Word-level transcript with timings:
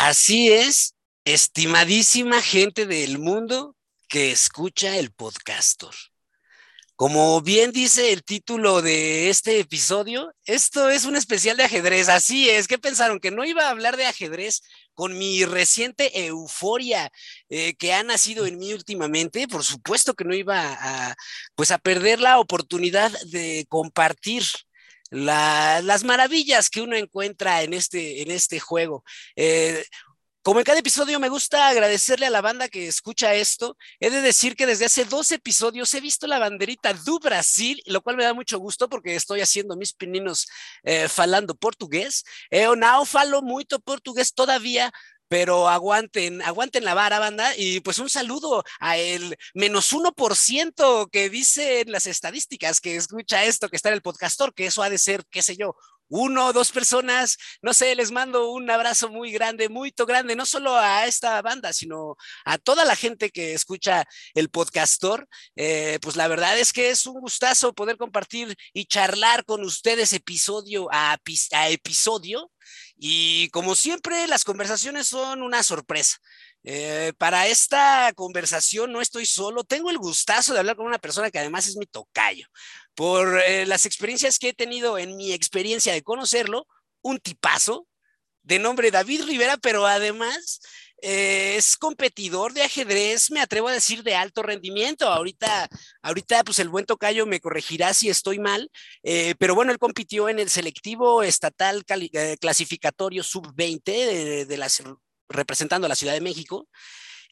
Así 0.00 0.48
es, 0.52 0.94
estimadísima 1.24 2.40
gente 2.40 2.86
del 2.86 3.18
mundo 3.18 3.74
que 4.08 4.30
escucha 4.30 4.96
el 4.96 5.10
podcastor. 5.10 5.92
Como 6.94 7.40
bien 7.40 7.72
dice 7.72 8.12
el 8.12 8.22
título 8.22 8.80
de 8.80 9.28
este 9.28 9.58
episodio, 9.58 10.32
esto 10.44 10.88
es 10.88 11.04
un 11.04 11.16
especial 11.16 11.56
de 11.56 11.64
ajedrez. 11.64 12.08
Así 12.08 12.48
es, 12.48 12.68
¿qué 12.68 12.78
pensaron? 12.78 13.18
¿Que 13.18 13.32
no 13.32 13.44
iba 13.44 13.66
a 13.66 13.70
hablar 13.70 13.96
de 13.96 14.06
ajedrez 14.06 14.62
con 14.94 15.18
mi 15.18 15.44
reciente 15.44 16.26
euforia 16.26 17.10
eh, 17.48 17.74
que 17.74 17.92
ha 17.92 18.04
nacido 18.04 18.46
en 18.46 18.56
mí 18.56 18.72
últimamente? 18.74 19.48
Por 19.48 19.64
supuesto 19.64 20.14
que 20.14 20.22
no 20.22 20.32
iba 20.32 20.76
a, 20.80 21.16
pues 21.56 21.72
a 21.72 21.78
perder 21.78 22.20
la 22.20 22.38
oportunidad 22.38 23.10
de 23.26 23.66
compartir 23.68 24.44
las 25.10 26.04
maravillas 26.04 26.70
que 26.70 26.80
uno 26.80 26.96
encuentra 26.96 27.62
en 27.62 27.74
este, 27.74 28.22
en 28.22 28.30
este 28.30 28.60
juego. 28.60 29.04
Eh, 29.36 29.84
como 30.42 30.60
en 30.60 30.64
cada 30.64 30.78
episodio 30.78 31.20
me 31.20 31.28
gusta 31.28 31.68
agradecerle 31.68 32.24
a 32.24 32.30
la 32.30 32.40
banda 32.40 32.68
que 32.68 32.88
escucha 32.88 33.34
esto. 33.34 33.76
He 34.00 34.08
de 34.08 34.22
decir 34.22 34.56
que 34.56 34.64
desde 34.64 34.86
hace 34.86 35.04
dos 35.04 35.30
episodios 35.30 35.92
he 35.92 36.00
visto 36.00 36.26
la 36.26 36.38
banderita 36.38 36.94
do 36.94 37.18
Brasil, 37.18 37.82
lo 37.84 38.00
cual 38.00 38.16
me 38.16 38.24
da 38.24 38.32
mucho 38.32 38.58
gusto 38.58 38.88
porque 38.88 39.14
estoy 39.14 39.42
haciendo 39.42 39.76
mis 39.76 39.92
pininos 39.92 40.46
eh, 40.84 41.06
falando 41.08 41.54
portugués. 41.54 42.24
Eu 42.50 42.76
não 42.76 43.04
falo 43.04 43.42
muito 43.42 43.78
portugués 43.78 44.32
todavía, 44.32 44.90
pero 45.28 45.68
aguanten, 45.68 46.42
aguanten 46.42 46.84
la 46.84 46.94
vara, 46.94 47.18
banda, 47.18 47.52
y 47.56 47.80
pues 47.80 47.98
un 47.98 48.10
saludo 48.10 48.64
a 48.80 48.96
el 48.96 49.36
menos 49.54 49.92
1% 49.92 51.08
que 51.10 51.30
dicen 51.30 51.90
las 51.92 52.06
estadísticas 52.06 52.80
que 52.80 52.96
escucha 52.96 53.44
esto, 53.44 53.68
que 53.68 53.76
está 53.76 53.90
en 53.90 53.96
el 53.96 54.02
podcastor, 54.02 54.54
que 54.54 54.66
eso 54.66 54.82
ha 54.82 54.90
de 54.90 54.98
ser, 54.98 55.24
qué 55.30 55.42
sé 55.42 55.56
yo, 55.56 55.76
uno 56.08 56.46
o 56.46 56.52
dos 56.52 56.70
personas, 56.72 57.36
no 57.62 57.74
sé, 57.74 57.94
les 57.94 58.10
mando 58.10 58.50
un 58.50 58.70
abrazo 58.70 59.08
muy 59.08 59.30
grande, 59.30 59.68
muy 59.68 59.92
grande, 59.96 60.36
no 60.36 60.46
solo 60.46 60.76
a 60.76 61.06
esta 61.06 61.40
banda, 61.42 61.72
sino 61.72 62.16
a 62.44 62.58
toda 62.58 62.84
la 62.84 62.96
gente 62.96 63.30
que 63.30 63.52
escucha 63.54 64.06
el 64.34 64.48
podcastor. 64.48 65.28
Eh, 65.56 65.98
pues 66.00 66.16
la 66.16 66.28
verdad 66.28 66.58
es 66.58 66.72
que 66.72 66.90
es 66.90 67.06
un 67.06 67.20
gustazo 67.20 67.74
poder 67.74 67.96
compartir 67.96 68.56
y 68.72 68.86
charlar 68.86 69.44
con 69.44 69.64
ustedes 69.64 70.12
episodio 70.12 70.88
a, 70.90 71.18
a 71.52 71.68
episodio. 71.68 72.50
Y 72.98 73.48
como 73.50 73.76
siempre, 73.76 74.26
las 74.26 74.44
conversaciones 74.44 75.06
son 75.06 75.42
una 75.42 75.62
sorpresa. 75.62 76.18
Eh, 76.64 77.12
para 77.16 77.46
esta 77.46 78.12
conversación 78.16 78.90
no 78.92 79.00
estoy 79.00 79.24
solo, 79.24 79.62
tengo 79.62 79.90
el 79.90 79.98
gustazo 79.98 80.52
de 80.52 80.58
hablar 80.58 80.76
con 80.76 80.86
una 80.86 80.98
persona 80.98 81.30
que 81.30 81.38
además 81.38 81.68
es 81.68 81.76
mi 81.76 81.86
tocayo. 81.86 82.48
Por 82.94 83.40
eh, 83.40 83.64
las 83.66 83.86
experiencias 83.86 84.38
que 84.40 84.48
he 84.48 84.54
tenido 84.54 84.98
en 84.98 85.16
mi 85.16 85.32
experiencia 85.32 85.92
de 85.92 86.02
conocerlo, 86.02 86.66
un 87.00 87.20
tipazo 87.20 87.86
de 88.42 88.58
nombre 88.58 88.90
David 88.90 89.24
Rivera, 89.24 89.56
pero 89.58 89.86
además 89.86 90.60
eh, 91.02 91.56
es 91.56 91.76
competidor 91.76 92.52
de 92.52 92.62
ajedrez, 92.62 93.30
me 93.30 93.40
atrevo 93.40 93.68
a 93.68 93.72
decir 93.72 94.02
de 94.02 94.14
alto 94.14 94.42
rendimiento. 94.42 95.08
Ahorita, 95.08 95.68
ahorita 96.02 96.44
pues 96.44 96.58
el 96.58 96.68
buen 96.68 96.86
tocayo 96.86 97.26
me 97.26 97.40
corregirá 97.40 97.94
si 97.94 98.08
estoy 98.08 98.38
mal, 98.38 98.70
pero 99.38 99.54
bueno, 99.54 99.72
él 99.72 99.78
compitió 99.78 100.28
en 100.28 100.38
el 100.38 100.50
selectivo 100.50 101.22
estatal 101.22 101.84
clasificatorio 102.40 103.22
sub-20 103.22 103.82
de, 103.84 104.46
de, 104.46 104.56
la 104.56 104.68
representando 105.28 105.86
a 105.86 105.88
la 105.88 105.96
Ciudad 105.96 106.14
de 106.14 106.20
México. 106.20 106.68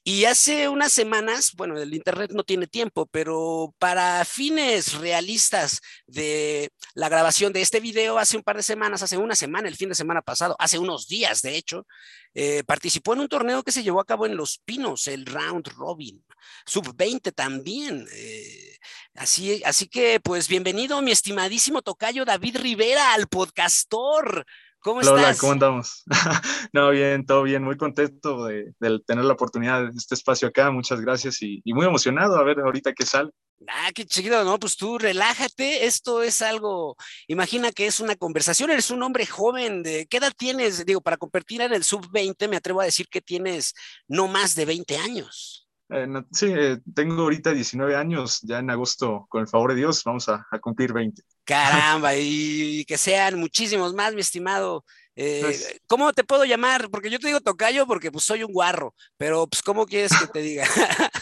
Y 0.08 0.24
hace 0.26 0.68
unas 0.68 0.92
semanas, 0.92 1.52
bueno, 1.56 1.76
el 1.76 1.92
Internet 1.92 2.30
no 2.32 2.44
tiene 2.44 2.68
tiempo, 2.68 3.06
pero 3.06 3.74
para 3.80 4.24
fines 4.24 4.92
realistas 4.94 5.80
de 6.06 6.70
la 6.94 7.08
grabación 7.08 7.52
de 7.52 7.60
este 7.60 7.80
video, 7.80 8.16
hace 8.16 8.36
un 8.36 8.44
par 8.44 8.54
de 8.54 8.62
semanas, 8.62 9.02
hace 9.02 9.16
una 9.16 9.34
semana, 9.34 9.66
el 9.66 9.74
fin 9.74 9.88
de 9.88 9.96
semana 9.96 10.22
pasado, 10.22 10.54
hace 10.60 10.78
unos 10.78 11.08
días, 11.08 11.42
de 11.42 11.56
hecho, 11.56 11.88
eh, 12.34 12.62
participó 12.64 13.14
en 13.14 13.20
un 13.20 13.28
torneo 13.28 13.64
que 13.64 13.72
se 13.72 13.82
llevó 13.82 13.98
a 13.98 14.04
cabo 14.04 14.26
en 14.26 14.36
Los 14.36 14.58
Pinos, 14.58 15.08
el 15.08 15.26
Round 15.26 15.66
Robin, 15.76 16.24
sub-20 16.66 17.32
también. 17.32 18.06
Eh, 18.12 18.78
así, 19.16 19.60
así 19.64 19.88
que, 19.88 20.20
pues, 20.20 20.46
bienvenido, 20.46 21.02
mi 21.02 21.10
estimadísimo 21.10 21.82
tocayo 21.82 22.24
David 22.24 22.58
Rivera, 22.58 23.12
al 23.12 23.26
podcastor. 23.26 24.46
¿Cómo 24.86 25.00
estás? 25.00 25.14
Hola, 25.14 25.36
¿cómo 25.36 25.50
andamos? 25.50 26.04
no, 26.72 26.90
bien, 26.90 27.26
todo 27.26 27.42
bien, 27.42 27.64
muy 27.64 27.76
contento 27.76 28.44
de, 28.44 28.72
tener 29.04 29.24
la 29.24 29.32
oportunidad 29.32 29.82
de 29.82 29.98
este 29.98 30.14
espacio 30.14 30.46
acá, 30.46 30.70
muchas 30.70 31.00
gracias 31.00 31.42
y, 31.42 31.60
muy 31.66 31.84
emocionado 31.84 32.36
a 32.36 32.44
ver 32.44 32.60
ahorita 32.60 32.92
qué 32.92 33.04
sale. 33.04 33.32
Ah, 33.66 33.90
qué 33.92 34.04
chido, 34.06 34.44
no, 34.44 34.60
pues 34.60 34.76
tú 34.76 34.96
relájate, 34.96 35.86
esto 35.86 36.22
es 36.22 36.40
algo, 36.40 36.94
imagina 37.26 37.72
que 37.72 37.88
es 37.88 37.98
una 37.98 38.14
conversación, 38.14 38.70
eres 38.70 38.92
un 38.92 39.02
hombre 39.02 39.26
joven, 39.26 39.82
de, 39.82 40.06
¿qué 40.06 40.18
edad 40.18 40.32
tienes? 40.36 40.86
Digo, 40.86 41.00
para 41.00 41.16
competir 41.16 41.62
en 41.62 41.74
el 41.74 41.82
sub-20 41.82 42.48
me 42.48 42.54
atrevo 42.54 42.80
a 42.80 42.84
decir 42.84 43.08
que 43.08 43.20
tienes 43.20 43.74
no 44.06 44.28
más 44.28 44.54
de 44.54 44.66
20 44.66 44.98
años. 44.98 45.65
Eh, 45.88 46.06
sí, 46.32 46.52
eh, 46.56 46.78
tengo 46.94 47.22
ahorita 47.22 47.52
19 47.52 47.94
años, 47.94 48.40
ya 48.42 48.58
en 48.58 48.70
agosto, 48.70 49.26
con 49.28 49.42
el 49.42 49.48
favor 49.48 49.70
de 49.70 49.78
Dios, 49.78 50.02
vamos 50.04 50.28
a, 50.28 50.44
cumplir 50.60 50.92
20. 50.92 51.22
Caramba, 51.44 52.16
y, 52.16 52.84
que 52.86 52.98
sean 52.98 53.38
muchísimos 53.38 53.94
más, 53.94 54.14
mi 54.14 54.20
estimado. 54.20 54.84
Eh, 55.14 55.40
pues 55.42 55.80
¿Cómo 55.86 56.12
te 56.12 56.24
puedo 56.24 56.44
llamar? 56.44 56.90
Porque 56.90 57.08
yo 57.08 57.18
te 57.18 57.28
digo 57.28 57.40
tocayo 57.40 57.86
porque 57.86 58.12
pues 58.12 58.24
soy 58.24 58.42
un 58.42 58.52
guarro, 58.52 58.94
pero 59.16 59.46
pues 59.46 59.62
¿cómo 59.62 59.86
quieres 59.86 60.12
que 60.18 60.26
te 60.26 60.40
diga? 60.40 60.66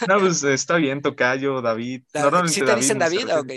no, 0.07 0.19
pues 0.19 0.43
está 0.43 0.75
bien, 0.77 1.01
tocayo, 1.01 1.61
David. 1.61 2.03
¿Sí 2.47 2.61
te 2.61 2.75
dicen 2.75 2.99
David? 2.99 3.29
Ok. 3.37 3.51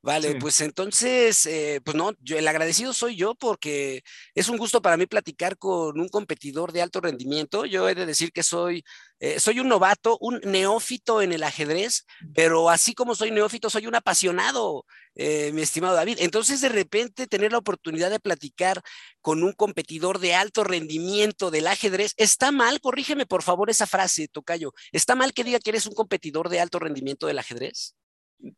Vale, 0.00 0.36
pues 0.36 0.60
entonces, 0.60 1.44
eh, 1.46 1.80
pues 1.84 1.96
no, 1.96 2.12
yo, 2.20 2.38
el 2.38 2.46
agradecido 2.46 2.92
soy 2.92 3.16
yo 3.16 3.34
porque 3.34 4.04
es 4.34 4.48
un 4.48 4.56
gusto 4.56 4.80
para 4.80 4.96
mí 4.96 5.06
platicar 5.06 5.58
con 5.58 5.98
un 5.98 6.08
competidor 6.08 6.70
de 6.70 6.82
alto 6.82 7.00
rendimiento. 7.00 7.64
Yo 7.64 7.88
he 7.88 7.96
de 7.96 8.06
decir 8.06 8.30
que 8.30 8.44
soy, 8.44 8.84
eh, 9.18 9.40
soy 9.40 9.58
un 9.58 9.68
novato, 9.68 10.16
un 10.20 10.40
neófito 10.44 11.20
en 11.20 11.32
el 11.32 11.42
ajedrez, 11.42 12.06
pero 12.32 12.70
así 12.70 12.94
como 12.94 13.16
soy 13.16 13.32
neófito, 13.32 13.70
soy 13.70 13.88
un 13.88 13.96
apasionado, 13.96 14.86
eh, 15.16 15.50
mi 15.52 15.62
estimado 15.62 15.96
David. 15.96 16.18
Entonces, 16.20 16.60
de 16.60 16.68
repente, 16.68 17.26
tener 17.26 17.50
la 17.50 17.58
oportunidad 17.58 18.08
de 18.08 18.20
platicar 18.20 18.80
con 19.20 19.42
un 19.42 19.52
competidor 19.52 20.20
de 20.20 20.32
alto 20.34 20.62
rendimiento 20.62 21.50
del 21.50 21.66
ajedrez, 21.66 22.14
¿está 22.16 22.52
mal? 22.52 22.80
Corrígeme 22.80 23.26
por 23.26 23.42
favor 23.42 23.68
esa 23.68 23.86
frase, 23.86 24.28
Tocayo. 24.28 24.72
¿Está 24.92 25.16
mal 25.16 25.32
que 25.32 25.42
diga 25.42 25.58
que 25.58 25.70
eres 25.70 25.86
un 25.86 25.94
competidor 25.94 26.50
de 26.50 26.60
alto 26.60 26.78
rendimiento 26.78 27.26
del 27.26 27.40
ajedrez? 27.40 27.96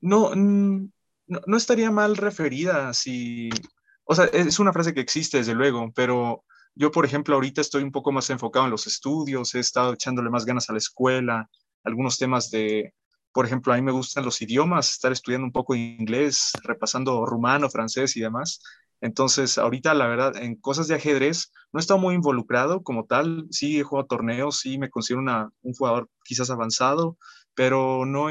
No, 0.03 0.35
no, 1.47 1.57
estaría 1.57 1.91
mal 1.91 2.17
referida 2.17 2.93
si, 2.95 3.51
o 4.05 4.15
sea, 4.15 4.27
es 4.27 4.59
una 4.59 4.73
frase 4.73 4.95
que 4.95 5.01
existe 5.01 5.39
desde 5.39 5.55
luego, 5.55 5.93
pero 5.95 6.45
yo, 6.75 6.91
por 6.91 7.05
ejemplo, 7.05 7.35
ahorita 7.35 7.61
estoy 7.61 7.83
un 7.83 7.93
poco 7.93 8.13
más 8.13 8.31
enfocado 8.31 8.65
en 8.65 8.71
los 8.71 8.87
estudios, 8.87 9.55
he 9.55 9.61
estado 9.61 9.93
echándole 9.93 10.31
más 10.31 10.45
ganas 10.45 10.69
a 10.71 10.73
la 10.73 10.79
escuela, 10.79 11.49
algunos 11.85 12.19
temas 12.19 12.51
de, 12.51 12.95
por 13.33 13.47
ejemplo, 13.47 13.73
a 13.73 13.77
mí 13.77 13.83
me 13.83 13.93
gustan 13.93 14.25
los 14.25 14.43
idiomas, 14.43 14.91
estar 14.91 15.13
estudiando 15.13 15.47
un 15.47 15.53
poco 15.53 15.75
inglés, 15.75 16.53
repasando 16.65 17.25
rumano, 17.27 17.71
francés 17.71 18.17
y 18.17 18.21
demás. 18.21 18.61
Entonces, 19.01 19.57
ahorita, 19.57 19.95
la 19.95 20.07
verdad, 20.07 20.37
en 20.37 20.57
cosas 20.57 20.89
de 20.89 20.97
ajedrez 20.97 21.53
no 21.73 21.79
he 21.79 21.81
estado 21.81 22.01
muy 22.01 22.15
involucrado 22.15 22.83
como 22.83 23.07
tal. 23.07 23.47
Sí 23.51 23.79
he 23.79 23.83
jugado 23.83 24.07
torneos, 24.09 24.59
sí 24.59 24.79
me 24.79 24.91
considero 24.91 25.23
un 25.63 25.75
jugador 25.75 26.11
quizás 26.25 26.51
avanzado, 26.51 27.17
pero 27.55 28.05
no, 28.05 28.29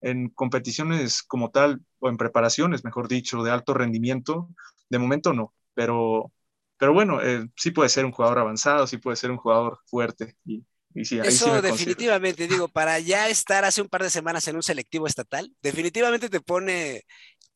en 0.00 0.30
competiciones 0.30 1.22
como 1.22 1.50
tal, 1.50 1.80
o 1.98 2.08
en 2.08 2.16
preparaciones, 2.16 2.84
mejor 2.84 3.08
dicho, 3.08 3.42
de 3.42 3.50
alto 3.50 3.74
rendimiento, 3.74 4.48
de 4.88 4.98
momento 4.98 5.32
no, 5.32 5.54
pero, 5.74 6.32
pero 6.78 6.92
bueno, 6.92 7.22
eh, 7.22 7.48
sí 7.56 7.70
puede 7.70 7.88
ser 7.88 8.04
un 8.04 8.12
jugador 8.12 8.38
avanzado, 8.38 8.86
sí 8.86 8.98
puede 8.98 9.16
ser 9.16 9.30
un 9.30 9.36
jugador 9.36 9.78
fuerte. 9.86 10.36
Y, 10.44 10.64
sí, 11.04 11.18
Eso 11.22 11.62
definitivamente, 11.62 12.48
digo, 12.48 12.68
para 12.68 12.98
ya 12.98 13.28
estar 13.28 13.64
hace 13.64 13.82
un 13.82 13.88
par 13.88 14.02
de 14.02 14.10
semanas 14.10 14.46
en 14.48 14.56
un 14.56 14.62
selectivo 14.62 15.06
estatal, 15.06 15.54
definitivamente 15.62 16.28
te 16.28 16.40
pone 16.40 17.04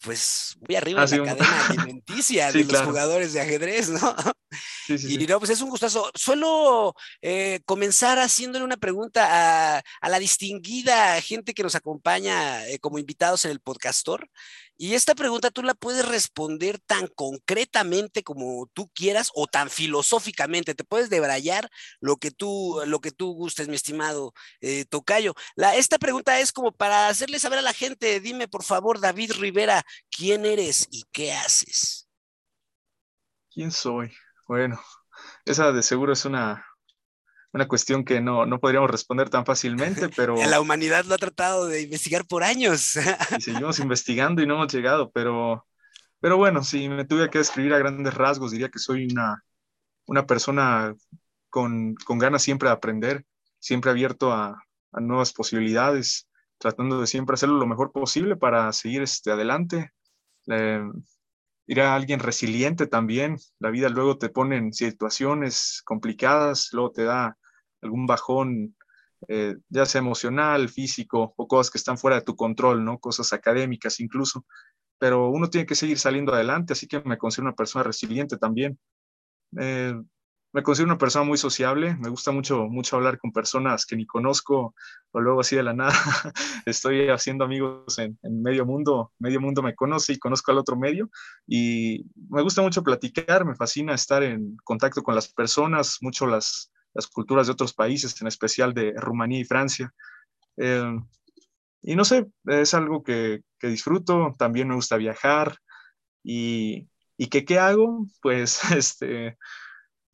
pues 0.04 0.56
muy 0.66 0.76
arriba 0.76 1.02
ah, 1.02 1.06
en 1.10 1.24
la 1.24 1.36
cadena 1.36 1.66
alimenticia 1.68 2.52
de 2.52 2.64
los 2.64 2.82
jugadores 2.82 3.32
de 3.32 3.40
ajedrez, 3.40 3.88
¿no? 3.88 4.14
y 4.88 5.18
no, 5.26 5.38
pues 5.38 5.50
es 5.50 5.60
un 5.60 5.70
gustazo. 5.70 6.10
Suelo 6.14 6.94
eh, 7.22 7.60
comenzar 7.64 8.18
haciéndole 8.18 8.64
una 8.64 8.76
pregunta 8.76 9.78
a, 9.78 10.08
la 10.08 10.18
distinguida 10.18 11.20
gente 11.20 11.54
que 11.54 11.62
nos 11.62 11.74
acompaña 11.74 12.66
eh, 12.68 12.78
como 12.78 12.98
invitados 12.98 13.44
en 13.44 13.50
el 13.50 13.60
podcastor. 13.60 14.28
Y 14.76 14.94
esta 14.94 15.14
pregunta 15.14 15.50
tú 15.50 15.62
la 15.62 15.74
puedes 15.74 16.06
responder 16.06 16.80
tan 16.80 17.06
concretamente 17.06 18.24
como 18.24 18.68
tú 18.72 18.90
quieras 18.92 19.30
o 19.34 19.46
tan 19.46 19.70
filosóficamente. 19.70 20.74
Te 20.74 20.84
puedes 20.84 21.10
debrayar 21.10 21.70
lo 22.00 22.16
que 22.16 22.30
tú, 22.32 22.80
lo 22.86 23.00
que 23.00 23.12
tú 23.12 23.34
gustes, 23.34 23.68
mi 23.68 23.76
estimado 23.76 24.34
eh, 24.60 24.84
Tocayo. 24.84 25.34
La, 25.54 25.76
esta 25.76 25.98
pregunta 25.98 26.40
es 26.40 26.52
como 26.52 26.72
para 26.72 27.08
hacerle 27.08 27.38
saber 27.38 27.60
a 27.60 27.62
la 27.62 27.72
gente, 27.72 28.18
dime 28.20 28.48
por 28.48 28.64
favor, 28.64 29.00
David 29.00 29.32
Rivera, 29.38 29.84
¿quién 30.10 30.44
eres 30.44 30.88
y 30.90 31.04
qué 31.12 31.32
haces? 31.32 32.08
¿Quién 33.50 33.70
soy? 33.70 34.12
Bueno, 34.48 34.80
esa 35.44 35.70
de 35.70 35.82
seguro 35.82 36.12
es 36.12 36.24
una, 36.24 36.66
una 37.54 37.68
cuestión 37.68 38.04
que 38.04 38.20
no, 38.20 38.46
no 38.46 38.58
podríamos 38.58 38.90
responder 38.90 39.30
tan 39.30 39.46
fácilmente, 39.46 40.08
pero... 40.16 40.34
La 40.34 40.60
humanidad 40.60 41.04
lo 41.04 41.14
ha 41.14 41.18
tratado 41.18 41.66
de 41.66 41.82
investigar 41.82 42.26
por 42.26 42.42
años. 42.42 42.96
y 42.96 43.00
seguimos 43.40 43.78
investigando 43.78 44.42
y 44.42 44.46
no 44.46 44.54
hemos 44.54 44.74
llegado, 44.74 45.12
pero, 45.12 45.64
pero 46.20 46.36
bueno, 46.36 46.64
si 46.64 46.88
me 46.88 47.04
tuviera 47.04 47.30
que 47.30 47.38
describir 47.38 47.72
a 47.72 47.78
grandes 47.78 48.12
rasgos, 48.12 48.50
diría 48.50 48.70
que 48.70 48.80
soy 48.80 49.06
una, 49.06 49.44
una 50.06 50.26
persona 50.26 50.96
con, 51.48 51.94
con 51.94 52.18
ganas 52.18 52.42
siempre 52.42 52.68
de 52.68 52.74
aprender, 52.74 53.24
siempre 53.60 53.92
abierto 53.92 54.32
a, 54.32 54.60
a, 54.92 55.00
nuevas 55.00 55.32
posibilidades, 55.32 56.28
tratando 56.58 57.00
de 57.00 57.06
siempre 57.06 57.34
hacerlo 57.34 57.56
lo 57.56 57.68
mejor 57.68 57.92
posible 57.92 58.34
para 58.34 58.72
seguir 58.72 59.02
este, 59.02 59.30
adelante. 59.30 59.92
Eh, 60.48 60.82
ir 61.66 61.80
a 61.80 61.94
alguien 61.94 62.18
resiliente 62.18 62.88
también. 62.88 63.38
La 63.60 63.70
vida 63.70 63.88
luego 63.88 64.18
te 64.18 64.28
pone 64.28 64.56
en 64.56 64.72
situaciones 64.72 65.82
complicadas, 65.84 66.70
luego 66.72 66.90
te 66.90 67.04
da 67.04 67.38
algún 67.84 68.06
bajón, 68.06 68.76
eh, 69.28 69.56
ya 69.68 69.86
sea 69.86 70.00
emocional, 70.00 70.68
físico 70.68 71.34
o 71.36 71.48
cosas 71.48 71.70
que 71.70 71.78
están 71.78 71.98
fuera 71.98 72.16
de 72.16 72.22
tu 72.22 72.36
control, 72.36 72.84
¿no? 72.84 72.98
Cosas 72.98 73.32
académicas 73.32 74.00
incluso. 74.00 74.44
Pero 74.98 75.28
uno 75.30 75.48
tiene 75.50 75.66
que 75.66 75.74
seguir 75.74 75.98
saliendo 75.98 76.34
adelante, 76.34 76.72
así 76.72 76.86
que 76.86 77.00
me 77.04 77.18
considero 77.18 77.48
una 77.48 77.56
persona 77.56 77.84
resiliente 77.84 78.36
también. 78.38 78.78
Eh, 79.58 79.94
me 80.54 80.62
considero 80.62 80.92
una 80.92 80.98
persona 80.98 81.24
muy 81.24 81.36
sociable, 81.36 81.96
me 81.96 82.08
gusta 82.08 82.30
mucho, 82.30 82.68
mucho 82.68 82.94
hablar 82.94 83.18
con 83.18 83.32
personas 83.32 83.84
que 83.86 83.96
ni 83.96 84.06
conozco 84.06 84.72
o 85.10 85.20
luego 85.20 85.40
así 85.40 85.56
de 85.56 85.64
la 85.64 85.74
nada. 85.74 85.92
Estoy 86.64 87.08
haciendo 87.08 87.44
amigos 87.44 87.98
en, 87.98 88.16
medio 88.22 88.64
mundo, 88.64 89.12
medio 89.18 89.40
mundo 89.40 89.62
me 89.62 89.74
conoce 89.74 90.12
y 90.12 90.18
conozco 90.18 90.52
al 90.52 90.58
otro 90.58 90.76
medio 90.76 91.10
y 91.44 92.06
me 92.30 92.40
gusta 92.42 92.62
mucho 92.62 92.84
platicar, 92.84 93.44
me 93.44 93.56
fascina 93.56 93.94
estar 93.94 94.22
en 94.22 94.56
contacto 94.62 95.02
con 95.02 95.16
las 95.16 95.26
personas, 95.26 95.98
mucho 96.02 96.24
las, 96.24 96.70
las 96.94 97.06
culturas 97.06 97.46
de 97.46 97.52
otros 97.52 97.74
países, 97.74 98.20
en 98.20 98.28
especial 98.28 98.72
de 98.72 98.92
Rumanía 98.96 99.40
y 99.40 99.44
Francia. 99.44 99.92
Eh, 100.56 100.96
y 101.82 101.96
no 101.96 102.04
sé, 102.04 102.26
es 102.46 102.74
algo 102.74 103.02
que, 103.02 103.42
que, 103.58 103.68
disfruto, 103.68 104.32
también 104.38 104.68
me 104.68 104.74
gusta 104.74 104.96
viajar 104.96 105.58
y, 106.22 106.88
y 107.16 107.26
que 107.26 107.44
qué 107.44 107.58
hago, 107.58 108.06
pues 108.22 108.60
este 108.72 109.36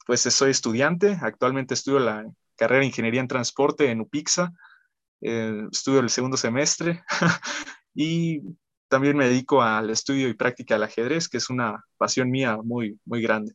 pues 0.06 0.22
soy 0.22 0.50
estudiante, 0.50 1.18
actualmente 1.22 1.74
estudio 1.74 2.00
la 2.00 2.26
carrera 2.56 2.80
de 2.80 2.86
Ingeniería 2.86 3.20
en 3.20 3.28
Transporte 3.28 3.92
en 3.92 4.00
UPIXA, 4.00 4.52
eh, 5.20 5.68
estudio 5.70 6.00
el 6.00 6.10
segundo 6.10 6.36
semestre 6.36 7.04
y 7.94 8.40
también 8.88 9.16
me 9.16 9.28
dedico 9.28 9.62
al 9.62 9.88
estudio 9.88 10.28
y 10.28 10.34
práctica 10.34 10.74
del 10.74 10.82
ajedrez, 10.82 11.28
que 11.28 11.36
es 11.36 11.48
una 11.48 11.84
pasión 11.96 12.28
mía 12.28 12.58
muy, 12.60 12.98
muy 13.04 13.22
grande, 13.22 13.54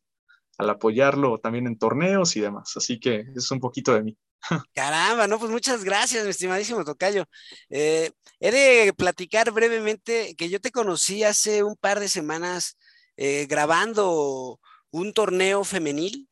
al 0.57 0.69
apoyarlo 0.69 1.37
también 1.39 1.67
en 1.67 1.77
torneos 1.77 2.35
y 2.35 2.41
demás. 2.41 2.73
Así 2.75 2.99
que 2.99 3.25
es 3.35 3.51
un 3.51 3.59
poquito 3.59 3.93
de 3.93 4.03
mí. 4.03 4.17
Caramba, 4.73 5.27
no, 5.27 5.39
pues 5.39 5.51
muchas 5.51 5.83
gracias, 5.83 6.23
mi 6.23 6.29
estimadísimo 6.29 6.83
Tocayo. 6.83 7.25
Eh, 7.69 8.11
he 8.39 8.51
de 8.51 8.93
platicar 8.93 9.51
brevemente 9.51 10.35
que 10.35 10.49
yo 10.49 10.59
te 10.59 10.71
conocí 10.71 11.23
hace 11.23 11.63
un 11.63 11.75
par 11.75 11.99
de 11.99 12.09
semanas 12.09 12.77
eh, 13.17 13.47
grabando 13.49 14.59
un 14.91 15.13
torneo 15.13 15.63
femenil 15.63 16.29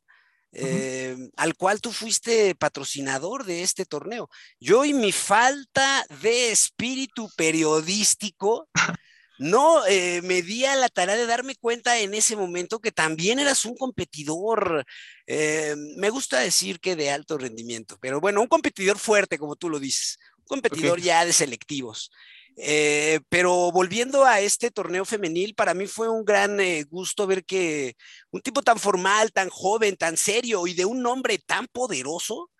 eh, 0.56 1.16
al 1.36 1.56
cual 1.56 1.80
tú 1.80 1.90
fuiste 1.90 2.54
patrocinador 2.54 3.44
de 3.44 3.62
este 3.62 3.84
torneo. 3.84 4.30
Yo 4.60 4.84
y 4.84 4.94
mi 4.94 5.10
falta 5.10 6.04
de 6.22 6.52
espíritu 6.52 7.28
periodístico, 7.36 8.68
no 9.38 9.84
eh, 9.86 10.20
me 10.22 10.42
di 10.42 10.64
a 10.64 10.76
la 10.76 10.88
tarea 10.88 11.16
de 11.16 11.26
darme 11.26 11.54
cuenta 11.56 11.98
en 11.98 12.14
ese 12.14 12.36
momento 12.36 12.80
que 12.80 12.92
también 12.92 13.38
eras 13.38 13.64
un 13.64 13.76
competidor, 13.76 14.84
eh, 15.26 15.74
me 15.96 16.10
gusta 16.10 16.40
decir 16.40 16.80
que 16.80 16.96
de 16.96 17.10
alto 17.10 17.38
rendimiento, 17.38 17.96
pero 18.00 18.20
bueno, 18.20 18.40
un 18.40 18.48
competidor 18.48 18.98
fuerte, 18.98 19.38
como 19.38 19.56
tú 19.56 19.68
lo 19.68 19.78
dices, 19.78 20.18
un 20.38 20.46
competidor 20.46 21.00
ya 21.00 21.24
de 21.24 21.32
selectivos. 21.32 22.10
Eh, 22.56 23.20
pero 23.28 23.72
volviendo 23.72 24.24
a 24.24 24.40
este 24.40 24.70
torneo 24.70 25.04
femenil, 25.04 25.54
para 25.54 25.74
mí 25.74 25.86
fue 25.86 26.08
un 26.08 26.24
gran 26.24 26.60
eh, 26.60 26.84
gusto 26.84 27.26
ver 27.26 27.44
que 27.44 27.96
un 28.30 28.40
tipo 28.42 28.62
tan 28.62 28.78
formal, 28.78 29.32
tan 29.32 29.48
joven, 29.48 29.96
tan 29.96 30.16
serio 30.16 30.66
y 30.66 30.74
de 30.74 30.84
un 30.84 31.02
nombre 31.02 31.38
tan 31.38 31.66
poderoso 31.66 32.50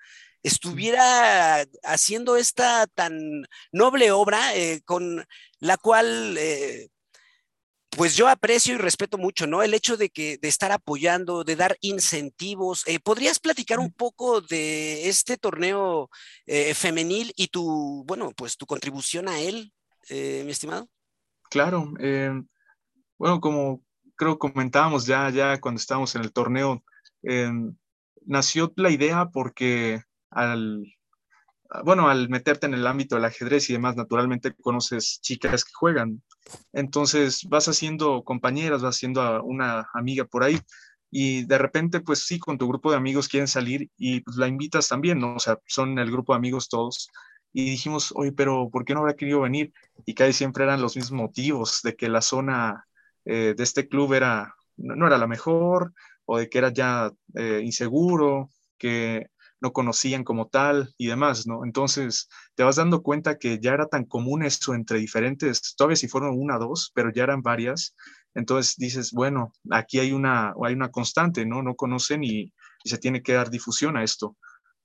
estuviera 0.45 1.67
haciendo 1.83 2.37
esta 2.37 2.87
tan 2.87 3.19
noble 3.73 4.13
obra 4.13 4.55
eh, 4.55 4.81
con 4.85 5.27
la 5.59 5.77
cual 5.77 6.39
pues 7.91 8.17
yo 8.17 8.29
aprecio 8.29 8.75
y 8.75 8.79
respeto 8.79 9.19
mucho, 9.19 9.47
¿no? 9.47 9.63
El 9.63 9.75
hecho 9.75 9.97
de 9.97 10.11
que 10.11 10.39
de 10.39 10.49
estar 10.49 10.71
apoyando, 10.73 11.45
de 11.45 11.57
dar 11.57 11.77
incentivos. 11.81 12.85
¿Podrías 13.03 13.39
platicar 13.39 13.79
un 13.79 13.93
poco 13.93 14.41
de 14.41 15.09
este 15.09 15.37
torneo 15.37 16.11
femenil 16.75 17.33
y 17.37 17.49
tu, 17.49 18.05
bueno, 18.05 18.33
pues 18.37 18.57
tu 18.57 18.67
contribución 18.67 19.29
a 19.29 19.39
él? 19.41 19.73
Eh, 20.09 20.43
mi 20.45 20.51
estimado? 20.51 20.89
Claro, 21.51 21.93
eh, 21.99 22.33
bueno, 23.19 23.41
como 23.41 23.83
creo 24.17 24.39
comentábamos 24.39 25.07
ya, 25.07 25.31
ya 25.31 25.61
cuando 25.61 25.79
estábamos 25.79 26.15
en 26.15 26.23
el 26.23 26.33
torneo, 26.33 26.83
eh, 27.23 27.51
nació 28.27 28.73
la 28.77 28.91
idea 28.91 29.31
porque 29.31 30.03
al, 30.35 30.85
bueno, 31.85 32.09
al 32.09 32.29
meterte 32.29 32.67
en 32.67 32.75
el 32.75 32.87
ámbito 32.87 33.17
del 33.17 33.25
ajedrez 33.25 33.69
y 33.71 33.73
demás, 33.75 33.97
naturalmente 33.97 34.55
conoces 34.55 35.21
chicas 35.23 35.65
que 35.65 35.73
juegan. 35.75 36.23
Entonces 36.73 37.47
vas 37.49 37.69
haciendo 37.69 38.23
compañeras, 38.23 38.83
vas 38.83 38.97
haciendo 38.97 39.43
una 39.45 39.89
amiga 39.95 40.25
por 40.25 40.45
ahí 40.45 40.59
y 41.11 41.45
de 41.47 41.59
repente, 41.59 42.01
pues 42.01 42.27
sí, 42.27 42.39
con 42.39 42.59
tu 42.59 42.69
grupo 42.69 42.91
de 42.91 42.97
amigos 42.97 43.29
quieren 43.29 43.49
salir 43.49 43.89
y 43.97 44.21
pues 44.21 44.37
la 44.37 44.49
invitas 44.49 44.89
también, 44.89 45.21
¿no? 45.21 45.37
O 45.37 45.39
sea, 45.39 45.59
son 45.67 45.99
el 45.99 46.11
grupo 46.11 46.33
de 46.33 46.39
amigos 46.39 46.69
todos 46.69 47.09
y 47.53 47.71
dijimos, 47.71 48.13
oye, 48.17 48.33
pero 48.33 48.69
¿por 48.69 48.85
qué 48.85 48.95
no 48.95 49.01
habrá 49.01 49.15
querido 49.15 49.43
venir? 49.43 49.73
Y 50.05 50.15
casi 50.15 50.33
siempre 50.33 50.65
eran 50.65 50.83
los 50.83 50.97
mismos 50.97 51.13
motivos, 51.23 51.83
de 51.85 51.95
que 51.95 52.09
la 52.09 52.21
zona 52.21 52.85
eh, 53.25 53.55
de 53.57 53.63
este 53.63 53.89
club 53.89 54.13
era, 54.13 54.57
no, 54.77 55.07
era 55.07 55.17
la 55.17 55.29
mejor, 55.29 55.95
o 56.25 56.39
de 56.39 56.49
que 56.49 56.59
era 56.59 56.73
ya 56.73 57.13
eh, 57.35 57.61
inseguro, 57.63 58.51
que 58.77 59.29
no 59.61 59.73
conocían 59.73 60.25
como 60.25 60.49
tal 60.49 60.95
y 60.99 61.07
demás, 61.07 61.47
¿no? 61.47 61.65
Entonces 61.65 62.29
te 62.55 62.63
vas 62.65 62.77
dando 62.77 63.03
cuenta 63.03 63.39
que 63.39 63.59
ya 63.61 63.73
era 63.73 63.87
tan 63.87 64.05
común 64.05 64.45
eso 64.45 64.75
entre 64.75 64.99
diferentes, 64.99 65.75
todavía 65.77 65.97
si 65.97 66.09
fueron 66.09 66.39
una 66.39 66.57
o 66.57 66.69
dos, 66.69 66.93
pero 66.95 67.13
ya 67.13 67.25
eran 67.25 67.43
varias. 67.43 67.95
Entonces 68.35 68.77
dices, 68.77 69.13
bueno, 69.13 69.53
aquí 69.71 70.01
hay 70.01 70.13
una, 70.13 70.55
hay 70.63 70.75
una 70.75 70.91
constante, 70.91 71.47
¿no? 71.47 71.63
No 71.63 71.77
conocen 71.77 72.25
y, 72.25 72.53
se 72.85 72.99
tiene 72.99 73.23
que 73.23 73.33
dar 73.33 73.49
difusión 73.49 73.97
a 73.97 74.05
esto. 74.05 74.37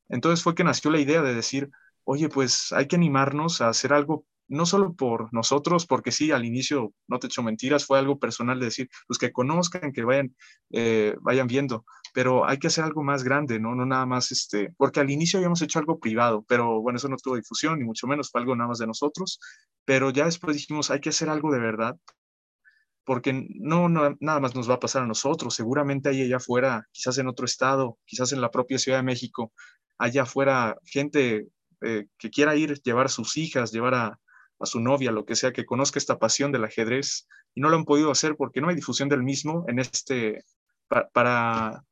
Entonces 0.08 0.42
fue 0.42 0.56
que 0.56 0.64
nació 0.64 0.90
la 0.90 1.02
idea 1.02 1.22
de 1.22 1.34
decir, 1.36 1.70
oye, 2.06 2.30
pues 2.30 2.72
hay 2.72 2.88
que 2.88 2.96
animarnos 2.96 3.60
a 3.60 3.68
hacer 3.68 3.92
algo, 3.92 4.26
no 4.48 4.66
solo 4.66 4.94
por 4.94 5.34
nosotros, 5.34 5.86
porque 5.86 6.14
sí, 6.14 6.32
al 6.32 6.46
inicio, 6.46 6.94
no 7.10 7.20
te 7.20 7.28
echo 7.28 7.44
mentiras, 7.44 7.86
fue 7.86 8.00
algo 8.00 8.18
personal 8.18 8.58
de 8.58 8.68
decir, 8.68 8.90
pues 9.06 9.20
que 9.20 9.34
conozcan, 9.34 9.92
que 9.92 10.04
vayan, 10.04 10.34
eh, 10.72 11.16
vayan 11.20 11.48
viendo, 11.48 11.84
pero 12.14 12.48
hay 12.48 12.58
que 12.58 12.68
hacer 12.68 12.84
algo 12.84 13.04
más 13.04 13.24
grande, 13.24 13.60
¿no? 13.60 13.76
No 13.76 13.86
nada 13.86 14.06
más, 14.06 14.32
este, 14.32 14.74
porque 14.78 15.00
al 15.00 15.10
inicio 15.10 15.40
habíamos 15.40 15.62
hecho 15.62 15.80
algo 15.80 16.00
privado, 16.00 16.44
pero 16.48 16.82
bueno, 16.82 16.98
eso 16.98 17.10
no 17.10 17.18
tuvo 17.18 17.36
difusión, 17.36 17.80
ni 17.80 17.86
mucho 17.86 18.08
menos, 18.08 18.30
fue 18.32 18.42
algo 18.42 18.56
nada 18.56 18.70
más 18.70 18.80
de 18.80 18.88
nosotros, 18.88 19.40
pero 19.86 20.12
ya 20.12 20.26
después 20.26 20.56
dijimos, 20.56 20.92
hay 20.92 21.00
que 21.00 21.10
hacer 21.10 21.30
algo 21.30 21.52
de 21.52 21.60
verdad, 21.60 21.98
porque 23.04 23.48
no, 23.56 23.90
no, 23.90 24.16
nada 24.20 24.40
más 24.40 24.56
nos 24.56 24.70
va 24.70 24.76
a 24.76 24.80
pasar 24.80 25.04
a 25.04 25.08
nosotros, 25.08 25.56
seguramente 25.56 26.10
hay 26.10 26.22
allá 26.24 26.38
afuera, 26.38 26.88
quizás 26.92 27.18
en 27.18 27.28
otro 27.28 27.46
estado, 27.46 27.98
quizás 28.06 28.32
en 28.34 28.42
la 28.42 28.52
propia 28.52 28.78
Ciudad 28.78 29.00
de 29.00 29.04
México, 29.04 29.52
allá 29.98 30.24
afuera 30.24 30.78
gente 30.86 31.48
eh, 31.82 32.08
que 32.18 32.30
quiera 32.30 32.56
ir, 32.56 32.82
llevar 32.82 33.06
a 33.06 33.10
sus 33.10 33.38
hijas, 33.38 33.72
llevar 33.72 33.94
a, 33.94 34.20
su 34.62 34.82
novia, 34.82 35.12
lo 35.12 35.26
que 35.26 35.38
sea, 35.38 35.54
que 35.54 35.66
conozca 35.66 36.00
esta 36.00 36.20
pasión 36.20 36.52
del 36.52 36.66
ajedrez 36.66 37.28
y 37.56 37.62
no 37.62 37.70
lo 37.70 37.78
han 37.78 37.86
podido 37.86 38.12
hacer 38.12 38.36
porque 38.36 38.60
no 38.60 38.68
hay 38.68 38.76
difusión 38.76 39.08
del 39.08 39.24
mismo 39.24 39.64
en 39.70 39.80
este, 39.80 40.44
para, 41.14 41.82
mm, 41.82 41.89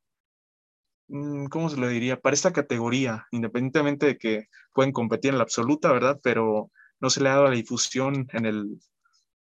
¿cómo 1.49 1.69
se 1.69 1.77
lo 1.77 1.87
diría? 1.87 2.19
Para 2.19 2.33
esta 2.33 2.53
categoría, 2.53 3.27
independientemente 3.31 4.05
de 4.05 4.17
que 4.17 4.47
pueden 4.73 4.91
competir 4.91 5.31
en 5.31 5.37
la 5.37 5.43
absoluta, 5.43 5.91
¿verdad? 5.91 6.19
Pero 6.21 6.71
no 6.99 7.09
se 7.09 7.21
le 7.21 7.29
ha 7.29 7.33
dado 7.33 7.45
la 7.45 7.55
difusión 7.55 8.27
en 8.33 8.45
el, 8.45 8.79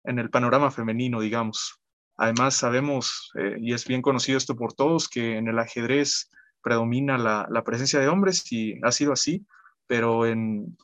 en 0.05 0.19
el 0.19 0.31
panorama 0.31 0.71
femenino, 0.71 1.21
digamos. 1.21 1.81
Además, 2.17 2.55
sabemos, 2.55 3.31
eh, 3.38 3.57
y 3.61 3.73
es 3.73 3.87
bien 3.87 4.02
conocido 4.02 4.38
esto 4.38 4.57
por 4.57 4.75
todos, 4.75 5.09
que 5.09 5.37
en 5.37 5.49
el 5.49 5.59
ajedrez 5.59 6.31
predomina 6.62 7.17
la, 7.17 7.47
la 7.50 7.64
presencia 7.64 7.99
de 8.00 8.09
hombres 8.09 8.50
y 8.52 8.79
ha 8.83 8.93
sido 8.93 9.12
así 9.12 9.47
pero 9.90 10.25
en, 10.25 10.79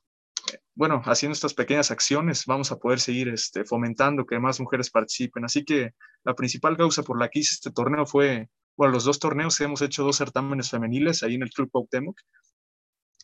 bueno, 0.75 1.00
haciendo 1.04 1.35
estas 1.35 1.54
pequeñas 1.54 1.92
acciones 1.92 2.42
vamos 2.45 2.73
a 2.73 2.76
poder 2.76 2.99
seguir 2.99 3.28
este, 3.28 3.64
fomentando 3.64 4.26
que 4.26 4.40
más 4.40 4.59
mujeres 4.59 4.90
participen. 4.90 5.45
Así 5.45 5.64
que 5.64 5.92
la 6.25 6.35
principal 6.35 6.76
causa 6.76 7.04
por 7.04 7.16
la 7.16 7.28
que 7.28 7.38
hice 7.38 7.54
este 7.54 7.71
torneo 7.71 8.04
fue, 8.04 8.49
bueno, 8.76 8.92
los 8.92 9.04
dos 9.04 9.18
torneos 9.18 9.61
hemos 9.61 9.83
hecho 9.83 10.04
dos 10.04 10.16
certámenes 10.16 10.71
femeniles 10.71 11.23
ahí 11.23 11.35
en 11.35 11.42
el 11.42 11.50
Club 11.50 11.71
Cuauhtémoc 11.71 12.16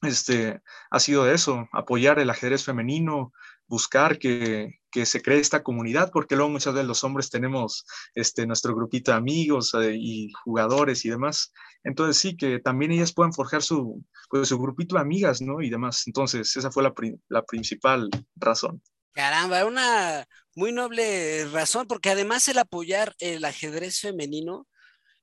este, 0.02 0.60
ha 0.90 0.98
sido 0.98 1.30
eso, 1.30 1.68
apoyar 1.72 2.18
el 2.18 2.28
ajedrez 2.28 2.64
femenino, 2.64 3.32
buscar 3.68 4.18
que, 4.18 4.80
que, 4.90 5.06
se 5.06 5.22
cree 5.22 5.38
esta 5.38 5.62
comunidad, 5.62 6.10
porque 6.12 6.34
luego 6.34 6.50
muchas 6.50 6.74
veces 6.74 6.88
los 6.88 7.04
hombres 7.04 7.30
tenemos 7.30 7.86
este, 8.14 8.44
nuestro 8.46 8.74
grupito 8.74 9.12
de 9.12 9.18
amigos 9.18 9.72
eh, 9.74 9.94
y 9.96 10.32
jugadores 10.44 11.04
y 11.04 11.10
demás. 11.10 11.52
Entonces 11.84 12.18
sí, 12.18 12.36
que 12.36 12.58
también 12.58 12.90
ellas 12.90 13.12
puedan 13.12 13.32
forjar 13.32 13.62
su, 13.62 14.04
pues, 14.28 14.48
su 14.48 14.58
grupito 14.58 14.96
de 14.96 15.02
amigas, 15.02 15.40
¿no? 15.40 15.62
Y 15.62 15.70
demás. 15.70 16.02
Entonces 16.06 16.56
esa 16.56 16.72
fue 16.72 16.82
la, 16.82 16.92
la 17.28 17.42
principal 17.44 18.10
razón. 18.34 18.82
Caramba, 19.12 19.64
una 19.64 20.26
muy 20.56 20.72
noble 20.72 21.46
razón, 21.46 21.86
porque 21.86 22.10
además 22.10 22.48
el 22.48 22.58
apoyar 22.58 23.14
el 23.20 23.44
ajedrez 23.44 24.00
femenino 24.00 24.66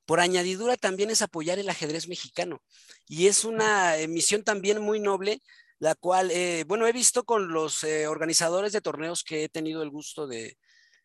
por 0.10 0.22
añadidura 0.22 0.75
también 0.75 1.12
es 1.12 1.22
apoyar 1.22 1.60
el 1.60 1.70
ajedrez 1.70 2.08
mexicano. 2.08 2.63
Y 3.08 3.28
es 3.28 3.46
una 3.46 3.94
misión 4.08 4.44
también 4.44 4.82
muy 4.82 5.00
noble, 5.00 5.39
la 5.78 5.94
cual, 5.94 6.32
eh, 6.32 6.63
bueno, 6.68 6.88
he 6.88 6.92
visto 6.92 7.25
con 7.25 7.50
los 7.50 7.84
eh, 7.84 8.08
organizadores 8.08 8.72
de 8.72 8.82
torneos 8.82 9.24
que 9.24 9.44
he 9.44 9.50
tenido 9.50 9.84
el 9.84 9.92
gusto 9.92 10.25
de, 10.25 10.58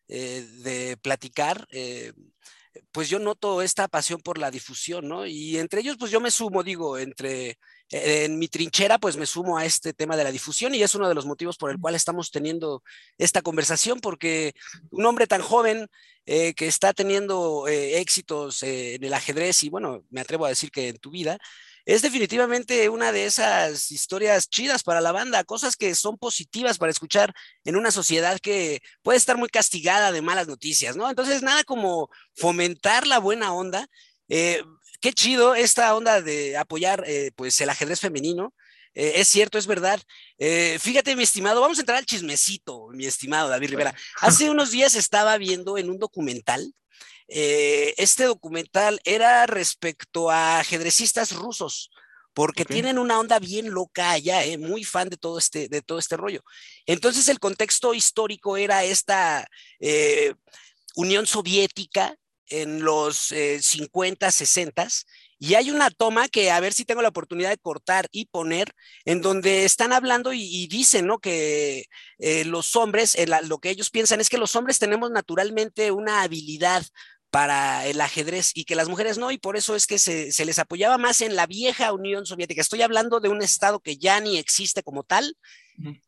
eh, 0.07 0.41
de 0.63 0.97
platicar 0.97 1.67
pues 2.91 3.07
yo 3.07 3.19
noto 3.19 3.61
esta 3.61 3.87
pasión 3.87 4.21
por 4.21 4.39
la 4.39 4.49
difusión, 4.49 5.07
¿no? 5.07 5.27
Y 5.27 5.59
entre 5.59 5.81
ellos, 5.81 5.97
pues 5.99 6.09
yo 6.11 6.19
me 6.19 6.31
sumo, 6.31 6.63
digo, 6.63 6.97
entre, 6.97 7.59
en 7.89 8.39
mi 8.39 8.47
trinchera, 8.47 8.97
pues 8.97 9.17
me 9.17 9.25
sumo 9.25 9.57
a 9.57 9.65
este 9.65 9.93
tema 9.93 10.17
de 10.17 10.23
la 10.23 10.31
difusión 10.31 10.73
y 10.73 10.81
es 10.81 10.95
uno 10.95 11.07
de 11.07 11.15
los 11.15 11.25
motivos 11.25 11.57
por 11.57 11.71
el 11.71 11.79
cual 11.79 11.95
estamos 11.95 12.31
teniendo 12.31 12.83
esta 13.17 13.41
conversación, 13.41 13.99
porque 13.99 14.53
un 14.89 15.05
hombre 15.05 15.27
tan 15.27 15.41
joven 15.41 15.87
eh, 16.25 16.53
que 16.55 16.67
está 16.67 16.93
teniendo 16.93 17.67
eh, 17.67 17.99
éxitos 17.99 18.63
eh, 18.63 18.95
en 18.95 19.03
el 19.03 19.13
ajedrez 19.13 19.63
y 19.63 19.69
bueno, 19.69 20.03
me 20.09 20.21
atrevo 20.21 20.45
a 20.45 20.49
decir 20.49 20.71
que 20.71 20.89
en 20.89 20.97
tu 20.97 21.11
vida, 21.11 21.37
es 21.85 22.01
definitivamente 22.01 22.89
una 22.89 23.11
de 23.11 23.25
esas 23.25 23.91
historias 23.91 24.49
chidas 24.49 24.81
para 24.81 25.01
la 25.01 25.11
banda, 25.11 25.43
cosas 25.43 25.75
que 25.75 25.93
son 25.93 26.17
positivas 26.17 26.79
para 26.79 26.91
escuchar 26.91 27.33
en 27.63 27.75
una 27.75 27.91
sociedad 27.91 28.39
que 28.39 28.81
puede 29.03 29.19
estar 29.19 29.37
muy 29.37 29.49
castigada 29.49 30.11
de 30.11 30.23
malas 30.23 30.47
noticias, 30.47 30.95
¿no? 30.97 31.07
Entonces, 31.07 31.43
nada 31.43 31.63
como 31.63 32.09
fomentar 32.33 33.05
la 33.05 33.19
buena 33.19 33.53
onda. 33.53 33.87
Eh, 34.29 34.63
qué 35.05 35.13
chido 35.13 35.53
esta 35.53 35.93
onda 35.95 36.21
de 36.21 36.57
apoyar 36.57 37.03
eh, 37.05 37.31
pues 37.35 37.61
el 37.61 37.69
ajedrez 37.69 37.99
femenino. 37.99 38.53
Eh, 38.93 39.13
es 39.17 39.27
cierto, 39.27 39.57
es 39.57 39.67
verdad. 39.67 40.01
fíjate, 40.79 41.15
mi 41.15 41.23
estimado, 41.23 41.61
vamos 41.61 41.77
a 41.77 41.81
entrar 41.81 41.97
al 41.97 42.05
chismecito, 42.05 42.87
mi 42.93 43.05
estimado 43.05 43.49
David 43.49 43.69
Rivera. 43.69 43.93
Hace 44.21 44.49
unos 44.49 44.71
días 44.71 44.95
estaba 44.95 45.37
viendo 45.37 45.77
en 45.77 45.89
un 45.89 45.99
documental 45.99 46.73
eh, 47.27 47.93
este 47.97 48.25
documental 48.25 48.99
era 49.03 49.45
respecto 49.47 50.29
a 50.29 50.59
ajedrecistas 50.59 51.31
rusos, 51.31 51.89
porque 52.33 52.65
tienen 52.65 52.99
una 52.99 53.19
onda 53.19 53.39
bien 53.39 53.71
loca 53.71 54.11
allá, 54.11 54.43
eh, 54.43 54.57
muy 54.57 54.83
fan 54.83 55.09
de 55.09 55.17
todo, 55.17 55.39
este, 55.39 55.67
de 55.69 55.81
todo 55.81 55.97
este 55.97 56.17
rollo. 56.17 56.43
Entonces 56.85 57.27
el 57.29 57.39
contexto 57.39 57.93
histórico 57.93 58.57
era 58.57 58.83
esta 58.83 59.47
eh, 59.79 60.35
Unión 60.95 61.25
Soviética 61.25 62.15
en 62.49 62.83
los 62.83 63.33
50, 63.61 64.31
60 64.31 64.87
y 65.37 65.55
hay 65.55 65.69
una 65.69 65.89
toma 65.91 66.29
que 66.29 66.49
a 66.49 66.59
ver 66.59 66.73
si 66.73 66.85
tengo 66.85 67.01
la 67.01 67.09
oportunidad 67.09 67.49
de 67.49 67.57
cortar 67.57 68.07
y 68.11 68.25
poner, 68.25 68.73
en 69.03 69.21
donde 69.21 69.65
están 69.65 69.91
hablando 69.91 70.31
y, 70.33 70.67
dicen, 70.67 71.07
¿no? 71.07 71.19
Que 71.19 71.85
los 72.45 72.75
hombres, 72.75 73.17
lo 73.43 73.59
que 73.59 73.69
ellos 73.69 73.89
piensan 73.89 74.21
es 74.21 74.29
que 74.29 74.37
los 74.37 74.55
hombres 74.55 74.79
tenemos 74.79 75.11
naturalmente 75.11 75.91
una 75.91 76.21
habilidad 76.21 76.85
para 77.35 77.85
el 77.85 77.99
ajedrez 77.99 78.51
y 78.53 78.63
que 78.63 78.75
las 78.75 78.87
mujeres 78.87 79.17
no, 79.17 79.29
y 79.29 79.37
por 79.37 79.57
eso 79.57 79.75
es 79.75 79.87
que 79.87 79.99
se, 79.99 80.45
les 80.45 80.57
apoyaba 80.57 80.97
más 80.97 81.19
en 81.19 81.35
la 81.35 81.45
vieja 81.45 81.91
Unión 81.91 82.25
Soviética. 82.25 82.61
Estoy 82.61 82.81
hablando 82.81 83.19
de 83.19 83.27
un 83.27 83.41
Estado 83.41 83.81
que 83.81 83.97
ya 83.97 84.21
ni 84.21 84.37
existe 84.37 84.83
como 84.83 85.03
tal 85.03 85.35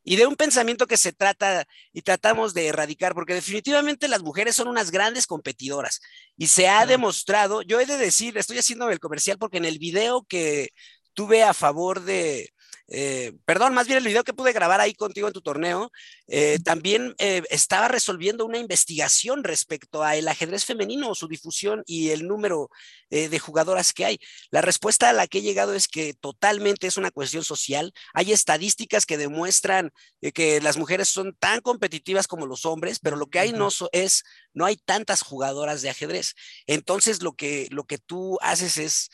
y 0.05 0.15
de 0.15 0.25
un 0.25 0.37
pensamiento 0.37 0.87
que 0.87 0.95
se 0.95 1.11
trata 1.11 1.67
y 1.91 2.01
tratamos 2.01 2.53
de 2.53 2.67
erradicar, 2.67 3.13
porque 3.13 3.33
definitivamente 3.33 4.07
las 4.07 4.23
mujeres 4.23 4.55
son 4.55 4.69
unas 4.69 4.89
grandes 4.89 5.27
competidoras 5.27 5.99
y 6.37 6.47
se 6.47 6.69
ha 6.69 6.85
demostrado, 6.85 7.61
yo 7.61 7.81
he 7.81 7.85
de 7.85 7.97
decir, 7.97 8.37
estoy 8.37 8.59
haciendo 8.59 8.89
el 8.89 9.01
comercial 9.01 9.37
porque 9.37 9.57
en 9.57 9.65
el 9.65 9.79
video 9.79 10.23
que 10.29 10.69
tuve 11.13 11.43
a 11.43 11.53
favor 11.53 12.03
de, 12.03 12.53
eh, 12.89 13.33
perdón, 13.45 13.73
más 13.73 13.87
bien 13.87 13.97
el 13.97 14.05
video 14.05 14.23
que 14.23 14.33
pude 14.33 14.53
grabar 14.53 14.79
ahí 14.79 14.93
contigo 14.93 15.27
en 15.27 15.33
tu 15.33 15.41
torneo, 15.41 15.91
eh, 16.27 16.59
también 16.63 17.15
eh, 17.17 17.43
estaba 17.49 17.89
resolviendo 17.89 18.45
una 18.45 18.59
investigación 18.59 19.43
respecto 19.43 20.03
a 20.03 20.15
el 20.15 20.27
ajedrez 20.27 20.63
femenino, 20.63 21.13
su 21.13 21.27
difusión 21.27 21.83
y 21.85 22.09
el 22.11 22.27
número 22.27 22.69
de 23.09 23.39
jugadoras 23.39 23.93
que 23.93 24.03
hay. 24.03 24.19
La 24.51 24.61
respuesta 24.61 25.07
a 25.09 25.13
la 25.13 25.27
que 25.27 25.37
he 25.37 25.41
llegado 25.41 25.73
es 25.73 25.87
que 25.87 26.13
totalmente 26.13 26.87
es 26.87 26.97
una 26.97 27.09
cuestión 27.09 27.41
social. 27.41 27.93
Hay 28.13 28.33
estadísticas 28.33 29.05
que 29.05 29.17
demuestran 29.17 29.93
que 30.33 30.59
las 30.59 30.75
mujeres 30.75 31.07
son 31.07 31.33
tan 31.39 31.61
competitivas 31.61 32.27
como 32.27 32.45
los 32.45 32.65
hombres, 32.65 32.99
pero 32.99 33.15
lo 33.15 33.27
que 33.27 33.39
hay 33.39 33.53
no 33.53 33.69
es, 33.93 34.23
no 34.53 34.65
hay 34.65 34.75
tantas 34.75 35.21
jugadoras 35.21 35.81
de 35.81 35.89
ajedrez. 35.89 36.35
Entonces 36.65 37.23
lo 37.23 37.31
que, 37.31 37.69
lo 37.71 37.85
que 37.85 37.97
tú 37.97 38.37
haces 38.41 38.77
es 38.77 39.09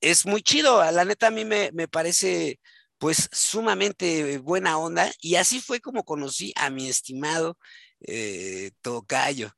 es 0.00 0.26
muy 0.26 0.42
chido. 0.42 0.82
La 0.90 1.04
neta 1.04 1.28
a 1.28 1.30
mí 1.30 1.44
me, 1.44 1.70
parece 1.88 2.60
pues 2.98 3.28
sumamente 3.30 4.38
buena 4.38 4.78
onda 4.78 5.10
y 5.20 5.34
así 5.34 5.60
fue 5.60 5.80
como 5.80 6.04
conocí 6.04 6.52
a 6.56 6.70
mi 6.70 6.88
estimado 6.88 7.58
eh, 8.00 8.70
Tocayo. 8.80 9.50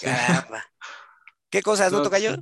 Caramba. 0.00 0.64
¿Qué 1.50 1.62
cosas, 1.62 1.92
no, 1.92 2.02
Tocayo? 2.02 2.36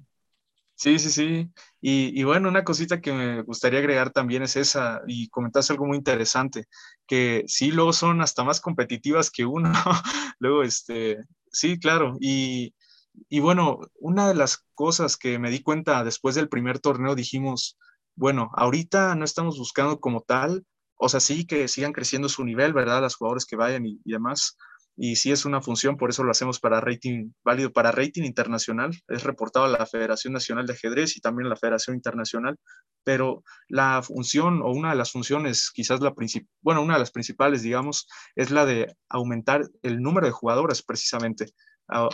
Sí, 0.75 0.99
sí, 0.99 1.11
sí. 1.11 1.51
Y, 1.81 2.23
bueno, 2.25 2.49
una 2.49 2.65
cosita 2.65 3.01
que 3.01 3.13
me 3.13 3.43
gustaría 3.43 3.79
agregar 3.79 4.11
también 4.11 4.43
es 4.43 4.57
esa, 4.57 5.03
y 5.07 5.29
comentaste 5.29 5.73
algo 5.73 5.87
muy 5.87 5.97
interesante, 5.97 6.65
que 7.07 7.45
sí, 7.47 7.71
luego 7.71 7.93
son 7.93 8.21
hasta 8.21 8.43
más 8.43 8.61
competitivas 8.61 9.31
que 9.31 9.45
uno. 9.45 9.73
luego, 10.41 10.65
este, 10.65 11.19
sí, 11.53 11.79
claro. 11.79 12.17
Y, 12.21 12.75
y 13.29 13.41
bueno, 13.41 13.81
una 13.99 14.29
de 14.29 14.35
las 14.35 14.67
cosas 14.75 15.17
que 15.17 15.39
me 15.39 15.51
di 15.51 15.63
cuenta 15.63 16.05
después 16.05 16.35
del 16.35 16.49
primer 16.49 16.79
torneo, 16.79 17.15
dijimos, 17.15 17.79
bueno, 18.15 18.51
ahorita 18.55 19.15
no 19.15 19.25
estamos 19.25 19.59
buscando 19.59 20.01
como 20.01 20.23
tal, 20.23 20.65
o 20.97 21.09
sea, 21.09 21.21
sí 21.21 21.47
que 21.47 21.67
sigan 21.69 21.93
creciendo 21.93 22.29
su 22.29 22.45
nivel, 22.45 22.73
¿verdad? 22.73 23.03
Las 23.03 23.17
jugadores 23.17 23.45
que 23.47 23.57
vayan 23.57 23.87
y, 23.87 24.01
demás. 24.05 24.57
Y 24.95 25.17
sí 25.17 25.33
es 25.33 25.45
una 25.47 25.63
función, 25.63 25.97
por 25.97 26.11
eso 26.11 26.23
lo 26.23 26.31
hacemos 26.31 26.61
para 26.61 26.81
rating, 26.81 27.33
válido 27.45 27.73
para 27.73 27.91
rating 27.91 28.23
internacional. 28.23 28.93
Es 29.09 29.25
reportado 29.25 29.65
a 29.65 29.69
la 29.69 29.87
Federación 29.87 30.33
Nacional 30.35 30.67
de 30.67 30.75
Ajedrez 30.75 31.17
y 31.17 31.21
también 31.21 31.47
a 31.47 31.51
la 31.51 31.57
Federación 31.57 31.97
Internacional. 31.97 32.57
Pero 33.03 33.43
la 33.69 34.03
función 34.03 34.63
o 34.63 34.71
una 34.71 34.91
de 34.91 34.97
las 34.97 35.11
funciones, 35.11 35.71
quizás 35.75 36.01
la 36.01 36.15
principal, 36.15 36.49
bueno, 36.61 36.83
una 36.83 36.95
de 36.95 37.01
las 37.01 37.11
principales, 37.11 37.63
digamos, 37.63 38.07
es 38.37 38.51
la 38.51 38.67
de 38.67 38.95
aumentar 39.09 39.63
el 39.83 40.03
número 40.03 40.27
de 40.27 40.33
jugadoras 40.33 40.83
precisamente. 40.83 41.47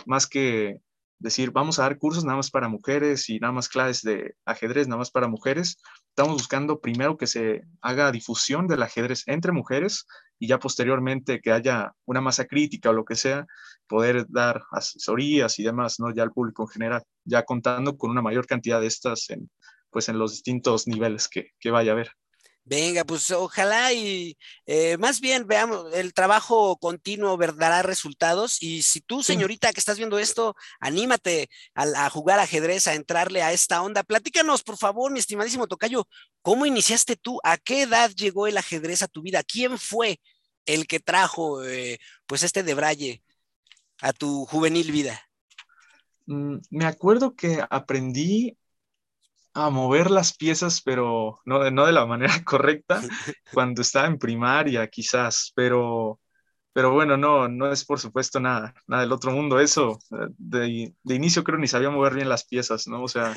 Más 0.05 0.25
que 0.27 0.79
decir, 1.19 1.51
vamos 1.51 1.79
a 1.79 1.83
dar 1.83 1.97
cursos 1.97 2.23
nada 2.23 2.37
más 2.37 2.49
para 2.49 2.69
mujeres 2.69 3.29
y 3.29 3.39
nada 3.39 3.51
más 3.53 3.69
clases 3.69 4.01
de 4.01 4.35
ajedrez 4.45 4.87
nada 4.87 4.99
más 4.99 5.11
para 5.11 5.27
mujeres. 5.27 5.77
Estamos 6.09 6.33
buscando 6.33 6.79
primero 6.79 7.17
que 7.17 7.27
se 7.27 7.63
haga 7.81 8.11
difusión 8.11 8.67
del 8.67 8.81
ajedrez 8.83 9.23
entre 9.27 9.51
mujeres 9.51 10.07
y 10.39 10.47
ya 10.47 10.59
posteriormente 10.59 11.41
que 11.41 11.51
haya 11.51 11.91
una 12.05 12.21
masa 12.21 12.45
crítica 12.45 12.89
o 12.89 12.93
lo 12.93 13.05
que 13.05 13.15
sea, 13.15 13.45
poder 13.87 14.25
dar 14.29 14.63
asesorías 14.71 15.59
y 15.59 15.63
demás, 15.63 15.99
¿no? 15.99 16.13
Ya 16.13 16.23
al 16.23 16.31
público 16.31 16.63
en 16.63 16.69
general, 16.69 17.03
ya 17.25 17.43
contando 17.43 17.97
con 17.97 18.11
una 18.11 18.21
mayor 18.21 18.47
cantidad 18.47 18.79
de 18.79 18.87
estas 18.87 19.29
en, 19.29 19.49
pues 19.89 20.07
en 20.07 20.17
los 20.17 20.31
distintos 20.31 20.87
niveles 20.87 21.27
que, 21.27 21.51
que 21.59 21.71
vaya 21.71 21.91
a 21.91 21.95
haber. 21.95 22.11
Venga, 22.65 23.03
pues 23.03 23.31
ojalá 23.31 23.93
y 23.93 24.37
eh, 24.67 24.95
más 24.97 25.21
bien 25.21 25.47
veamos, 25.47 25.91
el 25.95 26.13
trabajo 26.13 26.77
continuo 26.77 27.35
dará 27.37 27.81
resultados 27.81 28.61
y 28.61 28.83
si 28.83 29.01
tú, 29.01 29.23
señorita, 29.23 29.73
que 29.73 29.79
estás 29.79 29.97
viendo 29.97 30.19
esto, 30.19 30.55
anímate 30.79 31.49
a, 31.73 32.05
a, 32.05 32.09
jugar 32.11 32.39
ajedrez, 32.39 32.87
a 32.87 32.93
entrarle 32.93 33.41
a 33.41 33.53
esta 33.53 33.81
onda. 33.81 34.03
Platícanos, 34.03 34.61
por 34.61 34.77
favor, 34.77 35.11
mi 35.11 35.19
estimadísimo 35.19 35.65
Tocayo, 35.65 36.07
¿cómo 36.43 36.67
iniciaste 36.67 37.15
tú? 37.15 37.39
¿A 37.43 37.57
qué 37.57 37.83
edad 37.83 38.11
llegó 38.11 38.45
el 38.45 38.57
ajedrez 38.57 39.01
a 39.01 39.07
tu 39.07 39.23
vida? 39.23 39.41
¿Quién 39.43 39.79
fue 39.79 40.19
el 40.67 40.85
que 40.85 40.99
trajo 40.99 41.63
eh, 41.65 41.99
pues 42.27 42.43
este 42.43 42.61
de 42.61 42.75
Braille 42.75 43.23
a 44.01 44.13
tu 44.13 44.45
juvenil 44.45 44.91
vida? 44.91 45.19
Mm, 46.27 46.57
me 46.69 46.85
acuerdo 46.85 47.35
que 47.35 47.65
aprendí 47.69 48.55
a 49.67 49.69
mover 49.69 50.11
las 50.11 50.35
piezas, 50.35 50.81
pero 50.81 51.39
no 51.45 51.59
de, 51.59 51.71
no 51.71 51.85
de 51.85 51.91
la 51.93 52.05
manera 52.05 52.33
correcta, 52.45 53.01
cuando 53.53 53.81
estaba 53.81 54.07
en 54.07 54.19
primaria 54.19 54.87
quizás, 54.87 55.51
pero, 55.55 56.19
pero 56.73 56.91
bueno, 56.93 57.17
no, 57.17 57.47
no 57.47 57.71
es 57.71 57.85
por 57.85 57.99
supuesto 57.99 58.39
nada, 58.39 58.73
nada 58.87 59.03
del 59.03 59.11
otro 59.11 59.31
mundo. 59.31 59.59
Eso, 59.59 59.99
de, 60.37 60.93
de 61.03 61.15
inicio 61.15 61.43
creo 61.43 61.57
ni 61.59 61.67
sabía 61.67 61.89
mover 61.89 62.15
bien 62.15 62.29
las 62.29 62.45
piezas, 62.45 62.87
¿no? 62.87 63.03
O 63.03 63.07
sea, 63.07 63.35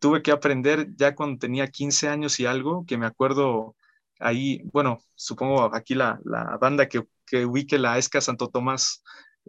tuve 0.00 0.22
que 0.22 0.32
aprender 0.32 0.88
ya 0.96 1.14
cuando 1.14 1.38
tenía 1.38 1.68
15 1.68 2.08
años 2.08 2.40
y 2.40 2.46
algo, 2.46 2.84
que 2.86 2.98
me 2.98 3.06
acuerdo 3.06 3.76
ahí, 4.20 4.62
bueno, 4.72 5.00
supongo 5.14 5.74
aquí 5.74 5.94
la, 5.94 6.20
la 6.24 6.56
banda 6.58 6.88
que, 6.88 7.04
que 7.26 7.44
ubique 7.46 7.78
la 7.78 7.98
ESCA 7.98 8.20
Santo 8.20 8.48
Tomás, 8.48 9.02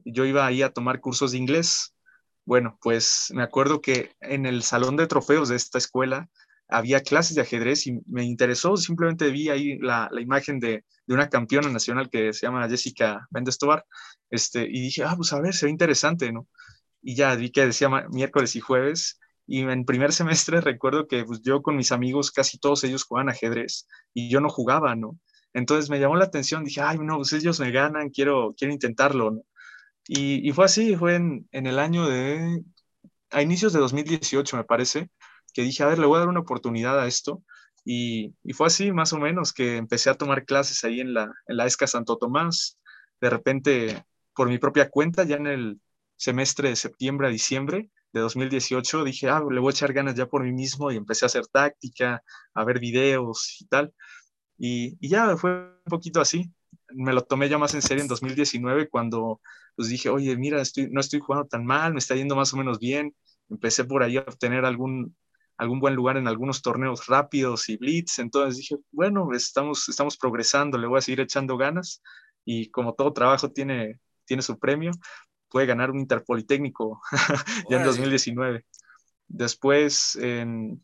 yo 0.05 0.25
iba 0.25 0.45
ahí 0.45 0.61
a 0.63 0.71
tomar 0.71 0.99
cursos 0.99 1.31
de 1.31 1.37
inglés 1.37 1.92
bueno, 2.45 2.77
pues 2.81 3.27
me 3.33 3.43
acuerdo 3.43 3.81
que 3.81 4.11
en 4.19 4.45
el 4.45 4.63
salón 4.63 4.97
de 4.97 5.07
trofeos 5.07 5.49
de 5.49 5.55
esta 5.55 5.77
escuela 5.77 6.29
había 6.67 7.01
clases 7.01 7.35
de 7.35 7.41
ajedrez 7.41 7.87
y 7.87 7.99
me 8.07 8.23
interesó, 8.23 8.75
simplemente 8.77 9.29
vi 9.29 9.49
ahí 9.49 9.77
la, 9.79 10.09
imagen 10.19 10.59
de, 10.59 10.83
una 11.07 11.29
campeona 11.29 11.69
nacional 11.69 12.09
que 12.09 12.33
se 12.33 12.45
llama 12.45 12.67
Jessica 12.67 13.27
Méndez 13.31 13.57
Tobar, 13.57 13.85
este, 14.29 14.63
y 14.63 14.81
dije, 14.81 15.03
ah, 15.03 15.13
pues 15.15 15.31
a 15.33 15.39
ver, 15.39 15.53
se 15.53 15.67
ve 15.67 15.71
interesante, 15.71 16.31
¿no? 16.31 16.47
Y 17.01 17.15
ya 17.15 17.35
vi 17.35 17.51
que 17.51 17.65
decía 17.65 17.89
miércoles 18.09 18.55
y 18.55 18.59
jueves, 18.59 19.19
y 19.45 19.61
en 19.61 19.85
primer 19.85 20.13
semestre 20.13 20.61
recuerdo 20.61 21.07
que 21.07 21.23
pues, 21.25 21.41
yo 21.41 21.61
con 21.61 21.75
mis 21.75 21.91
amigos, 21.91 22.31
casi 22.31 22.57
todos 22.57 22.83
ellos 22.83 23.03
jugaban 23.03 23.29
ajedrez, 23.29 23.87
y 24.13 24.29
yo 24.29 24.41
no 24.41 24.49
jugaba, 24.49 24.95
¿no? 24.95 25.19
Entonces 25.53 25.89
me 25.89 25.99
llamó 25.99 26.15
la 26.15 26.25
atención, 26.25 26.63
dije, 26.63 26.81
ay, 26.81 26.97
no, 26.99 27.17
pues 27.17 27.33
ellos 27.33 27.59
me 27.59 27.71
ganan, 27.71 28.09
quiero, 28.09 28.55
quiero 28.57 28.73
intentarlo, 28.73 29.31
¿no? 29.31 29.41
Y, 30.07 30.51
fue 30.51 30.65
así, 30.65 30.95
fue 30.95 31.15
en, 31.15 31.47
el 31.51 31.79
año 31.79 32.07
de 32.07 32.63
a 33.31 33.41
inicios 33.41 33.73
de 33.73 33.79
2018, 33.79 34.57
me 34.57 34.63
parece, 34.63 35.09
que 35.53 35.63
dije, 35.63 35.83
a 35.83 35.87
ver, 35.87 35.99
le 35.99 36.05
voy 36.05 36.17
a 36.17 36.19
dar 36.19 36.29
una 36.29 36.41
oportunidad 36.41 36.99
a 36.99 37.07
esto. 37.07 37.43
Y, 37.85 38.35
fue 38.53 38.67
así, 38.67 38.91
más 38.91 39.13
o 39.13 39.19
menos, 39.19 39.53
que 39.53 39.77
empecé 39.77 40.09
a 40.09 40.15
tomar 40.15 40.45
clases 40.45 40.83
ahí 40.83 40.99
en 41.01 41.13
la, 41.13 41.33
en 41.47 41.57
la 41.57 41.65
ESCA 41.65 41.87
Santo 41.87 42.17
Tomás. 42.17 42.79
De 43.21 43.29
repente, 43.29 44.05
por 44.35 44.49
mi 44.49 44.57
propia 44.57 44.89
cuenta, 44.89 45.23
ya 45.23 45.37
en 45.37 45.47
el 45.47 45.81
semestre 46.17 46.69
de 46.69 46.75
septiembre 46.75 47.27
a 47.27 47.31
diciembre 47.31 47.89
de 48.13 48.21
2018, 48.21 49.03
dije, 49.03 49.29
ah, 49.29 49.41
le 49.49 49.59
voy 49.59 49.71
a 49.71 49.75
echar 49.75 49.93
ganas 49.93 50.15
ya 50.15 50.27
por 50.27 50.43
mí 50.43 50.51
mismo 50.51 50.91
y 50.91 50.97
empecé 50.97 51.25
a 51.25 51.27
hacer 51.27 51.47
táctica, 51.47 52.23
a 52.53 52.63
ver 52.63 52.79
videos 52.79 53.57
y 53.61 53.65
tal. 53.67 53.93
Y, 54.57 54.97
y 54.99 55.09
ya 55.09 55.35
fue 55.37 55.51
un 55.51 55.89
poquito 55.89 56.21
así. 56.21 56.51
Me 56.95 57.13
lo 57.13 57.23
tomé 57.23 57.49
ya 57.49 57.57
más 57.57 57.73
en 57.73 57.81
serio 57.81 58.01
en 58.03 58.07
2019 58.07 58.89
cuando 58.89 59.41
pues 59.75 59.89
dije, 59.89 60.09
oye, 60.09 60.35
mira, 60.37 60.61
estoy, 60.61 60.89
no 60.91 60.99
estoy 60.99 61.19
jugando 61.19 61.47
tan 61.47 61.65
mal, 61.65 61.93
me 61.93 61.99
está 61.99 62.15
yendo 62.15 62.35
más 62.35 62.53
o 62.53 62.57
menos 62.57 62.79
bien. 62.79 63.15
Empecé 63.49 63.85
por 63.85 64.03
ahí 64.03 64.17
a 64.17 64.21
obtener 64.21 64.65
algún, 64.65 65.15
algún 65.57 65.79
buen 65.79 65.95
lugar 65.95 66.17
en 66.17 66.27
algunos 66.27 66.61
torneos 66.61 67.07
rápidos 67.07 67.69
y 67.69 67.77
blitz. 67.77 68.19
Entonces 68.19 68.57
dije, 68.57 68.77
bueno, 68.91 69.29
estamos, 69.33 69.89
estamos 69.89 70.17
progresando, 70.17 70.77
le 70.77 70.87
voy 70.87 70.99
a 70.99 71.01
seguir 71.01 71.21
echando 71.21 71.57
ganas. 71.57 72.01
Y 72.45 72.69
como 72.71 72.93
todo 72.93 73.13
trabajo 73.13 73.51
tiene, 73.51 73.99
tiene 74.25 74.43
su 74.43 74.59
premio, 74.59 74.91
puede 75.49 75.65
ganar 75.67 75.91
un 75.91 75.99
Interpolitécnico 75.99 77.01
ya 77.69 77.77
en 77.77 77.83
2019. 77.83 78.65
Después, 79.27 80.15
en 80.17 80.83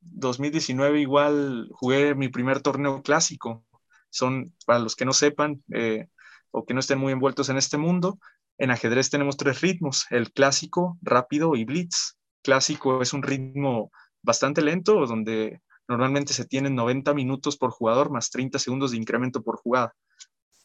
2019 0.00 1.00
igual 1.00 1.68
jugué 1.72 2.14
mi 2.14 2.28
primer 2.28 2.60
torneo 2.60 3.02
clásico. 3.02 3.64
Son, 4.10 4.54
para 4.66 4.80
los 4.80 4.96
que 4.96 5.04
no 5.04 5.12
sepan 5.12 5.62
eh, 5.72 6.08
o 6.50 6.66
que 6.66 6.74
no 6.74 6.80
estén 6.80 6.98
muy 6.98 7.12
envueltos 7.12 7.48
en 7.48 7.56
este 7.56 7.78
mundo, 7.78 8.18
en 8.58 8.70
ajedrez 8.70 9.08
tenemos 9.08 9.38
tres 9.38 9.62
ritmos, 9.62 10.06
el 10.10 10.32
clásico, 10.32 10.98
rápido 11.00 11.56
y 11.56 11.64
blitz. 11.64 12.18
Clásico 12.42 13.00
es 13.00 13.14
un 13.14 13.22
ritmo 13.22 13.90
bastante 14.22 14.60
lento, 14.60 15.06
donde 15.06 15.62
normalmente 15.88 16.34
se 16.34 16.44
tienen 16.44 16.74
90 16.74 17.14
minutos 17.14 17.56
por 17.56 17.70
jugador 17.70 18.10
más 18.10 18.30
30 18.30 18.58
segundos 18.58 18.90
de 18.90 18.98
incremento 18.98 19.42
por 19.42 19.56
jugada. 19.56 19.94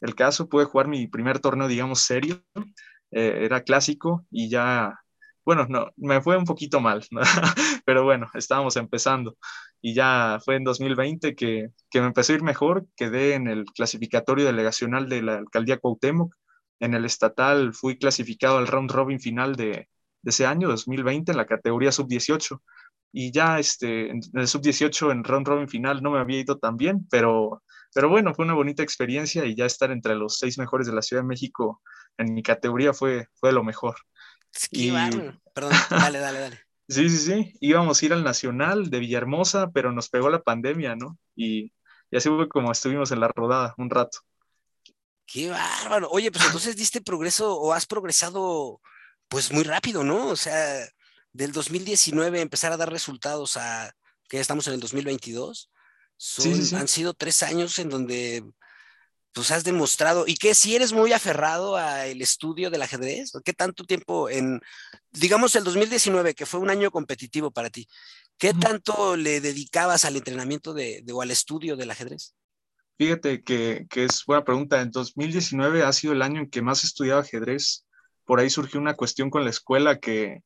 El 0.02 0.14
caso, 0.14 0.48
pude 0.48 0.66
jugar 0.66 0.88
mi 0.88 1.06
primer 1.06 1.38
torneo, 1.38 1.68
digamos, 1.68 2.00
serio, 2.00 2.44
eh, 3.10 3.40
era 3.44 3.62
clásico 3.62 4.26
y 4.30 4.50
ya, 4.50 5.00
bueno, 5.46 5.66
no, 5.68 5.92
me 5.96 6.20
fue 6.20 6.36
un 6.36 6.44
poquito 6.44 6.80
mal, 6.80 7.06
pero 7.86 8.04
bueno, 8.04 8.28
estábamos 8.34 8.76
empezando. 8.76 9.38
Y 9.80 9.94
ya 9.94 10.40
fue 10.44 10.56
en 10.56 10.64
2020 10.64 11.36
que, 11.36 11.68
que 11.88 12.00
me 12.00 12.08
empezó 12.08 12.32
a 12.32 12.36
ir 12.36 12.42
mejor, 12.42 12.86
quedé 12.96 13.34
en 13.34 13.46
el 13.46 13.64
clasificatorio 13.66 14.44
delegacional 14.46 15.08
de 15.08 15.22
la 15.22 15.38
alcaldía 15.38 15.78
Cuauhtémoc, 15.78 16.34
en 16.80 16.94
el 16.94 17.04
estatal 17.04 17.72
fui 17.74 17.96
clasificado 17.98 18.58
al 18.58 18.66
round 18.66 18.90
robin 18.90 19.20
final 19.20 19.54
de, 19.56 19.88
ese 20.24 20.46
año, 20.46 20.68
2020, 20.68 21.30
en 21.30 21.38
la 21.38 21.46
categoría 21.46 21.92
sub-18 21.92 22.60
y 23.12 23.30
ya 23.32 23.60
este, 23.60 24.10
en 24.10 24.20
el 24.34 24.48
sub-18 24.48 25.12
en 25.12 25.24
round 25.24 25.46
robin 25.46 25.68
final 25.68 26.02
no 26.02 26.10
me 26.10 26.18
había 26.18 26.40
ido 26.40 26.58
tan 26.58 26.76
bien, 26.76 27.06
pero, 27.08 27.62
pero 27.94 28.08
bueno, 28.08 28.34
fue 28.34 28.44
una 28.44 28.54
bonita 28.54 28.82
experiencia 28.82 29.44
y 29.44 29.54
ya 29.54 29.66
estar 29.66 29.92
entre 29.92 30.16
los 30.16 30.38
seis 30.38 30.58
mejores 30.58 30.88
de 30.88 30.92
la 30.94 31.02
Ciudad 31.02 31.22
de 31.22 31.28
México 31.28 31.80
en 32.18 32.34
mi 32.34 32.42
categoría 32.42 32.92
fue, 32.92 33.28
fue 33.34 33.52
lo 33.52 33.62
mejor. 33.62 33.94
Y... 34.70 34.90
Perdón, 35.54 35.72
dale, 35.88 36.18
dale, 36.18 36.40
dale. 36.40 36.60
sí, 36.88 37.08
sí, 37.08 37.18
sí, 37.18 37.56
íbamos 37.60 38.02
a 38.02 38.06
ir 38.06 38.12
al 38.12 38.24
Nacional 38.24 38.90
de 38.90 38.98
Villahermosa, 38.98 39.70
pero 39.70 39.90
nos 39.92 40.10
pegó 40.10 40.28
la 40.28 40.42
pandemia, 40.42 40.96
¿no? 40.96 41.18
Y, 41.34 41.72
y 42.10 42.16
así 42.16 42.28
fue 42.28 42.48
como 42.48 42.70
estuvimos 42.70 43.10
en 43.10 43.20
la 43.20 43.28
rodada 43.28 43.74
un 43.78 43.88
rato. 43.88 44.18
Qué 45.26 45.50
bárbaro. 45.50 46.08
Oye, 46.10 46.30
pues 46.30 46.44
entonces 46.44 46.76
diste 46.76 47.00
progreso 47.00 47.56
o 47.56 47.72
has 47.72 47.86
progresado 47.86 48.80
pues 49.28 49.52
muy 49.52 49.64
rápido, 49.64 50.04
¿no? 50.04 50.28
O 50.28 50.36
sea, 50.36 50.86
del 51.32 51.52
2019 51.52 52.40
empezar 52.40 52.72
a 52.72 52.76
dar 52.76 52.90
resultados 52.90 53.56
a 53.56 53.92
que 54.28 54.40
estamos 54.40 54.66
en 54.68 54.74
el 54.74 54.80
2022, 54.80 55.70
han 56.74 56.88
sido 56.88 57.14
tres 57.14 57.42
años 57.42 57.78
en 57.78 57.88
donde 57.88 58.44
pues 59.36 59.50
has 59.50 59.64
demostrado, 59.64 60.24
y 60.26 60.36
que 60.36 60.54
si 60.54 60.74
eres 60.74 60.94
muy 60.94 61.12
aferrado 61.12 61.76
al 61.76 62.22
estudio 62.22 62.70
del 62.70 62.80
ajedrez, 62.80 63.32
¿qué 63.44 63.52
tanto 63.52 63.84
tiempo 63.84 64.30
en, 64.30 64.62
digamos, 65.12 65.54
el 65.56 65.62
2019, 65.62 66.34
que 66.34 66.46
fue 66.46 66.58
un 66.58 66.70
año 66.70 66.90
competitivo 66.90 67.50
para 67.50 67.68
ti, 67.68 67.86
¿qué 68.38 68.54
tanto 68.54 69.14
le 69.14 69.42
dedicabas 69.42 70.06
al 70.06 70.16
entrenamiento 70.16 70.72
de, 70.72 71.04
o 71.12 71.20
al 71.20 71.30
estudio 71.30 71.76
del 71.76 71.90
ajedrez? 71.90 72.34
Fíjate 72.96 73.42
que, 73.42 73.86
que, 73.90 74.06
es 74.06 74.24
buena 74.26 74.42
pregunta. 74.42 74.80
En 74.80 74.90
2019 74.90 75.82
ha 75.82 75.92
sido 75.92 76.14
el 76.14 76.22
año 76.22 76.40
en 76.40 76.48
que 76.48 76.62
más 76.62 76.82
he 76.82 76.86
estudiado 76.86 77.20
ajedrez. 77.20 77.84
Por 78.24 78.40
ahí 78.40 78.48
surgió 78.48 78.80
una 78.80 78.94
cuestión 78.94 79.28
con 79.28 79.44
la 79.44 79.50
escuela 79.50 80.00
que, 80.00 80.40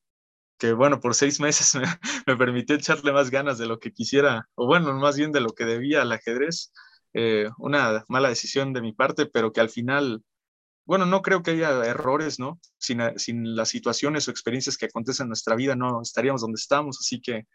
que 0.58 0.72
bueno, 0.72 0.98
por 0.98 1.14
seis 1.14 1.38
meses 1.40 1.80
me, 2.26 2.36
permitió 2.36 2.74
echarle 2.74 3.12
más 3.12 3.30
ganas 3.30 3.56
de 3.56 3.66
lo 3.66 3.78
que 3.78 3.92
quisiera, 3.92 4.48
o 4.56 4.66
bueno, 4.66 4.92
más 4.94 5.16
bien 5.16 5.30
de 5.30 5.40
lo 5.40 5.50
que 5.50 5.64
debía 5.64 6.02
al 6.02 6.10
ajedrez. 6.10 6.72
Eh, 7.14 7.48
una 7.58 8.04
mala 8.08 8.28
decisión 8.28 8.72
de 8.72 8.82
mi 8.82 8.92
parte, 8.92 9.26
pero 9.26 9.52
que 9.52 9.60
al 9.60 9.70
final, 9.70 10.22
bueno, 10.84 11.06
no 11.06 11.22
creo 11.22 11.42
que 11.42 11.52
haya 11.52 11.84
errores, 11.84 12.38
¿no? 12.38 12.60
Sin, 12.78 13.00
sin 13.18 13.56
las 13.56 13.68
situaciones 13.68 14.28
o 14.28 14.30
experiencias 14.30 14.76
que 14.76 14.86
acontecen 14.86 15.24
en 15.24 15.30
nuestra 15.30 15.56
vida, 15.56 15.76
no 15.76 16.02
estaríamos 16.02 16.40
donde 16.42 16.58
estamos, 16.60 16.98
así 17.00 17.20
que 17.20 17.46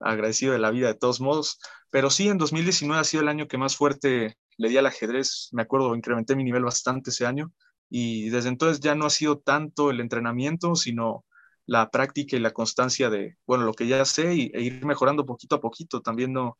agradecido 0.00 0.52
de 0.52 0.58
la 0.58 0.70
vida 0.70 0.88
de 0.88 0.94
todos 0.94 1.20
modos. 1.20 1.58
Pero 1.90 2.10
sí, 2.10 2.28
en 2.28 2.38
2019 2.38 3.00
ha 3.00 3.04
sido 3.04 3.22
el 3.22 3.28
año 3.28 3.48
que 3.48 3.58
más 3.58 3.76
fuerte 3.76 4.36
le 4.56 4.68
di 4.68 4.76
al 4.76 4.86
ajedrez. 4.86 5.48
Me 5.52 5.62
acuerdo, 5.62 5.94
incrementé 5.94 6.36
mi 6.36 6.44
nivel 6.44 6.64
bastante 6.64 7.10
ese 7.10 7.26
año 7.26 7.52
y 7.88 8.30
desde 8.30 8.48
entonces 8.48 8.80
ya 8.80 8.94
no 8.94 9.06
ha 9.06 9.10
sido 9.10 9.38
tanto 9.38 9.90
el 9.90 10.00
entrenamiento, 10.00 10.74
sino 10.76 11.24
la 11.66 11.90
práctica 11.90 12.36
y 12.36 12.40
la 12.40 12.52
constancia 12.52 13.10
de, 13.10 13.36
bueno, 13.46 13.64
lo 13.64 13.74
que 13.74 13.86
ya 13.86 14.04
sé 14.04 14.34
y, 14.34 14.50
e 14.54 14.62
ir 14.62 14.84
mejorando 14.84 15.26
poquito 15.26 15.56
a 15.56 15.60
poquito. 15.60 16.00
También 16.00 16.32
no, 16.32 16.58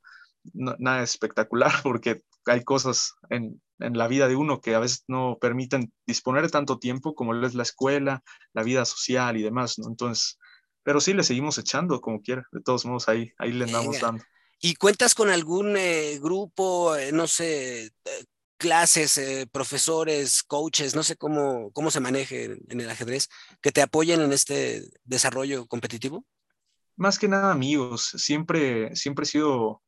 nada 0.53 1.03
espectacular 1.03 1.73
porque 1.83 2.23
hay 2.47 2.65
cosas 2.65 3.15
en, 3.29 3.61
en, 3.79 3.97
la 3.97 4.09
vida 4.09 4.29
de 4.29 4.37
uno 4.37 4.61
que 4.61 4.75
a 4.75 4.81
veces 4.81 5.05
no 5.09 5.39
permiten 5.41 5.93
disponer 6.07 6.43
de 6.43 6.49
tanto 6.49 6.79
tiempo 6.79 7.15
como 7.15 7.35
es 7.35 7.55
la 7.55 7.63
escuela, 7.63 8.23
la 8.53 8.63
vida 8.63 8.85
social 8.85 9.37
y 9.37 9.43
demás, 9.43 9.79
¿no? 9.79 9.89
Entonces, 9.89 10.39
pero 10.83 11.01
sí 11.01 11.13
le 11.13 11.23
seguimos 11.23 11.59
echando 11.59 12.01
como 12.01 12.23
quiera, 12.23 12.47
de 12.53 12.61
todos 12.63 12.85
modos 12.87 13.09
ahí, 13.09 13.33
ahí 13.39 13.53
le 13.53 13.65
andamos 13.65 14.01
dando. 14.01 14.25
¿Y 14.63 14.75
cuentas 14.75 15.15
con 15.15 15.31
algún 15.31 15.77
eh, 15.77 16.19
grupo, 16.21 16.95
eh, 16.95 17.13
no 17.13 17.27
sé, 17.27 17.85
eh, 17.87 17.91
clases, 18.59 19.49
profesores, 19.51 20.43
coaches, 20.43 20.95
no 20.95 21.03
sé 21.03 21.17
cómo, 21.17 21.71
cómo 21.73 21.91
se 21.91 22.01
maneje 22.01 22.59
en 22.69 22.81
el 22.81 22.91
ajedrez, 22.91 23.29
que 23.63 23.73
te 23.73 23.81
apoyen 23.81 24.21
en 24.21 24.33
este 24.33 24.85
desarrollo 25.05 25.67
competitivo? 25.67 26.27
Más 26.97 27.19
que 27.19 27.29
nada 27.29 27.53
amigos, 27.53 28.13
siempre, 28.19 28.95
siempre 28.95 29.23
he 29.23 29.27
sido 29.27 29.83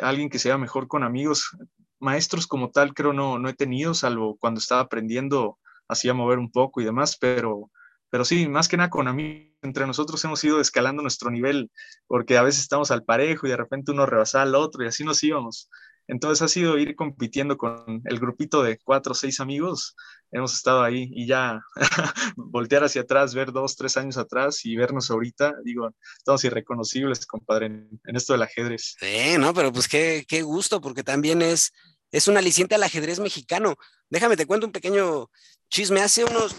alguien 0.00 0.28
que 0.28 0.38
sea 0.38 0.58
mejor 0.58 0.88
con 0.88 1.02
amigos. 1.02 1.56
Maestros 2.00 2.46
como 2.46 2.70
tal 2.70 2.94
creo 2.94 3.12
no, 3.12 3.38
no 3.38 3.48
he 3.48 3.54
tenido, 3.54 3.94
salvo 3.94 4.36
cuando 4.38 4.60
estaba 4.60 4.82
aprendiendo, 4.82 5.58
hacía 5.88 6.14
mover 6.14 6.38
un 6.38 6.50
poco 6.50 6.80
y 6.80 6.84
demás, 6.84 7.16
pero, 7.18 7.70
pero 8.10 8.24
sí, 8.24 8.48
más 8.48 8.68
que 8.68 8.76
nada 8.76 8.90
con 8.90 9.08
amigos, 9.08 9.48
entre 9.62 9.86
nosotros 9.86 10.24
hemos 10.24 10.42
ido 10.44 10.60
escalando 10.60 11.02
nuestro 11.02 11.30
nivel, 11.30 11.70
porque 12.06 12.38
a 12.38 12.42
veces 12.42 12.60
estamos 12.60 12.90
al 12.90 13.04
parejo 13.04 13.46
y 13.46 13.50
de 13.50 13.56
repente 13.56 13.90
uno 13.90 14.06
rebasa 14.06 14.42
al 14.42 14.54
otro 14.54 14.84
y 14.84 14.86
así 14.86 15.04
nos 15.04 15.22
íbamos. 15.22 15.68
Entonces 16.08 16.42
ha 16.42 16.48
sido 16.48 16.78
ir 16.78 16.96
compitiendo 16.96 17.56
con 17.58 18.02
el 18.04 18.18
grupito 18.18 18.62
de 18.62 18.78
cuatro 18.78 19.12
o 19.12 19.14
seis 19.14 19.40
amigos. 19.40 19.94
Hemos 20.32 20.54
estado 20.54 20.82
ahí 20.82 21.10
y 21.12 21.26
ya 21.26 21.60
voltear 22.36 22.82
hacia 22.84 23.02
atrás, 23.02 23.34
ver 23.34 23.52
dos, 23.52 23.76
tres 23.76 23.96
años 23.98 24.16
atrás 24.16 24.64
y 24.64 24.74
vernos 24.74 25.10
ahorita, 25.10 25.54
digo, 25.64 25.90
estamos 26.16 26.42
irreconocibles, 26.44 27.26
compadre, 27.26 27.66
en, 27.66 28.00
esto 28.16 28.32
del 28.32 28.42
ajedrez. 28.42 28.96
Sí, 28.98 29.36
no, 29.38 29.54
pero 29.54 29.72
pues 29.72 29.86
qué, 29.86 30.24
qué 30.26 30.42
gusto, 30.42 30.80
porque 30.80 31.04
también 31.04 31.42
es, 31.42 31.72
es 32.10 32.26
un 32.26 32.38
aliciente 32.38 32.74
al 32.74 32.82
ajedrez 32.82 33.20
mexicano. 33.20 33.76
Déjame, 34.08 34.36
te 34.36 34.46
cuento 34.46 34.66
un 34.66 34.72
pequeño 34.72 35.30
chisme. 35.68 36.00
Hace 36.00 36.24
unos, 36.24 36.54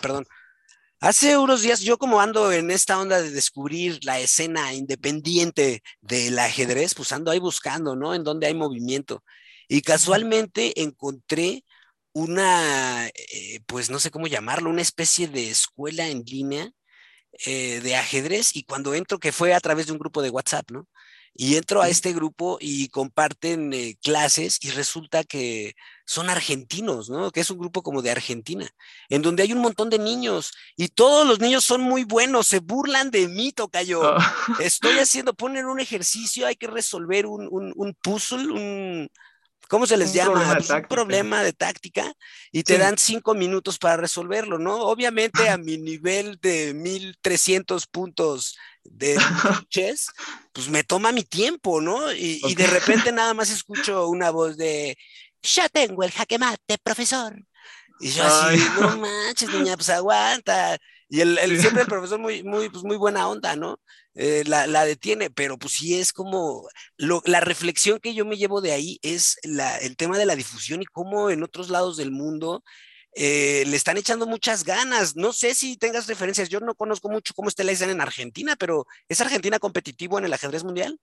perdón, 0.00 0.26
Hace 1.04 1.36
unos 1.36 1.60
días 1.60 1.80
yo 1.80 1.98
como 1.98 2.22
ando 2.22 2.50
en 2.50 2.70
esta 2.70 2.98
onda 2.98 3.20
de 3.20 3.30
descubrir 3.30 4.02
la 4.04 4.20
escena 4.20 4.72
independiente 4.72 5.82
del 6.00 6.38
ajedrez, 6.38 6.94
pues 6.94 7.12
ando 7.12 7.30
ahí 7.30 7.38
buscando, 7.38 7.94
¿no? 7.94 8.14
En 8.14 8.24
donde 8.24 8.46
hay 8.46 8.54
movimiento. 8.54 9.22
Y 9.68 9.82
casualmente 9.82 10.80
encontré 10.80 11.62
una, 12.14 13.08
eh, 13.08 13.60
pues 13.66 13.90
no 13.90 13.98
sé 14.00 14.10
cómo 14.10 14.28
llamarlo, 14.28 14.70
una 14.70 14.80
especie 14.80 15.28
de 15.28 15.50
escuela 15.50 16.08
en 16.08 16.22
línea 16.24 16.70
eh, 17.46 17.80
de 17.82 17.96
ajedrez 17.96 18.56
y 18.56 18.64
cuando 18.64 18.94
entro, 18.94 19.18
que 19.18 19.32
fue 19.32 19.52
a 19.54 19.60
través 19.60 19.86
de 19.86 19.92
un 19.92 19.98
grupo 19.98 20.22
de 20.22 20.30
WhatsApp, 20.30 20.70
¿no? 20.70 20.88
Y 21.34 21.56
entro 21.56 21.82
a 21.82 21.90
este 21.90 22.14
grupo 22.14 22.58
y 22.60 22.88
comparten 22.88 23.74
eh, 23.74 23.96
clases 24.02 24.58
y 24.62 24.70
resulta 24.70 25.24
que 25.24 25.74
son 26.04 26.28
argentinos, 26.28 27.08
¿no? 27.08 27.30
Que 27.30 27.40
es 27.40 27.50
un 27.50 27.58
grupo 27.58 27.82
como 27.82 28.02
de 28.02 28.10
Argentina, 28.10 28.68
en 29.08 29.22
donde 29.22 29.42
hay 29.42 29.52
un 29.52 29.60
montón 29.60 29.90
de 29.90 29.98
niños 29.98 30.52
y 30.76 30.88
todos 30.88 31.26
los 31.26 31.40
niños 31.40 31.64
son 31.64 31.80
muy 31.80 32.04
buenos, 32.04 32.46
se 32.46 32.60
burlan 32.60 33.10
de 33.10 33.28
mí, 33.28 33.52
tocayo. 33.52 34.02
Ah. 34.04 34.36
Estoy 34.60 34.98
haciendo, 34.98 35.34
ponen 35.34 35.66
un 35.66 35.80
ejercicio, 35.80 36.46
hay 36.46 36.56
que 36.56 36.66
resolver 36.66 37.26
un, 37.26 37.48
un, 37.50 37.72
un 37.74 37.94
puzzle, 37.94 38.52
un, 38.52 39.08
¿cómo 39.68 39.86
se 39.86 39.96
les 39.96 40.12
llama? 40.12 40.42
Problema 40.42 40.76
un 40.76 40.88
problema 40.88 41.42
de 41.42 41.52
táctica 41.52 42.12
y 42.52 42.62
te 42.62 42.76
dan 42.76 42.98
cinco 42.98 43.34
minutos 43.34 43.78
para 43.78 43.96
resolverlo, 43.96 44.58
¿no? 44.58 44.76
Obviamente 44.82 45.48
a 45.48 45.56
mi 45.56 45.78
nivel 45.78 46.38
de 46.42 46.74
1300 46.74 47.86
puntos 47.86 48.56
de 48.82 49.16
chess, 49.70 50.12
pues 50.52 50.68
me 50.68 50.84
toma 50.84 51.12
mi 51.12 51.22
tiempo, 51.22 51.80
¿no? 51.80 52.12
Y, 52.12 52.40
y 52.44 52.54
de 52.54 52.66
repente 52.66 53.10
nada 53.10 53.32
más 53.32 53.50
escucho 53.50 54.08
una 54.08 54.30
voz 54.30 54.58
de, 54.58 54.98
ya 55.44 55.68
tengo 55.68 56.02
el 56.02 56.10
jaque 56.10 56.38
mate, 56.38 56.78
profesor. 56.82 57.36
Y 58.00 58.10
yo 58.10 58.24
así, 58.24 58.58
no 58.80 58.96
manches, 58.96 59.48
niña, 59.50 59.76
pues 59.76 59.88
aguanta. 59.90 60.76
Y 61.08 61.20
el, 61.20 61.38
el 61.38 61.60
siempre 61.60 61.82
el 61.82 61.88
profesor 61.88 62.18
muy, 62.18 62.42
muy, 62.42 62.68
pues 62.68 62.82
muy 62.82 62.96
buena 62.96 63.28
onda, 63.28 63.54
¿no? 63.54 63.78
Eh, 64.14 64.42
la, 64.46 64.66
la, 64.66 64.84
detiene, 64.84 65.30
pero 65.30 65.58
pues 65.58 65.74
sí 65.74 65.98
es 65.98 66.12
como, 66.12 66.68
lo, 66.96 67.22
la 67.26 67.40
reflexión 67.40 67.98
que 68.00 68.14
yo 68.14 68.24
me 68.24 68.36
llevo 68.36 68.60
de 68.60 68.72
ahí 68.72 68.98
es 69.02 69.38
la, 69.42 69.76
el 69.78 69.96
tema 69.96 70.18
de 70.18 70.26
la 70.26 70.36
difusión 70.36 70.82
y 70.82 70.86
cómo 70.86 71.30
en 71.30 71.42
otros 71.42 71.68
lados 71.68 71.96
del 71.96 72.12
mundo 72.12 72.62
eh, 73.16 73.64
le 73.66 73.76
están 73.76 73.96
echando 73.96 74.26
muchas 74.26 74.64
ganas. 74.64 75.16
No 75.16 75.32
sé 75.32 75.54
si 75.54 75.76
tengas 75.76 76.06
referencias, 76.06 76.48
yo 76.48 76.60
no 76.60 76.74
conozco 76.74 77.08
mucho 77.08 77.34
cómo 77.34 77.48
está 77.48 77.64
la 77.64 77.72
escena 77.72 77.92
en 77.92 78.00
Argentina, 78.00 78.56
pero 78.56 78.86
¿es 79.08 79.20
Argentina 79.20 79.58
competitivo 79.58 80.18
en 80.18 80.24
el 80.24 80.32
ajedrez 80.32 80.64
mundial? 80.64 80.98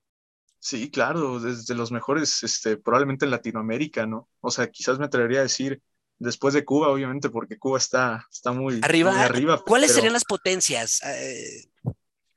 Sí, 0.63 0.91
claro, 0.91 1.39
desde 1.39 1.74
los 1.74 1.91
mejores, 1.91 2.43
este, 2.43 2.78
probablemente 2.78 3.26
en 3.26 3.32
Latinoamérica, 3.32 4.06
¿no? 4.06 4.30
O 4.41 4.52
sea, 4.52 4.67
quizás 4.67 5.00
me 5.00 5.06
atrevería 5.06 5.39
a 5.39 5.43
decir 5.43 5.82
después 6.19 6.54
de 6.54 6.63
Cuba, 6.63 6.89
obviamente, 6.89 7.32
porque 7.32 7.58
Cuba 7.58 7.80
está, 7.80 8.28
está 8.32 8.52
muy 8.52 8.80
arriba. 8.84 9.12
Muy 9.12 9.21
arriba 9.21 9.63
¿Cuáles 9.65 9.89
pero... 9.89 9.95
serían 9.95 10.13
las 10.13 10.24
potencias? 10.24 11.02
Eh, 11.04 11.65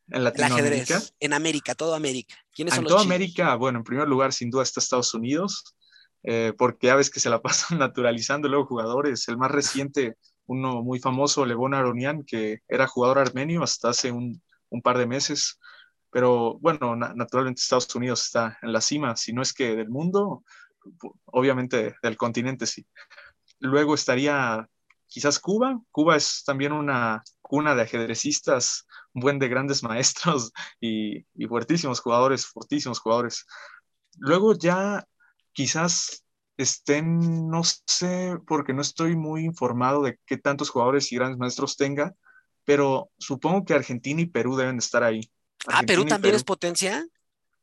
en 0.09 0.25
Latinoamérica. 0.25 0.97
Ajedrez, 0.97 1.15
en 1.21 1.33
América, 1.35 1.75
toda 1.75 1.99
América. 1.99 2.35
¿Quiénes 2.55 2.73
son 2.73 2.81
en 2.81 2.85
los 2.85 2.93
toda 2.93 3.03
chinos? 3.03 3.15
América, 3.15 3.55
bueno, 3.57 3.81
en 3.81 3.85
primer 3.85 4.09
lugar, 4.09 4.33
sin 4.33 4.49
duda 4.49 4.63
está 4.63 4.81
Estados 4.81 5.13
Unidos, 5.13 5.77
eh, 6.23 6.55
porque 6.57 6.87
ya 6.87 6.97
ves 6.97 7.11
que 7.11 7.21
se 7.21 7.29
la 7.29 7.43
pasan 7.43 7.79
naturalizando 7.79 8.49
luego 8.49 8.65
jugadores. 8.65 9.29
El 9.29 9.37
más 9.37 9.51
reciente, 9.51 10.17
uno 10.47 10.83
muy 10.83 10.99
famoso, 10.99 11.45
Levon 11.45 11.75
Aronian, 11.75 12.25
que 12.25 12.61
era 12.69 12.87
jugador 12.87 13.19
armenio 13.19 13.63
hasta 13.63 13.91
hace 13.91 14.13
un, 14.13 14.43
un 14.71 14.81
par 14.81 14.97
de 14.97 15.07
meses. 15.07 15.59
Pero 16.15 16.61
bueno, 16.61 16.95
na 16.95 17.13
naturalmente 17.13 17.61
Estados 17.61 17.93
Unidos 17.97 18.23
está 18.27 18.57
en 18.63 18.73
la 18.73 18.81
cima, 18.81 19.17
si 19.17 19.33
no 19.33 19.43
es 19.43 19.53
que 19.53 19.75
del 19.75 19.89
mundo, 19.91 20.45
obviamente 21.25 21.97
del 22.05 22.17
continente 22.17 22.67
sí. 22.67 22.87
Luego 23.59 23.97
estaría 23.97 24.65
quizás 25.09 25.41
Cuba. 25.41 25.81
Cuba 25.91 26.15
es 26.15 26.45
también 26.45 26.71
una 26.71 27.25
cuna 27.43 27.75
de 27.75 27.83
ajedrecistas, 27.83 28.87
un 29.13 29.23
buen 29.23 29.41
de 29.41 29.49
grandes 29.49 29.83
maestros 29.89 30.53
y, 30.81 31.27
y 31.35 31.47
fuertísimos 31.49 31.99
jugadores, 31.99 32.47
fortísimos 32.47 33.01
jugadores. 33.01 33.45
Luego 34.17 34.55
ya 34.55 35.05
quizás 35.53 36.25
estén, 36.57 37.49
no 37.51 37.63
sé, 37.65 38.39
porque 38.47 38.73
no 38.73 38.83
estoy 38.83 39.17
muy 39.17 39.45
informado 39.45 40.03
de 40.03 40.21
qué 40.27 40.39
tantos 40.39 40.71
jugadores 40.71 41.11
y 41.11 41.17
grandes 41.17 41.39
maestros 41.39 41.77
tenga, 41.77 42.15
pero 42.65 43.11
supongo 43.19 43.65
que 43.65 43.75
Argentina 43.75 44.21
y 44.21 44.27
Perú 44.27 44.55
deben 44.55 44.79
estar 44.79 45.03
ahí. 45.03 45.29
Argentina 45.67 45.79
ah, 45.79 45.87
Perú 45.87 46.05
también 46.07 46.33
Perú. 46.33 46.37
es 46.37 46.45
potencia. 46.45 47.07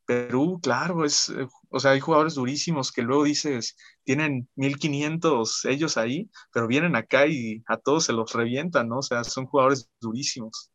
Perú, 0.06 0.60
claro, 0.62 1.06
es, 1.06 1.32
o 1.70 1.80
sea, 1.80 1.92
hay 1.92 2.00
jugadores 2.00 2.34
durísimos 2.34 2.92
que 2.92 3.02
luego 3.02 3.24
dices, 3.24 3.78
tienen 4.04 4.50
1500 4.56 5.66
ellos 5.66 5.96
ahí, 5.98 6.30
pero 6.52 6.68
vienen 6.68 6.96
acá 6.96 7.28
y 7.28 7.64
a 7.68 7.78
todos 7.78 8.06
se 8.06 8.14
los 8.14 8.34
revientan, 8.34 8.90
¿no? 8.90 8.98
O 8.98 9.04
sea, 9.04 9.24
son 9.24 9.46
jugadores 9.46 9.88
durísimos. 10.02 10.70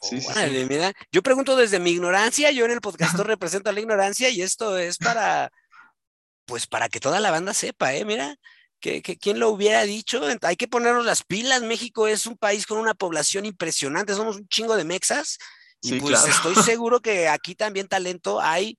Sí, 0.00 0.20
sí, 0.20 0.32
sí. 0.32 0.66
Mira, 0.68 0.92
yo 1.12 1.22
pregunto 1.22 1.56
desde 1.56 1.80
mi 1.80 1.90
ignorancia, 1.90 2.50
yo 2.50 2.64
en 2.64 2.70
el 2.70 2.80
podcast 2.80 3.14
represento 3.18 3.68
a 3.68 3.72
la 3.72 3.80
ignorancia 3.80 4.30
y 4.30 4.42
esto 4.42 4.78
es 4.78 4.96
para, 4.96 5.50
pues 6.46 6.66
para 6.66 6.88
que 6.88 7.00
toda 7.00 7.20
la 7.20 7.30
banda 7.30 7.52
sepa, 7.52 7.94
¿eh? 7.94 8.04
Mira, 8.04 8.36
que, 8.80 9.02
que, 9.02 9.18
quién 9.18 9.40
lo 9.40 9.50
hubiera 9.50 9.82
dicho, 9.82 10.22
hay 10.42 10.56
que 10.56 10.68
ponernos 10.68 11.04
las 11.04 11.24
pilas, 11.24 11.62
México 11.62 12.06
es 12.06 12.26
un 12.26 12.38
país 12.38 12.64
con 12.64 12.78
una 12.78 12.94
población 12.94 13.44
impresionante, 13.44 14.14
somos 14.14 14.36
un 14.36 14.48
chingo 14.48 14.76
de 14.76 14.84
mexas 14.84 15.38
y 15.80 15.90
sí, 15.90 16.00
pues 16.00 16.20
claro. 16.20 16.28
estoy 16.28 16.54
seguro 16.64 17.00
que 17.00 17.28
aquí 17.28 17.54
también 17.54 17.88
talento 17.88 18.40
hay, 18.40 18.78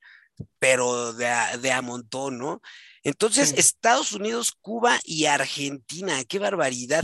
pero 0.59 1.13
de 1.13 1.27
a, 1.27 1.57
de 1.57 1.71
a 1.71 1.81
montón, 1.81 2.37
¿no? 2.37 2.61
Entonces, 3.03 3.49
sí. 3.49 3.55
Estados 3.57 4.11
Unidos, 4.11 4.53
Cuba 4.59 4.99
y 5.03 5.25
Argentina, 5.25 6.23
qué 6.25 6.39
barbaridad. 6.39 7.03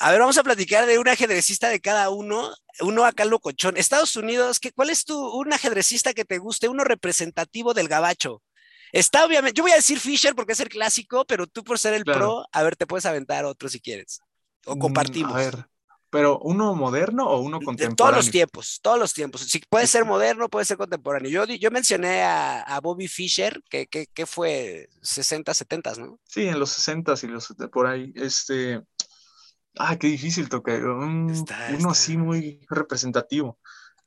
A 0.00 0.10
ver, 0.10 0.20
vamos 0.20 0.38
a 0.38 0.44
platicar 0.44 0.86
de 0.86 0.98
un 0.98 1.08
ajedrecista 1.08 1.68
de 1.68 1.80
cada 1.80 2.10
uno, 2.10 2.54
uno 2.80 3.04
acá 3.04 3.24
locochón. 3.24 3.76
Estados 3.76 4.16
Unidos, 4.16 4.60
¿qué, 4.60 4.72
¿cuál 4.72 4.90
es 4.90 5.04
tu, 5.04 5.18
un 5.18 5.52
ajedrecista 5.52 6.14
que 6.14 6.24
te 6.24 6.38
guste, 6.38 6.68
uno 6.68 6.84
representativo 6.84 7.74
del 7.74 7.88
gabacho? 7.88 8.42
Está 8.92 9.24
obviamente, 9.26 9.56
yo 9.56 9.64
voy 9.64 9.72
a 9.72 9.76
decir 9.76 10.00
Fisher 10.00 10.34
porque 10.34 10.52
es 10.52 10.60
el 10.60 10.68
clásico, 10.68 11.24
pero 11.26 11.46
tú 11.46 11.62
por 11.62 11.78
ser 11.78 11.94
el 11.94 12.04
claro. 12.04 12.18
pro, 12.18 12.46
a 12.52 12.62
ver, 12.62 12.76
te 12.76 12.86
puedes 12.86 13.04
aventar 13.06 13.44
otro 13.44 13.68
si 13.68 13.80
quieres. 13.80 14.20
O 14.64 14.78
compartimos. 14.78 15.32
Mm, 15.32 15.36
a 15.36 15.38
ver, 15.38 15.66
pero 16.10 16.38
uno 16.40 16.74
moderno 16.74 17.28
o 17.28 17.40
uno 17.40 17.60
contemporáneo? 17.60 17.90
De 17.90 17.96
todos 17.96 18.16
los 18.16 18.30
tiempos, 18.30 18.80
todos 18.82 18.98
los 18.98 19.12
tiempos. 19.12 19.42
Si 19.42 19.60
puede 19.68 19.86
ser 19.86 20.04
moderno, 20.04 20.48
puede 20.48 20.64
ser 20.64 20.76
contemporáneo. 20.76 21.30
Yo, 21.30 21.44
yo 21.44 21.70
mencioné 21.70 22.22
a, 22.22 22.62
a 22.62 22.80
Bobby 22.80 23.08
Fischer, 23.08 23.62
que, 23.68 23.86
que, 23.86 24.06
que, 24.06 24.26
fue 24.26 24.88
60, 25.02 25.52
70, 25.52 25.94
¿no? 25.96 26.18
Sí, 26.24 26.46
en 26.46 26.58
los 26.58 26.70
60 26.70 27.14
y 27.22 27.26
los 27.26 27.54
por 27.72 27.86
ahí. 27.86 28.12
Este. 28.14 28.80
Ah, 29.76 29.96
qué 29.96 30.08
difícil 30.08 30.48
tocar. 30.48 30.84
Un, 30.84 31.30
está, 31.30 31.66
uno 31.68 31.78
está. 31.78 31.90
así 31.90 32.16
muy 32.16 32.66
representativo. 32.68 33.58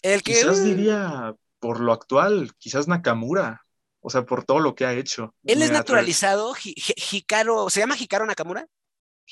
El 0.02 0.24
que. 0.24 0.34
Quizás 0.34 0.64
diría, 0.64 1.34
por 1.60 1.80
lo 1.80 1.94
actual, 1.94 2.52
quizás 2.58 2.88
Nakamura. 2.88 3.66
O 4.04 4.10
sea, 4.10 4.26
por 4.26 4.44
todo 4.44 4.60
lo 4.60 4.74
que 4.74 4.86
ha 4.86 4.94
hecho. 4.94 5.36
Él 5.44 5.62
es 5.62 5.72
naturalizado, 5.72 6.56
Hikaru, 6.64 7.70
¿se 7.70 7.82
llama 7.82 7.96
Hikaru 7.96 8.26
Nakamura? 8.26 8.68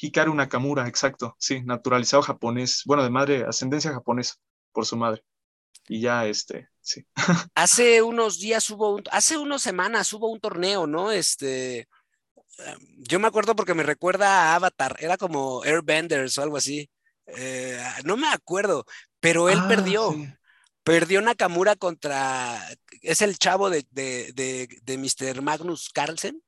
Hikaru 0.01 0.33
Nakamura, 0.33 0.87
exacto, 0.87 1.35
sí, 1.39 1.61
naturalizado 1.63 2.23
japonés, 2.23 2.83
bueno, 2.85 3.03
de 3.03 3.09
madre, 3.09 3.45
ascendencia 3.47 3.91
japonesa 3.91 4.35
por 4.71 4.85
su 4.85 4.95
madre. 4.95 5.23
Y 5.87 6.01
ya, 6.01 6.25
este, 6.27 6.69
sí. 6.81 7.05
Hace 7.55 8.01
unos 8.01 8.39
días 8.39 8.69
hubo, 8.69 8.95
un, 8.95 9.03
hace 9.11 9.37
unas 9.37 9.61
semanas 9.61 10.13
hubo 10.13 10.29
un 10.29 10.39
torneo, 10.39 10.85
¿no? 10.85 11.11
Este, 11.11 11.87
yo 12.97 13.19
me 13.19 13.27
acuerdo 13.27 13.55
porque 13.55 13.73
me 13.73 13.83
recuerda 13.83 14.51
a 14.51 14.55
Avatar, 14.55 14.95
era 14.99 15.17
como 15.17 15.63
Airbenders 15.63 16.37
o 16.37 16.43
algo 16.43 16.57
así. 16.57 16.89
Eh, 17.25 17.81
no 18.03 18.17
me 18.17 18.27
acuerdo, 18.27 18.85
pero 19.19 19.49
él 19.49 19.59
ah, 19.61 19.67
perdió. 19.67 20.11
Sí. 20.11 20.27
Perdió 20.83 21.21
Nakamura 21.21 21.75
contra. 21.75 22.67
Es 23.01 23.21
el 23.21 23.37
chavo 23.37 23.69
de, 23.69 23.85
de, 23.91 24.31
de, 24.33 24.67
de 24.81 24.97
Mr. 24.97 25.41
Magnus 25.41 25.89
Carlsen. 25.89 26.41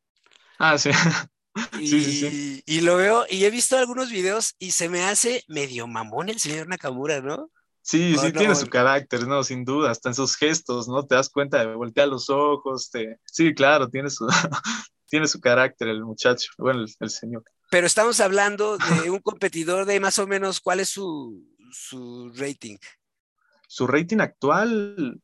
Ah, 0.57 0.77
sí. 0.77 0.89
Y, 1.79 1.87
sí, 1.87 2.03
sí, 2.03 2.29
sí. 2.29 2.63
y, 2.65 2.81
lo 2.81 2.95
veo, 2.97 3.25
y 3.29 3.43
he 3.43 3.49
visto 3.49 3.77
algunos 3.77 4.09
videos 4.09 4.55
y 4.59 4.71
se 4.71 4.87
me 4.87 5.03
hace 5.03 5.43
medio 5.47 5.87
mamón 5.87 6.29
el 6.29 6.39
señor 6.39 6.67
Nakamura, 6.67 7.21
¿no? 7.21 7.51
Sí, 7.81 8.15
sí, 8.15 8.27
no, 8.27 8.31
tiene 8.31 8.49
no, 8.49 8.55
su 8.55 8.67
carácter, 8.67 9.27
¿no? 9.27 9.43
Sin 9.43 9.65
duda, 9.65 9.91
hasta 9.91 10.09
en 10.09 10.15
sus 10.15 10.37
gestos, 10.37 10.87
¿no? 10.87 11.05
Te 11.05 11.15
das 11.15 11.29
cuenta 11.29 11.59
de 11.59 11.75
voltear 11.75 12.07
los 12.07 12.29
ojos, 12.29 12.89
te... 12.91 13.19
sí, 13.25 13.53
claro, 13.53 13.89
tiene 13.89 14.09
su, 14.09 14.27
tiene 15.07 15.27
su 15.27 15.41
carácter 15.41 15.87
el 15.87 16.03
muchacho, 16.03 16.51
bueno, 16.57 16.81
el, 16.81 16.93
el, 16.99 17.09
señor. 17.09 17.43
Pero 17.69 17.87
estamos 17.87 18.19
hablando 18.19 18.77
de 18.77 19.09
un 19.09 19.19
competidor 19.19 19.85
de 19.85 19.99
más 19.99 20.19
o 20.19 20.27
menos, 20.27 20.59
¿cuál 20.61 20.79
es 20.79 20.89
su, 20.89 21.43
su 21.71 22.31
rating? 22.35 22.77
Su 23.67 23.87
rating 23.87 24.19
actual, 24.19 25.19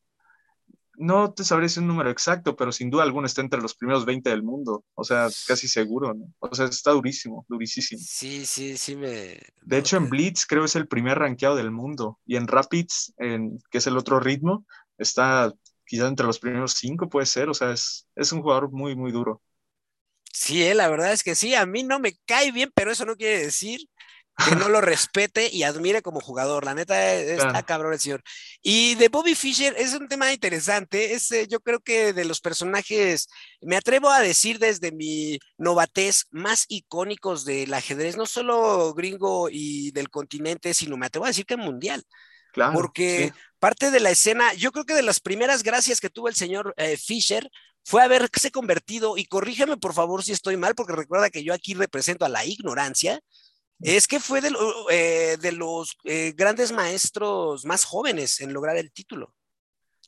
no 0.98 1.32
te 1.32 1.44
sabré 1.44 1.66
decir 1.66 1.82
un 1.82 1.88
número 1.88 2.10
exacto, 2.10 2.56
pero 2.56 2.72
sin 2.72 2.90
duda 2.90 3.04
alguna 3.04 3.28
está 3.28 3.42
entre 3.42 3.62
los 3.62 3.76
primeros 3.76 4.06
20 4.06 4.30
del 4.30 4.44
mundo. 4.44 4.84
O 4.96 5.04
sea, 5.04 5.28
casi 5.48 5.68
seguro, 5.68 6.14
¿no? 6.14 6.34
O 6.40 6.54
sea, 6.54 6.66
está 6.66 6.92
durísimo, 6.92 7.46
durísimo. 7.48 8.02
Sí, 8.04 8.46
sí, 8.46 8.78
sí 8.78 8.96
me... 8.96 9.40
De 9.62 9.78
hecho, 9.78 9.98
en 9.98 10.10
Blitz 10.10 10.46
creo 10.46 10.66
es 10.66 10.76
el 10.76 10.88
primer 10.88 11.20
rankeado 11.20 11.56
del 11.56 11.72
mundo. 11.72 12.20
Y 12.26 12.36
en 12.36 12.48
Rapids, 12.48 13.14
en, 13.18 13.60
que 13.70 13.78
es 13.78 13.88
el 13.88 13.98
otro 13.98 14.20
ritmo, 14.20 14.66
está 14.98 15.54
quizás 15.86 16.10
entre 16.10 16.26
los 16.26 16.40
primeros 16.40 16.74
cinco, 16.74 17.08
puede 17.08 17.28
ser. 17.28 17.50
O 17.50 17.54
sea, 17.54 17.72
es, 17.72 18.08
es 18.16 18.32
un 18.32 18.42
jugador 18.42 18.72
muy, 18.72 18.96
muy 18.96 19.12
duro. 19.12 19.42
Sí, 20.34 20.64
eh, 20.64 20.76
la 20.76 20.90
verdad 20.90 21.14
es 21.14 21.24
que 21.24 21.36
sí, 21.36 21.56
a 21.56 21.66
mí 21.66 21.84
no 21.84 22.00
me 22.00 22.14
cae 22.26 22.52
bien, 22.52 22.72
pero 22.76 22.92
eso 22.92 23.06
no 23.06 23.16
quiere 23.16 23.40
decir 23.40 23.82
que 24.38 24.56
no 24.56 24.70
lo 24.70 24.82
respete 24.82 25.50
y 25.52 25.64
admire 25.64 26.02
como 26.02 26.20
jugador. 26.20 26.66
La 26.66 26.74
neta 26.74 27.14
está 27.14 27.50
claro. 27.50 27.66
cabrón 27.66 27.94
el 27.94 28.00
señor. 28.00 28.24
Y 28.62 28.96
de 28.96 29.10
Bobby 29.10 29.36
Fischer 29.36 29.76
es 29.78 29.94
un 29.94 30.08
tema 30.08 30.32
interesante. 30.32 31.14
Es, 31.14 31.32
eh, 31.32 31.48
yo 31.50 31.60
creo 31.60 31.80
que 31.80 32.14
de 32.14 32.26
los 32.26 32.40
personajes, 32.40 33.28
me 33.62 33.76
atrevo 33.76 34.10
a 34.10 34.22
decir 34.22 34.60
desde 34.60 34.92
mi 34.92 35.40
novatez, 35.58 36.26
más 36.32 36.66
icónicos 36.68 37.46
del 37.46 37.74
ajedrez, 37.74 38.18
no 38.18 38.26
solo 38.26 38.94
gringo 38.94 39.50
y 39.52 39.92
del 39.92 40.10
continente, 40.10 40.74
sino 40.74 40.98
me 40.98 41.08
atrevo 41.08 41.26
a 41.26 41.30
decir 41.30 41.46
que 41.46 41.58
mundial. 41.58 42.04
Claro, 42.54 42.74
porque 42.74 43.32
sí. 43.34 43.40
parte 43.60 43.92
de 43.92 44.00
la 44.00 44.10
escena, 44.10 44.54
yo 44.54 44.72
creo 44.72 44.86
que 44.86 44.96
de 44.96 45.04
las 45.04 45.20
primeras 45.20 45.62
gracias 45.64 46.00
que 46.00 46.10
tuvo 46.10 46.28
el 46.28 46.36
señor 46.36 46.74
eh, 46.78 46.98
Fischer 46.98 47.52
fue 47.88 48.04
haberse 48.04 48.52
convertido, 48.52 49.18
y 49.18 49.26
corrígeme 49.26 49.78
por 49.78 49.94
favor 49.94 50.22
si 50.22 50.34
estoy 50.34 50.58
mal, 50.58 50.76
porque 50.76 50.94
recuerda 50.94 51.30
que 51.30 51.46
yo 51.46 51.54
aquí 51.54 51.74
represento 51.74 52.26
a 52.26 52.30
la 52.30 52.46
ignorancia, 52.46 53.22
es 53.80 54.08
que 54.08 54.20
fue 54.20 54.42
de, 54.42 54.52
eh, 54.92 55.38
de 55.40 55.52
los 55.52 55.98
eh, 56.04 56.34
grandes 56.36 56.72
maestros 56.72 57.66
más 57.66 57.86
jóvenes 57.86 58.42
en 58.42 58.54
lograr 58.54 58.78
el 58.78 58.92
título. 58.92 59.34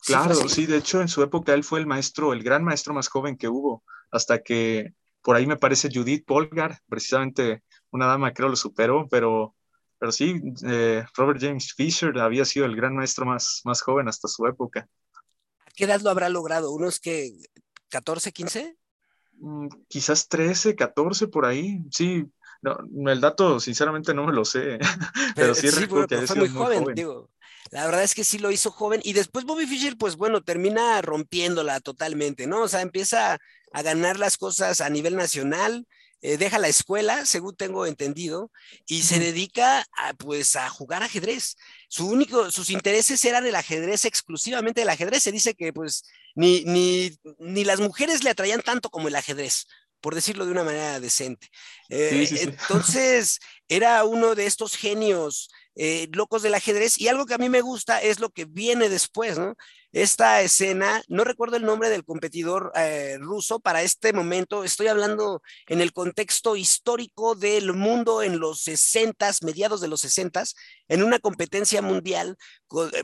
Claro, 0.06 0.34
sí, 0.34 0.50
sí, 0.50 0.66
de 0.66 0.78
hecho 0.78 1.02
en 1.02 1.10
su 1.10 1.22
época 1.22 1.54
él 1.54 1.64
fue 1.64 1.80
el 1.80 1.86
maestro, 1.86 2.34
el 2.34 2.42
gran 2.42 2.64
maestro 2.64 2.94
más 2.94 3.10
joven 3.10 3.38
que 3.38 3.50
hubo, 3.50 3.84
hasta 4.12 4.42
que 4.42 4.94
por 5.22 5.36
ahí 5.36 5.46
me 5.46 5.58
parece 5.58 5.90
Judith 5.94 6.26
Polgar, 6.26 6.80
precisamente 6.88 7.64
una 7.92 8.06
dama 8.06 8.34
creo 8.34 8.50
lo 8.50 8.56
superó, 8.56 9.08
pero 9.10 9.56
pero 10.00 10.14
sí, 10.14 10.42
eh, 10.66 11.04
Robert 11.14 11.42
James 11.42 11.74
Fisher 11.74 12.18
había 12.20 12.46
sido 12.46 12.66
el 12.66 12.76
gran 12.76 12.96
maestro 12.96 13.26
más, 13.26 13.62
más 13.66 13.82
joven 13.82 14.08
hasta 14.08 14.30
su 14.30 14.48
época. 14.48 14.88
¿A 15.66 15.72
qué 15.76 15.84
edad 15.84 16.00
lo 16.00 16.10
habrá 16.10 16.30
logrado? 16.30 16.72
¿Unos 16.72 17.02
que 17.02 17.38
14, 17.90 18.32
15? 18.32 18.78
quizás 19.88 20.28
13, 20.28 20.76
14 20.76 21.28
por 21.28 21.46
ahí. 21.46 21.82
Sí, 21.92 22.26
no, 22.62 23.12
el 23.12 23.22
dato 23.22 23.60
sinceramente 23.60 24.14
no 24.14 24.26
me 24.26 24.34
lo 24.34 24.46
sé, 24.46 24.80
pero 25.36 25.56
sí, 25.56 25.70
sí 25.70 25.88
que 25.88 26.28
fue 26.28 26.36
muy, 26.36 26.50
joven, 26.50 26.86
Digo, 26.94 27.30
la 27.72 27.86
verdad 27.86 28.04
es 28.04 28.16
que 28.16 28.24
sí 28.24 28.40
lo 28.40 28.52
hizo 28.52 28.72
joven 28.72 29.02
y 29.04 29.14
después 29.14 29.46
Bobby 29.46 29.68
Fischer, 29.68 29.98
pues 29.98 30.16
bueno, 30.16 30.42
termina 30.42 31.02
rompiéndola 31.02 31.80
totalmente, 31.80 32.48
¿no? 32.48 32.64
O 32.64 32.68
sea, 32.68 32.82
empieza 32.82 33.40
a 33.72 33.82
ganar 33.82 34.18
las 34.18 34.38
cosas 34.38 34.82
a 34.82 34.90
nivel 34.90 35.16
nacional, 35.16 35.86
eh, 36.22 36.38
deja 36.38 36.60
la 36.60 36.68
escuela, 36.68 37.26
según 37.26 37.56
tengo 37.56 37.86
entendido, 37.86 38.52
y 38.88 39.04
se 39.04 39.20
dedica 39.20 39.86
a, 39.98 40.14
pues, 40.16 40.58
a 40.58 40.68
jugar 40.70 41.02
ajedrez. 41.02 41.56
Su 41.88 42.10
único, 42.10 42.52
sus 42.52 42.72
intereses 42.72 43.24
eran 43.24 43.46
el 43.46 43.56
ajedrez, 43.56 44.04
exclusivamente 44.04 44.82
el 44.82 44.90
ajedrez. 44.90 45.24
Se 45.24 45.32
dice 45.32 45.54
que 45.54 45.72
pues 45.72 46.04
ni, 46.36 46.66
ni, 46.66 47.18
ni 47.40 47.64
las 47.64 47.80
mujeres 47.80 48.24
le 48.24 48.32
atraían 48.32 48.62
tanto 48.62 48.90
como 48.90 49.08
el 49.08 49.16
ajedrez 49.16 49.66
por 50.02 50.16
decirlo 50.16 50.46
de 50.46 50.52
una 50.52 50.64
manera 50.64 51.00
decente. 51.00 51.50
Eh, 51.90 52.28
entonces, 52.42 53.40
era 53.68 54.04
uno 54.04 54.36
de 54.36 54.46
estos 54.46 54.76
genios 54.76 55.50
eh, 55.76 56.08
locos 56.12 56.42
del 56.42 56.56
ajedrez 56.56 57.00
y 57.00 57.08
algo 57.08 57.26
que 57.26 57.34
a 57.34 57.38
mí 57.38 57.50
me 57.50 57.62
gusta 57.62 58.02
es 58.02 58.20
lo 58.20 58.30
que 58.30 58.46
viene 58.46 58.90
después, 58.90 59.38
¿no? 59.38 59.56
Esta 59.92 60.42
escena, 60.42 61.02
no 61.08 61.24
recuerdo 61.24 61.56
el 61.56 61.64
nombre 61.64 61.90
del 61.90 62.04
competidor 62.04 62.72
eh, 62.76 63.18
ruso 63.20 63.60
para 63.60 63.82
este 63.82 64.14
momento, 64.14 64.64
estoy 64.64 64.88
hablando 64.88 65.42
en 65.68 65.82
el 65.82 65.94
contexto 65.94 66.56
histórico 66.56 67.34
del 67.34 67.74
mundo 67.74 68.22
en 68.22 68.40
los 68.40 68.62
60, 68.62 69.32
mediados 69.42 69.82
de 69.82 69.88
los 69.88 70.02
60, 70.02 70.44
en 70.90 71.02
una 71.02 71.18
competencia 71.18 71.82
mundial, 71.82 72.38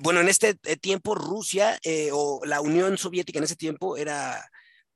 bueno, 0.02 0.20
en 0.20 0.30
este 0.30 0.54
tiempo 0.54 1.16
Rusia 1.16 1.80
o 2.12 2.42
la 2.46 2.62
Unión 2.62 3.00
Soviética 3.00 3.40
en 3.40 3.46
ese 3.46 3.56
tiempo 3.56 3.98
era 3.98 4.48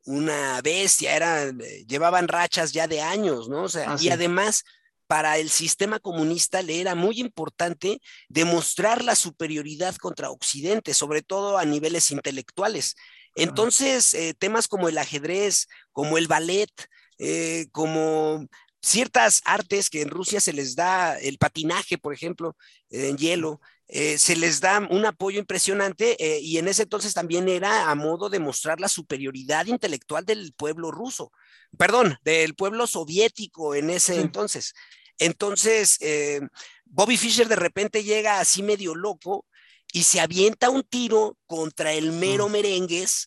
una 0.05 0.61
bestia, 0.61 1.15
eran, 1.15 1.61
eh, 1.61 1.85
llevaban 1.87 2.27
rachas 2.27 2.71
ya 2.71 2.87
de 2.87 3.01
años, 3.01 3.49
¿no? 3.49 3.63
O 3.63 3.69
sea, 3.69 3.95
y 3.99 4.09
además 4.09 4.63
para 5.07 5.37
el 5.37 5.49
sistema 5.49 5.99
comunista 5.99 6.61
le 6.61 6.81
era 6.81 6.93
muy 6.93 7.19
importante 7.19 7.99
demostrar 8.27 9.03
la 9.03 9.15
superioridad 9.15 9.95
contra 9.95 10.29
Occidente, 10.29 10.93
sobre 10.93 11.23
todo 11.23 11.57
a 11.57 11.65
niveles 11.65 12.11
intelectuales. 12.11 12.95
Entonces, 13.35 14.13
eh, 14.13 14.35
temas 14.37 14.67
como 14.67 14.87
el 14.87 14.97
ajedrez, 14.97 15.67
como 15.91 16.17
el 16.17 16.27
ballet, 16.27 16.69
eh, 17.17 17.67
como 17.71 18.47
ciertas 18.81 19.41
artes 19.45 19.89
que 19.89 20.01
en 20.01 20.09
Rusia 20.09 20.39
se 20.41 20.53
les 20.53 20.75
da, 20.75 21.17
el 21.17 21.37
patinaje, 21.37 21.97
por 21.97 22.13
ejemplo, 22.13 22.55
en 22.89 23.17
hielo, 23.17 23.61
eh, 23.91 24.19
se 24.19 24.35
les 24.35 24.61
da 24.61 24.87
un 24.87 25.03
apoyo 25.07 25.39
impresionante 25.39 26.15
eh, 26.23 26.39
y 26.41 26.59
en 26.59 26.67
ese 26.67 26.83
entonces 26.83 27.15
también 27.15 27.49
era 27.49 27.89
a 27.89 27.95
modo 27.95 28.29
de 28.29 28.37
mostrar 28.37 28.79
la 28.79 28.87
superioridad 28.87 29.65
intelectual 29.65 30.25
del 30.25 30.53
pueblo 30.53 30.91
ruso, 30.91 31.31
perdón, 31.75 32.15
del 32.23 32.53
pueblo 32.53 32.85
soviético 32.85 33.73
en 33.73 33.89
ese 33.89 34.21
entonces. 34.21 34.75
Entonces, 35.17 35.97
eh, 36.01 36.39
Bobby 36.85 37.17
Fischer 37.17 37.47
de 37.47 37.55
repente 37.55 38.03
llega 38.03 38.39
así 38.39 38.61
medio 38.61 38.93
loco 38.93 39.47
y 39.91 40.03
se 40.03 40.19
avienta 40.19 40.69
un 40.69 40.83
tiro 40.83 41.39
contra 41.47 41.91
el 41.91 42.11
mero 42.11 42.47
mm. 42.47 42.51
merengues. 42.51 43.25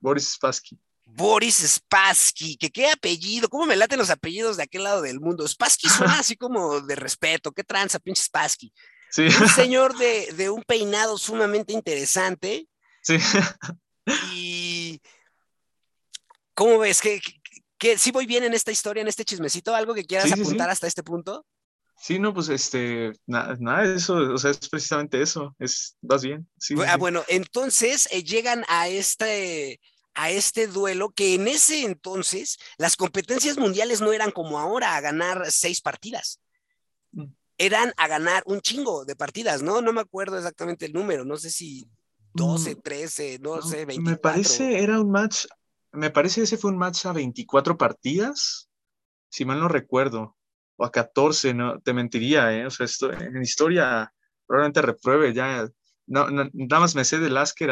Boris 0.00 0.32
Spassky. 0.36 0.78
Boris 1.04 1.56
Spassky, 1.56 2.56
que 2.56 2.70
qué 2.70 2.88
apellido, 2.88 3.50
cómo 3.50 3.66
me 3.66 3.76
laten 3.76 3.98
los 3.98 4.08
apellidos 4.08 4.56
de 4.56 4.62
aquel 4.62 4.84
lado 4.84 5.02
del 5.02 5.20
mundo. 5.20 5.46
Spassky 5.46 5.90
suena 5.90 6.18
así 6.20 6.34
como 6.34 6.80
de 6.80 6.94
respeto, 6.94 7.52
qué 7.52 7.62
tranza, 7.62 7.98
pinche 7.98 8.22
Spassky. 8.22 8.72
Un 9.18 9.48
señor 9.54 9.96
de, 9.96 10.50
un 10.50 10.62
peinado 10.62 11.18
sumamente 11.18 11.72
interesante. 11.72 12.68
Sí. 13.02 13.16
Y. 14.32 15.00
¿Cómo 16.54 16.78
ves? 16.78 17.00
¿Que, 17.00 17.20
que, 17.78 17.98
sí 17.98 18.10
voy 18.10 18.26
bien 18.26 18.44
en 18.44 18.54
esta 18.54 18.70
historia, 18.70 19.00
en 19.00 19.08
este 19.08 19.24
chismecito? 19.24 19.74
¿Algo 19.74 19.94
que 19.94 20.04
quieras 20.04 20.32
apuntar 20.32 20.70
hasta 20.70 20.86
este 20.86 21.02
punto? 21.02 21.46
Sí, 22.02 22.18
no, 22.18 22.34
pues 22.34 22.48
este, 22.48 23.12
nada, 23.26 23.84
eso, 23.84 24.16
o 24.16 24.36
sea, 24.36 24.50
es 24.50 24.68
precisamente 24.68 25.22
eso, 25.22 25.54
es, 25.60 25.96
vas 26.00 26.22
bien. 26.22 26.48
ah, 26.88 26.96
bueno, 26.96 27.22
entonces 27.28 28.08
eh, 28.10 28.24
llegan 28.24 28.64
a 28.66 28.88
este, 28.88 29.80
a 30.14 30.30
este 30.30 30.66
duelo 30.66 31.10
que 31.10 31.34
en 31.34 31.46
ese 31.46 31.84
entonces 31.84 32.58
las 32.76 32.96
competencias 32.96 33.56
mundiales 33.56 34.00
no 34.00 34.12
eran 34.12 34.32
como 34.32 34.58
ahora, 34.58 34.96
a 34.96 35.00
ganar 35.00 35.52
seis 35.52 35.80
partidas. 35.80 36.40
Mm 37.62 37.66
eran 37.66 37.92
a 37.96 38.08
ganar 38.08 38.42
un 38.46 38.60
chingo 38.60 39.04
de 39.04 39.14
partidas, 39.14 39.62
¿no? 39.62 39.80
No 39.80 39.92
me 39.92 40.00
acuerdo 40.00 40.36
exactamente 40.36 40.86
el 40.86 40.92
número, 40.92 41.24
no 41.24 41.36
sé 41.36 41.48
si 41.48 41.88
12, 42.34 42.74
13, 42.74 43.38
no, 43.40 43.62
sé, 43.62 43.84
24. 43.84 44.10
Me 44.10 44.16
parece 44.16 44.82
era 44.82 45.00
un 45.00 45.12
match, 45.12 45.46
me 45.92 46.10
parece 46.10 46.42
ese 46.42 46.56
fue 46.56 46.72
un 46.72 46.78
match 46.78 47.06
a 47.06 47.12
24 47.12 47.78
partidas, 47.78 48.68
si 49.28 49.44
mal 49.44 49.60
no 49.60 49.68
recuerdo, 49.68 50.36
o 50.76 50.84
a 50.84 50.90
14, 50.90 51.54
no, 51.54 51.78
te 51.80 51.92
mentiría, 51.92 52.52
¿eh? 52.52 52.66
O 52.66 52.70
sea, 52.70 52.84
esto, 52.84 53.12
en 53.12 53.40
historia 53.40 54.12
probablemente 54.44 54.82
repruebe 54.82 55.32
ya, 55.32 55.68
no, 56.06 56.26
nada 56.30 56.80
más 56.80 56.96
me 56.96 57.04
sé 57.04 57.20
de 57.20 57.30
Lasker 57.30 57.70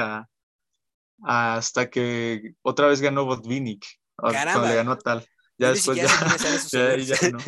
hasta 1.24 1.90
que 1.90 2.55
otra 2.62 2.87
vez 2.87 3.00
ganó 3.00 3.24
Botvinnik, 3.24 3.85
cuando 4.14 4.68
le 4.68 4.74
ganó 4.76 4.92
a 4.92 4.98
tal. 4.98 5.26
Ya 5.59 5.72
después 5.72 5.98
ya, 6.70 6.96
ya, 6.96 6.96
ya, 6.96 7.31
no. 7.31 7.38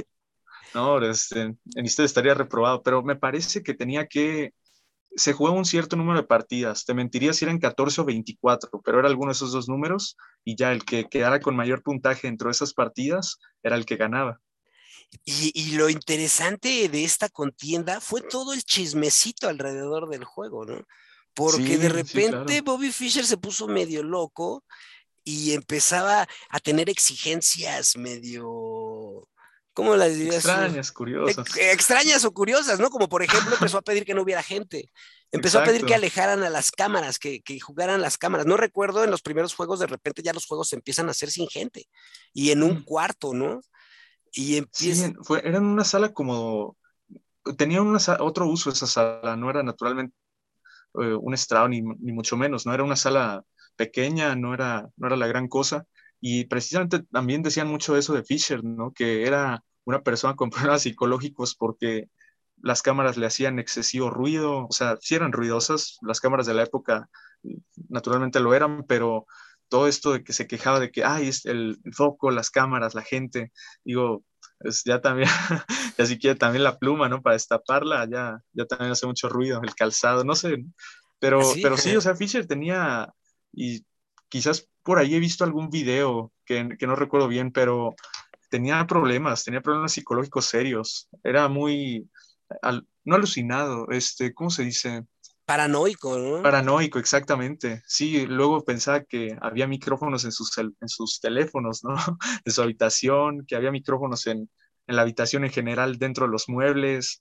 No, 0.74 1.02
este, 1.04 1.40
en 1.40 1.85
historia 1.85 2.06
estaría 2.06 2.35
reprobado, 2.35 2.82
pero 2.82 3.02
me 3.02 3.16
parece 3.16 3.62
que 3.62 3.74
tenía 3.74 4.06
que, 4.06 4.54
se 5.14 5.32
juega 5.32 5.56
un 5.56 5.64
cierto 5.64 5.96
número 5.96 6.20
de 6.20 6.26
partidas, 6.26 6.85
te 6.85 6.94
mentiría 6.94 7.32
si 7.32 7.44
eran 7.44 7.58
14 7.58 8.00
o 8.00 8.04
24, 8.04 8.80
pero 8.82 8.98
era 8.98 9.08
alguno 9.08 9.30
de 9.30 9.37
esos 9.37 9.52
dos 9.52 9.68
números 9.68 10.16
y 10.44 10.56
ya 10.56 10.72
el 10.72 10.85
que 10.85 11.04
quedara 11.04 11.40
con 11.40 11.56
mayor 11.56 11.82
puntaje 11.82 12.26
dentro 12.26 12.48
de 12.48 12.52
esas 12.52 12.72
partidas 12.72 13.38
era 13.62 13.76
el 13.76 13.85
que 13.85 13.96
ganaba. 13.96 14.40
Y, 15.24 15.76
lo 15.76 15.90
interesante 15.90 16.88
de 16.88 17.04
esta 17.04 17.28
contienda 17.28 18.00
fue 18.00 18.22
todo 18.22 18.54
el 18.54 18.64
chismecito 18.64 19.46
alrededor 19.46 20.08
del 20.08 20.24
juego, 20.24 20.64
¿no? 20.64 20.87
Porque 21.35 21.76
de 21.76 21.90
repente 21.90 22.62
Bobby 22.62 22.90
Fischer 22.90 23.26
se 23.26 23.37
puso 23.37 23.68
medio 23.68 24.02
loco 24.02 24.64
y 25.22 25.52
empezaba 25.52 26.26
a 26.48 26.61
tener 26.61 26.88
exigencias 26.88 27.96
medio 27.96 29.28
¿cómo 29.72 29.96
las 29.96 30.14
dirías? 30.14 30.37
Extrañas, 30.37 30.92
curiosas. 30.92 31.46
extrañas 31.56 32.24
o 32.24 32.32
curiosas, 32.32 32.80
¿no? 32.80 32.90
Como 32.90 33.08
por 33.08 33.22
ejemplo 33.22 33.54
empezó 33.54 33.78
a 33.78 33.82
pedir 33.82 34.04
que 34.04 34.14
no 34.14 34.22
hubiera 34.22 34.42
gente. 34.42 34.90
Empezó 35.30 35.61
a 35.61 35.64
pedir 35.64 35.87
que 35.87 35.94
alejaran 35.94 36.42
a 36.42 36.50
las 36.50 36.70
cámaras, 36.70 37.18
que, 37.18 37.40
que, 37.40 37.58
jugaran 37.58 38.02
las 38.02 38.18
cámaras. 38.18 38.44
No 38.44 38.58
recuerdo 38.58 39.02
en 39.02 39.11
los 39.11 39.22
primeros 39.22 39.54
juegos, 39.54 39.80
de 39.80 39.87
repente 39.87 40.22
ya 40.22 40.35
los 40.35 40.44
juegos 40.44 40.68
se 40.68 40.76
empiezan 40.76 41.08
a 41.08 41.12
hacer 41.12 41.30
sin 41.30 41.48
gente 41.48 41.87
y 42.35 42.50
en 42.50 42.62
un 42.62 42.80
mm. 42.80 42.85
cuarto, 42.85 43.32
¿no? 43.32 43.62
Y 44.30 44.58
empieza... 44.58 45.08
Sí, 45.08 45.14
fue, 45.22 45.40
era 45.42 45.58
una 45.58 45.85
sala 45.85 46.12
como, 46.12 46.76
tenía 47.56 47.80
una, 47.80 47.98
otro 48.20 48.46
uso 48.46 48.70
esa 48.70 48.87
sala, 48.87 49.37
no 49.37 49.48
era 49.48 49.62
naturalmente 49.62 50.14
eh, 51.00 51.14
un 51.14 51.32
estrado 51.32 51.68
ni, 51.68 51.80
ni, 51.80 52.12
mucho 52.12 52.37
menos, 52.37 52.66
no 52.66 52.74
era 52.74 52.85
una 52.85 52.96
sala 52.96 53.42
pequeña, 53.76 54.37
no 54.37 54.52
era, 54.52 54.88
no 54.96 55.06
era 55.06 55.16
la 55.16 55.26
gran 55.26 55.48
cosa 55.48 55.87
y 56.24 56.44
precisamente 56.44 57.00
también 57.00 57.42
decían 57.42 57.66
mucho 57.66 57.96
eso 57.96 58.14
de 58.14 58.22
Fisher, 58.22 58.62
¿no? 58.62 58.92
Que 58.92 59.26
era 59.26 59.64
una 59.85 60.02
persona 60.02 60.37
con 60.37 60.50
problemas 60.50 60.82
psicológicos 60.82 61.56
porque 61.56 62.08
las 62.62 62.80
cámaras 62.80 63.16
le 63.16 63.26
hacían 63.26 63.58
excesivo 63.58 64.08
ruido, 64.08 64.66
o 64.66 64.72
sea, 64.72 64.96
sí 65.00 65.16
eran 65.16 65.32
ruidosas, 65.32 65.98
las 66.00 66.20
cámaras 66.20 66.46
de 66.46 66.54
la 66.54 66.62
época 66.62 67.11
naturalmente 67.88 68.38
lo 68.38 68.54
eran, 68.54 68.85
pero 68.87 69.26
todo 69.68 69.88
esto 69.88 70.12
de 70.12 70.22
que 70.22 70.32
se 70.32 70.46
quejaba 70.46 70.78
de 70.78 70.92
que, 70.92 71.02
ay, 71.02 71.26
es 71.26 71.44
el, 71.44 71.80
foco, 71.92 72.30
las 72.30 72.50
cámaras, 72.50 72.94
la 72.94 73.02
gente, 73.02 73.50
digo, 73.85 74.22
pues 74.61 74.85
ya 74.85 75.00
también, 75.00 75.28
ya 75.98 76.06
si 76.06 76.20
quiere 76.20 76.38
también 76.38 76.62
la 76.62 76.78
pluma, 76.78 77.08
¿no? 77.08 77.20
Para 77.20 77.35
destaparla, 77.35 78.08
ya, 78.08 78.40
ya 78.52 78.64
también 78.66 78.92
hace 78.92 79.08
mucho 79.08 79.28
ruido, 79.28 79.61
el 79.61 79.74
calzado, 79.74 80.22
no 80.22 80.37
sé, 80.37 80.64
pero, 81.18 81.40
pero 81.61 81.76
sí, 81.76 81.96
o 81.96 82.00
sea, 82.00 82.14
Fisher 82.14 82.46
tenía, 82.46 83.12
y 83.52 83.85
quizás 84.28 84.68
por 84.82 84.98
ahí 84.98 85.14
he 85.14 85.20
visto 85.20 85.44
algún 85.44 85.70
video 85.70 86.32
que, 86.44 86.64
no 86.64 86.96
recuerdo 86.96 87.28
bien, 87.28 87.52
pero 87.52 87.94
tenía 88.50 88.86
problemas, 88.86 89.44
tenía 89.44 89.60
problemas 89.60 89.92
psicológicos 89.92 90.46
serios. 90.46 91.08
Era 91.22 91.48
muy, 91.48 92.08
no 93.04 93.14
alucinado, 93.14 93.88
este, 93.90 94.34
¿cómo 94.34 94.50
se 94.50 94.64
dice? 94.64 95.04
Paranoico, 95.44 96.18
¿no? 96.18 96.42
Paranoico, 96.42 96.98
exactamente. 96.98 97.82
Sí, 97.86 98.26
luego 98.26 98.64
pensaba 98.64 99.02
que 99.02 99.36
había 99.40 99.66
micrófonos 99.66 100.24
en 100.24 100.32
sus, 100.32 100.56
en 100.58 100.88
sus 100.88 101.20
teléfonos, 101.20 101.82
¿no? 101.84 101.94
En 102.44 102.52
su 102.52 102.62
habitación, 102.62 103.44
que 103.46 103.56
había 103.56 103.72
micrófonos 103.72 104.26
en, 104.26 104.48
en 104.86 104.96
la 104.96 105.02
habitación 105.02 105.44
en 105.44 105.50
general, 105.50 105.98
dentro 105.98 106.26
de 106.26 106.32
los 106.32 106.48
muebles. 106.48 107.20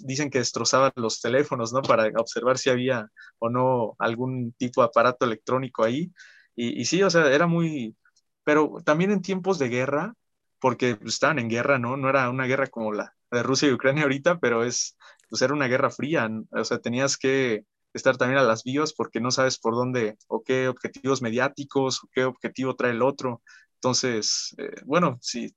dicen 0.00 0.30
que 0.30 0.38
destrozaban 0.38 0.92
los 0.96 1.20
teléfonos, 1.20 1.72
¿no? 1.72 1.82
Para 1.82 2.08
observar 2.18 2.58
si 2.58 2.70
había 2.70 3.10
o 3.38 3.48
no 3.48 3.94
algún 3.98 4.52
tipo 4.52 4.82
de 4.82 4.86
aparato 4.88 5.24
electrónico 5.24 5.84
ahí. 5.84 6.12
Y, 6.54 6.84
sí, 6.84 7.02
o 7.02 7.10
sea, 7.10 7.32
era 7.32 7.46
muy, 7.46 7.96
pero 8.44 8.78
también 8.84 9.10
en 9.10 9.22
tiempos 9.22 9.58
de 9.58 9.68
guerra, 9.68 10.14
porque 10.60 10.98
estaban 11.04 11.38
en 11.38 11.48
guerra, 11.48 11.78
¿no? 11.78 11.96
No 11.96 12.08
era 12.08 12.30
una 12.30 12.46
guerra 12.46 12.66
como 12.68 12.92
la, 12.92 13.14
de 13.30 13.42
Rusia 13.42 13.68
y 13.68 13.72
Ucrania 13.72 14.04
ahorita, 14.04 14.38
pero 14.38 14.64
es, 14.64 14.96
pues 15.28 15.42
era 15.42 15.54
una 15.54 15.66
guerra 15.68 15.90
fría, 15.90 16.30
o 16.50 16.64
sea, 16.64 16.78
tenías 16.78 17.16
que 17.16 17.64
estar 17.94 18.16
también 18.16 18.38
a 18.38 18.44
las 18.44 18.64
vivas 18.64 18.92
porque 18.92 19.20
no 19.20 19.30
sabes 19.30 19.58
por 19.58 19.74
dónde 19.74 20.16
o 20.28 20.42
qué 20.42 20.68
objetivos 20.68 21.22
mediáticos 21.22 22.00
qué 22.12 22.24
objetivo 22.24 22.74
trae 22.76 22.92
el 22.92 23.02
otro. 23.02 23.42
Entonces, 23.74 24.54
eh, 24.58 24.82
bueno, 24.84 25.18
si 25.20 25.54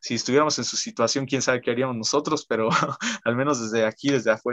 si 0.00 0.14
estuviéramos 0.14 0.58
en 0.58 0.64
su 0.64 0.76
situación, 0.76 1.26
quién 1.26 1.42
sabe 1.42 1.60
qué 1.60 1.70
haríamos 1.70 1.96
nosotros, 1.96 2.46
pero 2.48 2.68
al 3.24 3.36
menos 3.36 3.60
desde 3.60 3.84
aquí, 3.84 4.10
desde 4.10 4.30
afuera, 4.30 4.48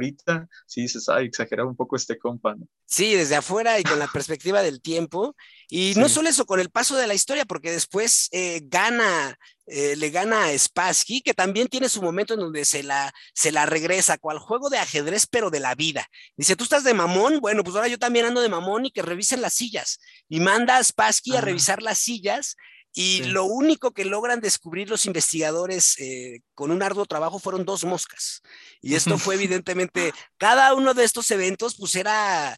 sí 0.66 0.82
dices, 0.82 1.08
ay, 1.10 1.26
exagerado 1.26 1.70
un 1.70 1.76
poco 1.76 1.96
este 1.96 2.18
compa, 2.18 2.56
¿no? 2.56 2.68
Sí, 2.86 3.16
desde 3.16 3.36
afuera 3.36 3.80
y 3.80 3.84
con 3.84 4.00
la 4.00 4.08
perspectiva 4.08 4.62
del 4.62 4.82
tiempo. 4.82 5.36
Y 5.68 5.94
no 5.96 6.10
solo 6.10 6.30
eso, 6.30 6.46
con 6.46 6.60
el 6.60 6.70
paso 6.70 6.96
de 6.96 7.08
la 7.08 7.14
historia, 7.14 7.46
porque 7.46 7.72
después 7.72 8.30
eh, 8.32 8.62
gana, 8.66 9.38
eh, 9.66 9.96
le 9.96 10.10
gana 10.10 10.46
a 10.46 10.58
Spassky, 10.58 11.22
que 11.22 11.34
también 11.34 11.68
tiene 11.68 11.90
su 11.90 12.02
momento 12.02 12.34
en 12.34 12.42
donde 12.42 12.66
se 12.66 12.84
la, 12.84 13.14
se 13.34 13.52
la 13.52 13.66
regresa, 13.66 14.18
cual 14.18 14.40
juego 14.40 14.70
de 14.70 14.78
ajedrez, 14.78 15.26
pero 15.28 15.50
de 15.50 15.60
la 15.60 15.74
vida. 15.76 16.08
Dice, 16.36 16.56
¿tú 16.56 16.64
estás 16.64 16.84
de 16.84 16.94
mamón? 16.94 17.40
Bueno, 17.40 17.64
pues 17.64 17.76
ahora 17.76 17.88
yo 17.88 17.98
también 17.98 18.26
ando 18.26 18.42
de 18.42 18.50
mamón 18.50 18.86
y 18.86 18.92
que 18.92 19.02
revisen 19.02 19.42
las 19.42 19.54
sillas. 19.54 20.00
Y 20.30 20.40
manda 20.40 20.78
a 20.78 20.84
Spassky 20.84 21.36
a 21.36 21.42
revisar 21.42 21.82
las 21.82 21.98
sillas 21.98 22.56
y 22.98 23.24
lo 23.24 23.44
único 23.44 23.92
que 23.92 24.06
logran 24.06 24.40
descubrir 24.40 24.90
los 24.90 25.06
investigadores 25.06 26.00
eh, 26.00 26.40
con 26.54 26.72
un 26.72 26.82
arduo 26.82 27.06
trabajo 27.06 27.40
fueron 27.40 27.66
dos 27.66 27.84
moscas. 27.84 28.42
Y 28.82 28.96
esto 28.96 29.18
fue 29.18 29.36
evidentemente, 29.36 30.14
cada 30.38 30.74
uno 30.74 30.94
de 30.94 31.04
estos 31.04 31.30
eventos 31.30 31.76
pues 31.76 31.94
era, 31.96 32.58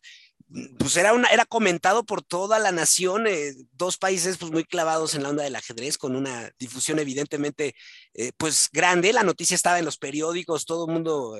pues 0.78 0.96
era, 0.96 1.14
una, 1.14 1.28
era 1.30 1.46
comentado 1.46 2.06
por 2.06 2.22
toda 2.22 2.60
la 2.60 2.72
nación, 2.72 3.26
eh, 3.26 3.56
dos 3.72 3.98
países 3.98 4.38
pues 4.38 4.52
muy 4.52 4.64
clavados 4.64 5.16
en 5.16 5.24
la 5.24 5.30
onda 5.30 5.44
del 5.44 5.56
ajedrez, 5.56 5.98
con 5.98 6.16
una 6.16 6.52
difusión 6.60 7.00
evidentemente 7.00 7.74
eh, 8.14 8.32
pues 8.38 8.70
grande, 8.72 9.14
la 9.14 9.24
noticia 9.24 9.56
estaba 9.56 9.80
en 9.80 9.86
los 9.86 9.98
periódicos, 9.98 10.68
todo 10.68 10.86
el 10.86 10.94
mundo 10.94 11.40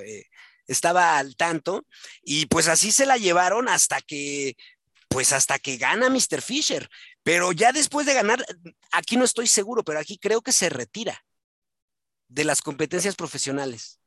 estaba 0.66 1.18
al 1.18 1.36
tanto, 1.36 1.86
y 2.20 2.46
pues 2.46 2.66
así 2.66 2.90
se 2.90 3.06
la 3.06 3.16
llevaron 3.16 3.68
hasta 3.68 4.00
que 4.00 4.56
pues 5.08 5.32
hasta 5.32 5.58
que 5.58 5.78
gana 5.78 6.10
Mr. 6.10 6.42
Fisher. 6.42 6.88
Pero 7.28 7.52
ya 7.52 7.72
después 7.72 8.06
de 8.06 8.14
ganar, 8.14 8.42
aquí 8.90 9.18
no 9.18 9.24
estoy 9.24 9.46
seguro, 9.48 9.84
pero 9.84 9.98
aquí 9.98 10.16
creo 10.16 10.40
que 10.40 10.50
se 10.50 10.70
retira 10.70 11.26
de 12.26 12.42
las 12.44 12.62
competencias 12.62 13.16
profesionales. 13.16 14.00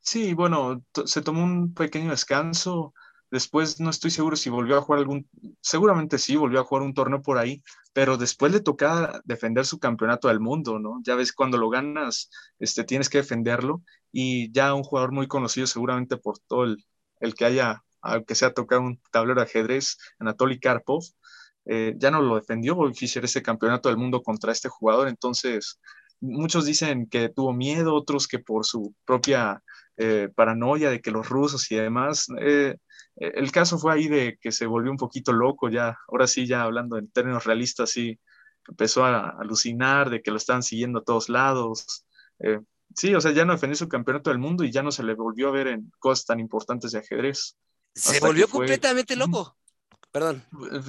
Sí, 0.00 0.34
bueno, 0.34 0.84
se 1.04 1.22
tomó 1.22 1.44
un 1.44 1.72
pequeño 1.72 2.10
descanso. 2.10 2.92
Después 3.30 3.78
no 3.78 3.90
estoy 3.90 4.10
seguro 4.10 4.34
si 4.34 4.50
volvió 4.50 4.76
a 4.76 4.80
jugar 4.80 4.98
algún, 4.98 5.28
seguramente 5.60 6.18
sí, 6.18 6.34
volvió 6.34 6.58
a 6.58 6.64
jugar 6.64 6.82
un 6.82 6.94
torneo 6.94 7.22
por 7.22 7.38
ahí, 7.38 7.62
pero 7.92 8.16
después 8.16 8.50
le 8.50 8.58
toca 8.58 9.20
defender 9.24 9.66
su 9.66 9.78
campeonato 9.78 10.26
del 10.26 10.40
mundo, 10.40 10.80
¿no? 10.80 11.00
Ya 11.04 11.14
ves, 11.14 11.32
cuando 11.32 11.58
lo 11.58 11.70
ganas, 11.70 12.28
este, 12.58 12.82
tienes 12.82 13.08
que 13.08 13.18
defenderlo 13.18 13.84
y 14.10 14.50
ya 14.50 14.74
un 14.74 14.82
jugador 14.82 15.12
muy 15.12 15.28
conocido 15.28 15.68
seguramente 15.68 16.16
por 16.16 16.40
todo 16.40 16.64
el, 16.64 16.84
el 17.20 17.36
que 17.36 17.44
haya 17.44 17.84
aunque 18.04 18.34
sea 18.34 18.52
tocar 18.52 18.80
un 18.80 19.00
tablero 19.10 19.40
de 19.40 19.46
ajedrez, 19.46 19.96
Anatoly 20.18 20.60
Karpov, 20.60 21.04
eh, 21.66 21.94
ya 21.96 22.10
no 22.10 22.20
lo 22.20 22.36
defendió 22.36 22.74
Bobby 22.74 22.94
Fischer 22.94 23.24
ese 23.24 23.42
campeonato 23.42 23.88
del 23.88 23.98
mundo 23.98 24.22
contra 24.22 24.52
este 24.52 24.68
jugador, 24.68 25.08
entonces 25.08 25.80
muchos 26.20 26.66
dicen 26.66 27.06
que 27.06 27.28
tuvo 27.28 27.52
miedo, 27.52 27.94
otros 27.94 28.28
que 28.28 28.38
por 28.38 28.64
su 28.64 28.94
propia 29.04 29.62
eh, 29.96 30.28
paranoia 30.34 30.90
de 30.90 31.00
que 31.00 31.10
los 31.10 31.28
rusos 31.28 31.70
y 31.70 31.76
demás. 31.76 32.26
Eh, 32.40 32.76
el 33.16 33.52
caso 33.52 33.78
fue 33.78 33.92
ahí 33.92 34.08
de 34.08 34.38
que 34.40 34.52
se 34.52 34.66
volvió 34.66 34.90
un 34.90 34.96
poquito 34.96 35.32
loco, 35.32 35.68
ya, 35.68 35.98
ahora 36.08 36.26
sí, 36.26 36.46
ya 36.46 36.62
hablando 36.62 36.98
en 36.98 37.10
términos 37.10 37.44
realistas, 37.44 37.90
sí, 37.90 38.18
empezó 38.68 39.04
a 39.04 39.30
alucinar 39.30 40.10
de 40.10 40.20
que 40.22 40.30
lo 40.30 40.36
estaban 40.36 40.62
siguiendo 40.62 41.00
a 41.00 41.04
todos 41.04 41.28
lados. 41.28 42.04
sí, 42.94 43.14
o 43.14 43.20
sea, 43.20 43.32
ya 43.32 43.44
no 43.44 43.52
defendió 43.52 43.76
su 43.76 43.88
campeonato 43.88 44.30
del 44.30 44.38
mundo 44.38 44.64
y 44.64 44.72
ya 44.72 44.82
no 44.82 44.90
se 44.90 45.02
le 45.02 45.14
volvió 45.14 45.48
a 45.48 45.52
ver 45.52 45.68
en 45.68 45.92
cosas 45.98 46.26
tan 46.26 46.40
importantes 46.40 46.92
de 46.92 46.98
ajedrez. 46.98 47.56
Se 47.94 48.20
volvió 48.20 48.48
completamente 48.48 49.16
loco. 49.16 49.56
Perdón. 50.14 50.44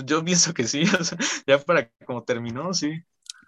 Yo 0.05 0.23
pienso 0.23 0.53
que 0.53 0.67
sí, 0.67 0.83
ya 1.47 1.57
para 1.57 1.89
como 2.05 2.23
terminó, 2.23 2.75
sí. 2.75 3.03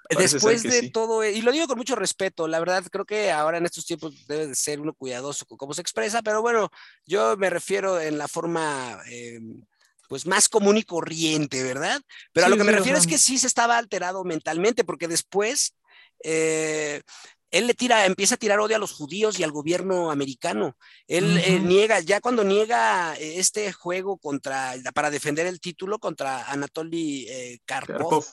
Después 0.10 0.64
de 0.64 0.90
todo, 0.90 1.24
y 1.24 1.40
lo 1.42 1.52
digo 1.52 1.68
con 1.68 1.78
mucho 1.78 1.96
respeto, 1.96 2.48
la 2.48 2.60
verdad 2.60 2.84
creo 2.92 3.06
que 3.06 3.30
ahora 3.30 3.60
en 3.60 3.66
estos 3.66 3.86
tiempos 3.86 4.26
debe 4.26 4.48
de 4.48 4.56
ser 4.56 4.80
uno 4.80 4.96
cuidadoso 4.96 5.46
con 5.46 5.56
cómo 5.56 5.76
se 5.76 5.82
expresa, 5.82 6.24
pero 6.24 6.42
bueno, 6.42 6.72
yo 7.06 7.38
me 7.38 7.52
refiero 7.52 8.02
en 8.02 8.18
la 8.18 8.28
forma 8.28 9.00
em, 9.06 9.62
pues 10.10 10.26
más 10.26 10.50
común 10.50 10.78
y 10.78 10.84
corriente, 10.84 11.62
¿verdad? 11.62 12.02
Pero 12.34 12.48
a 12.48 12.50
lo 12.50 12.58
que 12.58 12.64
me 12.64 12.72
refiero 12.72 12.98
es 12.98 13.06
que 13.06 13.20
sí 13.20 13.38
se 13.38 13.46
estaba 13.46 13.78
alterado 13.78 14.24
mentalmente, 14.24 14.84
porque 14.84 15.08
después 15.08 15.76
eh, 16.24 17.04
él 17.52 17.68
le 17.68 17.74
tira, 17.74 18.06
empieza 18.06 18.36
a 18.36 18.38
tirar 18.38 18.60
odio 18.60 18.76
a 18.76 18.80
los 18.80 18.92
judíos 18.92 19.40
y 19.40 19.44
al 19.44 19.52
gobierno 19.52 20.12
americano. 20.12 20.78
Él 21.08 21.38
eh, 21.38 21.60
niega, 21.60 22.00
ya 22.02 22.20
cuando 22.20 22.44
niega 22.44 23.16
eh, 23.16 23.40
este 23.40 23.72
juego 23.72 24.18
contra, 24.18 24.76
para 24.94 25.10
defender 25.10 25.48
el 25.48 25.62
título 25.62 26.00
contra 26.00 26.52
Anatoly 26.52 27.26
eh, 27.30 27.60
Karpov, 27.66 28.26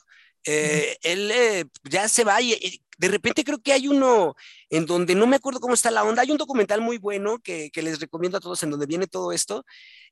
él 0.45 1.33
ya 1.85 2.09
se 2.09 2.25
va 2.25 2.43
y, 2.43 2.83
de 2.99 3.09
repente 3.09 3.45
creo 3.45 3.61
que 3.61 3.73
hay 3.73 3.89
uno 3.89 4.37
en 4.71 4.87
donde 4.87 5.15
no 5.15 5.27
me 5.27 5.37
acuerdo 5.37 5.61
cómo 5.61 5.75
está 5.75 5.91
la 5.91 6.05
onda. 6.05 6.23
Hay 6.23 6.31
un 6.31 6.37
documental 6.37 6.81
muy 6.81 6.99
bueno 6.99 7.39
que, 7.39 7.71
les 7.75 8.01
recomiendo 8.01 8.39
a 8.39 8.41
todos 8.41 8.63
en 8.63 8.71
donde 8.71 8.87
viene 8.87 9.07
todo 9.07 9.33
esto. 9.33 9.65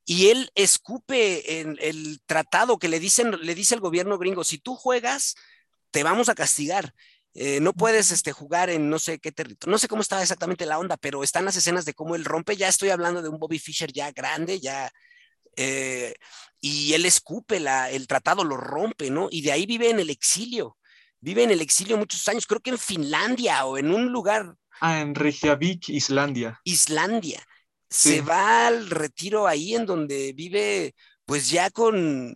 Y 0.05 0.29
él 0.29 0.51
escupe 0.55 1.61
en 1.61 1.77
el 1.81 2.21
tratado 2.27 2.79
que 2.79 2.89
le 2.89 2.99
dicen, 2.99 3.39
le 3.41 3.55
dice 3.55 3.75
el 3.75 3.81
gobierno 3.81 4.19
gringo, 4.19 4.43
si 4.43 4.59
tú 4.59 4.75
juegas, 4.75 5.37
te 5.91 6.03
vamos 6.03 6.29
a 6.29 6.35
castigar. 6.35 6.95
Eh, 7.35 7.61
no 7.61 7.73
puedes 7.73 8.11
este, 8.11 8.33
jugar 8.33 8.69
en 8.69 8.91
no 8.91 8.99
sé 8.99 9.19
qué 9.19 9.33
territorio, 9.33 9.73
no 9.73 9.79
sé 9.79 9.89
cómo 9.89 10.03
estaba 10.03 10.21
exactamente 10.21 10.67
la 10.67 10.79
onda, 10.79 10.99
pero 10.99 11.25
están 11.25 11.47
las 11.47 11.57
escenas 11.57 11.87
de 11.87 11.95
cómo 11.95 12.15
él 12.15 12.27
rompe, 12.27 12.57
ya 12.57 12.69
estoy 12.69 12.91
hablando 12.91 13.23
de 13.23 13.31
un 13.31 13.39
Bobby 13.39 13.59
Fischer 13.59 13.91
ya 13.91 14.11
grande, 14.13 14.61
ya, 14.61 14.91
eh, 15.57 16.15
y 16.61 16.93
él 16.93 17.07
escupe 17.07 17.59
la, 17.59 17.91
el 17.91 18.07
tratado, 18.07 18.45
lo 18.45 18.57
rompe, 18.59 19.11
¿no? 19.11 19.29
Y 19.31 19.41
de 19.41 19.53
ahí 19.53 19.65
vive 19.65 19.89
en 19.89 19.99
el 19.99 20.11
exilio, 20.11 20.77
vive 21.21 21.43
en 21.43 21.51
el 21.51 21.63
exilio 21.63 21.97
muchos 21.97 22.29
años, 22.29 22.47
creo 22.47 22.61
que 22.61 22.71
en 22.71 22.79
Finlandia 22.79 23.65
o 23.65 23.79
en 23.79 23.91
un 23.91 24.13
lugar. 24.13 24.55
Ah, 24.81 25.01
en 25.01 25.15
Reykjavik, 25.15 25.89
Islandia. 25.89 26.61
Islandia. 26.65 27.43
Se 27.89 28.23
va 28.23 28.69
al 28.69 28.89
retiro 28.89 29.47
ahí 29.47 29.75
en 29.75 29.85
donde 29.85 30.33
vive, 30.33 30.95
pues 31.27 31.51
ya 31.51 31.71
con, 31.71 32.35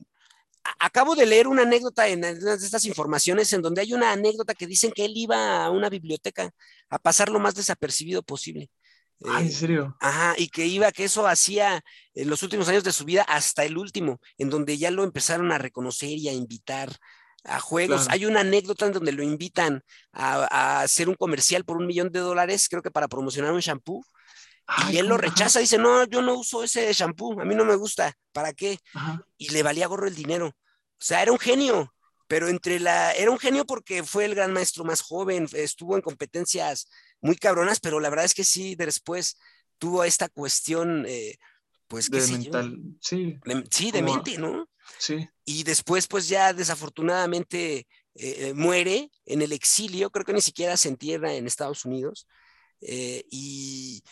acabo 0.79 1.15
de 1.15 1.27
leer 1.27 1.49
una 1.49 1.63
anécdota 1.63 2.09
en 2.09 2.21
una 2.21 2.57
de 2.57 2.67
estas 2.67 2.85
informaciones 2.85 3.53
en 3.53 3.63
donde 3.63 3.81
hay 3.81 3.93
una 3.93 4.13
anécdota 4.13 4.55
que 4.55 4.67
dicen 4.67 4.93
que 4.93 5.05
él 5.05 5.13
iba 5.15 5.65
a 5.65 5.71
una 5.71 5.89
biblioteca 5.89 6.51
a 6.89 6.99
pasar 6.99 7.29
lo 7.29 7.39
más 7.39 7.55
desapercibido 7.55 8.23
posible. 8.23 8.71
Ah, 9.25 9.41
¿en 9.41 9.51
serio? 9.51 9.97
Ajá, 10.01 10.35
y 10.37 10.49
que 10.49 10.67
iba, 10.67 10.93
que 10.93 11.05
eso 11.05 11.27
hacía 11.27 11.83
en 12.15 12.29
los 12.29 12.43
últimos 12.43 12.69
años 12.69 12.85
de 12.85 12.93
su 12.93 13.05
vida 13.05 13.23
hasta 13.23 13.65
el 13.65 13.79
último, 13.79 14.21
en 14.37 14.51
donde 14.51 14.77
ya 14.77 14.91
lo 14.91 15.05
empezaron 15.05 15.51
a 15.53 15.59
reconocer 15.59 16.11
y 16.11 16.29
a 16.29 16.33
invitar 16.33 16.91
a 17.45 17.61
juegos. 17.61 18.09
Hay 18.11 18.27
una 18.27 18.41
anécdota 18.41 18.87
en 18.87 18.93
donde 18.93 19.13
lo 19.13 19.23
invitan 19.23 19.83
a, 20.13 20.47
a, 20.51 20.81
hacer 20.83 21.09
un 21.09 21.15
comercial 21.15 21.65
por 21.65 21.79
un 21.79 21.87
millón 21.87 22.11
de 22.11 22.21
dólares, 22.21 22.69
creo 22.69 22.83
que 22.83 22.91
para 22.91 23.09
promocionar 23.09 23.53
un 23.53 23.61
shampoo, 23.61 24.05
y 24.91 24.99
él 24.99 25.07
lo 25.07 25.17
rechaza, 25.17 25.61
dice, 25.61 25.79
no, 25.79 26.05
yo 26.05 26.23
no 26.23 26.35
uso 26.35 26.63
ese 26.63 26.93
shampoo, 26.93 27.41
a 27.41 27.45
mí 27.45 27.55
no 27.55 27.65
me 27.65 27.77
gusta, 27.77 28.17
¿para 28.33 28.53
qué? 28.53 28.79
Y 29.37 29.51
le 29.51 29.63
valía 29.63 29.87
gorro 29.87 30.07
el 30.07 30.15
dinero. 30.15 30.49
O 30.49 31.05
sea, 31.05 31.23
era 31.23 31.33
un 31.33 31.39
genio, 31.39 31.95
pero 32.27 32.49
entre 32.49 32.81
la, 32.81 33.13
era 33.13 33.31
un 33.31 33.39
genio 33.39 33.65
porque 33.65 34.03
fue 34.03 34.25
el 34.25 34.35
gran 34.35 34.53
maestro 34.53 34.85
más 34.85 35.03
joven, 35.03 35.49
estuvo 35.53 35.95
en 35.95 36.03
competencias 36.03 36.89
muy 37.21 37.37
cabronas, 37.37 37.81
pero 37.81 38.01
la 38.01 38.11
verdad 38.11 38.25
es 38.25 38.35
que 38.35 38.45
sí, 38.45 38.75
después 38.75 39.39
tuvo 39.79 40.03
esta 40.05 40.29
cuestión, 40.29 41.05
eh, 41.07 41.37
pues, 41.87 42.11
de 42.11 42.27
mental, 42.27 42.77
sí. 43.01 43.39
sí, 43.71 43.91
de 43.93 44.03
mente, 44.03 44.39
¿no? 44.39 44.69
Sí. 44.99 45.29
Y 45.45 45.63
después, 45.63 46.09
pues 46.09 46.29
ya 46.29 46.53
desafortunadamente 46.53 47.87
eh, 48.15 48.53
muere 48.55 49.11
en 49.27 49.43
el 49.43 49.53
exilio, 49.53 50.11
creo 50.11 50.25
que 50.25 50.33
ni 50.33 50.41
siquiera 50.41 50.77
se 50.77 50.89
entierra 50.89 51.35
en 51.35 51.47
Estados 51.47 51.85
Unidos. 51.85 52.27
Eh, 52.81 53.25
y, 53.31 54.03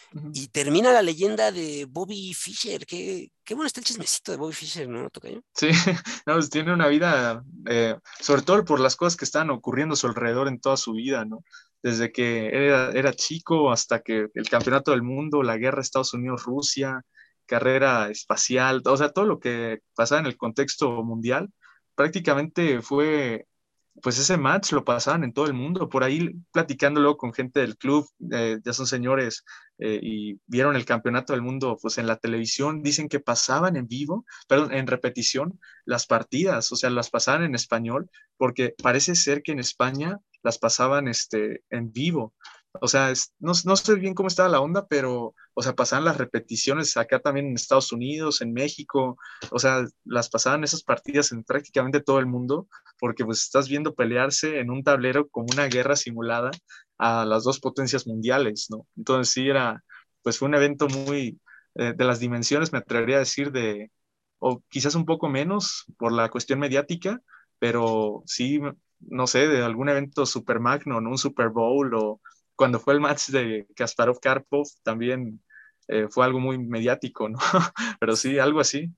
termina 0.52 0.92
la 0.92 1.02
leyenda 1.02 1.50
de 1.50 1.86
Bobby 1.88 2.32
Fischer. 2.34 2.86
Qué, 2.86 3.30
qué 3.44 3.54
bueno 3.54 3.66
está 3.66 3.80
el 3.80 3.86
chismecito 3.86 4.32
de 4.32 4.38
Bobby 4.38 4.52
Fischer, 4.52 4.88
¿no, 4.88 5.10
Tocayo? 5.10 5.42
Sí, 5.54 5.68
no, 6.26 6.34
pues 6.34 6.48
tiene 6.50 6.72
una 6.72 6.88
vida, 6.88 7.42
eh, 7.68 7.96
sobre 8.20 8.42
todo 8.42 8.64
por 8.64 8.80
las 8.80 8.96
cosas 8.96 9.16
que 9.16 9.24
están 9.24 9.50
ocurriendo 9.50 9.94
a 9.94 9.96
su 9.96 10.06
alrededor 10.06 10.48
en 10.48 10.60
toda 10.60 10.76
su 10.76 10.92
vida, 10.92 11.24
¿no? 11.24 11.44
Desde 11.82 12.12
que 12.12 12.48
era, 12.48 12.92
era 12.92 13.12
chico 13.12 13.70
hasta 13.72 14.00
que 14.00 14.28
el 14.32 14.48
campeonato 14.48 14.92
del 14.92 15.02
mundo, 15.02 15.42
la 15.42 15.58
guerra 15.58 15.82
Estados 15.82 16.14
Unidos-Rusia, 16.14 17.02
carrera 17.46 18.08
espacial, 18.10 18.82
o 18.84 18.96
sea, 18.96 19.10
todo 19.10 19.26
lo 19.26 19.38
que 19.38 19.80
pasaba 19.94 20.20
en 20.20 20.26
el 20.26 20.36
contexto 20.36 21.02
mundial, 21.02 21.50
prácticamente 21.94 22.80
fue 22.80 23.46
pues 24.02 24.18
ese 24.18 24.36
match 24.36 24.72
lo 24.72 24.84
pasaban 24.84 25.24
en 25.24 25.32
todo 25.32 25.46
el 25.46 25.54
mundo, 25.54 25.88
por 25.88 26.02
ahí 26.04 26.30
platicándolo 26.52 27.16
con 27.16 27.32
gente 27.32 27.60
del 27.60 27.76
club, 27.76 28.08
eh, 28.32 28.58
ya 28.64 28.72
son 28.72 28.86
señores 28.86 29.44
eh, 29.78 30.00
y 30.02 30.40
vieron 30.46 30.76
el 30.76 30.84
campeonato 30.84 31.32
del 31.32 31.42
mundo 31.42 31.78
pues 31.80 31.98
en 31.98 32.06
la 32.06 32.16
televisión, 32.16 32.82
dicen 32.82 33.08
que 33.08 33.20
pasaban 33.20 33.76
en 33.76 33.86
vivo, 33.86 34.24
perdón, 34.48 34.72
en 34.72 34.86
repetición 34.86 35.60
las 35.84 36.06
partidas, 36.06 36.72
o 36.72 36.76
sea, 36.76 36.90
las 36.90 37.10
pasaban 37.10 37.44
en 37.44 37.54
español, 37.54 38.10
porque 38.36 38.74
parece 38.82 39.14
ser 39.14 39.42
que 39.42 39.52
en 39.52 39.60
España 39.60 40.18
las 40.42 40.58
pasaban 40.58 41.08
este, 41.08 41.62
en 41.70 41.92
vivo. 41.92 42.34
O 42.80 42.88
sea, 42.88 43.12
no, 43.38 43.52
no, 43.64 43.76
sé 43.76 43.94
bien 43.94 44.14
cómo 44.14 44.28
estaba 44.28 44.48
la 44.48 44.60
onda, 44.60 44.86
pero, 44.86 45.34
o 45.54 45.62
sea, 45.62 45.74
pasaban 45.74 46.04
las 46.04 46.18
repeticiones 46.18 46.96
acá 46.96 47.20
también 47.20 47.46
en 47.46 47.54
Estados 47.54 47.92
Unidos, 47.92 48.40
en 48.40 48.52
México, 48.52 49.16
o 49.50 49.58
sea, 49.60 49.84
las 50.04 50.28
pasaban 50.28 50.64
esas 50.64 50.82
partidas 50.82 51.30
en 51.32 51.44
prácticamente 51.44 52.00
todo 52.00 52.18
el 52.18 52.26
mundo, 52.26 52.68
porque 52.98 53.24
pues 53.24 53.42
estás 53.42 53.68
viendo 53.68 53.94
pelearse 53.94 54.58
en 54.58 54.70
un 54.70 54.82
tablero 54.82 55.28
como 55.28 55.46
una 55.52 55.66
guerra 55.66 55.94
simulada 55.94 56.50
a 56.98 57.24
las 57.24 57.44
dos 57.44 57.60
potencias 57.60 58.06
mundiales, 58.06 58.66
¿no? 58.70 58.86
Entonces 58.96 59.32
sí 59.32 59.48
era, 59.48 59.84
pues 60.22 60.38
fue 60.38 60.48
un 60.48 60.54
evento 60.54 60.88
muy, 60.88 61.40
eh, 61.76 61.92
de 61.96 62.04
las 62.04 62.18
dimensiones, 62.20 62.72
me 62.72 62.78
atrevería 62.78 63.16
a 63.16 63.20
decir, 63.20 63.52
de, 63.52 63.92
o 64.38 64.62
quizás 64.68 64.94
un 64.96 65.06
poco 65.06 65.28
menos 65.28 65.84
por 65.96 66.12
la 66.12 66.28
cuestión 66.28 66.58
mediática, 66.58 67.20
pero 67.58 68.22
sí, 68.26 68.60
no 69.00 69.26
sé, 69.26 69.48
de 69.48 69.62
algún 69.62 69.88
evento 69.88 70.26
super 70.26 70.60
magno, 70.60 71.00
¿no? 71.00 71.10
un 71.10 71.18
Super 71.18 71.50
Bowl 71.50 71.94
o 71.94 72.20
cuando 72.56 72.80
fue 72.80 72.94
el 72.94 73.00
match 73.00 73.28
de 73.28 73.66
Kasparov-Karpov 73.74 74.68
también 74.82 75.42
eh, 75.88 76.06
fue 76.10 76.24
algo 76.24 76.40
muy 76.40 76.58
mediático, 76.58 77.28
¿no? 77.28 77.38
Pero 78.00 78.16
sí, 78.16 78.38
algo 78.38 78.60
así. 78.60 78.90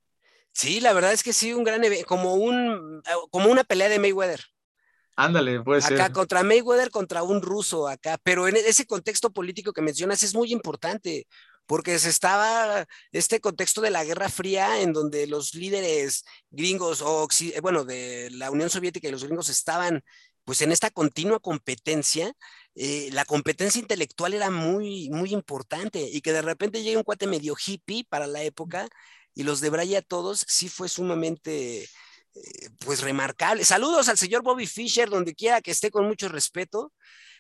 Sí, 0.53 0.81
la 0.81 0.93
verdad 0.93 1.13
es 1.13 1.23
que 1.23 1.33
sí, 1.33 1.53
un 1.53 1.65
gran 1.65 1.85
evento, 1.85 2.07
como, 2.07 2.35
un, 2.35 3.03
como 3.31 3.51
una 3.51 3.65
pelea 3.65 3.89
de 3.89 3.99
Mayweather. 3.99 4.41
Ándale, 5.17 5.63
puede 5.63 5.81
ser. 5.81 6.01
Acá 6.01 6.13
contra 6.13 6.43
Mayweather, 6.43 6.91
contra 6.91 7.23
un 7.23 7.43
ruso 7.43 7.89
acá, 7.89 8.19
pero 8.23 8.49
en 8.49 8.57
ese 8.57 8.87
contexto 8.87 9.31
político 9.31 9.73
que 9.73 9.83
mencionas 9.83 10.23
es 10.23 10.35
muy 10.35 10.53
importante, 10.53 11.27
porque 11.67 11.99
se 11.99 12.11
estaba 12.11 12.87
este 13.13 13.41
contexto 13.41 13.81
de 13.81 13.91
la 13.91 14.05
Guerra 14.05 14.29
Fría 14.29 14.81
en 14.81 14.93
donde 14.93 15.27
los 15.27 15.55
líderes 15.55 16.25
gringos, 16.51 17.03
o 17.03 17.29
bueno, 17.61 17.85
de 17.85 18.31
la 18.33 18.51
Unión 18.51 18.71
Soviética 18.71 19.09
y 19.09 19.13
los 19.13 19.25
gringos 19.25 19.49
estaban 19.49 20.03
pues 20.45 20.63
en 20.63 20.71
esta 20.71 20.91
continua 20.91 21.41
competencia, 21.41 22.33
eh, 22.79 23.09
la 23.13 23.25
competencia 23.25 23.81
intelectual 23.81 24.35
era 24.35 24.51
muy, 24.51 25.09
muy 25.09 25.33
importante 25.33 25.99
y 26.13 26.21
que 26.21 26.35
de 26.35 26.43
repente 26.43 26.83
llegue 26.83 26.99
un 26.99 27.05
cuate 27.05 27.27
medio 27.27 27.57
hippie 27.57 28.05
para 28.07 28.27
la 28.27 28.43
época 28.43 28.87
y 29.35 29.45
los 29.45 29.61
de 29.63 29.71
Braya 29.71 30.01
a 30.01 30.03
todos, 30.03 30.45
sí 30.47 30.69
fue 30.69 30.91
sumamente, 30.91 31.85
eh, 31.85 31.89
pues 32.81 33.01
remarcable. 33.01 33.65
Saludos 33.65 34.11
al 34.11 34.19
señor 34.19 34.43
Bobby 34.43 34.67
Fischer, 34.67 35.09
donde 35.09 35.35
quiera 35.35 35.63
que 35.63 35.71
esté 35.71 35.91
con 35.91 36.07
mucho 36.07 36.29
respeto. 36.29 36.93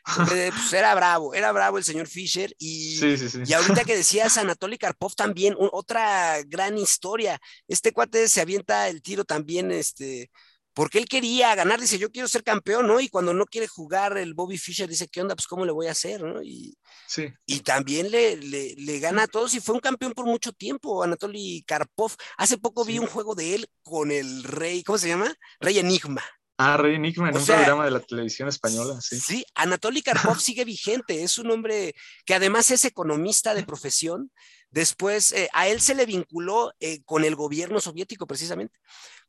pues 0.04 0.52
era 0.72 0.94
bravo, 0.94 1.34
era 1.34 1.52
bravo 1.52 1.76
el 1.76 1.84
señor 1.84 2.06
Fischer. 2.06 2.54
Y, 2.58 2.98
y 3.46 3.52
ahorita 3.52 3.84
que 3.84 3.96
decías 3.96 4.38
Anatoly 4.38 4.78
Karpov 4.78 5.14
también, 5.14 5.54
otra 5.58 6.42
gran 6.46 6.78
historia. 6.78 7.38
Este 7.68 7.92
cuate 7.92 8.28
se 8.28 8.40
avienta 8.40 8.88
el 8.88 9.02
tiro 9.02 9.24
también, 9.26 9.70
este, 9.70 10.30
porque 10.76 10.98
él 10.98 11.08
quería 11.08 11.54
ganar, 11.54 11.80
dice, 11.80 11.98
yo 11.98 12.12
quiero 12.12 12.28
ser 12.28 12.44
campeón, 12.44 12.86
¿no? 12.86 13.00
Y 13.00 13.08
cuando 13.08 13.32
no 13.32 13.46
quiere 13.46 13.66
jugar 13.66 14.18
el 14.18 14.34
Bobby 14.34 14.58
Fischer 14.58 14.86
dice, 14.86 15.08
¿qué 15.08 15.22
onda? 15.22 15.34
Pues 15.34 15.46
cómo 15.46 15.64
le 15.64 15.72
voy 15.72 15.86
a 15.86 15.92
hacer, 15.92 16.20
¿no? 16.20 16.42
Y, 16.42 16.76
sí. 17.06 17.32
y 17.46 17.60
también 17.60 18.10
le, 18.10 18.36
le, 18.36 18.98
gana 19.00 19.22
a 19.22 19.26
todos 19.26 19.54
y 19.54 19.60
fue 19.60 19.74
un 19.74 19.80
campeón 19.80 20.12
por 20.12 20.26
mucho 20.26 20.52
tiempo, 20.52 21.02
Anatoly 21.02 21.64
Karpov. 21.66 22.12
Hace 22.36 22.58
poco 22.58 22.84
vi 22.84 22.98
un 22.98 23.06
juego 23.06 23.34
de 23.34 23.54
él 23.54 23.66
con 23.82 24.10
el 24.10 24.44
rey, 24.44 24.82
¿cómo 24.82 24.98
se 24.98 25.08
llama? 25.08 25.34
Rey 25.60 25.78
Enigma. 25.78 26.22
Ah, 26.58 26.76
Rey 26.76 26.96
Enigma 26.96 27.30
en 27.30 27.38
un 27.38 27.46
programa 27.46 27.86
de 27.86 27.92
la 27.92 28.00
televisión 28.00 28.50
española, 28.50 29.00
sí. 29.00 29.18
Sí, 29.18 29.46
Anatoly 29.54 30.02
Karpov 30.02 30.38
sigue 30.40 30.66
vigente, 30.66 31.22
es 31.22 31.38
un 31.38 31.50
hombre 31.52 31.94
que 32.26 32.34
además 32.34 32.70
es 32.70 32.84
economista 32.84 33.54
de 33.54 33.62
profesión. 33.62 34.30
Después, 34.70 35.32
eh, 35.32 35.48
a 35.54 35.68
él 35.68 35.80
se 35.80 35.94
le 35.94 36.04
vinculó 36.04 36.74
eh, 36.80 37.02
con 37.04 37.24
el 37.24 37.34
gobierno 37.34 37.80
soviético 37.80 38.26
precisamente 38.26 38.78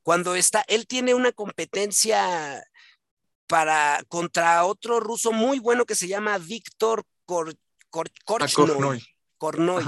cuando 0.08 0.36
está, 0.36 0.64
él 0.70 0.88
tiene 0.88 1.14
una 1.14 1.34
competencia 1.34 2.64
para 3.46 4.02
contra 4.08 4.64
otro 4.64 5.02
ruso 5.02 5.34
muy 5.34 5.60
bueno 5.60 5.86
que 5.86 5.96
se 5.96 6.08
llama 6.08 6.38
Víctor 6.38 7.04
Kor, 7.26 7.58
Korchnoi. 8.24 9.04
Kornoy. 9.38 9.84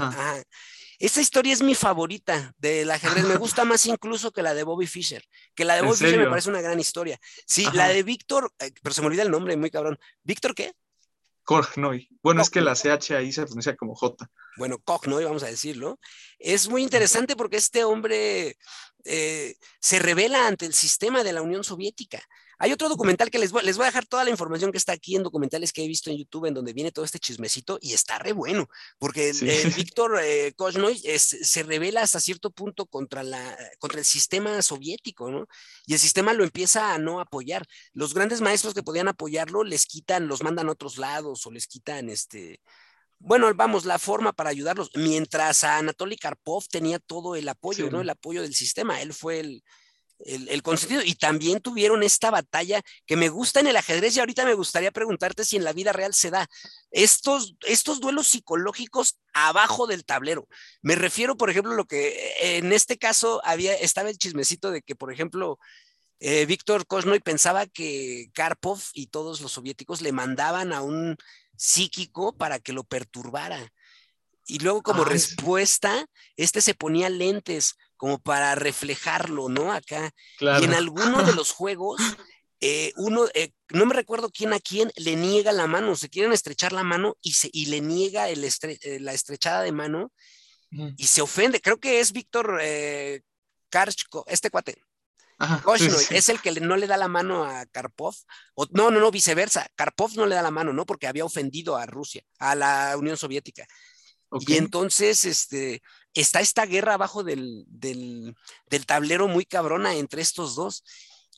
Esa 0.98 1.22
historia 1.22 1.54
es 1.54 1.62
mi 1.62 1.74
favorita 1.74 2.54
del 2.58 2.90
ajedrez. 2.90 3.24
Me 3.24 3.36
gusta 3.38 3.64
más 3.64 3.86
incluso 3.86 4.30
que 4.30 4.42
la 4.42 4.52
de 4.52 4.62
Bobby 4.62 4.86
Fischer. 4.86 5.24
Que 5.54 5.64
la 5.64 5.76
de 5.76 5.80
Bobby 5.80 5.96
Fischer 5.96 6.18
me 6.18 6.28
parece 6.28 6.50
una 6.50 6.60
gran 6.60 6.78
historia. 6.78 7.18
Sí, 7.46 7.66
la 7.72 7.88
de 7.88 8.02
Víctor, 8.02 8.52
eh, 8.58 8.72
pero 8.82 8.94
se 8.94 9.00
me 9.00 9.06
olvida 9.06 9.22
el 9.22 9.30
nombre, 9.30 9.56
muy 9.56 9.70
cabrón. 9.70 9.98
¿Víctor 10.22 10.54
qué? 10.54 10.74
Korchnoi. 11.44 12.08
Bueno, 12.22 12.42
es 12.42 12.50
que 12.50 12.60
la 12.60 12.74
CH 12.74 13.12
ahí 13.12 13.32
se 13.32 13.44
pronuncia 13.44 13.76
como 13.76 13.94
J. 13.94 14.30
Bueno, 14.56 14.78
Korchnoi, 14.78 15.24
vamos 15.24 15.42
a 15.42 15.46
decirlo. 15.46 15.98
Es 16.38 16.68
muy 16.68 16.82
interesante 16.82 17.36
porque 17.36 17.56
este 17.56 17.84
hombre 17.84 18.56
eh, 19.04 19.54
se 19.80 19.98
revela 19.98 20.46
ante 20.46 20.66
el 20.66 20.74
sistema 20.74 21.24
de 21.24 21.32
la 21.32 21.42
Unión 21.42 21.64
Soviética. 21.64 22.22
Hay 22.62 22.72
otro 22.72 22.90
documental 22.90 23.30
que 23.30 23.38
les 23.38 23.52
voy, 23.52 23.64
les 23.64 23.78
voy 23.78 23.84
a 23.84 23.86
dejar 23.86 24.04
toda 24.04 24.22
la 24.22 24.28
información 24.28 24.70
que 24.70 24.76
está 24.76 24.92
aquí 24.92 25.16
en 25.16 25.22
documentales 25.22 25.72
que 25.72 25.82
he 25.82 25.88
visto 25.88 26.10
en 26.10 26.18
YouTube, 26.18 26.44
en 26.44 26.52
donde 26.52 26.74
viene 26.74 26.92
todo 26.92 27.06
este 27.06 27.18
chismecito 27.18 27.78
y 27.80 27.94
está 27.94 28.18
re 28.18 28.32
bueno, 28.32 28.68
porque 28.98 29.32
Víctor 29.88 30.20
eh, 30.22 30.52
se 31.18 31.62
revela 31.62 32.02
hasta 32.02 32.20
cierto 32.20 32.50
punto 32.50 32.84
contra, 32.84 33.22
la, 33.22 33.56
contra 33.78 34.00
el 34.00 34.04
sistema 34.04 34.60
soviético, 34.60 35.30
¿no? 35.30 35.48
Y 35.86 35.94
el 35.94 35.98
sistema 35.98 36.34
lo 36.34 36.44
empieza 36.44 36.92
a 36.92 36.98
no 36.98 37.20
apoyar. 37.20 37.66
Los 37.94 38.12
grandes 38.12 38.42
maestros 38.42 38.74
que 38.74 38.82
podían 38.82 39.08
apoyarlo 39.08 39.64
les 39.64 39.86
quitan, 39.86 40.28
los 40.28 40.42
mandan 40.42 40.68
a 40.68 40.72
otros 40.72 40.98
lados 40.98 41.46
o 41.46 41.50
les 41.50 41.66
quitan 41.66 42.10
este, 42.10 42.60
bueno, 43.18 43.50
vamos, 43.54 43.86
la 43.86 43.98
forma 43.98 44.34
para 44.34 44.50
ayudarlos, 44.50 44.90
mientras 44.96 45.64
a 45.64 45.78
Anatoly 45.78 46.18
Karpov 46.18 46.68
tenía 46.68 46.98
todo 46.98 47.36
el 47.36 47.48
apoyo, 47.48 47.90
¿no? 47.90 48.02
El 48.02 48.10
apoyo 48.10 48.42
del 48.42 48.54
sistema, 48.54 49.00
él 49.00 49.14
fue 49.14 49.40
el, 49.40 49.64
el, 50.24 50.62
consentido. 50.62 51.02
Y 51.04 51.14
también 51.14 51.60
tuvieron 51.60 52.02
esta 52.02 52.30
batalla 52.30 52.82
que 53.06 53.16
me 53.16 53.28
gusta 53.28 53.60
en 53.60 53.66
el 53.66 53.76
ajedrez 53.76 54.16
y 54.16 54.20
ahorita 54.20 54.44
me 54.44 54.54
gustaría 54.54 54.90
preguntarte 54.90 55.44
si 55.44 55.56
en 55.56 55.64
la 55.64 55.72
vida 55.72 55.92
real 55.92 56.14
se 56.14 56.30
da 56.30 56.48
estos, 56.90 57.54
estos 57.66 58.00
duelos 58.00 58.26
psicológicos 58.26 59.18
abajo 59.32 59.86
del 59.86 60.04
tablero. 60.04 60.48
Me 60.82 60.94
refiero, 60.94 61.36
por 61.36 61.50
ejemplo, 61.50 61.74
lo 61.74 61.84
que 61.84 62.34
en 62.40 62.72
este 62.72 62.98
caso 62.98 63.40
había, 63.44 63.74
estaba 63.74 64.10
el 64.10 64.18
chismecito 64.18 64.70
de 64.70 64.82
que, 64.82 64.94
por 64.94 65.12
ejemplo, 65.12 65.58
eh, 66.20 66.44
Víctor 66.44 66.86
Kosnoy 66.86 67.20
pensaba 67.20 67.66
que 67.66 68.30
Karpov 68.34 68.80
y 68.92 69.06
todos 69.06 69.40
los 69.40 69.52
soviéticos 69.52 70.02
le 70.02 70.12
mandaban 70.12 70.72
a 70.72 70.82
un 70.82 71.16
psíquico 71.56 72.36
para 72.36 72.58
que 72.58 72.72
lo 72.72 72.84
perturbara. 72.84 73.72
Y 74.46 74.58
luego 74.58 74.82
como 74.82 75.04
respuesta, 75.04 76.06
este 76.36 76.60
se 76.60 76.74
ponía 76.74 77.08
lentes 77.08 77.76
como 78.00 78.18
para 78.18 78.54
reflejarlo, 78.54 79.50
¿no? 79.50 79.74
Acá. 79.74 80.10
Y 80.40 80.64
en 80.64 80.72
alguno 80.72 81.22
de 81.22 81.34
los 81.36 81.50
juegos, 81.50 82.00
eh, 82.58 82.94
uno, 82.96 83.26
eh, 83.34 83.52
no 83.68 83.84
me 83.84 83.92
recuerdo 83.92 84.30
quién 84.30 84.54
a 84.54 84.58
quién, 84.58 84.90
le 84.96 85.16
niega 85.16 85.52
la 85.52 85.66
mano, 85.66 85.94
se 85.96 86.08
quieren 86.08 86.32
estrechar 86.32 86.72
la 86.72 86.82
mano 86.82 87.18
y, 87.20 87.32
se, 87.32 87.50
y 87.52 87.66
le 87.66 87.82
niega 87.82 88.30
el 88.30 88.40
la 89.04 89.12
estrechada 89.12 89.60
de 89.60 89.72
mano 89.72 90.10
y 90.96 91.06
se 91.08 91.20
ofende. 91.20 91.60
Creo 91.60 91.78
que 91.78 92.00
es 92.00 92.12
Víctor 92.12 92.58
eh, 92.62 93.20
Karchko, 93.68 94.24
este 94.28 94.48
cuate 94.48 94.80
es 96.10 96.28
el 96.30 96.40
que 96.40 96.52
no 96.52 96.78
le 96.78 96.86
da 96.86 96.96
la 96.96 97.08
mano 97.08 97.44
a 97.44 97.66
Karpov. 97.66 98.14
O, 98.54 98.66
no, 98.70 98.90
no, 98.90 98.98
no, 98.98 99.10
viceversa. 99.10 99.68
Karpov 99.74 100.14
no 100.16 100.24
le 100.24 100.36
da 100.36 100.42
la 100.42 100.50
mano, 100.50 100.72
¿no? 100.72 100.86
Porque 100.86 101.06
había 101.06 101.26
ofendido 101.26 101.76
a 101.76 101.84
Rusia, 101.84 102.22
a 102.38 102.54
la 102.54 102.96
Unión 102.96 103.18
Soviética. 103.18 103.66
Y 104.46 104.56
entonces, 104.56 105.24
este, 105.24 105.82
está 106.14 106.40
esta 106.40 106.66
guerra 106.66 106.94
abajo 106.94 107.22
del, 107.22 107.64
del, 107.68 108.34
tablero 108.86 109.28
muy 109.28 109.44
cabrona 109.44 109.94
entre 109.94 110.22
estos 110.22 110.54
dos. 110.54 110.84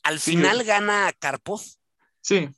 Al 0.03 0.19
final 0.19 0.63
gana 0.63 1.13
Karpov. 1.17 1.61
Sí. 2.21 2.49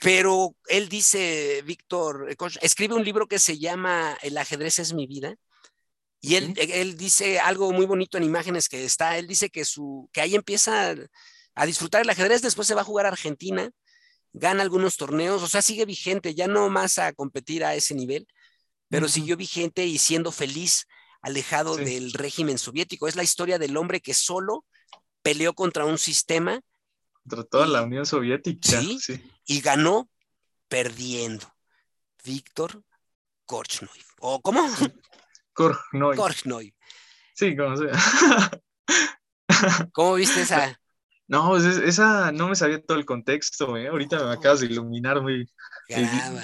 Pero 0.00 0.54
él 0.66 0.88
dice, 0.88 1.62
Víctor, 1.64 2.30
eh, 2.30 2.36
escribe 2.62 2.94
un 2.94 3.04
libro 3.04 3.26
que 3.26 3.38
se 3.38 3.58
llama 3.58 4.18
El 4.22 4.36
ajedrez 4.36 4.78
es 4.78 4.92
mi 4.92 5.06
vida 5.06 5.36
y 6.24 6.36
él, 6.36 6.54
él 6.56 6.96
dice 6.96 7.38
algo 7.38 7.70
muy 7.70 7.84
bonito 7.84 8.16
en 8.16 8.24
imágenes 8.24 8.70
que 8.70 8.82
está, 8.82 9.18
él 9.18 9.26
dice 9.26 9.50
que, 9.50 9.66
su, 9.66 10.08
que 10.10 10.22
ahí 10.22 10.34
empieza 10.34 10.94
a 11.54 11.66
disfrutar 11.66 12.00
el 12.00 12.08
ajedrez, 12.08 12.40
después 12.40 12.66
se 12.66 12.74
va 12.74 12.80
a 12.80 12.84
jugar 12.84 13.04
a 13.04 13.10
Argentina, 13.10 13.70
gana 14.32 14.62
algunos 14.62 14.96
torneos, 14.96 15.42
o 15.42 15.46
sea, 15.46 15.60
sigue 15.60 15.84
vigente, 15.84 16.34
ya 16.34 16.46
no 16.46 16.70
más 16.70 16.98
a 16.98 17.12
competir 17.12 17.62
a 17.62 17.74
ese 17.74 17.94
nivel, 17.94 18.26
pero 18.88 19.06
siguió 19.06 19.36
vigente 19.36 19.84
y 19.84 19.98
siendo 19.98 20.32
feliz, 20.32 20.86
alejado 21.24 21.76
del 21.76 22.12
régimen 22.12 22.58
soviético. 22.58 23.08
Es 23.08 23.16
la 23.16 23.22
historia 23.22 23.58
del 23.58 23.76
hombre 23.78 24.00
que 24.00 24.12
solo 24.12 24.66
peleó 25.22 25.54
contra 25.54 25.86
un 25.86 25.96
sistema. 25.96 26.60
Contra 27.22 27.44
toda 27.44 27.66
la 27.66 27.82
Unión 27.82 28.04
Soviética. 28.04 28.80
Sí, 28.80 29.00
y 29.46 29.60
ganó 29.62 30.10
perdiendo. 30.68 31.50
Víctor 32.22 32.84
Korchnoi. 33.46 33.98
¿O 34.20 34.42
cómo? 34.42 34.62
Korchnoi. 35.54 36.16
Korchnoi. 36.16 36.74
Sí, 37.34 37.56
como 37.56 37.74
sea. 37.76 38.62
¿Cómo 39.92 40.14
viste 40.14 40.42
esa? 40.42 40.78
No, 41.26 41.48
pues 41.48 41.64
esa 41.64 42.32
no 42.32 42.48
me 42.48 42.56
sabía 42.56 42.82
todo 42.82 42.98
el 42.98 43.06
contexto, 43.06 43.76
¿eh? 43.76 43.88
Ahorita 43.88 44.22
me 44.24 44.32
acabas 44.32 44.60
de 44.60 44.66
iluminar 44.66 45.22
muy... 45.22 45.48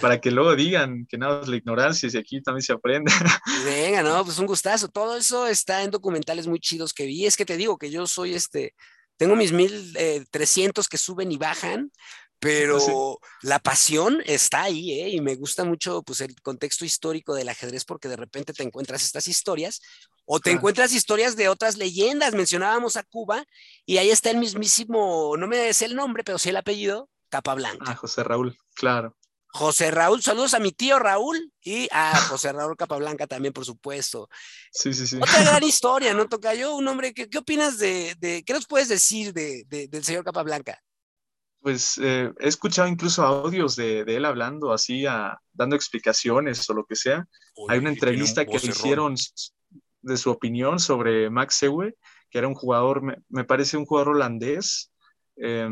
para 0.00 0.20
que 0.20 0.30
luego 0.30 0.56
digan 0.56 1.06
que 1.06 1.18
nada 1.18 1.42
es 1.42 1.48
la 1.48 1.56
ignorancia, 1.56 2.08
y 2.12 2.16
aquí 2.16 2.42
también 2.42 2.62
se 2.62 2.72
aprende. 2.72 3.12
Venga, 3.64 4.02
no, 4.02 4.24
pues 4.24 4.38
un 4.38 4.46
gustazo. 4.46 4.88
Todo 4.88 5.16
eso 5.16 5.46
está 5.46 5.82
en 5.82 5.90
documentales 5.90 6.46
muy 6.46 6.60
chidos 6.60 6.94
que 6.94 7.06
vi. 7.06 7.26
Es 7.26 7.36
que 7.36 7.44
te 7.44 7.58
digo 7.58 7.76
que 7.76 7.90
yo 7.90 8.06
soy 8.06 8.34
este, 8.34 8.74
tengo 9.20 9.36
mis 9.36 9.52
1300 9.52 10.86
eh, 10.86 10.88
que 10.90 10.96
suben 10.96 11.30
y 11.30 11.36
bajan, 11.36 11.92
pero 12.38 13.20
la 13.42 13.58
pasión 13.58 14.22
está 14.24 14.62
ahí, 14.62 14.98
¿eh? 14.98 15.10
Y 15.10 15.20
me 15.20 15.34
gusta 15.34 15.62
mucho 15.62 16.02
pues, 16.02 16.22
el 16.22 16.34
contexto 16.40 16.86
histórico 16.86 17.34
del 17.34 17.50
ajedrez 17.50 17.84
porque 17.84 18.08
de 18.08 18.16
repente 18.16 18.54
te 18.54 18.62
encuentras 18.62 19.04
estas 19.04 19.28
historias 19.28 19.82
o 20.32 20.38
te 20.38 20.52
encuentras 20.52 20.92
historias 20.92 21.34
de 21.34 21.48
otras 21.48 21.76
leyendas. 21.76 22.34
Mencionábamos 22.34 22.96
a 22.96 23.02
Cuba 23.02 23.44
y 23.84 23.98
ahí 23.98 24.10
está 24.10 24.30
el 24.30 24.36
mismísimo, 24.36 25.36
no 25.36 25.48
me 25.48 25.74
sé 25.74 25.86
el 25.86 25.96
nombre, 25.96 26.22
pero 26.22 26.38
sí 26.38 26.50
el 26.50 26.56
apellido, 26.56 27.10
Capablanca. 27.28 27.84
Ah, 27.90 27.96
José 27.96 28.22
Raúl, 28.22 28.56
claro. 28.74 29.16
José 29.48 29.90
Raúl, 29.90 30.22
saludos 30.22 30.54
a 30.54 30.60
mi 30.60 30.70
tío 30.70 31.00
Raúl 31.00 31.52
y 31.60 31.88
a 31.90 32.16
José 32.28 32.52
Raúl 32.52 32.76
Capablanca 32.76 33.26
también, 33.26 33.52
por 33.52 33.64
supuesto. 33.64 34.28
Sí, 34.70 34.94
sí, 34.94 35.08
sí. 35.08 35.16
Otra 35.16 35.42
gran 35.42 35.62
historia, 35.64 36.14
¿no? 36.14 36.28
Toca 36.28 36.54
yo, 36.54 36.76
un 36.76 36.86
hombre, 36.86 37.12
¿qué, 37.12 37.28
qué 37.28 37.38
opinas 37.38 37.78
de, 37.78 38.14
de, 38.20 38.44
qué 38.44 38.52
nos 38.52 38.68
puedes 38.68 38.88
decir 38.88 39.32
de, 39.32 39.64
de, 39.66 39.88
del 39.88 40.04
señor 40.04 40.22
Capablanca? 40.22 40.80
Pues 41.60 41.98
eh, 42.00 42.32
he 42.38 42.46
escuchado 42.46 42.86
incluso 42.86 43.24
audios 43.24 43.74
de, 43.74 44.04
de 44.04 44.16
él 44.16 44.24
hablando 44.24 44.72
así, 44.72 45.06
a, 45.06 45.36
dando 45.52 45.74
explicaciones 45.74 46.70
o 46.70 46.74
lo 46.74 46.86
que 46.86 46.94
sea. 46.94 47.26
Oye, 47.56 47.74
Hay 47.74 47.78
una 47.80 47.90
entrevista 47.90 48.42
un 48.42 48.46
que 48.46 48.58
le 48.60 48.68
hicieron 48.68 49.16
de 50.02 50.16
su 50.16 50.30
opinión 50.30 50.78
sobre 50.78 51.30
Max 51.30 51.56
Sewe, 51.56 51.96
que 52.30 52.38
era 52.38 52.48
un 52.48 52.54
jugador, 52.54 53.02
me, 53.02 53.16
me 53.28 53.44
parece 53.44 53.76
un 53.76 53.86
jugador 53.86 54.10
holandés. 54.14 54.92
Eh, 55.36 55.68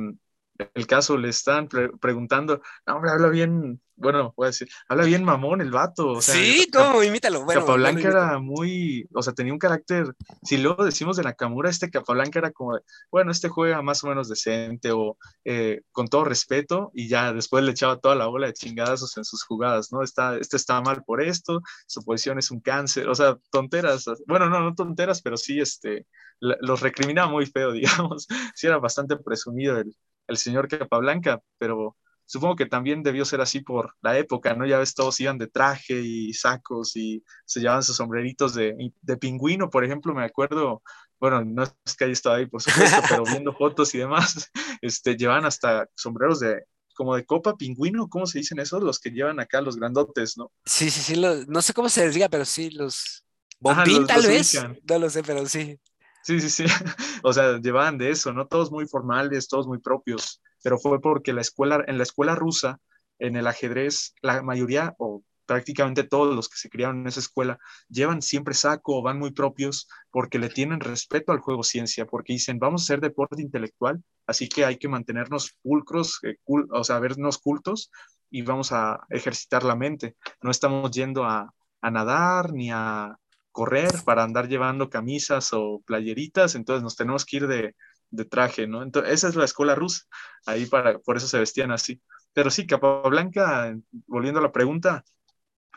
el 0.74 0.86
caso 0.86 1.16
le 1.16 1.28
están 1.28 1.68
pre 1.68 1.90
preguntando, 2.00 2.60
no, 2.86 2.96
hombre, 2.96 3.10
habla 3.12 3.28
bien, 3.28 3.80
bueno, 3.94 4.32
voy 4.36 4.46
a 4.46 4.48
decir, 4.48 4.68
habla 4.88 5.04
bien 5.04 5.24
mamón 5.24 5.60
el 5.60 5.70
vato. 5.70 6.08
O 6.08 6.22
sea, 6.22 6.34
sí, 6.34 6.68
¿cómo? 6.72 7.02
Imítalo. 7.02 7.44
Bueno, 7.44 7.60
Capablanca 7.60 8.02
bueno, 8.02 8.18
era 8.18 8.38
muy, 8.38 9.08
o 9.14 9.22
sea, 9.22 9.32
tenía 9.32 9.52
un 9.52 9.58
carácter, 9.58 10.14
si 10.42 10.58
luego 10.58 10.84
decimos 10.84 11.16
de 11.16 11.22
Nakamura, 11.22 11.70
este 11.70 11.90
Capablanca 11.90 12.38
era 12.38 12.50
como, 12.50 12.78
bueno, 13.10 13.30
este 13.30 13.48
juega 13.48 13.82
más 13.82 14.02
o 14.04 14.08
menos 14.08 14.28
decente 14.28 14.90
o 14.92 15.16
eh, 15.44 15.82
con 15.92 16.08
todo 16.08 16.24
respeto 16.24 16.90
y 16.94 17.08
ya 17.08 17.32
después 17.32 17.64
le 17.64 17.72
echaba 17.72 17.98
toda 17.98 18.14
la 18.14 18.26
bola 18.26 18.48
de 18.48 18.52
chingadazos 18.54 19.16
en 19.16 19.24
sus 19.24 19.44
jugadas, 19.44 19.92
¿no? 19.92 20.02
Está, 20.02 20.36
este 20.38 20.56
está 20.56 20.80
mal 20.80 21.04
por 21.04 21.22
esto, 21.22 21.60
su 21.86 22.04
posición 22.04 22.38
es 22.38 22.50
un 22.50 22.60
cáncer, 22.60 23.08
o 23.08 23.14
sea, 23.14 23.38
tonteras, 23.50 24.06
bueno, 24.26 24.48
no, 24.48 24.60
no 24.60 24.74
tonteras, 24.74 25.22
pero 25.22 25.36
sí, 25.36 25.60
este, 25.60 26.06
los 26.40 26.80
recriminaba 26.80 27.30
muy 27.30 27.46
feo, 27.46 27.72
digamos, 28.08 28.26
sí 28.54 28.66
era 28.66 28.78
bastante 28.78 29.16
presumido 29.16 29.78
el, 29.78 29.94
el 30.28 30.36
señor 30.38 30.68
Capablanca, 30.68 31.42
pero 31.58 31.96
supongo 32.26 32.56
que 32.56 32.66
también 32.66 33.02
debió 33.02 33.24
ser 33.24 33.40
así 33.40 33.60
por 33.60 33.94
la 34.02 34.18
época, 34.18 34.54
¿no? 34.54 34.66
Ya 34.66 34.78
ves, 34.78 34.94
todos 34.94 35.18
iban 35.20 35.38
de 35.38 35.48
traje 35.48 36.00
y 36.00 36.32
sacos 36.34 36.96
y 36.96 37.24
se 37.46 37.60
llevaban 37.60 37.82
sus 37.82 37.96
sombreritos 37.96 38.54
de, 38.54 38.92
de 39.02 39.16
pingüino, 39.16 39.70
por 39.70 39.84
ejemplo, 39.84 40.14
me 40.14 40.24
acuerdo, 40.24 40.82
bueno, 41.20 41.44
no 41.44 41.62
es 41.64 41.74
que 41.96 42.04
haya 42.04 42.12
estado 42.12 42.36
ahí, 42.36 42.46
por 42.46 42.62
supuesto, 42.62 43.04
pero 43.08 43.26
viendo 43.26 43.54
fotos 43.54 43.94
y 43.94 43.98
demás, 43.98 44.50
este, 44.82 45.16
llevaban 45.16 45.46
hasta 45.46 45.88
sombreros 45.96 46.40
de, 46.40 46.62
como 46.94 47.16
de 47.16 47.24
copa 47.24 47.56
pingüino, 47.56 48.08
¿cómo 48.08 48.26
se 48.26 48.38
dicen 48.38 48.58
esos? 48.60 48.82
Los 48.82 48.98
que 49.00 49.10
llevan 49.10 49.40
acá 49.40 49.60
los 49.60 49.76
grandotes, 49.76 50.36
¿no? 50.36 50.52
Sí, 50.64 50.90
sí, 50.90 51.00
sí, 51.02 51.22
no 51.48 51.62
sé 51.62 51.72
cómo 51.72 51.88
se 51.88 52.04
les 52.04 52.14
diga, 52.14 52.28
pero 52.28 52.44
sí, 52.44 52.70
los 52.70 53.24
bombín 53.58 53.94
Ajá, 53.94 54.00
los, 54.02 54.06
tal 54.06 54.16
los 54.16 54.26
vez, 54.26 54.48
ubican. 54.52 54.78
no 54.82 54.98
lo 54.98 55.08
sé, 55.10 55.22
pero 55.22 55.46
sí. 55.46 55.80
Sí, 56.28 56.40
sí, 56.42 56.50
sí. 56.50 56.64
O 57.24 57.32
sea, 57.32 57.58
llevaban 57.58 57.96
de 57.96 58.10
eso, 58.10 58.32
¿no? 58.34 58.46
Todos 58.46 58.70
muy 58.70 58.86
formales, 58.86 59.48
todos 59.48 59.66
muy 59.66 59.78
propios. 59.78 60.42
Pero 60.62 60.78
fue 60.78 61.00
porque 61.00 61.32
la 61.32 61.40
escuela, 61.40 61.82
en 61.86 61.96
la 61.96 62.02
escuela 62.02 62.34
rusa, 62.34 62.80
en 63.18 63.36
el 63.36 63.46
ajedrez, 63.46 64.14
la 64.20 64.42
mayoría 64.42 64.94
o 64.98 65.22
prácticamente 65.46 66.04
todos 66.04 66.36
los 66.36 66.50
que 66.50 66.58
se 66.58 66.68
criaron 66.68 67.00
en 67.00 67.06
esa 67.06 67.20
escuela 67.20 67.58
llevan 67.88 68.20
siempre 68.20 68.52
saco 68.52 68.98
o 68.98 69.02
van 69.02 69.18
muy 69.18 69.32
propios 69.32 69.88
porque 70.10 70.38
le 70.38 70.50
tienen 70.50 70.80
respeto 70.80 71.32
al 71.32 71.38
juego 71.40 71.62
ciencia, 71.62 72.04
porque 72.04 72.34
dicen, 72.34 72.58
vamos 72.58 72.82
a 72.82 72.84
hacer 72.84 73.00
deporte 73.00 73.40
intelectual, 73.40 74.04
así 74.26 74.50
que 74.50 74.66
hay 74.66 74.76
que 74.76 74.88
mantenernos 74.88 75.56
pulcros, 75.62 76.20
eh, 76.24 76.36
o 76.46 76.84
sea, 76.84 76.98
vernos 76.98 77.38
cultos 77.38 77.90
y 78.30 78.42
vamos 78.42 78.72
a 78.72 79.06
ejercitar 79.08 79.64
la 79.64 79.76
mente. 79.76 80.16
No 80.42 80.50
estamos 80.50 80.90
yendo 80.90 81.24
a, 81.24 81.54
a 81.80 81.90
nadar 81.90 82.52
ni 82.52 82.70
a 82.70 83.16
correr 83.58 83.90
para 84.04 84.22
andar 84.22 84.46
llevando 84.46 84.88
camisas 84.88 85.52
o 85.52 85.82
playeritas, 85.84 86.54
entonces 86.54 86.84
nos 86.84 86.94
tenemos 86.94 87.26
que 87.26 87.38
ir 87.38 87.48
de, 87.48 87.74
de 88.08 88.24
traje, 88.24 88.68
¿no? 88.68 88.84
Entonces, 88.84 89.14
esa 89.14 89.26
es 89.26 89.34
la 89.34 89.46
escuela 89.46 89.74
rusa, 89.74 90.04
ahí 90.46 90.66
para, 90.66 91.00
por 91.00 91.16
eso 91.16 91.26
se 91.26 91.40
vestían 91.40 91.72
así. 91.72 92.00
Pero 92.32 92.50
sí, 92.50 92.68
Capablanca, 92.68 93.76
volviendo 94.06 94.38
a 94.38 94.44
la 94.44 94.52
pregunta, 94.52 95.02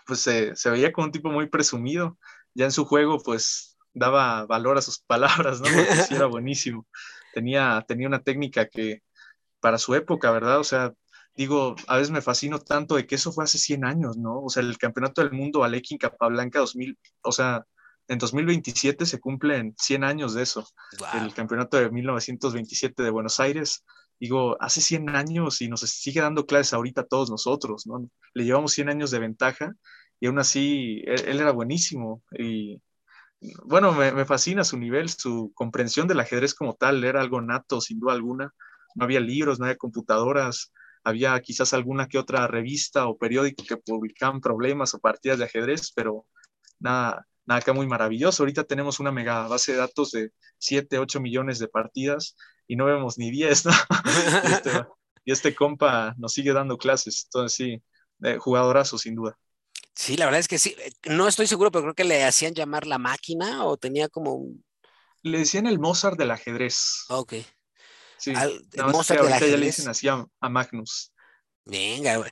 pues 0.06 0.20
se, 0.20 0.56
se 0.56 0.70
veía 0.70 0.92
como 0.92 1.06
un 1.06 1.12
tipo 1.12 1.32
muy 1.32 1.50
presumido, 1.50 2.20
ya 2.54 2.66
en 2.66 2.72
su 2.72 2.86
juego, 2.86 3.20
pues 3.24 3.80
daba 3.96 4.46
valor 4.46 4.78
a 4.78 4.84
sus 4.84 5.00
palabras, 5.00 5.60
¿no? 5.60 5.66
Porque 5.66 6.04
sí 6.04 6.14
era 6.14 6.26
buenísimo. 6.28 6.86
Tenía, 7.34 7.84
tenía 7.88 8.08
una 8.08 8.22
técnica 8.22 8.68
que 8.68 9.02
para 9.60 9.80
su 9.80 9.96
época, 9.96 10.30
¿verdad? 10.30 10.60
O 10.60 10.64
sea, 10.64 10.94
digo, 11.36 11.76
a 11.88 11.98
veces 11.98 12.12
me 12.12 12.22
fascino 12.22 12.60
tanto 12.60 12.96
de 12.96 13.06
que 13.08 13.16
eso 13.16 13.32
fue 13.32 13.44
hace 13.44 13.58
100 13.58 13.86
años, 13.86 14.18
¿no? 14.18 14.42
O 14.44 14.50
sea, 14.50 14.64
el 14.64 14.78
campeonato 14.78 15.22
del 15.22 15.32
mundo 15.32 15.64
Alekin 15.64 15.98
Capablanca 15.98 16.60
2000, 16.60 16.98
o 17.24 17.32
sea, 17.32 17.66
en 18.08 18.18
2027 18.18 19.06
se 19.06 19.20
cumplen 19.20 19.74
100 19.78 20.04
años 20.04 20.34
de 20.34 20.44
eso, 20.44 20.68
wow. 21.00 21.24
el 21.24 21.34
campeonato 21.34 21.78
de 21.78 21.90
1927 21.90 23.04
de 23.04 23.10
Buenos 23.10 23.40
Aires. 23.40 23.86
Digo, 24.20 24.62
hace 24.62 24.82
100 24.82 25.10
años 25.10 25.62
y 25.62 25.68
nos 25.68 25.82
sigue 25.82 26.22
dando 26.22 26.46
clases 26.46 26.74
ahorita 26.74 27.02
a 27.02 27.08
todos 27.08 27.32
nosotros, 27.32 27.88
¿no? 27.88 28.08
Le 28.34 28.44
llevamos 28.44 28.74
100 28.74 28.90
años 28.90 29.12
de 29.12 29.20
ventaja 29.20 29.74
y 30.20 30.28
aún 30.28 30.38
así 30.40 31.02
él, 31.06 31.24
él 31.28 31.40
era 31.40 31.52
buenísimo 31.52 32.22
y 32.38 32.82
bueno, 33.66 33.92
me, 33.94 34.12
me, 34.12 34.26
fascina 34.26 34.64
su 34.64 34.78
nivel, 34.78 35.10
su 35.10 35.52
comprensión 35.56 36.08
del 36.08 36.20
ajedrez 36.20 36.54
como 36.54 36.76
tal, 36.76 37.04
era 37.04 37.22
algo 37.22 37.42
nato, 37.42 37.82
sin 37.82 38.00
duda 38.00 38.14
alguna. 38.14 38.54
No 38.94 39.06
había 39.06 39.20
libros, 39.20 39.58
no 39.58 39.66
había 39.66 39.78
computadoras, 39.78 40.72
había 41.04 41.40
quizás 41.42 41.74
alguna 41.74 42.08
que 42.08 42.18
otra 42.18 42.48
revista 42.48 43.08
o 43.08 43.18
periódico 43.18 43.64
que 43.64 43.78
publicaban 43.78 44.42
problemas 44.42 44.94
o 44.94 45.00
partidas 45.00 45.40
de 45.40 45.46
ajedrez, 45.46 45.92
pero 45.96 46.26
nada, 46.80 47.28
nada 47.46 47.60
acá 47.60 47.74
muy 47.74 47.88
maravilloso. 47.88 48.44
Ahorita 48.44 48.64
tenemos 48.64 49.00
una 49.00 49.12
mega 49.12 49.48
base 49.48 49.74
de 49.74 49.80
datos 49.80 50.12
de 50.12 50.32
7, 50.58 51.00
8 51.00 51.20
millones 51.20 51.60
de 51.60 51.68
partidas 51.68 52.36
y 52.68 52.76
no 52.76 52.86
vemos 52.86 53.18
ni 53.18 53.32
10, 53.32 53.66
¿no? 53.66 53.72
y, 54.44 54.52
este, 54.52 54.72
y, 55.26 55.32
este, 55.32 55.56
compa 55.56 56.14
nos 56.18 56.34
sigue 56.34 56.54
dando 56.54 56.78
clases, 56.78 57.26
entonces 57.26 57.56
sí, 57.56 57.84
eh, 58.24 58.38
jugadorazo 58.38 58.98
sin 58.98 59.16
duda. 59.16 59.38
Sí, 59.94 60.16
la 60.16 60.26
verdad 60.26 60.40
es 60.40 60.48
que 60.48 60.58
sí, 60.58 60.76
no 61.04 61.28
estoy 61.28 61.48
seguro, 61.48 61.72
pero 61.72 61.84
creo 61.84 61.96
que 61.96 62.04
le 62.04 62.24
hacían 62.24 62.54
llamar 62.54 62.88
la 62.88 62.98
máquina 62.98 63.66
o 63.66 63.78
tenía 63.78 64.08
como 64.08 64.36
un... 64.36 64.64
Le 65.22 65.40
decían 65.40 65.68
el 65.68 65.80
Mozart 65.80 66.18
del 66.18 66.32
ajedrez. 66.32 67.06
Ok. 67.10 67.34
Sí, 68.22 68.34
Al, 68.36 68.64
Mozart 68.92 69.22
ahorita 69.22 69.48
ya 69.48 69.58
le 69.58 69.66
dicen 69.66 69.90
así 69.90 70.08
a, 70.08 70.24
a 70.40 70.50
Magnus. 70.50 71.12
Venga, 71.66 72.24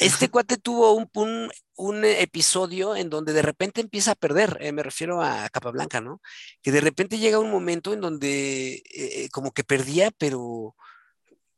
este 0.00 0.28
cuate 0.28 0.58
tuvo 0.58 0.92
un, 0.92 1.08
un, 1.14 1.50
un, 1.76 2.04
episodio 2.04 2.96
en 2.96 3.08
donde 3.08 3.32
de 3.32 3.42
repente 3.42 3.80
empieza 3.80 4.12
a 4.12 4.14
perder, 4.14 4.58
eh, 4.60 4.72
me 4.72 4.82
refiero 4.82 5.22
a 5.22 5.48
Capablanca, 5.48 6.00
¿no? 6.00 6.20
Que 6.62 6.70
de 6.70 6.80
repente 6.82 7.18
llega 7.18 7.38
un 7.38 7.50
momento 7.50 7.92
en 7.92 8.00
donde 8.00 8.82
eh, 8.94 9.28
como 9.30 9.52
que 9.52 9.64
perdía, 9.64 10.10
pero, 10.18 10.74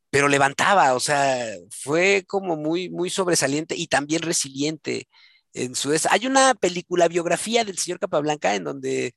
pero 0.09 0.29
levantaba, 0.29 0.93
o 0.93 0.99
sea, 1.01 1.45
fue 1.69 2.23
como 2.27 2.55
muy, 2.55 2.89
muy 2.89 3.09
sobresaliente 3.09 3.75
y 3.75 3.87
también 3.87 4.21
resiliente 4.21 5.09
en 5.53 5.75
su... 5.75 5.97
Hay 6.09 6.27
una 6.27 6.53
película, 6.55 7.07
biografía 7.07 7.65
del 7.65 7.77
señor 7.77 7.99
Capablanca 7.99 8.55
en 8.55 8.63
donde 8.63 9.15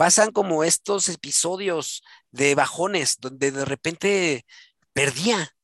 pasan 0.00 0.32
como 0.32 0.64
estos 0.64 1.10
episodios 1.10 2.02
de 2.30 2.54
bajones, 2.54 3.18
donde 3.20 3.50
de 3.52 3.66
repente 3.66 4.46
perdía, 4.94 5.54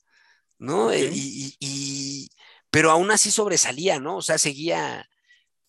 ¿no? 0.59 0.89
Okay. 0.89 1.11
Y, 1.11 1.57
y, 1.59 2.28
pero 2.70 2.91
aún 2.91 3.11
así 3.11 3.30
sobresalía, 3.30 3.99
¿no? 3.99 4.18
O 4.18 4.20
sea, 4.20 4.37
seguía, 4.37 5.09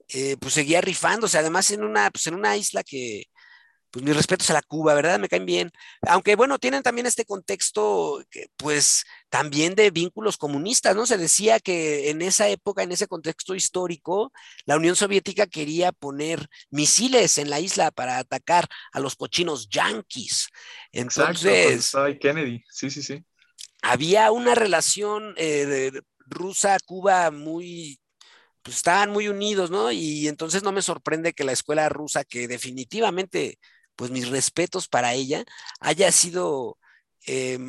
eh, 0.09 0.35
pues 0.41 0.53
seguía 0.53 0.81
rifándose, 0.81 1.37
además 1.37 1.71
en 1.71 1.81
una, 1.81 2.11
pues 2.11 2.27
en 2.27 2.33
una 2.35 2.57
isla 2.57 2.83
que, 2.83 3.27
pues 3.89 4.03
mis 4.03 4.17
respetos 4.17 4.49
a 4.49 4.53
la 4.55 4.61
Cuba, 4.61 4.93
¿verdad? 4.95 5.17
Me 5.17 5.29
caen 5.29 5.45
bien. 5.45 5.71
Aunque 6.01 6.35
bueno, 6.35 6.59
tienen 6.59 6.83
también 6.83 7.07
este 7.07 7.23
contexto, 7.23 8.21
que, 8.29 8.49
pues 8.57 9.05
también 9.29 9.75
de 9.75 9.91
vínculos 9.91 10.37
comunistas, 10.37 10.95
¿no? 10.95 11.05
Se 11.05 11.17
decía 11.17 11.59
que 11.59 12.09
en 12.09 12.21
esa 12.21 12.47
época, 12.47 12.83
en 12.83 12.91
ese 12.91 13.07
contexto 13.07 13.55
histórico, 13.55 14.31
la 14.65 14.77
Unión 14.77 14.95
Soviética 14.95 15.47
quería 15.47 15.91
poner 15.91 16.47
misiles 16.69 17.37
en 17.37 17.49
la 17.49 17.59
isla 17.59 17.91
para 17.91 18.19
atacar 18.19 18.67
a 18.93 18.99
los 18.99 19.15
cochinos 19.15 19.67
yanquis. 19.69 20.49
Entonces, 20.91 21.93
Exacto, 21.93 22.19
Kennedy, 22.21 22.63
sí, 22.69 22.89
sí, 22.89 23.03
sí. 23.03 23.23
Había 23.81 24.31
una 24.31 24.55
relación 24.55 25.33
eh, 25.37 25.91
rusa-Cuba 26.25 27.31
muy, 27.31 27.99
pues 28.63 28.77
estaban 28.77 29.11
muy 29.11 29.27
unidos, 29.27 29.71
¿no? 29.71 29.91
Y 29.91 30.27
entonces 30.27 30.63
no 30.63 30.71
me 30.71 30.81
sorprende 30.81 31.33
que 31.33 31.43
la 31.43 31.51
escuela 31.51 31.89
rusa, 31.89 32.23
que 32.23 32.47
definitivamente, 32.47 33.59
pues 33.95 34.11
mis 34.11 34.29
respetos 34.29 34.87
para 34.87 35.13
ella, 35.13 35.43
haya 35.79 36.11
sido, 36.11 36.77
eh, 37.25 37.59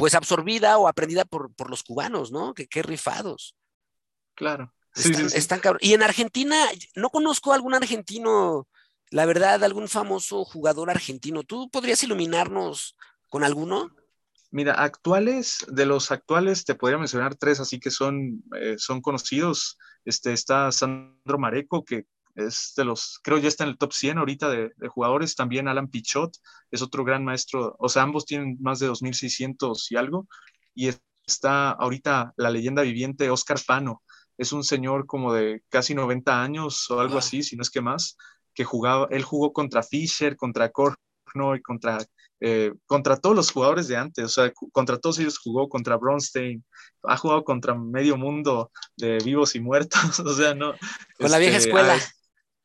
pues 0.00 0.14
absorbida 0.14 0.78
o 0.78 0.88
aprendida 0.88 1.26
por, 1.26 1.52
por 1.52 1.68
los 1.68 1.82
cubanos, 1.82 2.32
¿no? 2.32 2.54
Que 2.54 2.66
qué 2.66 2.82
rifados. 2.82 3.54
Claro. 4.34 4.72
Están, 4.94 5.14
sí, 5.14 5.28
sí. 5.28 5.36
están 5.36 5.60
y 5.80 5.92
en 5.92 6.02
Argentina, 6.02 6.56
no 6.96 7.10
conozco 7.10 7.52
a 7.52 7.54
algún 7.54 7.74
argentino, 7.74 8.66
la 9.10 9.26
verdad, 9.26 9.62
algún 9.62 9.88
famoso 9.88 10.46
jugador 10.46 10.88
argentino. 10.88 11.42
¿Tú 11.42 11.68
podrías 11.68 12.02
iluminarnos 12.02 12.96
con 13.28 13.44
alguno? 13.44 13.94
Mira, 14.50 14.72
actuales, 14.72 15.58
de 15.68 15.84
los 15.84 16.10
actuales 16.10 16.64
te 16.64 16.74
podría 16.74 16.96
mencionar 16.96 17.34
tres, 17.34 17.60
así 17.60 17.78
que 17.78 17.90
son, 17.90 18.42
eh, 18.58 18.76
son 18.78 19.02
conocidos. 19.02 19.76
Este, 20.06 20.32
está 20.32 20.72
Sandro 20.72 21.38
Mareco, 21.38 21.84
que 21.84 22.06
es 22.34 22.72
de 22.76 22.84
los, 22.84 23.20
creo 23.22 23.38
ya 23.38 23.48
está 23.48 23.64
en 23.64 23.70
el 23.70 23.78
top 23.78 23.92
100 23.92 24.18
ahorita 24.18 24.48
de, 24.48 24.70
jugadores. 24.88 25.34
También 25.34 25.68
Alan 25.68 25.88
Pichot 25.88 26.36
es 26.70 26.82
otro 26.82 27.04
gran 27.04 27.24
maestro. 27.24 27.76
O 27.78 27.88
sea, 27.88 28.02
ambos 28.02 28.26
tienen 28.26 28.56
más 28.60 28.78
de 28.78 28.88
2.600 28.88 29.86
y 29.90 29.96
algo. 29.96 30.28
Y 30.74 30.90
está 31.26 31.70
ahorita 31.70 32.32
la 32.36 32.50
leyenda 32.50 32.82
viviente 32.82 33.30
Oscar 33.30 33.58
Pano. 33.66 34.02
Es 34.38 34.52
un 34.52 34.64
señor 34.64 35.06
como 35.06 35.32
de 35.32 35.62
casi 35.68 35.94
90 35.94 36.42
años 36.42 36.90
o 36.90 37.00
algo 37.00 37.18
así, 37.18 37.42
si 37.42 37.56
no 37.56 37.62
es 37.62 37.70
que 37.70 37.82
más, 37.82 38.16
que 38.54 38.64
jugaba, 38.64 39.06
él 39.10 39.22
jugó 39.22 39.52
contra 39.52 39.82
Fischer, 39.82 40.36
contra 40.36 40.70
Korknoy, 40.70 41.60
contra 41.62 41.98
eh, 42.42 42.72
contra 42.86 43.18
todos 43.18 43.36
los 43.36 43.52
jugadores 43.52 43.86
de 43.86 43.98
antes, 43.98 44.24
o 44.24 44.28
sea, 44.28 44.52
contra 44.72 44.98
todos 44.98 45.18
ellos 45.18 45.38
jugó, 45.38 45.68
contra 45.68 45.98
Bronstein, 45.98 46.64
ha 47.02 47.18
jugado 47.18 47.44
contra 47.44 47.74
medio 47.74 48.16
mundo 48.16 48.72
de 48.96 49.18
vivos 49.18 49.54
y 49.56 49.60
muertos, 49.60 50.00
o 50.20 50.34
sea, 50.34 50.54
no. 50.54 50.72
Con 51.18 51.30
la 51.30 51.36
vieja 51.36 51.58
este, 51.58 51.68
escuela. 51.68 51.98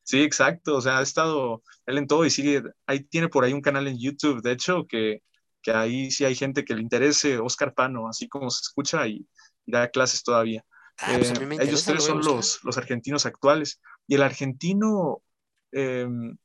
Sí, 0.05 0.21
exacto, 0.21 0.77
o 0.77 0.81
sea, 0.81 0.99
ha 0.99 1.01
estado 1.01 1.61
él 1.85 1.97
en 1.97 2.07
todo 2.07 2.25
y 2.25 2.29
sigue, 2.29 2.63
ahí 2.87 3.03
tiene 3.03 3.27
por 3.27 3.43
ahí 3.43 3.51
un 3.51 3.61
canal 3.61 3.87
en 3.87 3.99
YouTube, 3.99 4.41
de 4.41 4.53
hecho, 4.53 4.85
que, 4.87 5.21
que 5.61 5.71
ahí 5.71 6.11
sí 6.11 6.23
hay 6.23 6.35
gente 6.35 6.63
que 6.63 6.75
le 6.75 6.81
interese, 6.81 7.39
Oscar 7.39 7.73
Pano, 7.73 8.07
así 8.07 8.29
como 8.29 8.49
se 8.49 8.61
escucha 8.61 9.07
y, 9.07 9.27
da 9.65 9.89
clases 9.89 10.23
todavía. 10.23 10.63
Ah, 10.99 11.15
pues 11.17 11.31
eh, 11.31 11.57
ellos 11.59 11.83
tres 11.83 12.03
son 12.03 12.19
los, 12.19 12.63
los 12.63 12.77
argentinos 12.77 13.25
actuales. 13.25 13.81
Y 14.07 14.15
el 14.15 14.21
argentino, 14.21 15.23
em, 15.71 16.37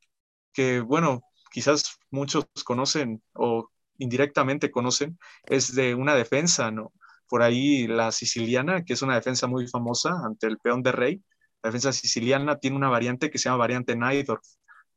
que 0.52 0.80
bueno, 0.80 1.22
quizás 1.52 1.98
muchos 2.10 2.46
conocen 2.64 3.22
o 3.34 3.70
indirectamente 3.98 4.70
conocen, 4.70 5.18
es 5.44 5.74
de 5.74 5.94
una 5.94 6.14
defensa, 6.14 6.70
¿no? 6.70 6.92
Por 7.28 7.42
ahí 7.42 7.86
la 7.86 8.12
siciliana, 8.12 8.84
que 8.84 8.94
es 8.94 9.02
una 9.02 9.14
defensa 9.14 9.46
muy 9.46 9.68
famosa 9.68 10.14
ante 10.24 10.46
el 10.46 10.58
peón 10.58 10.82
de 10.82 10.92
rey. 10.92 11.22
La 11.62 11.68
defensa 11.68 11.92
siciliana 11.92 12.58
tiene 12.58 12.76
una 12.76 12.88
variante 12.88 13.30
que 13.30 13.38
se 13.38 13.48
llama 13.48 13.58
variante 13.58 13.96
Najdorf. 13.96 14.46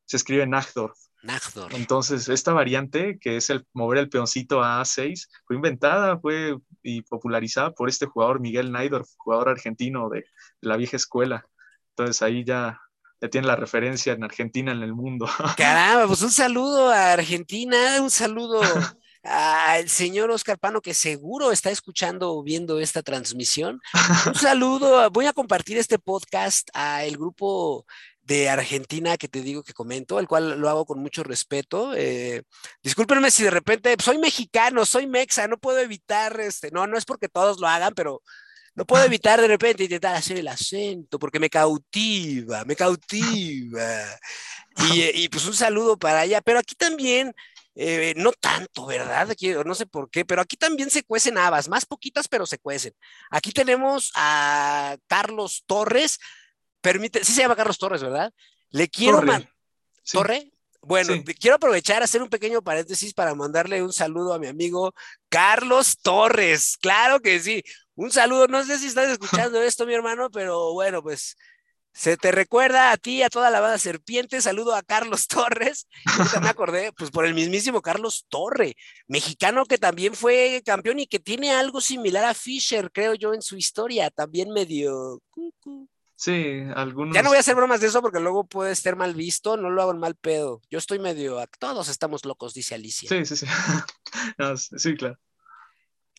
Se 0.06 0.18
escribe 0.18 0.48
Najdorf. 0.48 0.98
Najdorf. 1.24 1.74
Entonces, 1.74 2.30
esta 2.30 2.54
variante, 2.54 3.18
que 3.20 3.38
es 3.38 3.50
el 3.50 3.66
mover 3.74 4.00
el 4.00 4.10
peoncito 4.10 4.64
a 4.64 4.82
A6, 4.82 5.28
fue 5.46 5.56
inventada 5.56 6.20
fue, 6.20 6.58
y 6.82 7.02
popularizada 7.02 7.72
por 7.72 7.90
este 7.90 8.06
jugador 8.06 8.40
Miguel 8.40 8.72
Najdorf, 8.72 9.08
jugador 9.18 9.50
argentino 9.50 10.10
de 10.10 10.26
la 10.62 10.78
vieja 10.78 10.98
escuela. 10.98 11.46
Entonces, 11.92 12.22
ahí 12.22 12.44
ya 12.44 12.80
ya 13.24 13.30
tiene 13.30 13.48
la 13.48 13.56
referencia 13.56 14.12
en 14.12 14.24
Argentina, 14.26 14.74
en 14.74 14.84
el 14.84 14.94
mundo. 14.94 15.28
Caramba, 15.58 16.08
pues 16.08 16.22
un 16.22 16.32
saludo 16.32 16.92
a 16.92 17.14
Argentina, 17.14 18.02
un 18.02 18.12
saludo 18.12 18.60
al 19.24 19.90
señor 19.90 20.30
Oscar 20.32 20.60
Pano, 20.60 20.82
que 20.82 20.94
seguro 20.94 21.52
está 21.52 21.72
escuchando 21.72 22.34
o 22.34 22.44
viendo 22.44 22.80
esta 22.80 23.02
transmisión. 23.02 23.82
Un 24.28 24.36
saludo, 24.36 25.10
voy 25.12 25.26
a 25.26 25.34
compartir 25.34 25.78
este 25.78 25.98
podcast 25.98 26.70
a 26.74 27.06
el 27.06 27.18
grupo 27.18 27.86
de 28.22 28.50
Argentina 28.50 29.18
que 29.18 29.28
te 29.28 29.42
digo 29.42 29.64
que 29.64 29.74
comento, 29.74 30.20
el 30.20 30.28
cual 30.28 30.60
lo 30.60 30.70
hago 30.70 30.86
con 30.86 31.00
mucho 31.00 31.24
respeto. 31.24 31.94
Eh, 31.96 32.44
discúlpenme 32.82 33.32
si 33.32 33.44
de 33.44 33.50
repente 33.50 33.96
soy 34.02 34.18
mexicano, 34.18 34.86
soy 34.86 35.08
mexa, 35.08 35.48
no 35.48 35.58
puedo 35.58 35.80
evitar, 35.80 36.40
este, 36.40 36.72
no, 36.72 36.88
no 36.88 36.98
es 36.98 37.06
porque 37.06 37.30
todos 37.30 37.60
lo 37.60 37.68
hagan, 37.68 37.94
pero 37.94 38.22
no 38.76 38.86
puedo 38.86 39.04
evitar 39.06 39.40
de 39.42 39.48
repente 39.48 39.84
intentar 39.84 40.16
hacer 40.16 40.38
el 40.38 40.48
acento 40.48 41.20
porque 41.20 41.40
me 41.40 41.50
cautiva, 41.50 42.64
me 42.66 42.76
cautiva. 42.76 44.06
Y, 44.92 45.24
y 45.24 45.30
pues 45.30 45.46
un 45.46 45.54
saludo 45.54 45.98
para 45.98 46.22
allá. 46.22 46.42
Pero 46.42 46.60
aquí 46.60 46.76
también, 46.76 47.34
eh, 47.76 48.14
no 48.18 48.32
tanto, 48.34 48.86
¿verdad? 48.86 49.32
Aquí, 49.32 49.54
no 49.66 49.74
sé 49.76 49.86
por 49.86 50.10
qué, 50.10 50.26
pero 50.26 50.42
aquí 50.42 50.58
también 50.58 50.90
se 50.90 51.04
cuecen 51.04 51.38
habas, 51.38 51.70
más 51.70 51.86
poquitas, 51.86 52.28
pero 52.28 52.46
se 52.46 52.60
cuecen. 52.60 52.94
Aquí 53.32 53.52
tenemos 53.52 54.12
a 54.16 54.98
Carlos 55.08 55.64
Torres. 55.66 56.20
Permite, 56.82 57.24
sí 57.24 57.34
se 57.34 57.42
llama 57.42 57.56
Carlos 57.56 57.78
Torres, 57.78 58.04
¿verdad? 58.04 58.32
Le 58.70 58.88
quiero 58.90 59.22
Torre. 59.22 59.50
¿Torre? 60.12 60.54
Bueno, 60.86 61.14
quiero 61.40 61.56
aprovechar, 61.56 62.04
hacer 62.04 62.22
un 62.22 62.30
pequeño 62.30 62.62
paréntesis 62.62 63.14
para 63.14 63.34
mandarle 63.34 63.82
un 63.82 63.94
saludo 63.94 64.34
a 64.34 64.40
mi 64.40 64.48
amigo 64.48 64.94
Carlos 65.30 65.98
Torres. 66.02 66.78
Claro 66.78 67.22
que 67.22 67.40
sí. 67.40 67.64
Un 67.96 68.12
saludo. 68.12 68.48
No 68.48 68.66
sé 68.66 68.78
si 68.78 68.88
estás 68.88 69.10
escuchando 69.10 69.62
esto, 69.62 69.86
mi 69.86 69.94
hermano, 69.94 70.30
pero 70.30 70.74
bueno, 70.74 71.02
pues 71.02 71.38
se 71.94 72.18
te 72.18 72.32
recuerda 72.32 72.92
a 72.92 72.98
ti, 72.98 73.22
a 73.22 73.30
toda 73.30 73.52
la 73.52 73.60
banda 73.60 73.78
serpiente. 73.78 74.42
Saludo 74.42 74.76
a 74.76 74.82
Carlos 74.82 75.28
Torres. 75.28 75.88
Me 76.42 76.50
acordé, 76.50 76.92
pues 76.92 77.12
por 77.12 77.26
el 77.26 77.36
mismísimo 77.36 77.82
Carlos 77.82 78.26
Torre, 78.30 78.76
mexicano 79.08 79.66
que 79.66 79.78
también 79.78 80.16
fue 80.16 80.64
campeón 80.66 81.00
y 81.00 81.08
que 81.08 81.20
tiene 81.20 81.52
algo 81.52 81.82
similar 81.82 82.26
a 82.26 82.34
Fisher, 82.34 82.92
creo 82.92 83.14
yo, 83.14 83.34
en 83.34 83.44
su 83.44 83.58
historia. 83.58 84.10
También 84.10 84.50
medio. 84.50 85.22
Sí, 86.16 86.62
algunos. 86.76 87.14
Ya 87.14 87.22
no 87.22 87.30
voy 87.30 87.38
a 87.38 87.42
hacer 87.42 87.56
bromas 87.56 87.80
de 87.80 87.88
eso 87.88 88.02
porque 88.02 88.20
luego 88.20 88.46
puede 88.46 88.72
estar 88.72 88.96
mal 88.96 89.14
visto, 89.14 89.56
no 89.56 89.70
lo 89.70 89.82
hago 89.84 89.92
en 89.92 90.00
mal 90.00 90.16
pedo. 90.16 90.62
Yo 90.72 90.80
estoy 90.80 90.98
medio. 90.98 91.44
Todos 91.60 91.90
estamos 91.90 92.26
locos, 92.26 92.56
dice 92.56 92.74
Alicia. 92.74 93.08
Sí, 93.08 93.26
sí, 93.26 93.36
sí. 93.36 93.46
sí, 94.78 94.96
claro. 94.96 95.20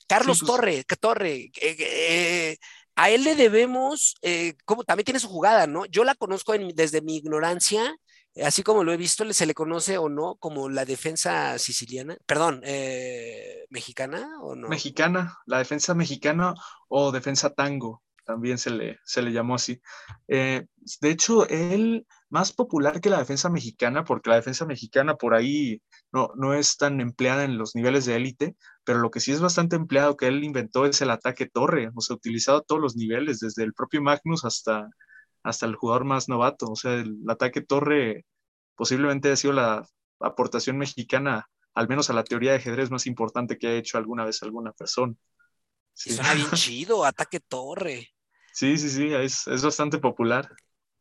Carlos 0.06 0.40
pues 0.40 0.46
Torre, 0.46 0.84
Torre, 1.00 1.50
eh, 1.60 2.58
a 2.96 3.10
él 3.10 3.24
le 3.24 3.34
debemos, 3.34 4.14
eh, 4.22 4.54
como 4.64 4.84
también 4.84 5.04
tiene 5.04 5.20
su 5.20 5.28
jugada, 5.28 5.66
¿no? 5.66 5.84
Yo 5.86 6.04
la 6.04 6.14
conozco 6.14 6.52
desde 6.52 7.00
mi 7.00 7.16
ignorancia, 7.16 7.96
así 8.42 8.62
como 8.62 8.84
lo 8.84 8.92
he 8.92 8.96
visto, 8.96 9.30
se 9.32 9.46
le 9.46 9.54
conoce 9.54 9.98
o 9.98 10.08
no 10.08 10.36
como 10.36 10.68
la 10.68 10.84
defensa 10.84 11.58
siciliana, 11.58 12.16
perdón, 12.26 12.60
eh, 12.64 13.66
mexicana 13.70 14.38
o 14.42 14.54
no. 14.54 14.68
Mexicana, 14.68 15.38
la 15.46 15.58
defensa 15.58 15.94
mexicana 15.94 16.54
o 16.88 17.10
defensa 17.10 17.50
tango 17.50 18.03
también 18.24 18.58
se 18.58 18.70
le, 18.70 18.98
se 19.04 19.22
le 19.22 19.32
llamó 19.32 19.54
así. 19.54 19.80
Eh, 20.28 20.66
de 21.00 21.10
hecho, 21.10 21.48
él 21.48 22.06
más 22.30 22.52
popular 22.52 23.00
que 23.00 23.10
la 23.10 23.18
defensa 23.18 23.48
mexicana, 23.48 24.04
porque 24.04 24.30
la 24.30 24.36
defensa 24.36 24.66
mexicana 24.66 25.16
por 25.16 25.34
ahí 25.34 25.80
no, 26.12 26.30
no 26.34 26.54
es 26.54 26.76
tan 26.76 27.00
empleada 27.00 27.44
en 27.44 27.58
los 27.58 27.76
niveles 27.76 28.06
de 28.06 28.16
élite, 28.16 28.56
pero 28.82 28.98
lo 28.98 29.10
que 29.10 29.20
sí 29.20 29.32
es 29.32 29.40
bastante 29.40 29.76
empleado 29.76 30.16
que 30.16 30.26
él 30.26 30.42
inventó 30.42 30.86
es 30.86 31.00
el 31.00 31.10
ataque 31.10 31.46
torre, 31.46 31.90
o 31.94 32.00
sea, 32.00 32.16
utilizado 32.16 32.58
a 32.58 32.62
todos 32.62 32.80
los 32.80 32.96
niveles, 32.96 33.40
desde 33.40 33.62
el 33.62 33.72
propio 33.72 34.02
Magnus 34.02 34.44
hasta, 34.44 34.88
hasta 35.44 35.66
el 35.66 35.76
jugador 35.76 36.04
más 36.04 36.28
novato, 36.28 36.66
o 36.66 36.76
sea, 36.76 36.94
el, 36.94 37.18
ataque 37.28 37.60
torre 37.60 38.24
posiblemente 38.74 39.30
ha 39.30 39.36
sido 39.36 39.52
la 39.52 39.86
aportación 40.20 40.78
mexicana, 40.78 41.48
al 41.74 41.88
menos 41.88 42.10
a 42.10 42.14
la 42.14 42.24
teoría 42.24 42.52
de 42.52 42.56
ajedrez 42.56 42.90
más 42.90 43.06
importante 43.06 43.58
que 43.58 43.68
ha 43.68 43.74
hecho 43.74 43.98
alguna 43.98 44.24
vez 44.24 44.42
alguna 44.42 44.72
persona. 44.72 45.14
Sí. 45.92 46.10
Suena 46.12 46.34
bien 46.34 46.50
chido, 46.54 47.04
ataque 47.04 47.40
torre. 47.40 48.13
Sí, 48.54 48.78
sí, 48.78 48.88
sí, 48.88 49.12
es, 49.12 49.62
bastante 49.62 49.98
popular. 49.98 50.48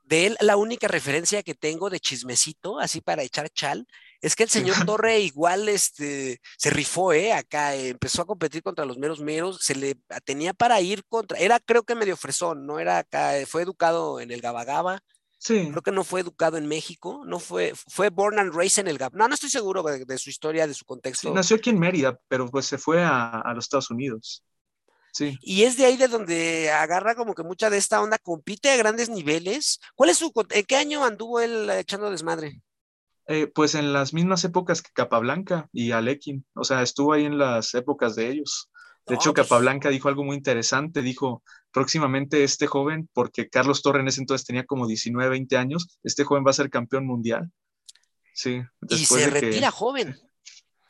De 0.05 0.25
él, 0.25 0.37
la 0.41 0.57
única 0.57 0.87
referencia 0.87 1.43
que 1.43 1.53
tengo 1.53 1.91
de 1.91 1.99
chismecito, 1.99 2.79
así 2.79 2.99
para 2.99 3.21
echar 3.21 3.47
chal, 3.51 3.87
es 4.21 4.35
que 4.35 4.41
el 4.41 4.49
señor 4.49 4.75
Torre 4.97 5.19
igual 5.19 5.69
este, 5.69 6.41
se 6.57 6.71
rifó, 6.71 7.13
¿eh? 7.13 7.31
Acá 7.31 7.75
empezó 7.75 8.23
a 8.23 8.25
competir 8.25 8.63
contra 8.63 8.85
los 8.85 8.97
meros 8.97 9.19
meros, 9.19 9.59
se 9.61 9.75
le 9.75 9.95
tenía 10.25 10.55
para 10.55 10.81
ir 10.81 11.05
contra, 11.05 11.37
era 11.37 11.59
creo 11.59 11.83
que 11.83 11.93
medio 11.93 12.17
fresón, 12.17 12.65
no 12.65 12.79
era 12.79 12.97
acá, 12.97 13.33
fue 13.45 13.61
educado 13.61 14.19
en 14.19 14.31
el 14.31 14.41
Gabagaba. 14.41 15.01
Sí. 15.37 15.67
Creo 15.69 15.83
que 15.83 15.91
no 15.91 16.03
fue 16.03 16.21
educado 16.21 16.57
en 16.57 16.67
México, 16.67 17.21
no 17.27 17.37
fue, 17.37 17.73
fue 17.75 18.09
born 18.09 18.39
and 18.39 18.55
raised 18.55 18.79
en 18.79 18.87
el 18.87 18.97
Gab. 18.97 19.13
No, 19.13 19.27
no 19.27 19.35
estoy 19.35 19.51
seguro 19.51 19.83
de, 19.83 20.17
su 20.17 20.31
historia, 20.31 20.65
de 20.65 20.73
su 20.73 20.85
contexto. 20.85 21.27
Sí, 21.27 21.33
nació 21.33 21.57
aquí 21.57 21.69
en 21.69 21.79
Mérida, 21.79 22.19
pero 22.29 22.49
pues 22.49 22.65
se 22.65 22.79
fue 22.79 23.03
a, 23.03 23.41
a 23.41 23.53
los 23.53 23.65
Estados 23.65 23.91
Unidos. 23.91 24.43
Y 25.19 25.63
es 25.63 25.77
de 25.77 25.85
ahí 25.85 25.97
de 25.97 26.07
donde 26.07 26.71
agarra 26.71 27.15
como 27.15 27.35
que 27.35 27.43
mucha 27.43 27.69
de 27.69 27.77
esta 27.77 28.01
onda, 28.01 28.17
compite 28.17 28.71
a 28.71 28.77
grandes 28.77 29.09
niveles. 29.09 29.79
¿Cuál 29.95 30.09
es 30.09 30.17
su, 30.17 30.31
en 30.49 30.65
qué 30.65 30.75
año 30.75 31.03
anduvo 31.03 31.39
él 31.39 31.69
echando 31.69 32.09
desmadre? 32.09 32.61
Eh, 33.27 33.47
pues 33.47 33.75
en 33.75 33.93
las 33.93 34.13
mismas 34.13 34.43
épocas 34.43 34.81
que 34.81 34.91
Capablanca 34.93 35.69
y 35.71 35.91
Alekin, 35.91 36.45
o 36.55 36.63
sea, 36.63 36.81
estuvo 36.81 37.13
ahí 37.13 37.25
en 37.25 37.37
las 37.37 37.73
épocas 37.73 38.15
de 38.15 38.29
ellos. 38.29 38.69
De 39.05 39.15
hecho, 39.15 39.33
pues 39.33 39.47
Capablanca 39.47 39.89
dijo 39.89 40.09
algo 40.09 40.23
muy 40.23 40.35
interesante, 40.35 41.01
dijo, 41.01 41.43
próximamente 41.71 42.43
este 42.43 42.67
joven, 42.67 43.09
porque 43.13 43.49
Carlos 43.49 43.81
Torre 43.81 43.99
en 43.99 44.07
ese 44.07 44.21
entonces 44.21 44.45
tenía 44.45 44.65
como 44.65 44.87
19, 44.87 45.29
20 45.29 45.57
años, 45.57 45.99
este 46.03 46.23
joven 46.23 46.45
va 46.45 46.51
a 46.51 46.53
ser 46.53 46.69
campeón 46.69 47.05
mundial. 47.05 47.51
Sí. 48.33 48.61
Y 48.89 49.05
se 49.05 49.29
retira 49.29 49.71
joven. 49.71 50.17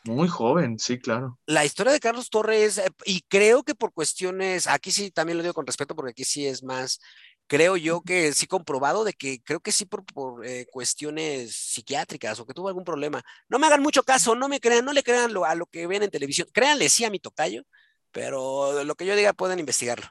Muy 0.05 0.27
joven, 0.27 0.77
sí, 0.79 0.99
claro. 0.99 1.39
La 1.45 1.63
historia 1.63 1.93
de 1.93 1.99
Carlos 1.99 2.29
Torres, 2.29 2.77
eh, 2.77 2.89
y 3.05 3.21
creo 3.21 3.63
que 3.63 3.73
por 3.73 3.93
cuestiones, 3.93 4.67
aquí 4.67 4.91
sí 4.91 5.11
también 5.11 5.37
lo 5.37 5.43
digo 5.43 5.53
con 5.53 5.65
respeto 5.65 5.95
porque 5.95 6.11
aquí 6.11 6.25
sí 6.25 6.45
es 6.45 6.61
más, 6.61 6.99
creo 7.47 7.77
yo 7.77 8.01
que 8.01 8.33
sí 8.33 8.45
comprobado 8.45 9.05
de 9.05 9.13
que 9.13 9.41
creo 9.43 9.61
que 9.61 9.71
sí 9.71 9.85
por, 9.85 10.03
eh, 10.45 10.65
cuestiones 10.71 11.55
psiquiátricas 11.55 12.39
o 12.39 12.45
que 12.45 12.53
tuvo 12.53 12.67
algún 12.67 12.83
problema. 12.83 13.23
No 13.47 13.59
me 13.59 13.67
hagan 13.67 13.81
mucho 13.81 14.03
caso, 14.03 14.35
no 14.35 14.49
me 14.49 14.59
crean, 14.59 14.83
no 14.83 14.91
le 14.91 15.03
crean 15.03 15.31
a 15.45 15.55
lo 15.55 15.65
que 15.67 15.87
ven 15.87 16.03
en 16.03 16.11
televisión. 16.11 16.47
Créanle 16.53 16.89
sí 16.89 17.05
a 17.05 17.09
mi 17.09 17.19
tocayo, 17.19 17.63
pero 18.11 18.83
lo 18.83 18.95
que 18.95 19.05
yo 19.05 19.15
diga 19.15 19.31
pueden 19.31 19.59
investigarlo. 19.59 20.07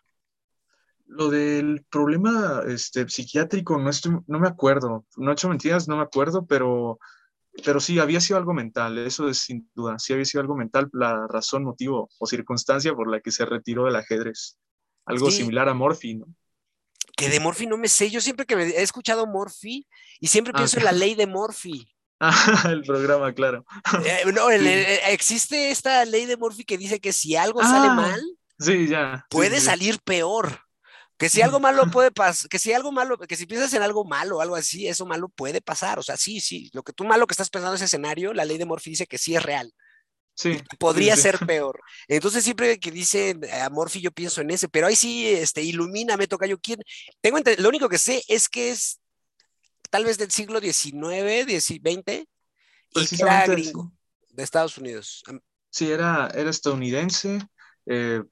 Lo 1.07 1.29
del 1.29 1.85
problema 1.91 2.63
este, 2.67 3.07
psiquiátrico, 3.07 3.77
no, 3.77 3.91
estoy, 3.91 4.17
no 4.27 4.39
me 4.41 4.49
acuerdo. 4.49 5.05
No 5.19 5.31
he 5.31 5.35
hecho 5.35 5.51
mentiras, 5.51 5.87
no 5.87 5.99
me 5.99 6.03
acuerdo, 6.03 6.47
pero 6.47 6.99
pero 7.65 7.81
sí, 7.81 7.99
había 7.99 8.21
sido 8.21 8.39
algo 8.39 8.55
mental, 8.55 8.99
eso 8.99 9.29
es 9.29 9.39
sin 9.39 9.71
duda, 9.75 9.99
sí 9.99 10.13
había 10.13 10.25
sido 10.25 10.41
algo 10.41 10.57
mental, 10.57 10.89
la 10.93 11.27
razón, 11.29 11.65
motivo 11.65 12.09
o 12.19 12.27
circunstancia 12.27 12.95
por 12.95 13.11
la 13.11 13.21
que 13.21 13.31
se 13.31 13.45
retiró 13.45 13.85
del 13.85 13.97
ajedrez. 13.97 14.59
Algo 15.05 15.31
similar 15.31 15.69
a 15.69 15.75
Morphy, 15.75 16.15
¿no? 16.15 16.27
Que 17.17 17.29
de 17.29 17.41
Morphy 17.41 17.67
no 17.67 17.77
me 17.77 17.89
sé, 17.89 18.11
yo 18.11 18.21
siempre 18.21 18.47
que 18.47 18.57
me 18.57 18.65
he 18.65 18.83
escuchado 18.83 19.27
Morphy 19.27 19.87
y 20.19 20.29
siempre 20.29 20.53
ah, 20.55 20.59
pienso 20.59 20.79
en 20.79 20.85
la 20.85 20.93
ley 20.93 21.15
de 21.15 21.27
Morphy. 21.27 21.93
Ah, 22.21 22.69
el 22.71 22.83
programa, 22.83 23.33
claro. 23.35 23.65
Eh, 24.05 24.33
no, 24.33 24.49
existe 24.51 25.71
esta 25.71 26.05
ley 26.05 26.25
de 26.25 26.37
Morphy 26.37 26.65
que 26.65 26.79
dice 26.79 27.01
que 27.01 27.13
si 27.13 27.37
algo 27.37 27.61
sale 27.63 27.89
ah, 27.89 27.95
mal, 27.95 28.23
sí, 28.59 28.87
ya, 28.87 29.27
puede 29.29 29.61
salir 29.61 29.99
peor. 30.03 30.61
Que 31.23 31.29
si 31.29 31.41
algo 31.41 31.61
malo 31.61 31.89
puede 31.89 32.11
pasar, 32.11 32.49
que 32.49 32.59
si 32.59 32.73
algo 32.73 32.91
malo, 32.91 33.17
que 33.17 33.37
si 33.37 33.47
piensas 33.47 33.73
en 33.75 33.83
algo 33.83 34.05
malo 34.05 34.39
o 34.39 34.41
algo 34.41 34.57
así, 34.57 34.89
eso 34.89 35.07
malo 35.07 35.29
puede 35.29 35.61
pasar. 35.61 36.01
O 36.01 36.03
sea, 36.03 36.17
sí, 36.17 36.41
sí, 36.41 36.69
lo 36.73 36.83
que 36.83 36.93
tú 36.93 37.05
malo 37.05 37.29
que 37.29 37.33
estás 37.33 37.49
pensando 37.49 37.75
en 37.75 37.77
ese 37.77 37.85
escenario, 37.85 38.35
la 38.35 38.45
ley 38.45 38.59
de 38.59 38.65
Morphy 38.65 38.91
dice 38.91 39.07
que 39.07 39.19
sí 39.19 39.37
es 39.37 39.43
real. 39.45 39.73
Sí. 40.35 40.61
Podría 40.81 41.17
ser 41.17 41.39
peor. 41.47 41.79
Entonces, 42.09 42.43
siempre 42.43 42.81
que 42.81 42.91
dice 42.91 43.39
a 43.53 43.71
Morphy, 43.71 44.01
yo 44.01 44.11
pienso 44.11 44.41
en 44.41 44.51
ese, 44.51 44.69
pero 44.69 44.89
ahí 44.89 44.97
sí, 44.97 45.29
este, 45.29 45.63
ilumíname, 45.63 46.27
toca 46.27 46.49
yo 46.49 46.59
quién. 46.59 46.81
Tengo 47.21 47.39
lo 47.59 47.69
único 47.69 47.89
que 47.89 47.99
sé 47.99 48.25
es 48.27 48.49
que 48.49 48.71
es 48.71 48.99
tal 49.91 50.05
vez 50.05 50.19
del 50.19 50.33
siglo 50.33 50.59
XIX, 50.61 51.45
XX, 51.45 52.27
y 52.95 53.07
que 53.07 53.23
era 53.23 53.47
gringo, 53.47 53.93
de 54.31 54.43
Estados 54.43 54.77
Unidos. 54.77 55.23
Sí, 55.71 55.89
era, 55.89 56.33
era 56.35 56.51
estadounidense. 56.51 57.39
Eh, 57.87 58.25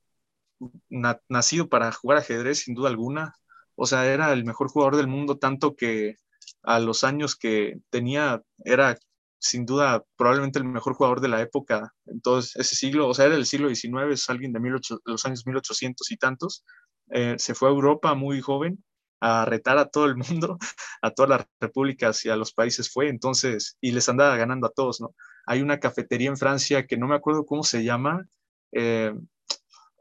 nacido 1.29 1.69
para 1.69 1.93
jugar 1.93 2.19
ajedrez, 2.19 2.61
sin 2.61 2.75
duda 2.75 2.89
alguna. 2.89 3.35
O 3.75 3.87
sea, 3.87 4.07
era 4.07 4.33
el 4.33 4.45
mejor 4.45 4.69
jugador 4.69 4.97
del 4.97 5.09
mundo, 5.09 5.39
tanto 5.39 5.75
que 5.77 6.17
a 6.63 6.79
los 6.79 7.05
años 7.05 7.37
que 7.37 7.81
tenía 7.91 8.43
era 8.65 8.99
sin 9.39 9.65
duda 9.65 10.05
probablemente 10.17 10.59
el 10.59 10.67
mejor 10.67 10.95
jugador 10.95 11.21
de 11.21 11.29
la 11.29 11.41
época 11.41 11.95
en 12.07 12.21
todo 12.21 12.39
ese 12.41 12.63
siglo, 12.63 13.09
o 13.09 13.15
sea, 13.15 13.27
era 13.27 13.37
del 13.37 13.47
siglo 13.47 13.75
XIX, 13.75 14.13
es 14.13 14.29
alguien 14.29 14.53
de 14.53 14.61
los 15.05 15.27
años 15.27 15.47
1800 15.47 16.11
y 16.11 16.17
tantos. 16.19 16.65
Eh, 17.11 17.37
se 17.39 17.55
fue 17.55 17.69
a 17.69 17.73
Europa 17.73 18.15
muy 18.15 18.41
joven 18.41 18.85
a 19.21 19.45
retar 19.45 19.79
a 19.79 19.87
todo 19.89 20.07
el 20.07 20.17
mundo, 20.17 20.59
a 21.03 21.11
todas 21.11 21.31
las 21.31 21.47
repúblicas 21.61 22.25
y 22.25 22.31
a 22.31 22.37
los 22.37 22.53
países 22.53 22.91
fue, 22.93 23.09
entonces, 23.09 23.77
y 23.81 23.93
les 23.93 24.09
andaba 24.09 24.37
ganando 24.37 24.67
a 24.67 24.71
todos, 24.71 25.01
¿no? 25.01 25.15
Hay 25.47 25.63
una 25.63 25.81
cafetería 25.81 26.29
en 26.29 26.37
Francia 26.37 26.87
que 26.87 26.97
no 26.97 27.09
me 27.09 27.17
acuerdo 27.17 27.45
cómo 27.47 27.63
se 27.65 27.83
llama, 27.83 28.27
eh, 28.73 29.13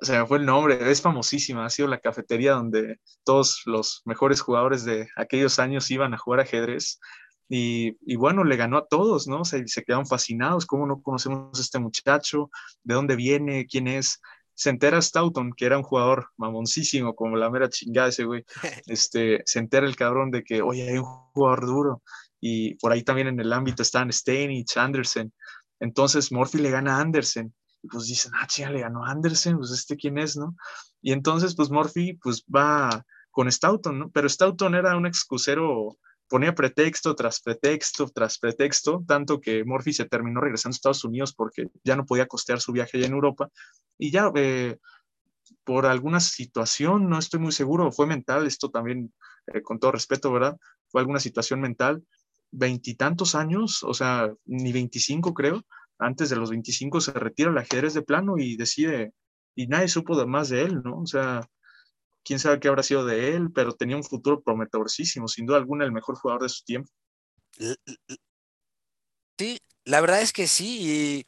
o 0.02 0.06
sea, 0.06 0.26
fue 0.26 0.38
el 0.38 0.45
nombre, 0.45 0.89
es 0.89 1.02
famosísima, 1.02 1.66
ha 1.66 1.70
sido 1.70 1.88
la 1.88 2.00
cafetería 2.00 2.54
donde 2.54 3.00
todos 3.24 3.64
los 3.66 4.02
mejores 4.06 4.39
jugadores 4.41 4.86
de 4.86 5.10
aquellos 5.18 5.60
años 5.60 5.91
iban 5.91 6.14
a 6.14 6.18
jugar 6.18 6.41
ajedrez. 6.41 7.00
Y, 7.50 7.97
y 8.02 8.16
bueno, 8.16 8.43
le 8.43 8.56
ganó 8.56 8.78
a 8.78 8.88
todos, 8.88 9.28
¿no? 9.28 9.41
O 9.41 9.45
sea, 9.45 9.62
se 9.66 9.84
quedaron 9.84 10.06
fascinados, 10.06 10.66
¿cómo 10.66 10.86
no 10.86 11.02
conocemos 11.02 11.58
a 11.58 11.62
este 11.62 11.80
muchacho? 11.80 12.50
¿De 12.84 12.93
dónde 12.93 13.16
viene? 13.16 13.66
¿Quién 13.68 13.88
es? 13.88 14.22
Se 14.54 14.70
entera 14.70 15.02
Stoughton, 15.02 15.52
que 15.54 15.66
era 15.66 15.78
un 15.78 15.84
jugador 15.84 16.30
mamoncísimo, 16.38 17.16
como 17.16 17.36
la 17.38 17.50
mera 17.50 17.70
chingada 17.70 18.10
ese 18.10 18.24
güey. 18.24 18.45
Este, 18.88 19.41
se 19.45 19.60
entera 19.60 19.88
el 19.88 19.95
cabrón 19.95 20.32
de 20.32 20.43
que, 20.43 20.62
oye, 20.62 20.89
hay 20.89 20.97
un 21.00 21.06
jugador 21.06 21.66
duro. 21.66 22.04
Y 22.39 22.76
por 22.76 22.91
ahí 22.91 23.04
también 23.04 23.28
en 23.28 23.39
el 23.39 23.52
ámbito 23.52 23.82
están 23.82 24.14
Steinich, 24.14 24.78
Anderson. 24.78 25.34
Entonces 25.80 26.32
Murphy 26.32 26.60
le 26.60 26.72
gana 26.72 26.97
a 26.97 27.02
Anderson 27.02 27.54
y 27.82 27.88
pues 27.88 28.07
dicen, 28.07 28.32
ah, 28.36 28.47
chica, 28.47 28.69
le 28.69 28.82
ganó 28.82 29.05
Anderson, 29.05 29.57
pues 29.57 29.71
este 29.71 29.95
quién 29.95 30.17
es, 30.17 30.38
¿no? 30.38 30.55
Y 31.01 31.13
entonces, 31.13 31.55
pues 31.55 31.69
Murphy, 31.69 32.13
pues 32.21 32.43
va 32.43 33.05
con 33.32 33.51
Stoughton, 33.51 33.99
¿no? 33.99 34.11
Pero 34.11 34.27
Stoughton 34.27 34.75
era 34.75 34.97
un 34.97 35.05
excusero, 35.05 35.97
ponía 36.27 36.53
pretexto 36.53 37.15
tras 37.15 37.39
pretexto 37.41 38.07
tras 38.09 38.38
pretexto, 38.38 39.03
tanto 39.07 39.39
que 39.39 39.63
Murphy 39.63 39.93
se 39.93 40.05
terminó 40.05 40.41
regresando 40.41 40.73
a 40.73 40.77
Estados 40.77 41.03
Unidos 41.03 41.34
porque 41.34 41.67
ya 41.84 41.95
no 41.95 42.05
podía 42.05 42.27
costear 42.27 42.59
su 42.59 42.71
viaje 42.71 42.97
allá 42.97 43.07
en 43.07 43.13
Europa. 43.13 43.49
Y 43.97 44.11
ya, 44.11 44.32
eh, 44.36 44.77
por 45.63 45.86
alguna 45.86 46.19
situación, 46.19 47.09
no 47.09 47.17
estoy 47.17 47.39
muy 47.39 47.51
seguro, 47.51 47.91
fue 47.91 48.07
mental, 48.07 48.45
esto 48.45 48.69
también, 48.69 49.13
eh, 49.47 49.61
con 49.61 49.80
todo 49.80 49.91
respeto, 49.91 50.32
¿verdad? 50.32 50.57
Fue 50.89 51.01
alguna 51.01 51.19
situación 51.19 51.61
mental, 51.61 52.03
veintitantos 52.51 53.36
años, 53.36 53.84
o 53.84 53.93
sea, 53.93 54.34
ni 54.45 54.71
veinticinco 54.71 55.34
creo, 55.34 55.63
antes 56.00 56.30
de 56.30 56.38
los 56.38 56.50
25 56.50 57.02
se 57.02 57.12
retira 57.12 57.52
el 57.52 57.58
ajedrez 57.58 57.93
de 57.93 58.02
plano 58.02 58.38
y 58.38 58.56
decide, 58.56 59.14
y 59.56 59.68
nadie 59.68 59.88
supo 59.88 60.26
más 60.26 60.50
de 60.50 60.64
él, 60.64 60.82
¿no? 60.84 61.02
O 61.02 61.06
sea, 61.06 61.47
quién 62.24 62.39
sabe 62.39 62.60
qué 62.60 62.70
habrá 62.70 62.84
sido 62.84 63.06
de 63.06 63.36
él, 63.36 63.52
pero 63.54 63.74
tenía 63.74 63.97
un 63.97 64.04
futuro 64.04 64.41
prometedorcísimo, 64.41 65.28
sin 65.28 65.45
duda 65.45 65.58
alguna 65.58 65.86
el 65.86 65.91
mejor 65.91 66.16
jugador 66.16 66.43
de 66.43 66.50
su 66.50 66.64
tiempo. 66.64 66.91
Sí, 69.38 69.60
la 69.86 70.02
verdad 70.02 70.22
es 70.22 70.34
que 70.34 70.47
sí, 70.47 70.80
y 70.82 71.26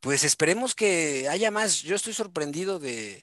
pues 0.00 0.24
esperemos 0.24 0.74
que 0.74 1.28
haya 1.28 1.50
más. 1.50 1.82
Yo 1.82 1.94
estoy 1.94 2.12
sorprendido 2.12 2.78
de, 2.78 3.22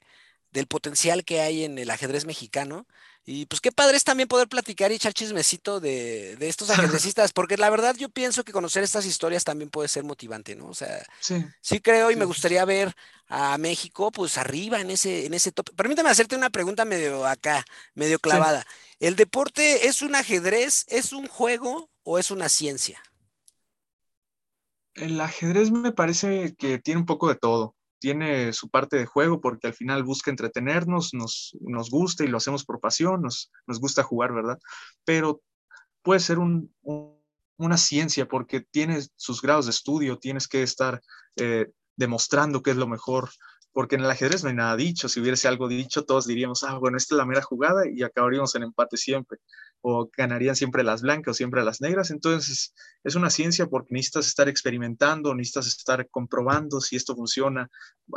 del 0.52 0.66
potencial 0.66 1.24
que 1.24 1.40
hay 1.40 1.64
en 1.64 1.78
el 1.78 1.90
ajedrez 1.90 2.24
mexicano. 2.24 2.86
Y 3.30 3.44
pues 3.44 3.60
qué 3.60 3.70
padre 3.72 3.98
es 3.98 4.04
también 4.04 4.26
poder 4.26 4.48
platicar 4.48 4.90
y 4.90 4.94
echar 4.94 5.12
chismecito 5.12 5.80
de, 5.80 6.36
de 6.36 6.48
estos 6.48 6.70
ajedrecistas, 6.70 7.34
porque 7.34 7.58
la 7.58 7.68
verdad 7.68 7.94
yo 7.94 8.08
pienso 8.08 8.42
que 8.42 8.52
conocer 8.52 8.82
estas 8.82 9.04
historias 9.04 9.44
también 9.44 9.68
puede 9.68 9.88
ser 9.88 10.02
motivante, 10.02 10.56
¿no? 10.56 10.68
O 10.68 10.74
sea, 10.74 11.04
sí, 11.20 11.44
sí 11.60 11.78
creo 11.80 12.10
y 12.10 12.16
me 12.16 12.24
gustaría 12.24 12.64
ver 12.64 12.94
a 13.28 13.58
México 13.58 14.10
pues 14.12 14.38
arriba 14.38 14.80
en 14.80 14.90
ese, 14.90 15.26
en 15.26 15.34
ese 15.34 15.52
top. 15.52 15.68
Permítame 15.76 16.08
hacerte 16.08 16.36
una 16.36 16.48
pregunta 16.48 16.86
medio 16.86 17.26
acá, 17.26 17.66
medio 17.92 18.18
clavada. 18.18 18.66
¿El 18.98 19.14
deporte 19.14 19.88
es 19.88 20.00
un 20.00 20.14
ajedrez, 20.14 20.86
es 20.88 21.12
un 21.12 21.26
juego 21.26 21.90
o 22.04 22.18
es 22.18 22.30
una 22.30 22.48
ciencia? 22.48 22.98
El 24.94 25.20
ajedrez 25.20 25.70
me 25.70 25.92
parece 25.92 26.54
que 26.56 26.78
tiene 26.78 27.00
un 27.00 27.06
poco 27.06 27.28
de 27.28 27.34
todo 27.34 27.76
tiene 27.98 28.52
su 28.52 28.68
parte 28.68 28.96
de 28.96 29.06
juego 29.06 29.40
porque 29.40 29.66
al 29.66 29.74
final 29.74 30.02
busca 30.02 30.30
entretenernos, 30.30 31.14
nos, 31.14 31.56
nos 31.60 31.90
gusta 31.90 32.24
y 32.24 32.28
lo 32.28 32.38
hacemos 32.38 32.64
por 32.64 32.80
pasión, 32.80 33.22
nos, 33.22 33.50
nos 33.66 33.80
gusta 33.80 34.02
jugar, 34.02 34.32
¿verdad? 34.32 34.58
Pero 35.04 35.40
puede 36.02 36.20
ser 36.20 36.38
una 36.38 37.76
ciencia 37.76 38.26
porque 38.26 38.60
tiene 38.60 39.00
sus 39.16 39.42
grados 39.42 39.66
de 39.66 39.70
estudio, 39.70 40.18
tienes 40.18 40.48
que 40.48 40.62
estar 40.62 41.00
eh, 41.36 41.66
demostrando 41.96 42.62
que 42.62 42.70
es 42.70 42.76
lo 42.76 42.86
mejor, 42.86 43.30
porque 43.72 43.96
en 43.96 44.02
el 44.02 44.10
ajedrez 44.10 44.42
no 44.42 44.48
hay 44.48 44.56
nada 44.56 44.76
dicho. 44.76 45.08
Si 45.08 45.20
hubiese 45.20 45.48
algo 45.48 45.68
dicho, 45.68 46.04
todos 46.04 46.26
diríamos, 46.26 46.64
ah, 46.64 46.78
bueno, 46.78 46.96
esta 46.96 47.14
es 47.14 47.18
la 47.18 47.26
mera 47.26 47.42
jugada 47.42 47.84
y 47.88 48.02
acabaríamos 48.02 48.54
en 48.54 48.62
empate 48.64 48.96
siempre. 48.96 49.38
O 49.80 50.10
ganarían 50.16 50.56
siempre 50.56 50.82
las 50.82 51.02
blancas 51.02 51.32
o 51.32 51.34
siempre 51.34 51.64
las 51.64 51.80
negras. 51.80 52.10
Entonces, 52.10 52.74
es 53.04 53.14
una 53.14 53.30
ciencia 53.30 53.66
porque 53.66 53.94
necesitas 53.94 54.26
estar 54.26 54.48
experimentando, 54.48 55.34
necesitas 55.34 55.66
estar 55.68 56.08
comprobando 56.10 56.80
si 56.80 56.96
esto 56.96 57.14
funciona, 57.14 57.68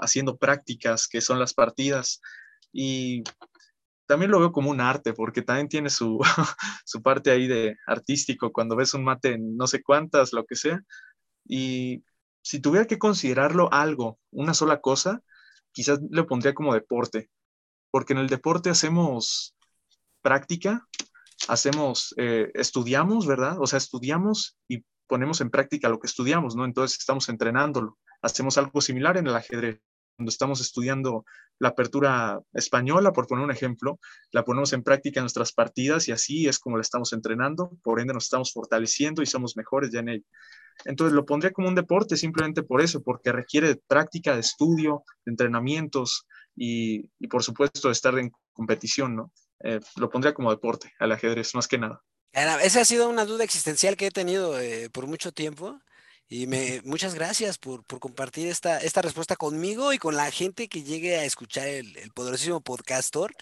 haciendo 0.01 0.38
prácticas, 0.38 1.07
que 1.07 1.22
son 1.22 1.39
las 1.39 1.53
partidas. 1.53 2.22
Y 2.74 3.24
también 4.12 4.32
lo 4.32 4.39
veo 4.39 4.51
como 4.51 4.72
un 4.72 4.82
arte, 4.82 5.14
porque 5.14 5.41
también 5.41 5.70
tiene 5.70 5.89
su, 5.89 6.20
su 6.86 7.01
parte 7.01 7.32
ahí 7.32 7.47
de 7.47 7.78
artístico, 7.88 8.51
cuando 8.51 8.76
ves 8.76 8.93
un 8.93 9.03
mate 9.03 9.34
en 9.34 9.55
no 9.55 9.68
sé 9.68 9.82
cuántas, 9.82 10.34
lo 10.34 10.45
que 10.45 10.55
sea. 10.55 10.84
Y 11.45 12.03
si 12.41 12.59
tuviera 12.59 12.88
que 12.88 12.99
considerarlo 12.99 13.72
algo, 13.72 14.20
una 14.32 14.53
sola 14.53 14.82
cosa, 14.82 15.22
quizás 15.72 15.99
le 16.09 16.24
pondría 16.24 16.53
como 16.53 16.74
deporte, 16.74 17.30
porque 17.89 18.14
en 18.14 18.20
el 18.20 18.28
deporte 18.28 18.70
hacemos 18.70 19.55
práctica, 20.22 20.88
hacemos, 21.48 22.14
eh, 22.18 22.52
estudiamos, 22.54 23.28
¿verdad? 23.28 23.58
O 23.60 23.68
sea, 23.68 23.78
estudiamos 23.78 24.58
y 24.68 24.84
ponemos 25.08 25.42
en 25.42 25.50
práctica 25.50 25.89
lo 25.89 26.00
que 26.00 26.08
estudiamos, 26.08 26.56
¿no? 26.56 26.66
Entonces 26.66 26.98
estamos 27.00 27.30
entrenándolo. 27.30 27.98
Hacemos 28.22 28.58
algo 28.58 28.82
similar 28.82 29.18
en 29.18 29.28
el 29.28 29.36
ajedrez. 29.36 29.80
Cuando 30.16 30.30
estamos 30.30 30.62
estudiando 30.62 31.26
la 31.60 31.70
apertura 31.70 32.39
española, 32.54 33.12
por 33.12 33.28
poner 33.28 33.46
un 33.46 33.52
ejemplo, 33.52 34.00
la 34.32 34.44
ponemos 34.44 34.74
en 34.74 34.84
práctica 34.84 35.20
en 35.20 35.24
nuestras 35.24 35.52
partidas 35.52 36.08
y 36.08 36.12
así 36.12 36.48
es 36.48 36.60
como 36.60 36.78
la 36.78 36.82
estamos 36.82 37.14
entrenando, 37.14 37.72
por 37.84 38.00
ende 38.00 38.14
nos 38.14 38.26
estamos 38.26 38.52
fortaleciendo 38.52 39.22
y 39.22 39.26
somos 39.26 39.58
mejores 39.58 39.92
ya 39.92 40.00
en 40.00 40.10
ello. 40.10 40.26
Entonces 40.86 41.14
lo 41.14 41.26
pondría 41.26 41.52
como 41.52 41.68
un 41.68 41.76
deporte 41.76 42.18
simplemente 42.18 42.64
por 42.64 42.82
eso, 42.82 43.04
porque 43.04 43.32
requiere 43.32 43.80
práctica, 43.88 44.34
de 44.34 44.42
estudio, 44.42 45.04
entrenamientos 45.26 46.26
y, 46.56 47.08
por 47.28 47.44
supuesto 47.44 47.92
estar 47.92 48.18
en 48.18 48.32
competición, 48.54 49.16
¿no? 49.16 49.32
Eh, 49.64 49.80
lo 49.95 50.09
pondría 50.09 50.34
como 50.34 50.51
deporte, 50.51 50.93
al 50.99 51.12
ajedrez, 51.12 51.53
más 51.55 51.68
que 51.68 51.78
nada. 51.78 52.03
Esa 52.32 52.82
ha 52.82 52.86
sido 52.86 53.09
una 53.09 53.26
duda 53.26 53.43
existencial 53.43 53.97
que 53.97 54.07
he 54.07 54.12
tenido 54.12 54.59
eh, 54.59 54.89
por 54.89 55.07
mucho 55.07 55.32
tiempo. 55.32 55.80
Y 56.30 56.47
me, 56.47 56.82
muchas 56.86 57.14
gracias 57.14 57.57
por, 57.57 57.86
compartir 57.86 58.47
esta, 58.47 58.78
esta 58.78 59.01
respuesta 59.01 59.36
conmigo 59.36 59.91
y 59.91 59.97
con 59.97 60.16
la 60.16 60.32
gente 60.32 60.70
que 60.70 60.84
llegue 60.84 61.18
a 61.18 61.26
escuchar 61.26 61.68
el, 61.68 61.97
el 61.97 62.12
poderosísimo 62.12 62.62
podcastor, 62.62 63.34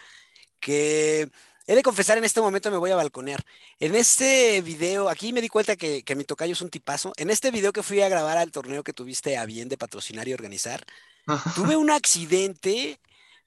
que 0.59 1.29
He 1.69 1.75
de 1.75 1.83
confesar, 1.83 2.17
en 2.17 2.23
este 2.23 2.41
momento 2.41 2.71
me 2.71 2.77
voy 2.77 2.89
a 2.89 2.95
balconear. 2.95 3.43
En 3.79 3.93
este 3.93 4.59
video, 4.63 5.07
aquí 5.07 5.31
me 5.33 5.39
di 5.39 5.49
cuenta 5.49 5.75
que, 5.75 6.03
mi 6.17 6.23
tocayo 6.23 6.53
es 6.53 6.61
un 6.61 6.71
tipazo. 6.71 7.13
En 7.15 7.29
este 7.29 7.51
video 7.51 7.71
que 7.71 7.83
fui 7.83 8.01
a 8.01 8.09
grabar 8.09 8.39
al 8.39 8.51
torneo 8.51 8.83
que 8.83 8.91
tuviste 8.91 9.37
a 9.37 9.45
bien 9.45 9.69
de 9.69 9.77
patrocinar 9.77 10.27
y 10.27 10.33
organizar, 10.33 10.83
tuve 11.55 11.75
un 11.77 11.91
accidente 11.91 12.99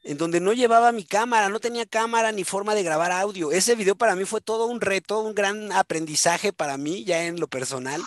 en 0.03 0.19
donde 0.19 0.41
no 0.41 0.53
llevaba 0.53 0.93
mi 0.93 1.05
cámara, 1.05 1.49
no 1.49 1.61
tenía 1.61 1.87
cámara 1.87 2.33
ni 2.33 2.45
forma 2.45 2.75
de 2.75 2.83
grabar 2.83 3.13
audio. 3.13 3.53
Ese 3.53 3.75
video 3.75 3.95
para 3.95 4.17
mí 4.17 4.25
fue 4.25 4.41
todo 4.41 4.67
un 4.67 4.81
reto, 4.81 5.21
un 5.21 5.35
gran 5.35 5.71
aprendizaje 5.73 6.53
para 6.53 6.77
mí, 6.77 7.05
ya 7.05 7.25
en 7.25 7.39
lo 7.39 7.49
personal, 7.49 8.03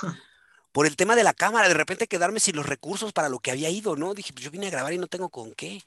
por 0.72 0.88
el 0.88 0.98
tema 0.98 1.16
de 1.16 1.24
la 1.24 1.34
cámara, 1.34 1.68
de 1.70 1.74
repente 1.74 2.08
quedarme 2.08 2.40
sin 2.40 2.56
los 2.56 2.66
recursos 2.66 3.14
para 3.14 3.30
lo 3.30 3.40
que 3.40 3.52
había 3.52 3.70
ido, 3.70 3.96
¿no? 3.96 4.14
Dije, 4.14 4.34
pues 4.34 4.44
yo 4.44 4.52
vine 4.52 4.68
a 4.68 4.72
grabar 4.72 4.94
y 4.94 4.98
no 4.98 5.08
tengo 5.08 5.30
con 5.30 5.54
qué. 5.54 5.82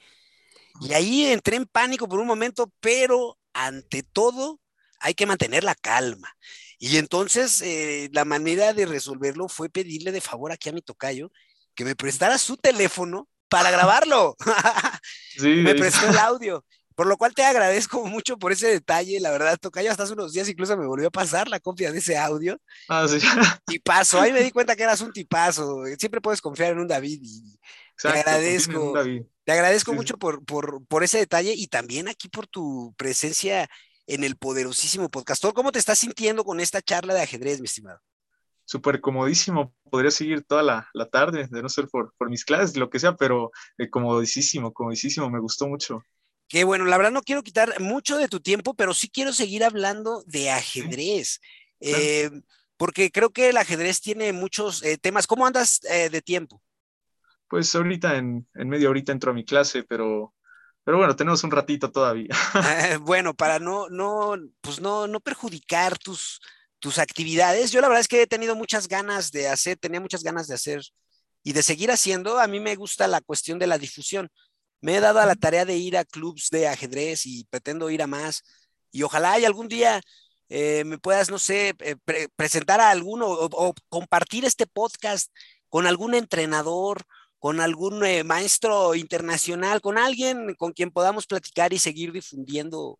Y 0.80 0.94
ahí 0.94 1.26
entré 1.26 1.56
en 1.56 1.66
pánico 1.66 2.09
por 2.09 2.20
un 2.20 2.26
momento, 2.26 2.72
pero 2.80 3.38
ante 3.52 4.02
todo 4.02 4.61
hay 5.00 5.14
que 5.14 5.26
mantener 5.26 5.64
la 5.64 5.74
calma. 5.74 6.34
Y 6.78 6.96
entonces 6.96 7.61
eh, 7.61 8.09
la 8.12 8.24
manera 8.24 8.72
de 8.72 8.86
resolverlo 8.86 9.48
fue 9.48 9.68
pedirle 9.68 10.12
de 10.12 10.20
favor 10.20 10.52
aquí 10.52 10.68
a 10.68 10.72
mi 10.72 10.80
tocayo 10.80 11.32
que 11.74 11.84
me 11.84 11.96
prestara 11.96 12.38
su 12.38 12.56
teléfono 12.56 13.28
para 13.49 13.70
grabarlo. 13.70 14.36
Sí, 15.38 15.46
me 15.62 15.76
prestó 15.76 16.09
el 16.09 16.18
audio. 16.18 16.64
Por 16.96 17.07
lo 17.07 17.16
cual 17.16 17.32
te 17.32 17.44
agradezco 17.44 18.05
mucho 18.05 18.38
por 18.38 18.51
ese 18.51 18.66
detalle. 18.66 19.20
La 19.20 19.30
verdad, 19.30 19.57
Tocayo, 19.57 19.88
hasta 19.88 20.03
hace 20.03 20.14
unos 20.14 20.32
días 20.32 20.49
incluso 20.49 20.76
me 20.76 20.84
volvió 20.84 21.07
a 21.07 21.12
pasar 21.12 21.46
la 21.46 21.61
copia 21.61 21.92
de 21.92 21.99
ese 21.99 22.18
audio. 22.18 22.61
Ah, 22.88 23.07
sí. 23.07 23.20
Tipazo. 23.66 24.20
Ahí 24.20 24.32
me 24.32 24.42
di 24.42 24.51
cuenta 24.51 24.74
que 24.74 24.82
eras 24.82 25.01
un 25.01 25.12
tipazo. 25.12 25.84
Siempre 25.96 26.20
puedes 26.20 26.40
confiar 26.40 26.72
en 26.72 26.80
un 26.80 26.88
David 26.88 27.20
y 27.22 27.57
te 28.03 28.09
agradezco. 28.09 28.94
Te 29.44 29.53
agradezco 29.53 29.92
mucho 29.92 30.18
por, 30.18 30.44
por, 30.44 30.84
por, 30.88 31.05
ese 31.05 31.18
detalle 31.18 31.55
y 31.57 31.68
también 31.68 32.09
aquí 32.09 32.28
por 32.28 32.49
tu 32.49 32.92
presencia 32.99 33.70
en 34.09 34.24
el 34.24 34.36
poderosísimo 34.36 35.09
podcastor. 35.09 35.55
¿Cómo 35.55 35.70
te 35.70 35.78
estás 35.78 36.01
sintiendo 36.01 36.42
con 36.42 36.59
esta 36.59 36.82
charla 36.82 37.14
de 37.14 37.22
ajedrez, 37.22 37.61
mi 37.61 37.66
estimado? 37.66 38.01
Súper 38.68 39.00
comodísimo. 39.00 39.74
Podría 39.90 40.10
seguir 40.10 40.44
toda 40.44 40.62
la, 40.62 40.90
la, 40.92 41.08
tarde, 41.08 41.48
de 41.50 41.62
no 41.62 41.70
ser 41.70 41.88
por, 41.88 42.12
por 42.18 42.28
mis 42.28 42.44
clases, 42.44 42.76
lo 42.76 42.90
que 42.90 42.98
sea, 42.98 43.16
pero 43.16 43.50
eh, 43.78 43.88
comodísimo, 43.88 44.74
comodísimo. 44.74 45.30
Me 45.30 45.40
gustó 45.40 45.66
mucho. 45.66 46.04
Que 46.48 46.64
bueno, 46.64 46.84
la 46.84 46.98
verdad 46.98 47.12
no 47.12 47.22
quiero 47.22 47.42
quitar 47.42 47.80
mucho 47.80 48.18
de 48.18 48.28
tu 48.28 48.40
tiempo, 48.40 48.74
pero 48.74 48.92
sí 48.92 49.08
quiero 49.08 49.32
seguir 49.32 49.64
hablando 49.64 50.22
de 50.26 50.50
ajedrez. 50.50 51.40
Eh, 51.80 52.28
porque 52.76 53.10
creo 53.10 53.30
que 53.30 53.48
el 53.48 53.56
ajedrez 53.56 54.02
tiene 54.02 54.34
muchos 54.34 54.82
eh, 54.82 54.98
temas. 54.98 55.26
¿Cómo 55.26 55.46
andas 55.46 55.80
de 55.80 56.20
tiempo? 56.20 56.60
Pues 57.48 57.74
ahorita 57.74 58.16
en, 58.16 58.46
en 58.54 58.68
media 58.68 58.90
horita 58.90 59.12
entro 59.12 59.30
a 59.30 59.34
mi 59.34 59.46
clase, 59.46 59.82
pero, 59.82 60.34
pero 60.84 60.98
bueno, 60.98 61.16
tenemos 61.16 61.42
un 61.42 61.52
ratito 61.52 61.90
todavía. 61.90 62.28
bueno, 63.00 63.32
para 63.32 63.60
no, 63.60 63.88
no, 63.88 64.34
pues 64.60 64.78
no, 64.78 65.06
no 65.06 65.20
perjudicar 65.20 65.96
tus, 65.96 66.42
tus 66.78 66.98
actividades. 66.98 67.72
Yo 67.72 67.80
la 67.80 67.88
verdad 67.88 68.00
es 68.00 68.08
que 68.08 68.22
he 68.22 68.26
tenido 68.26 68.56
muchas 68.56 68.88
ganas 68.88 69.30
de 69.32 69.48
hacer, 69.48 69.76
tenía 69.78 70.00
muchas 70.00 70.22
ganas 70.22 70.46
de 70.48 70.54
hacer 70.54 70.82
y 71.42 71.52
de 71.52 71.62
seguir 71.62 71.90
haciendo. 71.90 72.38
A 72.38 72.46
mí 72.46 72.60
me 72.60 72.76
gusta 72.76 73.08
la 73.08 73.20
cuestión 73.20 73.58
de 73.58 73.66
la 73.66 73.78
difusión. 73.78 74.30
Me 74.80 74.96
he 74.96 75.00
dado 75.00 75.20
a 75.20 75.26
la 75.26 75.34
tarea 75.34 75.64
de 75.64 75.76
ir 75.76 75.96
a 75.96 76.04
clubs 76.04 76.50
de 76.50 76.68
ajedrez 76.68 77.26
y 77.26 77.44
pretendo 77.50 77.90
ir 77.90 78.02
a 78.02 78.06
más. 78.06 78.42
Y 78.92 79.02
ojalá 79.02 79.38
y 79.38 79.44
algún 79.44 79.68
día 79.68 80.00
eh, 80.48 80.84
me 80.84 80.98
puedas, 80.98 81.30
no 81.30 81.38
sé, 81.38 81.74
eh, 81.80 81.96
presentar 82.36 82.80
a 82.80 82.90
alguno 82.90 83.26
o, 83.28 83.74
compartir 83.88 84.44
este 84.44 84.66
podcast 84.66 85.30
con 85.68 85.86
algún 85.86 86.14
entrenador, 86.14 87.02
con 87.38 87.60
algún 87.60 88.04
eh, 88.04 88.24
maestro 88.24 88.94
internacional, 88.94 89.80
con 89.80 89.98
alguien 89.98 90.54
con 90.56 90.72
quien 90.72 90.90
podamos 90.90 91.26
platicar 91.26 91.72
y 91.72 91.78
seguir 91.78 92.12
difundiendo 92.12 92.98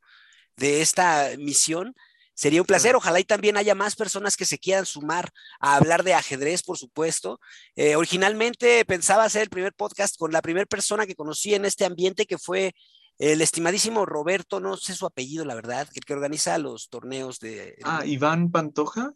de 0.57 0.83
esta 0.83 1.31
misión 1.39 1.95
Sería 2.39 2.63
un 2.63 2.67
placer. 2.69 2.95
Ojalá 2.95 3.19
y 3.19 3.25
también 3.25 3.57
haya 3.57 3.75
más 3.75 3.97
personas 3.97 4.37
que 4.37 4.45
se 4.45 4.61
quieran 4.61 4.87
sumar 4.87 5.33
a 5.59 5.75
hablar 5.75 6.05
de 6.05 6.15
ajedrez, 6.15 6.63
por 6.63 6.79
supuesto. 6.79 7.41
Eh, 7.75 7.97
originalmente 7.97 8.85
pensaba 8.85 9.25
hacer 9.25 9.43
el 9.43 9.51
primer 9.51 9.73
podcast 9.73 10.17
con 10.17 10.31
la 10.31 10.41
primera 10.41 10.65
persona 10.65 11.05
que 11.05 11.17
conocí 11.17 11.57
en 11.57 11.65
este 11.65 11.85
ambiente, 11.85 12.27
que 12.27 12.39
fue 12.39 12.77
el 13.19 13.41
estimadísimo 13.41 14.07
Roberto, 14.07 14.61
no 14.61 14.77
sé 14.77 14.95
su 14.95 15.05
apellido, 15.05 15.45
la 15.45 15.57
verdad, 15.57 15.89
el 15.93 16.05
que 16.05 16.13
organiza 16.13 16.57
los 16.59 16.89
torneos 16.89 17.41
de. 17.41 17.77
Ah, 17.83 18.07
Iván 18.07 18.53
Pantoja, 18.53 19.15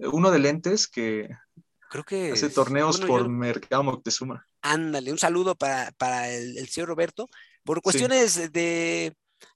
uno 0.00 0.32
de 0.32 0.40
lentes 0.40 0.88
que. 0.88 1.28
Creo 1.88 2.02
que. 2.02 2.32
Hace 2.32 2.50
torneos 2.50 2.98
por 2.98 3.28
Mercado 3.28 3.84
Moctezuma. 3.84 4.44
Ándale, 4.60 5.12
un 5.12 5.18
saludo 5.18 5.54
para, 5.54 5.92
el, 6.28 6.68
señor 6.68 6.88
Roberto. 6.88 7.28
Por 7.62 7.80
cuestiones 7.80 8.52
de 8.52 9.14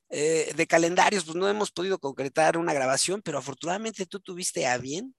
eh, 0.08 0.52
de 0.54 0.66
calendarios, 0.66 1.24
pues 1.24 1.36
no 1.36 1.48
hemos 1.48 1.70
podido 1.70 1.98
concretar 1.98 2.56
una 2.56 2.72
grabación, 2.72 3.22
pero 3.22 3.38
afortunadamente 3.38 4.06
tú 4.06 4.20
tuviste 4.20 4.66
a 4.66 4.78
bien 4.78 5.14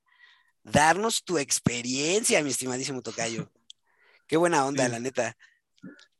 darnos 0.64 1.24
tu 1.24 1.38
experiencia, 1.38 2.44
mi 2.44 2.50
estimadísimo 2.50 3.02
Tocayo. 3.02 3.50
Qué 4.28 4.38
buena 4.38 4.66
onda, 4.66 4.88
la 4.90 5.00
neta. 5.00 5.36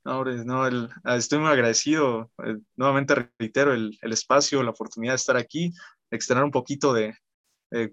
No, 0.04 0.24
no 0.24 0.90
ah, 1.04 1.18
estoy 1.18 1.40
muy 1.40 1.50
agradecido. 1.50 2.32
Eh, 2.46 2.58
nuevamente 2.76 3.30
reitero 3.38 3.74
el, 3.74 3.98
espacio, 4.02 4.64
la 4.64 4.72
oportunidad 4.72 5.14
de 5.14 5.18
estar 5.18 5.38
aquí, 5.38 5.74
externar 6.12 6.46
un 6.46 6.52
poquito 6.52 6.94
de 6.94 7.16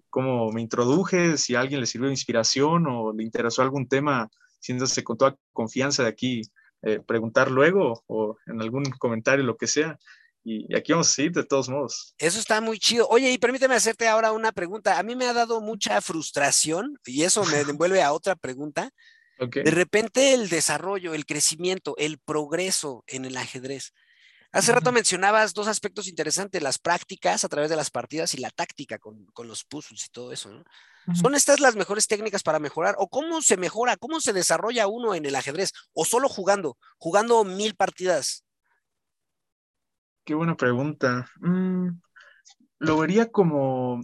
cómo 0.09 0.53
me 0.53 0.61
introduje, 0.61 1.37
si 1.37 1.57
a 1.57 1.61
alguien 1.61 1.81
le 1.81 1.87
sirvió 1.87 2.07
de 2.07 2.13
inspiración 2.13 2.87
o 2.87 3.13
le 3.13 3.25
interesó 3.25 3.61
algún 3.61 3.89
tema, 3.89 4.31
siéntase 4.61 5.03
con 5.03 5.19
toda 5.19 5.37
confianza 5.53 6.05
de 6.05 6.11
aquí, 6.11 6.43
eh, 6.87 7.01
preguntar 7.01 7.51
luego 7.51 8.05
o 8.07 8.37
en 8.47 8.61
algún 8.61 8.85
comentario, 8.99 9.43
lo 9.43 9.57
que 9.57 9.67
sea 9.67 9.99
y, 10.45 10.77
aquí 10.77 10.93
vamos 10.93 11.09
a 11.09 11.15
seguir 11.15 11.33
de 11.33 11.45
todos 11.45 11.69
modos. 11.69 12.15
Eso 12.19 12.39
está 12.39 12.61
muy 12.61 12.79
chido. 12.79 13.09
Oye, 13.09 13.31
y 13.31 13.39
permíteme 13.39 13.75
hacerte 13.75 14.07
ahora 14.07 14.33
una 14.33 14.53
pregunta. 14.53 14.99
A 14.99 15.03
mí 15.03 15.17
me 15.17 15.27
ha 15.27 15.33
dado 15.33 15.61
mucha 15.63 16.01
frustración 16.03 16.99
y 17.07 17.23
eso 17.23 17.45
me 17.47 17.61
envuelve 17.69 18.03
a 18.03 18.13
otra 18.13 18.37
pregunta. 18.37 18.91
De 19.39 19.71
repente 19.71 20.33
el 20.33 20.49
desarrollo, 20.49 21.13
el 21.13 21.27
crecimiento, 21.27 21.95
el 21.99 22.19
progreso 22.19 23.03
en 23.09 23.25
el 23.25 23.37
ajedrez. 23.37 23.93
Hace 24.53 24.71
rato 24.71 24.93
mencionabas 24.93 25.53
dos 25.53 25.67
aspectos 25.67 26.07
interesantes, 26.07 26.63
las 26.63 26.79
prácticas 26.79 27.45
a 27.45 27.49
través 27.49 27.69
de 27.69 27.75
las 27.75 27.91
partidas 27.91 28.35
y 28.35 28.37
la 28.37 28.51
táctica 28.51 28.99
con, 28.99 29.27
los 29.39 29.65
puzzles 29.65 30.07
y 30.07 30.11
todo 30.11 30.31
eso. 30.31 30.51
¿no? 30.51 30.63
¿Son 31.17 31.35
estas 31.35 31.59
las 31.59 31.75
mejores 31.75 32.07
técnicas 32.07 32.45
para 32.45 32.61
mejorar? 32.61 32.95
¿O 32.99 33.09
cómo 33.09 33.43
se 33.43 33.57
mejora? 33.57 33.97
¿Cómo 33.97 34.21
se 34.21 34.33
desarrolla 34.33 34.87
uno 34.87 35.17
en 35.17 35.27
el 35.27 35.35
ajedrez? 35.35 35.73
¿O 35.93 36.05
solo 36.05 36.29
jugando? 36.29 36.79
Jugando 36.99 37.43
mil 37.43 37.75
partidas 37.75 38.45
Qué 40.25 40.35
buena 40.35 40.57
pregunta. 40.57 41.29
Mm, 41.41 42.01
lo 42.79 42.99
vería 42.99 43.31
como, 43.31 44.01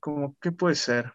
como, 0.00 0.36
¿qué 0.40 0.52
puede 0.52 0.74
ser? 0.74 1.12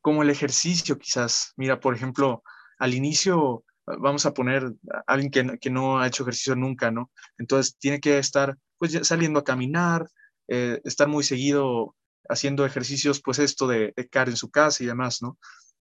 Como 0.00 0.22
el 0.22 0.30
ejercicio 0.30 0.98
quizás. 0.98 1.52
Mira, 1.56 1.80
por 1.80 1.94
ejemplo, 1.94 2.42
al 2.78 2.94
inicio 2.94 3.64
vamos 3.86 4.26
a 4.26 4.32
poner 4.32 4.64
a 4.90 5.02
alguien 5.06 5.58
que, 5.60 5.70
no 5.70 6.00
ha 6.00 6.06
hecho 6.06 6.22
ejercicio 6.22 6.56
nunca, 6.56 6.90
¿no? 6.90 7.10
Entonces 7.38 7.76
tiene 7.78 8.00
que 8.00 8.18
estar 8.18 8.56
pues 8.78 8.98
saliendo 9.06 9.40
a 9.40 9.44
caminar, 9.44 10.06
eh, 10.48 10.80
estar 10.84 11.08
muy 11.08 11.24
seguido 11.24 11.94
haciendo 12.28 12.64
ejercicios, 12.64 13.20
pues 13.22 13.38
esto 13.38 13.66
de, 13.66 13.92
de 13.96 14.08
en 14.12 14.36
su 14.36 14.50
casa 14.50 14.82
y 14.82 14.86
demás, 14.86 15.20
¿no? 15.22 15.38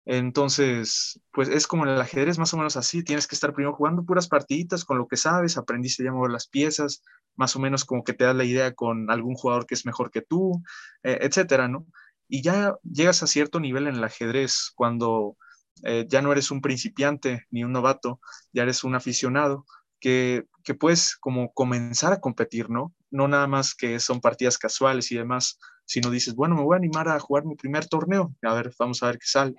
Entonces, 0.05 1.19
pues 1.31 1.49
es 1.49 1.65
como 1.65 1.83
en 1.85 1.89
el 1.93 2.01
ajedrez, 2.01 2.37
más 2.37 2.53
o 2.53 2.57
menos 2.57 2.77
así. 2.77 3.03
Tienes 3.03 3.27
que 3.27 3.35
estar 3.35 3.53
primero 3.53 3.75
jugando 3.75 4.05
puras 4.05 4.27
partiditas 4.27 4.85
con 4.85 4.99
lo 4.99 5.07
que 5.07 5.17
sabes, 5.17 5.57
aprendiste 5.57 6.03
ya 6.03 6.11
mover 6.11 6.31
las 6.31 6.47
piezas, 6.47 7.01
más 7.35 7.55
o 7.55 7.59
menos 7.59 7.85
como 7.85 8.03
que 8.03 8.13
te 8.13 8.23
das 8.23 8.35
la 8.35 8.43
idea 8.43 8.73
con 8.73 9.09
algún 9.09 9.35
jugador 9.35 9.65
que 9.65 9.73
es 9.73 9.85
mejor 9.85 10.11
que 10.11 10.21
tú, 10.21 10.63
eh, 11.03 11.19
etcétera, 11.21 11.67
¿no? 11.67 11.87
Y 12.27 12.41
ya 12.43 12.75
llegas 12.83 13.23
a 13.23 13.27
cierto 13.27 13.59
nivel 13.59 13.87
en 13.87 13.95
el 13.95 14.03
ajedrez 14.03 14.71
cuando 14.75 15.37
eh, 15.83 16.05
ya 16.07 16.21
no 16.21 16.31
eres 16.31 16.51
un 16.51 16.61
principiante 16.61 17.45
ni 17.49 17.63
un 17.63 17.71
novato, 17.71 18.19
ya 18.53 18.63
eres 18.63 18.83
un 18.83 18.95
aficionado 18.95 19.65
que, 19.99 20.45
que 20.63 20.75
puedes 20.75 21.15
como 21.17 21.51
comenzar 21.53 22.13
a 22.13 22.21
competir, 22.21 22.69
¿no? 22.69 22.93
No 23.09 23.27
nada 23.27 23.47
más 23.47 23.73
que 23.73 23.99
son 23.99 24.21
partidas 24.21 24.57
casuales 24.59 25.11
y 25.11 25.15
demás, 25.17 25.57
sino 25.85 26.11
dices, 26.11 26.35
bueno, 26.35 26.55
me 26.55 26.63
voy 26.63 26.75
a 26.75 26.77
animar 26.77 27.09
a 27.09 27.19
jugar 27.19 27.45
mi 27.45 27.55
primer 27.55 27.87
torneo, 27.87 28.35
a 28.43 28.53
ver, 28.53 28.71
vamos 28.77 29.01
a 29.01 29.07
ver 29.07 29.17
qué 29.17 29.27
sale 29.27 29.55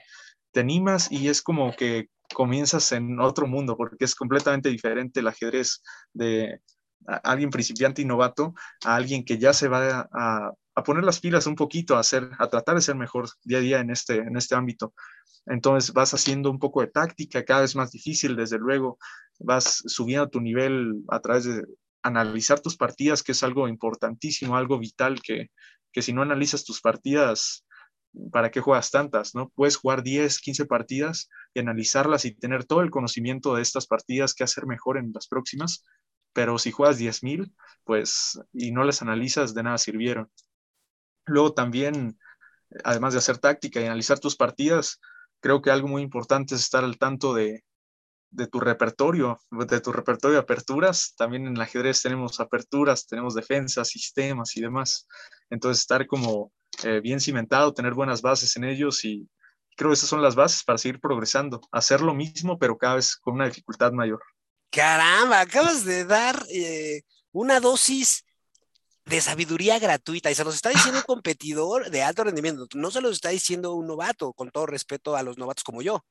te 0.57 0.61
animas 0.61 1.13
y 1.13 1.29
es 1.29 1.43
como 1.43 1.77
que 1.77 2.09
comienzas 2.33 2.91
en 2.93 3.21
otro 3.21 3.47
mundo, 3.47 3.77
porque 3.77 4.07
es 4.07 4.15
completamente 4.15 4.71
diferente 4.71 5.21
el 5.21 5.29
ajedrez 5.29 5.83
de 6.15 6.63
alguien 7.25 7.51
principiante 7.51 8.01
y 8.01 8.07
novato 8.07 8.55
a 8.83 8.97
alguien 8.97 9.23
que 9.23 9.37
ya 9.37 9.53
se 9.53 9.69
va 9.69 10.09
a, 10.11 10.53
poner 10.83 11.05
las 11.05 11.21
pilas 11.21 11.47
un 11.47 11.57
poquito, 11.57 11.95
a, 11.95 12.01
hacer, 12.01 12.31
a 12.39 12.49
tratar 12.49 12.75
de 12.75 12.81
ser 12.81 12.95
mejor 12.95 13.29
día 13.45 13.59
a 13.59 13.61
día 13.61 13.81
en 13.81 13.91
este, 13.91 14.17
en 14.17 14.35
este 14.35 14.55
ámbito. 14.55 14.95
Entonces 15.45 15.93
vas 15.93 16.15
haciendo 16.15 16.51
un 16.51 16.59
poco 16.59 16.81
de 16.81 16.87
táctica, 16.87 17.45
cada 17.45 17.61
vez 17.61 17.77
más 17.77 17.91
difícil, 17.91 18.35
desde 18.35 18.57
luego, 18.57 18.97
vas 19.39 19.83
subiendo 19.85 20.31
tu 20.31 20.41
nivel 20.41 21.05
a 21.09 21.21
través 21.21 21.45
de 21.45 21.67
analizar 22.03 22.61
tus 22.61 22.79
partidas, 22.79 23.23
que 23.23 23.33
es 23.33 23.43
algo 23.43 23.69
importantísimo, 23.69 24.57
algo 24.57 24.79
vital, 24.79 25.21
que, 25.21 25.51
que 25.93 26.01
si 26.01 26.15
no 26.15 26.23
analizas 26.23 26.65
tus 26.65 26.81
partidas, 26.81 27.67
¿para 28.33 28.51
qué 28.51 28.61
juegas 28.61 28.91
tantas? 28.91 29.35
¿no? 29.35 29.51
Puedes 29.55 29.77
jugar 29.77 30.03
10, 30.03 30.41
15 30.41 30.67
partidas 30.67 31.29
y 31.55 31.61
analizarlas 31.61 32.25
y 32.25 32.35
tener 32.35 32.65
todo 32.65 32.81
el 32.81 32.91
conocimiento 32.91 33.55
de 33.55 33.63
estas 33.63 33.87
partidas 33.87 34.35
que 34.35 34.45
hacer 34.45 34.67
mejor 34.67 34.99
en 34.99 35.13
las 35.15 35.29
próximas, 35.29 35.85
pero 36.33 36.59
si 36.59 36.71
juegas 36.71 36.99
10.000, 36.99 37.53
pues, 37.85 38.39
y 38.53 38.73
no 38.73 38.85
las 38.85 39.03
analizas, 39.03 39.55
de 39.55 39.63
nada 39.63 39.79
sirvieron. 39.79 40.31
Luego 41.27 41.55
también, 41.55 42.19
además 42.85 43.15
de 43.15 43.19
hacer 43.19 43.39
táctica 43.39 43.81
y 43.81 43.85
analizar 43.85 44.19
tus 44.19 44.37
partidas, 44.37 45.01
creo 45.41 45.63
que 45.63 45.71
algo 45.71 45.89
muy 45.89 46.03
importante 46.03 46.55
es 46.55 46.61
estar 46.63 46.85
al 46.85 46.99
tanto 46.99 47.35
de, 47.35 47.65
de 48.31 48.47
tu 48.47 48.61
repertorio, 48.61 49.41
de 49.51 49.81
tu 49.81 49.93
repertorio 49.93 50.35
de 50.35 50.43
aperturas. 50.43 51.15
También 51.17 51.47
en 51.47 51.57
el 51.57 51.61
ajedrez 51.61 52.03
tenemos 52.03 52.39
aperturas, 52.39 53.07
tenemos 53.07 53.35
defensas, 53.35 53.89
sistemas 53.89 54.57
y 54.57 54.61
demás. 54.61 55.09
Entonces, 55.51 55.81
estar 55.81 56.07
como 56.07 56.53
eh, 56.85 57.01
bien 57.01 57.21
cimentado, 57.21 57.75
tener 57.75 57.95
buenas 57.95 58.23
bases 58.23 58.57
en 58.57 58.65
ellos 58.65 59.05
y, 59.05 59.29
creo 59.77 59.91
que 59.91 59.95
esas 59.95 60.09
son 60.09 60.23
las 60.23 60.35
bases 60.35 60.65
para 60.65 60.79
seguir 60.79 61.01
progresando, 61.01 61.61
hacer 61.71 62.01
lo 62.01 62.15
mismo, 62.15 62.59
pero 62.59 62.79
cada 62.79 62.97
vez 62.97 63.15
con 63.17 63.35
una 63.35 63.47
dificultad 63.47 63.93
mayor. 63.93 64.23
Caramba, 64.71 65.41
acabas 65.41 65.85
de 65.85 66.05
dar 66.05 66.45
eh, 66.51 67.03
una 67.31 67.61
dosis 67.61 68.25
de 69.05 69.21
sabiduría 69.21 69.79
gratuita 69.79 70.31
y 70.31 70.35
se 70.35 70.43
los 70.43 70.55
está 70.55 70.71
diciendo 70.71 70.99
un 70.99 71.05
competidor 71.07 71.91
de 71.91 72.03
alto 72.03 72.25
rendimiento, 72.25 72.67
no 72.75 72.91
se 72.91 73.01
los 73.01 73.13
está 73.13 73.29
diciendo 73.29 73.75
un 73.75 73.87
novato, 73.87 74.33
con 74.33 74.51
todo 74.51 74.67
respeto 74.67 75.15
a 75.15 75.23
los 75.23 75.39
novatos 75.39 75.63
como 75.63 75.83
yo. 75.83 76.05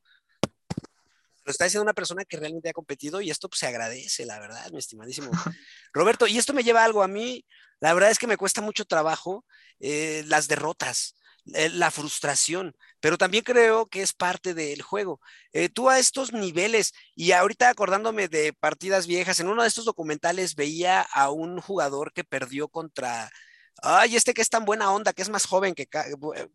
Lo 1.43 1.51
está 1.51 1.65
diciendo 1.65 1.83
una 1.83 1.93
persona 1.93 2.25
que 2.25 2.37
realmente 2.37 2.69
ha 2.69 2.73
competido 2.73 3.21
y 3.21 3.29
esto 3.29 3.49
pues, 3.49 3.59
se 3.59 3.67
agradece, 3.67 4.25
la 4.25 4.39
verdad, 4.39 4.71
mi 4.71 4.79
estimadísimo 4.79 5.29
Roberto. 5.93 6.25
Y 6.25 6.39
esto 6.39 6.53
me 6.53 6.63
lleva 6.63 6.81
a 6.81 6.85
algo 6.85 7.03
a 7.03 7.07
mí, 7.07 7.45
la 7.85 7.93
verdad 7.93 8.09
es 8.09 8.17
que 8.17 8.25
me 8.25 8.35
cuesta 8.35 8.61
mucho 8.61 8.85
trabajo 8.85 9.45
eh, 9.79 10.23
las 10.25 10.47
derrotas. 10.47 11.15
Eh, 11.53 11.69
la 11.69 11.91
frustración, 11.91 12.75
pero 12.99 13.19
también 13.19 13.43
creo 13.43 13.85
que 13.85 14.01
es 14.01 14.13
parte 14.13 14.55
del 14.55 14.81
juego. 14.81 15.19
Eh, 15.53 15.69
tú 15.69 15.91
a 15.91 15.99
estos 15.99 16.33
niveles, 16.33 16.93
y 17.13 17.33
ahorita 17.33 17.69
acordándome 17.69 18.27
de 18.27 18.53
partidas 18.53 19.05
viejas, 19.05 19.39
en 19.39 19.49
uno 19.49 19.61
de 19.61 19.67
estos 19.67 19.85
documentales 19.85 20.55
veía 20.55 21.01
a 21.01 21.29
un 21.29 21.61
jugador 21.61 22.11
que 22.13 22.23
perdió 22.23 22.67
contra, 22.67 23.29
ay, 23.83 24.15
este 24.15 24.33
que 24.33 24.41
es 24.41 24.49
tan 24.49 24.65
buena 24.65 24.91
onda, 24.91 25.13
que 25.13 25.21
es 25.21 25.29
más 25.29 25.45
joven 25.45 25.75
que 25.75 25.87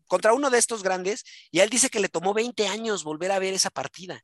contra 0.07 0.33
uno 0.33 0.49
de 0.49 0.57
estos 0.57 0.83
grandes, 0.83 1.23
y 1.51 1.61
él 1.61 1.69
dice 1.69 1.89
que 1.89 2.01
le 2.01 2.09
tomó 2.09 2.33
20 2.33 2.67
años 2.67 3.05
volver 3.05 3.31
a 3.31 3.39
ver 3.39 3.53
esa 3.53 3.69
partida 3.69 4.21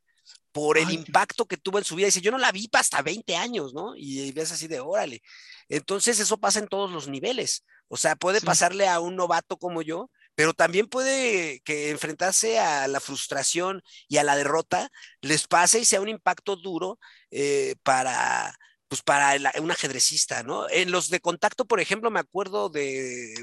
por 0.52 0.78
el 0.78 0.90
impacto 0.90 1.46
que 1.46 1.56
tuvo 1.56 1.78
en 1.78 1.84
su 1.84 1.94
vida. 1.94 2.06
Dice, 2.06 2.20
yo 2.20 2.30
no 2.30 2.38
la 2.38 2.52
vi 2.52 2.68
hasta 2.72 3.02
20 3.02 3.36
años, 3.36 3.74
¿no? 3.74 3.94
Y 3.96 4.32
ves 4.32 4.52
así 4.52 4.66
de, 4.66 4.80
órale. 4.80 5.22
Entonces 5.68 6.18
eso 6.18 6.38
pasa 6.38 6.58
en 6.58 6.68
todos 6.68 6.90
los 6.90 7.08
niveles. 7.08 7.64
O 7.88 7.96
sea, 7.96 8.16
puede 8.16 8.40
pasarle 8.40 8.88
a 8.88 9.00
un 9.00 9.16
novato 9.16 9.56
como 9.56 9.82
yo, 9.82 10.10
pero 10.34 10.54
también 10.54 10.86
puede 10.86 11.60
que 11.60 11.90
enfrentarse 11.90 12.58
a 12.58 12.86
la 12.86 13.00
frustración 13.00 13.82
y 14.08 14.18
a 14.18 14.24
la 14.24 14.36
derrota 14.36 14.90
les 15.20 15.46
pase 15.46 15.80
y 15.80 15.84
sea 15.84 16.00
un 16.00 16.08
impacto 16.08 16.56
duro 16.56 16.98
eh, 17.30 17.76
para, 17.82 18.54
pues 18.88 19.02
para 19.02 19.36
un 19.60 19.70
ajedrecista, 19.70 20.42
¿no? 20.42 20.68
En 20.70 20.90
los 20.90 21.08
de 21.08 21.20
contacto, 21.20 21.64
por 21.64 21.80
ejemplo, 21.80 22.10
me 22.10 22.20
acuerdo 22.20 22.68
de 22.68 23.34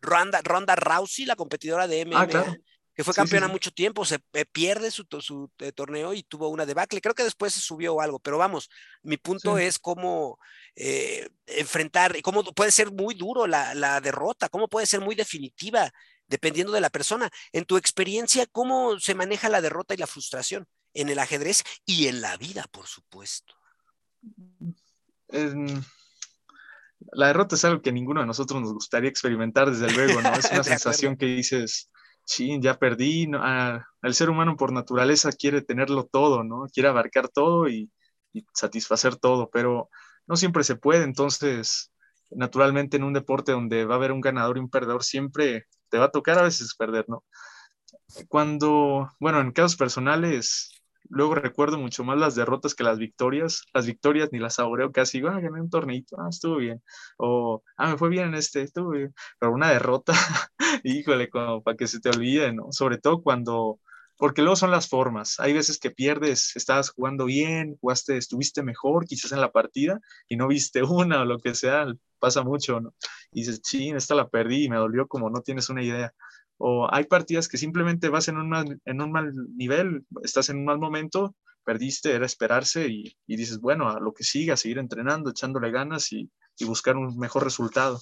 Ronda, 0.00 0.40
Ronda 0.42 0.76
Rousey, 0.76 1.26
la 1.26 1.36
competidora 1.36 1.86
de 1.86 2.04
MMA, 2.04 2.22
ah, 2.22 2.56
que 3.00 3.04
fue 3.04 3.14
campeona 3.14 3.48
mucho 3.48 3.70
tiempo, 3.70 4.04
se 4.04 4.18
eh, 4.34 4.44
pierde 4.44 4.90
su, 4.90 5.06
su 5.20 5.50
eh, 5.60 5.72
torneo 5.72 6.12
y 6.12 6.22
tuvo 6.22 6.48
una 6.48 6.66
debacle. 6.66 7.00
Creo 7.00 7.14
que 7.14 7.24
después 7.24 7.54
se 7.54 7.60
subió 7.60 7.94
o 7.94 8.02
algo, 8.02 8.18
pero 8.18 8.36
vamos, 8.36 8.68
mi 9.02 9.16
punto 9.16 9.56
es 9.56 9.78
cómo 9.78 10.38
eh, 10.76 11.30
enfrentar, 11.46 12.20
cómo 12.20 12.44
puede 12.44 12.70
ser 12.70 12.92
muy 12.92 13.14
duro 13.14 13.46
la, 13.46 13.72
la, 13.72 14.02
derrota, 14.02 14.50
cómo 14.50 14.68
puede 14.68 14.84
ser 14.84 15.00
muy 15.00 15.14
definitiva, 15.14 15.90
dependiendo 16.26 16.74
de 16.74 16.82
la 16.82 16.90
persona. 16.90 17.30
En 17.52 17.64
tu 17.64 17.78
experiencia, 17.78 18.44
¿cómo 18.52 19.00
se 19.00 19.14
maneja 19.14 19.48
la 19.48 19.62
derrota 19.62 19.94
y 19.94 19.96
la 19.96 20.06
frustración 20.06 20.66
en 20.92 21.08
el 21.08 21.18
ajedrez 21.20 21.64
y 21.86 22.08
en 22.08 22.20
la 22.20 22.36
vida, 22.36 22.66
por 22.70 22.86
supuesto? 22.86 23.54
la 27.12 27.28
derrota 27.28 27.54
es 27.54 27.64
algo 27.64 27.80
que 27.80 27.92
ninguno 27.92 28.20
de 28.20 28.26
nosotros 28.26 28.60
nos 28.60 28.74
gustaría 28.74 29.08
experimentar, 29.08 29.70
desde 29.70 29.90
luego, 29.90 30.20
¿no? 30.20 30.34
Es 30.34 30.50
una 30.52 30.64
sensación 30.64 31.16
que 31.16 31.24
dices, 31.24 31.88
sí, 32.30 32.58
ya 32.60 32.78
perdí. 32.78 33.28
el 34.02 34.14
ser 34.14 34.30
humano 34.30 34.56
por 34.56 34.72
naturaleza 34.72 35.32
quiere 35.32 35.62
tenerlo 35.62 36.04
todo, 36.06 36.44
¿no? 36.44 36.66
Quiere 36.72 36.88
abarcar 36.88 37.28
todo 37.28 37.68
y, 37.68 37.90
satisfacer 38.54 39.16
todo, 39.16 39.50
pero 39.50 39.90
no 40.26 40.36
siempre 40.36 40.62
se 40.64 40.76
puede. 40.76 41.04
Entonces, 41.04 41.92
naturalmente 42.30 42.96
en 42.96 43.04
un 43.04 43.12
deporte 43.14 43.52
donde 43.52 43.84
va 43.84 43.94
a 43.94 43.98
haber 43.98 44.12
un 44.12 44.20
ganador 44.20 44.56
y 44.58 44.60
un 44.60 44.70
perdedor, 44.70 45.02
siempre 45.04 45.66
te 45.88 45.98
va 45.98 46.06
a 46.06 46.10
tocar 46.12 46.38
a 46.38 46.42
veces 46.42 46.74
perder, 46.76 47.06
¿no? 47.08 47.24
Cuando, 48.28 49.10
bueno, 49.20 49.40
en 49.40 49.52
casos 49.52 49.76
personales, 49.76 50.70
luego 51.10 51.34
recuerdo 51.34 51.78
mucho 51.78 52.04
más 52.04 52.18
las 52.18 52.34
derrotas 52.34 52.74
que 52.74 52.84
las 52.84 52.98
victorias. 52.98 53.64
Las 53.74 53.86
victorias 53.86 54.30
ni 54.32 54.38
las 54.38 54.54
saboreo 54.54 54.92
casi, 54.92 55.18
ah, 55.20 55.40
gané 55.40 55.60
un 55.60 55.70
torneito, 55.70 56.16
ah, 56.20 56.28
estuvo 56.30 56.56
bien. 56.56 56.82
O, 57.18 57.62
ah, 57.76 57.90
me 57.90 57.98
fue 57.98 58.08
bien 58.08 58.28
en 58.28 58.34
este, 58.34 58.62
estuvo 58.62 58.90
bien. 58.90 59.14
Pero 59.38 59.52
una 59.52 59.70
derrota, 59.70 60.12
híjole, 60.84 61.28
como 61.30 61.62
para 61.62 61.76
que 61.76 61.86
se 61.86 62.00
te 62.00 62.10
olvide, 62.10 62.52
¿no? 62.52 62.72
Sobre 62.72 62.98
todo 62.98 63.22
cuando, 63.22 63.80
porque 64.16 64.42
luego 64.42 64.56
son 64.56 64.70
las 64.70 64.88
formas. 64.88 65.40
Hay 65.40 65.52
veces 65.52 65.78
que 65.78 65.90
pierdes, 65.90 66.56
estabas 66.56 66.90
jugando 66.90 67.26
bien, 67.26 67.76
jugaste, 67.80 68.16
estuviste 68.16 68.62
mejor 68.62 69.06
quizás 69.06 69.32
en 69.32 69.40
la 69.40 69.52
partida 69.52 70.00
y 70.28 70.36
no 70.36 70.48
viste 70.48 70.82
una 70.84 71.22
o 71.22 71.24
lo 71.24 71.38
que 71.38 71.54
sea, 71.54 71.86
pasa 72.18 72.42
mucho, 72.42 72.80
¿no? 72.80 72.94
Y 73.32 73.40
dices, 73.40 73.62
ching, 73.62 73.96
esta 73.96 74.14
la 74.14 74.28
perdí 74.28 74.64
y 74.64 74.68
me 74.68 74.76
dolió 74.76 75.06
como 75.08 75.30
no 75.30 75.40
tienes 75.42 75.68
una 75.70 75.82
idea. 75.82 76.12
O 76.62 76.86
hay 76.92 77.04
partidas 77.04 77.48
que 77.48 77.56
simplemente 77.56 78.10
vas 78.10 78.28
en 78.28 78.36
un 78.36 78.50
mal, 78.50 78.78
en 78.84 79.00
un 79.00 79.10
mal 79.10 79.32
nivel, 79.56 80.04
estás 80.22 80.50
en 80.50 80.58
un 80.58 80.66
mal 80.66 80.78
momento, 80.78 81.34
perdiste, 81.64 82.12
era 82.12 82.26
esperarse 82.26 82.86
y, 82.86 83.16
dices, 83.26 83.60
bueno, 83.60 83.88
a 83.88 83.98
lo 83.98 84.12
que 84.12 84.24
siga, 84.24 84.58
seguir 84.58 84.76
entrenando, 84.76 85.30
echándole 85.30 85.70
ganas 85.70 86.12
y, 86.12 86.30
buscar 86.66 86.98
un 86.98 87.16
mejor 87.16 87.44
resultado. 87.44 87.98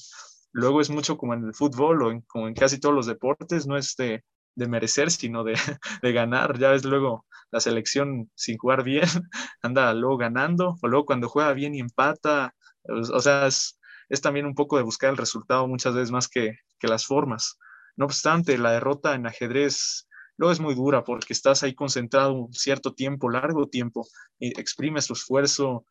Luego 0.50 0.80
es 0.80 0.90
mucho 0.90 1.16
como 1.16 1.34
en 1.34 1.44
el 1.44 1.54
fútbol 1.54 2.02
o 2.02 2.10
en, 2.10 2.22
como 2.22 2.48
en 2.48 2.54
casi 2.54 2.80
todos 2.80 2.92
los 2.92 3.06
deportes, 3.06 3.68
no 3.68 3.76
es 3.76 3.94
de, 3.94 4.24
merecer, 4.56 5.12
sino 5.12 5.44
de, 5.44 5.52
de, 6.02 6.12
ganar. 6.12 6.58
Ya 6.58 6.70
ves 6.70 6.84
luego 6.84 7.24
la 7.52 7.60
selección 7.60 8.28
sin 8.34 8.58
jugar 8.58 8.82
bien, 8.82 9.04
anda 9.62 9.94
luego 9.94 10.16
ganando, 10.16 10.74
o 10.82 10.88
luego 10.88 11.06
cuando 11.06 11.28
juega 11.28 11.52
bien 11.52 11.76
y 11.76 11.78
empata. 11.78 12.56
O 12.88 13.20
sea, 13.20 13.46
es, 13.46 13.78
es 14.08 14.20
también 14.20 14.46
un 14.46 14.56
poco 14.56 14.76
de 14.76 14.82
buscar 14.82 15.10
el 15.10 15.16
resultado 15.16 15.68
muchas 15.68 15.94
veces 15.94 16.10
más 16.10 16.26
que, 16.26 16.56
que 16.80 16.88
las 16.88 17.06
formas. 17.06 17.56
No 17.98 18.04
obstante, 18.04 18.56
la 18.58 18.70
derrota 18.70 19.16
en 19.16 19.26
ajedrez 19.26 20.06
luego 20.36 20.52
es 20.52 20.60
muy 20.60 20.76
dura 20.76 21.02
porque 21.02 21.32
estás 21.32 21.64
ahí 21.64 21.74
concentrado 21.74 22.32
un 22.32 22.52
cierto 22.54 22.94
tiempo, 22.94 23.28
largo 23.28 23.66
tiempo, 23.66 24.06
y 24.38 24.58
exprimes 24.58 25.08
tu 25.08 25.14
esfuerzo, 25.14 25.84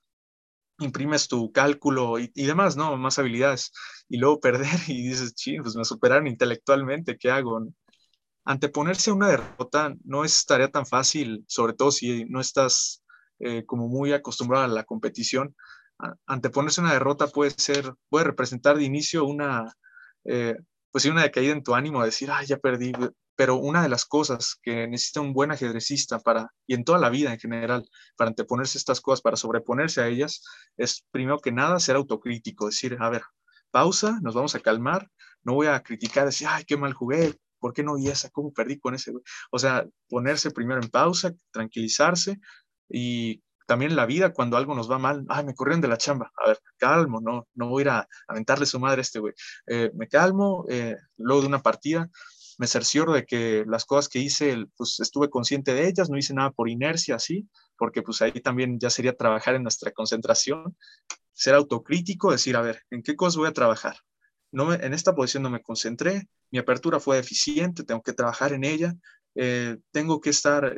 imprimes 0.79 1.27
tu 1.27 1.51
cálculo 1.51 2.17
y, 2.17 2.29
demás, 2.33 2.77
¿no? 2.77 2.95
Más 2.95 3.19
habilidades. 3.19 3.73
Y 4.07 4.19
luego 4.19 4.39
perder 4.41 4.79
y 4.87 5.09
dices, 5.09 5.35
ching, 5.35 5.61
pues 5.61 5.75
me 5.75 5.83
superaron 5.83 6.27
intelectualmente, 6.27 7.17
¿qué 7.17 7.29
hago? 7.29 7.59
Anteponerse 8.45 9.09
a 9.09 9.13
una 9.13 9.27
derrota 9.27 9.93
no 10.05 10.23
es 10.23 10.45
tarea 10.45 10.71
tan 10.71 10.85
fácil, 10.85 11.43
sobre 11.49 11.73
todo 11.73 11.91
si 11.91 12.23
no 12.23 12.39
estás 12.39 13.03
eh, 13.39 13.65
como 13.65 13.89
muy 13.89 14.13
acostumbrado 14.13 14.63
a 14.63 14.69
la 14.69 14.85
competición. 14.85 15.53
Anteponerse 16.25 16.79
a 16.79 16.85
una 16.85 16.93
derrota 16.93 17.27
puede 17.27 17.51
ser, 17.51 17.93
puede 18.07 18.23
representar 18.23 18.77
de 18.77 18.85
inicio 18.85 19.25
una, 19.25 19.73
eh, 20.23 20.55
pues 20.97 21.03
sí, 21.03 21.09
una 21.11 21.21
decaída 21.21 21.53
en 21.53 21.61
tu 21.61 21.75
ánimo, 21.75 21.99
de 21.99 22.07
decir, 22.07 22.31
ay, 22.31 22.47
ya 22.47 22.57
perdí. 22.57 22.91
Pero 23.35 23.57
una 23.57 23.83
de 23.83 23.87
las 23.87 24.03
cosas 24.03 24.57
que 24.63 24.87
necesita 24.87 25.21
un 25.21 25.31
buen 25.31 25.51
ajedrecista 25.51 26.17
para, 26.17 26.51
y 26.65 26.73
en 26.73 26.83
toda 26.83 26.97
la 26.97 27.11
vida 27.11 27.31
en 27.31 27.37
general, 27.39 27.87
para 28.15 28.29
anteponerse 28.29 28.79
estas 28.79 28.99
cosas, 28.99 29.21
para 29.21 29.37
sobreponerse 29.37 30.01
a 30.01 30.07
ellas, 30.07 30.41
es 30.75 31.05
primero 31.11 31.37
que 31.37 31.51
nada 31.51 31.79
ser 31.79 31.97
autocrítico, 31.97 32.65
decir, 32.65 32.97
a 32.99 33.11
ver, 33.11 33.21
pausa, 33.69 34.17
nos 34.23 34.33
vamos 34.33 34.55
a 34.55 34.59
calmar, 34.59 35.07
no 35.43 35.53
voy 35.53 35.67
a 35.67 35.83
criticar, 35.83 36.25
decir, 36.25 36.47
ay, 36.49 36.63
qué 36.65 36.77
mal 36.77 36.93
jugué, 36.93 37.35
¿por 37.59 37.73
qué 37.73 37.83
no 37.83 37.93
vi 37.93 38.07
esa? 38.07 38.31
¿Cómo 38.31 38.51
perdí 38.51 38.79
con 38.79 38.95
ese? 38.95 39.13
O 39.51 39.59
sea, 39.59 39.85
ponerse 40.09 40.49
primero 40.49 40.81
en 40.81 40.89
pausa, 40.89 41.31
tranquilizarse 41.51 42.39
y 42.89 43.43
también 43.67 43.91
en 43.91 43.97
la 43.97 44.05
vida, 44.05 44.33
cuando 44.33 44.57
algo 44.57 44.73
nos 44.73 44.89
va 44.89 44.97
mal, 44.97 45.25
ay, 45.29 45.45
me 45.45 45.53
corrieron 45.53 45.81
de 45.81 45.89
la 45.89 45.97
chamba, 45.97 46.31
a 46.35 46.47
ver, 46.47 46.59
calmo, 46.77 47.19
no, 47.21 47.47
no 47.53 47.69
voy 47.69 47.81
a 47.81 47.83
ir 47.83 47.89
a 47.89 48.07
aventarle 48.27 48.65
su 48.65 48.79
madre 48.79 49.01
a 49.01 49.03
este 49.03 49.19
güey. 49.19 49.33
Eh, 49.67 49.91
me 49.93 50.07
calmo, 50.07 50.65
eh, 50.69 50.95
luego 51.17 51.41
de 51.41 51.47
una 51.47 51.61
partida, 51.61 52.09
me 52.57 52.65
cercioro 52.65 53.13
de 53.13 53.25
que 53.25 53.65
las 53.67 53.85
cosas 53.85 54.09
que 54.09 54.19
hice, 54.19 54.65
pues 54.75 54.99
estuve 54.99 55.29
consciente 55.29 55.73
de 55.73 55.87
ellas, 55.87 56.09
no 56.09 56.17
hice 56.17 56.33
nada 56.33 56.51
por 56.51 56.69
inercia, 56.69 57.15
así, 57.15 57.47
porque 57.77 58.01
pues 58.01 58.21
ahí 58.21 58.31
también 58.31 58.79
ya 58.79 58.89
sería 58.89 59.15
trabajar 59.15 59.55
en 59.55 59.63
nuestra 59.63 59.91
concentración, 59.91 60.75
ser 61.33 61.53
autocrítico, 61.53 62.31
decir, 62.31 62.55
a 62.55 62.61
ver, 62.61 62.81
¿en 62.89 63.03
qué 63.03 63.15
cosas 63.15 63.37
voy 63.37 63.49
a 63.49 63.53
trabajar? 63.53 63.97
No 64.51 64.65
me, 64.65 64.75
en 64.75 64.93
esta 64.93 65.13
posición 65.13 65.43
no 65.43 65.49
me 65.49 65.61
concentré, 65.61 66.29
mi 66.51 66.57
apertura 66.57 67.01
fue 67.01 67.17
deficiente, 67.17 67.83
tengo 67.83 68.01
que 68.01 68.13
trabajar 68.13 68.53
en 68.53 68.63
ella, 68.63 68.95
eh, 69.35 69.77
tengo 69.91 70.21
que 70.21 70.31
estar 70.31 70.73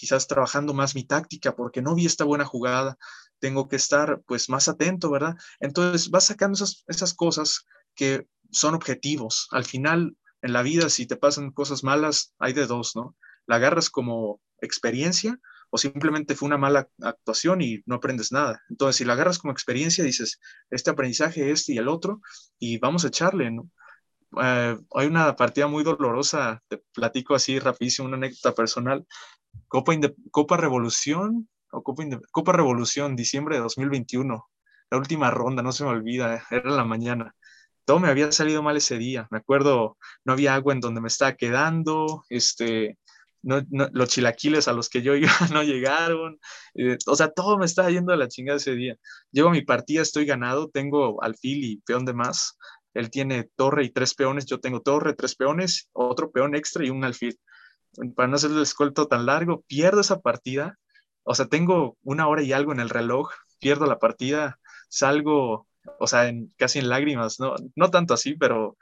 quizás 0.00 0.26
trabajando 0.26 0.72
más 0.72 0.94
mi 0.94 1.04
táctica 1.04 1.54
porque 1.54 1.82
no 1.82 1.94
vi 1.94 2.06
esta 2.06 2.24
buena 2.24 2.46
jugada, 2.46 2.96
tengo 3.38 3.68
que 3.68 3.76
estar 3.76 4.22
pues 4.26 4.48
más 4.48 4.66
atento, 4.66 5.10
¿verdad? 5.10 5.34
Entonces 5.60 6.08
vas 6.08 6.24
sacando 6.24 6.54
esas, 6.54 6.84
esas 6.86 7.12
cosas 7.12 7.66
que 7.94 8.26
son 8.50 8.74
objetivos. 8.74 9.46
Al 9.50 9.66
final, 9.66 10.16
en 10.40 10.54
la 10.54 10.62
vida, 10.62 10.88
si 10.88 11.06
te 11.06 11.16
pasan 11.16 11.50
cosas 11.50 11.84
malas, 11.84 12.32
hay 12.38 12.54
de 12.54 12.66
dos, 12.66 12.96
¿no? 12.96 13.14
La 13.46 13.56
agarras 13.56 13.90
como 13.90 14.40
experiencia 14.62 15.38
o 15.68 15.76
simplemente 15.76 16.34
fue 16.34 16.46
una 16.46 16.56
mala 16.56 16.88
actuación 17.02 17.60
y 17.60 17.82
no 17.84 17.96
aprendes 17.96 18.32
nada. 18.32 18.62
Entonces, 18.70 18.96
si 18.96 19.04
la 19.04 19.12
agarras 19.12 19.38
como 19.38 19.52
experiencia, 19.52 20.02
dices, 20.02 20.40
este 20.70 20.88
aprendizaje, 20.88 21.50
este 21.50 21.74
y 21.74 21.78
el 21.78 21.88
otro, 21.88 22.22
y 22.58 22.78
vamos 22.78 23.04
a 23.04 23.08
echarle, 23.08 23.50
¿no? 23.50 23.70
Eh, 24.42 24.76
hay 24.94 25.06
una 25.06 25.34
partida 25.36 25.66
muy 25.66 25.82
dolorosa, 25.84 26.62
te 26.68 26.78
platico 26.94 27.34
así 27.34 27.58
rapidísimo, 27.58 28.08
una 28.08 28.16
anécdota 28.16 28.54
personal. 28.54 29.06
Copa, 29.68 29.94
Copa 30.30 30.56
Revolución, 30.56 31.48
o 31.72 31.82
Copa, 31.82 32.04
Copa 32.30 32.52
Revolución, 32.52 33.16
diciembre 33.16 33.56
de 33.56 33.62
2021, 33.62 34.48
la 34.90 34.98
última 34.98 35.30
ronda, 35.30 35.62
no 35.62 35.72
se 35.72 35.84
me 35.84 35.90
olvida, 35.90 36.44
era 36.50 36.70
la 36.70 36.84
mañana. 36.84 37.34
todo 37.84 38.00
me 38.00 38.08
había 38.08 38.32
salido 38.32 38.62
mal 38.62 38.76
ese 38.76 38.98
día. 38.98 39.26
Me 39.30 39.38
acuerdo, 39.38 39.98
no 40.24 40.32
había 40.34 40.54
agua 40.54 40.74
en 40.74 40.80
donde 40.80 41.00
me 41.00 41.08
estaba 41.08 41.34
quedando, 41.34 42.24
este, 42.28 42.98
no, 43.42 43.62
los 43.92 44.08
chilaquiles 44.10 44.68
a 44.68 44.72
los 44.72 44.88
que 44.88 45.02
yo 45.02 45.14
iba 45.16 45.32
no 45.52 45.62
llegaron, 45.62 46.38
eh, 46.74 46.98
o 47.06 47.16
sea, 47.16 47.30
todo 47.30 47.58
me 47.58 47.66
estaba 47.66 47.90
yendo 47.90 48.12
a 48.12 48.16
la 48.16 48.28
chingada 48.28 48.58
ese 48.58 48.74
día. 48.74 48.96
Llego 49.32 49.48
a 49.48 49.52
mi 49.52 49.62
partida, 49.62 50.02
estoy 50.02 50.26
ganado, 50.26 50.68
tengo 50.70 51.22
alfil 51.22 51.64
y 51.64 51.76
peón 51.78 52.04
de 52.04 52.14
más. 52.14 52.58
Él 52.94 53.10
tiene 53.10 53.44
torre 53.56 53.84
y 53.84 53.90
tres 53.90 54.14
peones, 54.14 54.46
yo 54.46 54.60
tengo 54.60 54.80
torre, 54.80 55.14
tres 55.14 55.34
peones, 55.34 55.88
otro 55.92 56.30
peón 56.30 56.54
extra 56.54 56.84
y 56.84 56.90
un 56.90 57.04
alfil. 57.04 57.38
Para 58.14 58.28
no 58.28 58.36
hacer 58.36 58.50
el 58.50 58.62
escolto 58.62 59.06
tan 59.06 59.26
largo, 59.26 59.62
pierdo 59.62 60.00
esa 60.00 60.20
partida. 60.20 60.78
O 61.22 61.34
sea, 61.34 61.46
tengo 61.46 61.96
una 62.02 62.28
hora 62.28 62.42
y 62.42 62.52
algo 62.52 62.72
en 62.72 62.80
el 62.80 62.88
reloj, 62.88 63.30
pierdo 63.60 63.86
la 63.86 63.98
partida, 63.98 64.58
salgo, 64.88 65.66
o 65.98 66.06
sea, 66.06 66.28
en, 66.28 66.52
casi 66.56 66.78
en 66.78 66.88
lágrimas, 66.88 67.38
no, 67.40 67.54
no 67.76 67.90
tanto 67.90 68.14
así, 68.14 68.34
pero 68.34 68.76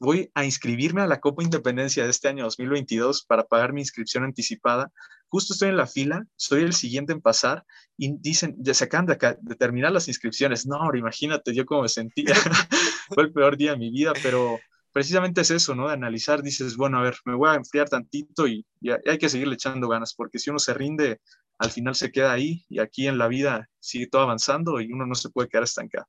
voy 0.00 0.30
a 0.34 0.44
inscribirme 0.44 1.02
a 1.02 1.06
la 1.06 1.20
Copa 1.20 1.42
Independencia 1.42 2.04
de 2.04 2.10
este 2.10 2.28
año 2.28 2.44
2022 2.44 3.24
para 3.24 3.44
pagar 3.44 3.72
mi 3.72 3.80
inscripción 3.80 4.24
anticipada. 4.24 4.92
Justo 5.28 5.52
estoy 5.52 5.70
en 5.70 5.76
la 5.76 5.86
fila, 5.86 6.24
soy 6.36 6.62
el 6.62 6.72
siguiente 6.72 7.12
en 7.12 7.20
pasar 7.20 7.64
y 7.96 8.16
dicen, 8.18 8.56
ya 8.58 8.74
se 8.74 8.84
acaban 8.84 9.06
de, 9.06 9.16
terminar 9.56 9.92
las 9.92 10.08
inscripciones. 10.08 10.66
No, 10.66 10.94
imagínate 10.94 11.54
yo 11.54 11.66
cómo 11.66 11.82
me 11.82 11.88
sentía. 11.88 12.34
Fue 13.08 13.24
el 13.24 13.32
peor 13.32 13.56
día 13.56 13.72
de 13.72 13.78
mi 13.78 13.90
vida, 13.90 14.12
pero 14.22 14.58
precisamente 14.92 15.40
es 15.40 15.50
eso, 15.50 15.74
¿no? 15.74 15.88
De 15.88 15.94
analizar, 15.94 16.42
dices, 16.42 16.76
bueno, 16.76 16.98
a 16.98 17.02
ver, 17.02 17.16
me 17.24 17.34
voy 17.34 17.50
a 17.50 17.54
enfriar 17.54 17.88
tantito 17.88 18.46
y, 18.46 18.66
y 18.80 18.90
hay 18.90 19.18
que 19.18 19.28
seguirle 19.28 19.54
echando 19.54 19.88
ganas, 19.88 20.14
porque 20.14 20.38
si 20.38 20.50
uno 20.50 20.58
se 20.58 20.74
rinde, 20.74 21.20
al 21.58 21.70
final 21.70 21.94
se 21.94 22.10
queda 22.12 22.32
ahí 22.32 22.64
y 22.68 22.80
aquí 22.80 23.06
en 23.06 23.18
la 23.18 23.28
vida 23.28 23.68
sigue 23.78 24.08
todo 24.08 24.22
avanzando 24.22 24.80
y 24.80 24.92
uno 24.92 25.06
no 25.06 25.14
se 25.14 25.30
puede 25.30 25.48
quedar 25.48 25.64
estancado. 25.64 26.06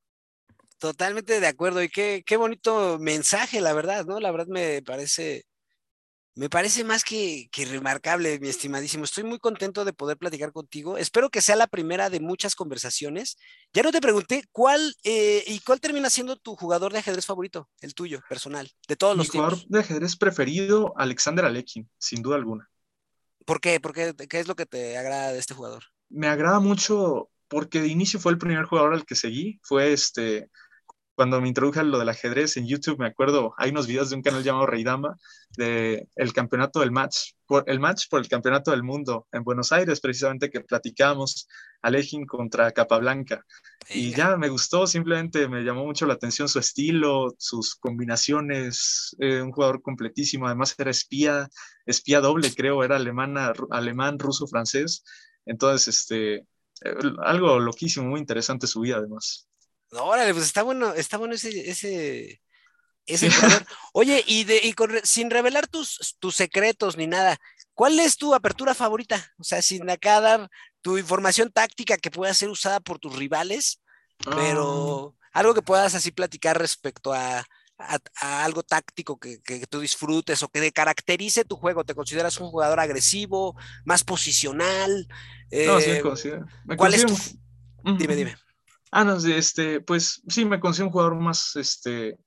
Totalmente 0.79 1.39
de 1.39 1.47
acuerdo. 1.47 1.81
Y 1.81 1.89
qué, 1.89 2.23
qué 2.25 2.37
bonito 2.37 2.99
mensaje, 2.99 3.61
la 3.61 3.73
verdad, 3.73 4.05
¿no? 4.05 4.19
La 4.19 4.31
verdad 4.31 4.47
me 4.47 4.81
parece, 4.83 5.45
me 6.35 6.49
parece 6.49 6.83
más 6.83 7.03
que, 7.03 7.49
que, 7.51 7.65
remarcable, 7.65 8.39
mi 8.39 8.49
estimadísimo. 8.49 9.03
Estoy 9.03 9.23
muy 9.23 9.39
contento 9.39 9.85
de 9.85 9.93
poder 9.93 10.17
platicar 10.17 10.51
contigo. 10.51 10.97
Espero 10.97 11.31
que 11.31 11.41
sea 11.41 11.55
la 11.55 11.65
primera 11.65 12.11
de 12.11 12.19
muchas 12.19 12.53
conversaciones. 12.53 13.37
Ya 13.73 13.81
no 13.81 13.91
te 13.91 14.01
pregunté 14.01 14.43
cuál 14.51 14.95
eh, 15.03 15.43
y 15.47 15.59
cuál 15.61 15.79
termina 15.79 16.11
siendo 16.11 16.35
tu 16.35 16.55
jugador 16.55 16.93
de 16.93 16.99
ajedrez 16.99 17.25
favorito, 17.25 17.67
el 17.81 17.95
tuyo, 17.95 18.21
personal, 18.29 18.69
de 18.87 18.95
todos 18.95 19.17
los 19.17 19.31
tiempos. 19.31 19.53
Mi 19.53 19.59
jugador 19.61 19.71
de 19.71 19.79
ajedrez 19.79 20.15
preferido, 20.15 20.93
Alexander 20.95 21.45
Alekhine, 21.45 21.87
sin 21.97 22.21
duda 22.21 22.35
alguna. 22.35 22.69
¿Por 23.45 23.59
qué? 23.61 23.79
¿Por 23.79 23.93
qué? 23.93 24.13
¿Qué 24.29 24.39
es 24.39 24.47
lo 24.47 24.55
que 24.55 24.67
te 24.67 24.95
agrada 24.97 25.31
de 25.31 25.39
este 25.39 25.55
jugador? 25.55 25.85
Me 26.09 26.27
agrada 26.27 26.59
mucho 26.59 27.31
porque 27.47 27.81
de 27.81 27.87
inicio 27.87 28.19
fue 28.19 28.31
el 28.31 28.37
primer 28.37 28.65
jugador 28.65 28.93
al 28.93 29.05
que 29.05 29.15
seguí. 29.15 29.59
Fue 29.63 29.93
este 29.93 30.51
cuando 31.17 31.41
me 31.41 31.47
introduje 31.47 31.79
a 31.79 31.83
lo 31.83 31.97
del 31.97 32.09
ajedrez 32.09 32.57
en 32.57 32.67
YouTube, 32.67 32.99
me 32.99 33.07
acuerdo, 33.07 33.55
hay 33.57 33.71
unos 33.71 33.87
videos 33.87 34.11
de 34.11 34.17
un 34.17 34.21
canal 34.21 34.43
llamado 34.43 34.67
Reidama, 34.67 35.17
de 35.57 36.07
el 36.15 36.31
campeonato 36.31 36.81
del 36.81 36.91
match, 36.91 37.31
por, 37.47 37.63
el 37.65 37.79
match 37.79 38.03
por 38.07 38.19
el 38.19 38.27
campeonato 38.27 38.69
del 38.69 38.83
mundo 38.83 39.27
en 39.31 39.43
Buenos 39.43 39.71
Aires, 39.71 39.99
precisamente 39.99 40.51
que 40.51 40.61
platicamos 40.61 41.47
Alejín 41.81 42.27
contra 42.27 42.71
Capablanca. 42.71 43.43
Y 43.89 44.11
ya 44.13 44.37
me 44.37 44.47
gustó, 44.49 44.85
simplemente 44.85 45.47
me 45.47 45.63
llamó 45.63 45.85
mucho 45.85 46.05
la 46.05 46.13
atención 46.13 46.47
su 46.47 46.59
estilo, 46.59 47.33
sus 47.39 47.73
combinaciones, 47.73 49.15
eh, 49.17 49.41
un 49.41 49.51
jugador 49.51 49.81
completísimo, 49.81 50.45
además 50.45 50.75
era 50.77 50.91
espía, 50.91 51.49
espía 51.87 52.21
doble, 52.21 52.53
creo, 52.53 52.83
era 52.83 52.97
alemana, 52.97 53.53
alemán, 53.71 54.19
ruso, 54.19 54.45
francés. 54.45 55.03
Entonces, 55.47 55.87
este, 55.87 56.35
eh, 56.35 56.45
algo 57.23 57.57
loquísimo, 57.59 58.05
muy 58.05 58.19
interesante 58.19 58.67
su 58.67 58.81
vida 58.81 58.97
además. 58.97 59.47
Órale, 59.91 60.33
pues 60.33 60.45
está 60.45 60.63
bueno, 60.63 60.93
está 60.93 61.17
bueno 61.17 61.35
ese, 61.35 61.69
ese, 61.69 62.41
ese 63.05 63.29
Oye, 63.93 64.23
y, 64.27 64.43
de, 64.43 64.57
y 64.57 64.75
sin 65.03 65.29
revelar 65.29 65.67
tus, 65.67 66.17
tus 66.19 66.35
secretos 66.35 66.97
ni 66.97 67.07
nada, 67.07 67.37
¿cuál 67.73 67.99
es 67.99 68.17
tu 68.17 68.35
apertura 68.35 68.73
favorita? 68.73 69.33
O 69.37 69.43
sea, 69.43 69.61
sin 69.61 69.89
acá 69.89 70.19
dar 70.19 70.49
tu 70.81 70.97
información 70.97 71.51
táctica 71.51 71.97
que 71.97 72.11
pueda 72.11 72.33
ser 72.33 72.49
usada 72.49 72.79
por 72.79 72.99
tus 72.99 73.15
rivales, 73.15 73.81
pero 74.17 75.15
ah. 75.21 75.39
algo 75.39 75.53
que 75.53 75.61
puedas 75.61 75.95
así 75.95 76.11
platicar 76.11 76.57
respecto 76.57 77.13
a, 77.13 77.45
algo 78.15 78.63
táctico 78.63 79.19
que, 79.19 79.39
tú 79.69 79.79
disfrutes 79.79 80.41
o 80.41 80.49
que 80.49 80.71
caracterice 80.71 81.45
tu 81.45 81.55
juego. 81.55 81.83
¿Te 81.83 81.93
consideras 81.93 82.39
un 82.39 82.49
jugador 82.49 82.79
agresivo, 82.79 83.55
más 83.85 84.03
posicional? 84.03 85.07
no, 85.51 85.79
sí, 85.79 85.89
me 86.65 86.73
eh, 86.73 86.77
¿Cuál 86.77 86.93
es 86.95 87.05
tu... 87.05 87.15
Dime, 87.97 88.15
dime. 88.15 88.35
Ah, 88.91 89.03
no, 89.03 89.15
este, 89.17 89.81
pues 89.81 90.21
sí, 90.27 90.45
me 90.45 90.59
considero 90.59 90.87
un 90.87 90.91
jugador 90.93 91.15
más, 91.15 91.55
este, 91.55 92.17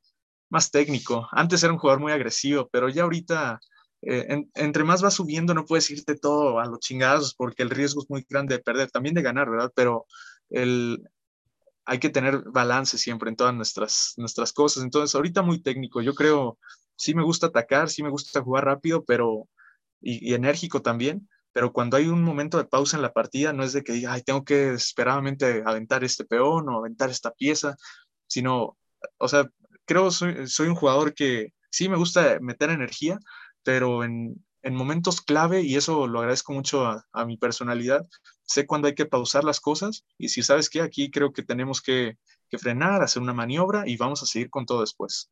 más 0.51 0.71
técnico. 0.71 1.29
Antes 1.33 1.63
era 1.63 1.73
un 1.73 1.79
jugador 1.79 2.01
muy 2.03 2.13
agresivo, 2.13 2.69
pero 2.73 2.89
ya 2.89 3.05
ahorita, 3.05 3.61
eh, 4.03 4.45
entre 4.55 4.85
más 4.85 5.03
vas 5.03 5.15
subiendo, 5.15 5.55
no 5.55 5.65
puedes 5.67 5.91
irte 5.91 6.17
todo 6.17 6.61
a 6.61 6.67
los 6.67 6.81
chingados 6.81 7.35
porque 7.35 7.63
el 7.63 7.71
riesgo 7.71 8.03
es 8.03 8.11
muy 8.11 8.27
grande 8.29 8.57
de 8.57 8.63
perder, 8.63 8.91
también 8.91 9.15
de 9.15 9.23
ganar, 9.23 9.51
¿verdad? 9.51 9.73
Pero 9.75 10.07
el, 10.51 11.03
hay 11.87 11.99
que 12.01 12.11
tener 12.11 12.43
balance 12.51 12.99
siempre 12.99 13.31
en 13.31 13.37
todas 13.37 13.55
nuestras, 13.55 14.15
nuestras 14.19 14.53
cosas. 14.53 14.85
Entonces, 14.85 15.15
ahorita 15.15 15.43
muy 15.43 15.63
técnico. 15.63 16.03
Yo 16.03 16.15
creo, 16.15 16.59
sí 16.97 17.15
me 17.15 17.25
gusta 17.25 17.49
atacar, 17.49 17.91
sí 17.91 18.03
me 18.03 18.11
gusta 18.11 18.43
jugar 18.43 18.67
rápido, 18.67 19.05
pero, 19.05 19.49
y 20.01 20.35
enérgico 20.35 20.83
también, 20.83 21.29
pero 21.53 21.73
cuando 21.73 21.97
hay 21.97 22.07
un 22.07 22.23
momento 22.23 22.59
de 22.59 22.65
pausa 22.65 22.97
en 22.97 23.03
la 23.03 23.13
partida, 23.13 23.53
no 23.53 23.65
es 23.65 23.73
de 23.73 23.83
que 23.83 23.93
diga, 23.93 24.13
ay, 24.13 24.23
tengo 24.23 24.45
que 24.45 24.73
desesperadamente 24.73 25.63
aventar 25.65 26.05
este 26.05 26.25
peón 26.25 26.69
o 26.69 26.79
aventar 26.79 27.11
esta 27.11 27.33
pieza, 27.33 27.77
sino, 28.27 28.79
o 29.19 29.29
sea, 29.29 29.49
creo 29.85 30.11
soy, 30.11 30.47
soy 30.49 30.69
un 30.69 30.75
jugador 30.77 31.15
que 31.15 31.53
sí 31.71 31.89
me 31.89 31.97
gusta 31.97 32.39
meter 32.41 32.71
energía, 32.71 33.19
pero 33.63 34.05
en, 34.05 34.45
en 34.63 34.75
momentos 34.75 35.21
clave, 35.21 35.63
y 35.63 35.77
eso 35.77 36.07
lo 36.07 36.21
agradezco 36.21 36.53
mucho 36.53 36.87
a, 36.87 37.07
a, 37.13 37.25
mi 37.25 37.37
personalidad, 37.37 38.07
sé 38.43 38.67
cuándo 38.67 38.89
hay 38.89 38.95
que 38.95 39.07
pausar 39.07 39.45
las 39.45 39.61
cosas 39.61 40.05
y 40.19 40.29
si 40.29 40.43
sabes 40.43 40.71
que 40.71 40.81
aquí 40.83 41.11
creo 41.11 41.33
que 41.33 41.43
tenemos 41.43 41.81
que, 41.81 42.19
que 42.49 42.59
frenar, 42.59 43.03
hacer 43.03 43.23
una 43.23 43.33
maniobra 43.33 43.85
y 43.87 43.97
vamos 43.97 44.23
a 44.23 44.27
seguir 44.27 44.51
con 44.51 44.67
todo 44.67 44.81
después. 44.81 45.31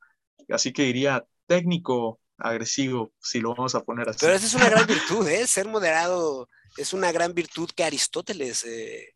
Así 0.48 0.72
que 0.72 0.84
diría 0.84 1.26
técnico, 1.46 2.20
agresivo, 2.38 3.12
si 3.20 3.40
lo 3.40 3.54
vamos 3.54 3.74
a 3.74 3.82
poner 3.82 4.08
así. 4.08 4.18
Pero 4.20 4.34
esa 4.34 4.46
es 4.46 4.54
una 4.54 4.70
gran 4.70 4.86
virtud, 4.86 5.28
¿eh? 5.28 5.46
Ser 5.46 5.66
moderado 5.66 6.48
es 6.76 6.92
una 6.92 7.12
gran 7.12 7.34
virtud 7.34 7.70
que 7.74 7.84
Aristóteles 7.84 8.64
eh, 8.64 9.14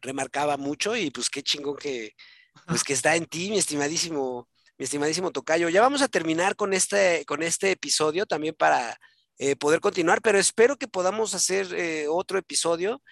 remarcaba 0.00 0.56
mucho 0.56 0.96
y 0.96 1.10
pues 1.10 1.28
qué 1.28 1.42
chingón 1.42 1.76
que, 1.76 2.14
pues 2.66 2.82
que 2.82 2.94
está 2.94 3.16
en 3.16 3.26
ti, 3.26 3.50
mi 3.50 3.58
estimadísimo, 3.58 4.48
mi 4.78 4.84
estimadísimo 4.84 5.30
Tocayo. 5.30 5.68
Ya 5.68 5.82
vamos 5.82 6.02
a 6.02 6.08
terminar 6.08 6.56
con 6.56 6.72
este, 6.72 7.24
con 7.26 7.42
este 7.42 7.72
episodio 7.72 8.24
también 8.24 8.54
para 8.54 8.98
eh, 9.38 9.56
poder 9.56 9.80
continuar, 9.80 10.22
pero 10.22 10.38
espero 10.38 10.76
que 10.76 10.88
podamos 10.88 11.34
hacer 11.34 11.68
eh, 11.74 12.06
otro 12.08 12.38
episodio. 12.38 13.02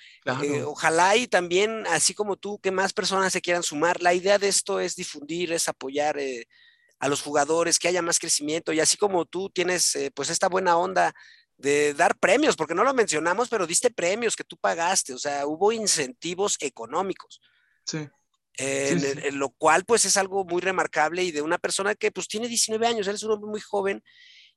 ojalá 0.64 1.16
y 1.16 1.26
también, 1.26 1.86
así 1.88 2.14
como 2.14 2.36
tú, 2.36 2.58
que 2.58 2.70
más 2.70 2.92
personas 2.92 3.32
se 3.32 3.42
quieran 3.42 3.62
sumar. 3.62 4.02
La 4.02 4.14
idea 4.14 4.38
de 4.38 4.48
esto 4.48 4.80
es 4.80 4.96
difundir, 4.96 5.52
es 5.52 5.68
apoyar 5.68 6.18
a 6.98 7.08
los 7.08 7.22
jugadores, 7.22 7.78
que 7.78 7.88
haya 7.88 8.02
más 8.02 8.18
crecimiento 8.18 8.72
y 8.72 8.80
así 8.80 8.96
como 8.96 9.24
tú 9.24 9.50
tienes 9.50 9.94
eh, 9.94 10.10
pues 10.14 10.30
esta 10.30 10.48
buena 10.48 10.76
onda 10.76 11.14
de 11.56 11.92
dar 11.94 12.16
premios, 12.18 12.56
porque 12.56 12.74
no 12.74 12.84
lo 12.84 12.94
mencionamos, 12.94 13.48
pero 13.48 13.66
diste 13.66 13.90
premios 13.90 14.36
que 14.36 14.44
tú 14.44 14.56
pagaste, 14.56 15.12
o 15.12 15.18
sea, 15.18 15.46
hubo 15.46 15.72
incentivos 15.72 16.56
económicos. 16.60 17.40
Sí. 17.84 18.08
En, 18.60 19.38
lo 19.38 19.50
cual 19.50 19.84
pues 19.84 20.04
es 20.04 20.16
algo 20.16 20.44
muy 20.44 20.60
remarcable 20.60 21.22
y 21.22 21.30
de 21.30 21.42
una 21.42 21.58
persona 21.58 21.94
que 21.94 22.10
pues 22.10 22.26
tiene 22.26 22.48
19 22.48 22.86
años, 22.88 23.06
él 23.06 23.14
es 23.14 23.22
un 23.22 23.30
hombre 23.30 23.48
muy 23.48 23.60
joven 23.60 24.02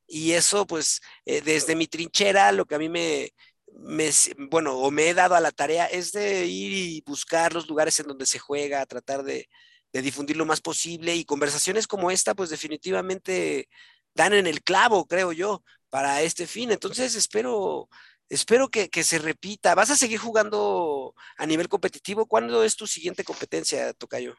y 0.08 0.32
eso 0.32 0.66
pues 0.66 1.02
eh, 1.26 1.42
desde 1.42 1.76
mi 1.76 1.86
trinchera 1.86 2.52
lo 2.52 2.66
que 2.66 2.74
a 2.74 2.80
mí 2.80 2.90
me, 2.90 3.32
me, 3.74 4.10
bueno, 4.50 4.76
o 4.76 4.90
me 4.90 5.10
he 5.10 5.14
dado 5.14 5.36
a 5.36 5.40
la 5.40 5.52
tarea 5.52 5.86
es 5.86 6.12
de 6.12 6.48
ir 6.48 6.74
y 6.74 7.04
buscar 7.06 7.54
los 7.54 7.68
lugares 7.68 8.00
en 8.00 8.08
donde 8.08 8.26
se 8.26 8.40
juega, 8.40 8.84
tratar 8.88 9.22
de, 9.22 9.48
de 9.94 10.02
difundir 10.02 10.38
lo 10.38 10.46
más 10.46 10.62
posible 10.62 11.16
y 11.16 11.26
conversaciones 11.26 11.88
como 11.88 12.12
esta, 12.12 12.34
pues 12.34 12.50
definitivamente 12.50 13.68
dan 14.14 14.34
en 14.34 14.48
el 14.48 14.62
clavo, 14.62 15.06
creo 15.06 15.32
yo, 15.32 15.64
para 15.90 16.22
este 16.22 16.48
fin. 16.48 16.72
Entonces 16.72 17.16
espero, 17.16 17.90
espero 18.30 18.70
que, 18.70 18.90
se 19.04 19.20
repita. 19.20 19.76
¿Vas 19.76 19.92
a 19.92 19.96
seguir 19.96 20.20
jugando 20.20 21.14
a 21.38 21.46
nivel 21.46 21.68
competitivo? 21.68 22.26
¿Cuándo 22.26 22.64
es 22.64 22.76
tu 22.76 22.88
siguiente 22.88 23.24
competencia, 23.24 23.94
Tocayo? 23.94 24.36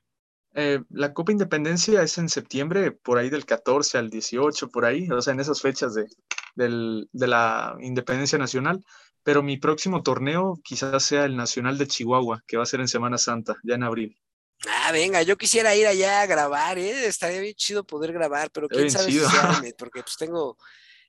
Eh, 0.54 0.80
la 0.90 1.14
Copa 1.14 1.32
Independencia 1.32 2.02
es 2.02 2.18
en 2.18 2.28
septiembre, 2.28 2.92
por 2.92 3.18
ahí 3.18 3.30
del 3.30 3.46
14 3.46 3.96
al 3.96 4.10
18, 4.10 4.68
por 4.68 4.84
ahí, 4.84 5.08
o 5.10 5.22
sea, 5.22 5.32
en 5.32 5.40
esas 5.40 5.62
fechas 5.62 5.94
de, 5.94 6.06
de 6.54 7.26
la 7.26 7.76
Independencia 7.80 8.38
Nacional. 8.38 8.84
Pero 9.22 9.42
mi 9.42 9.56
próximo 9.56 10.02
torneo 10.02 10.58
quizás 10.64 11.04
sea 11.04 11.24
el 11.24 11.36
Nacional 11.36 11.78
de 11.78 11.86
Chihuahua, 11.86 12.42
que 12.46 12.56
va 12.56 12.64
a 12.64 12.66
ser 12.66 12.80
en 12.80 12.88
Semana 12.88 13.18
Santa, 13.18 13.56
ya 13.62 13.76
en 13.76 13.84
abril. 13.84 14.18
Ah, 14.68 14.92
venga, 14.92 15.22
yo 15.22 15.36
quisiera 15.36 15.74
ir 15.74 15.86
allá 15.86 16.22
a 16.22 16.26
grabar, 16.26 16.78
¿eh? 16.78 17.06
Estaría 17.06 17.40
bien 17.40 17.54
chido 17.54 17.84
poder 17.84 18.12
grabar, 18.12 18.50
pero 18.50 18.68
quién 18.68 18.90
sabe 18.90 19.10
si 19.10 19.18
se 19.18 19.74
porque 19.78 20.02
pues 20.02 20.16
tengo 20.16 20.56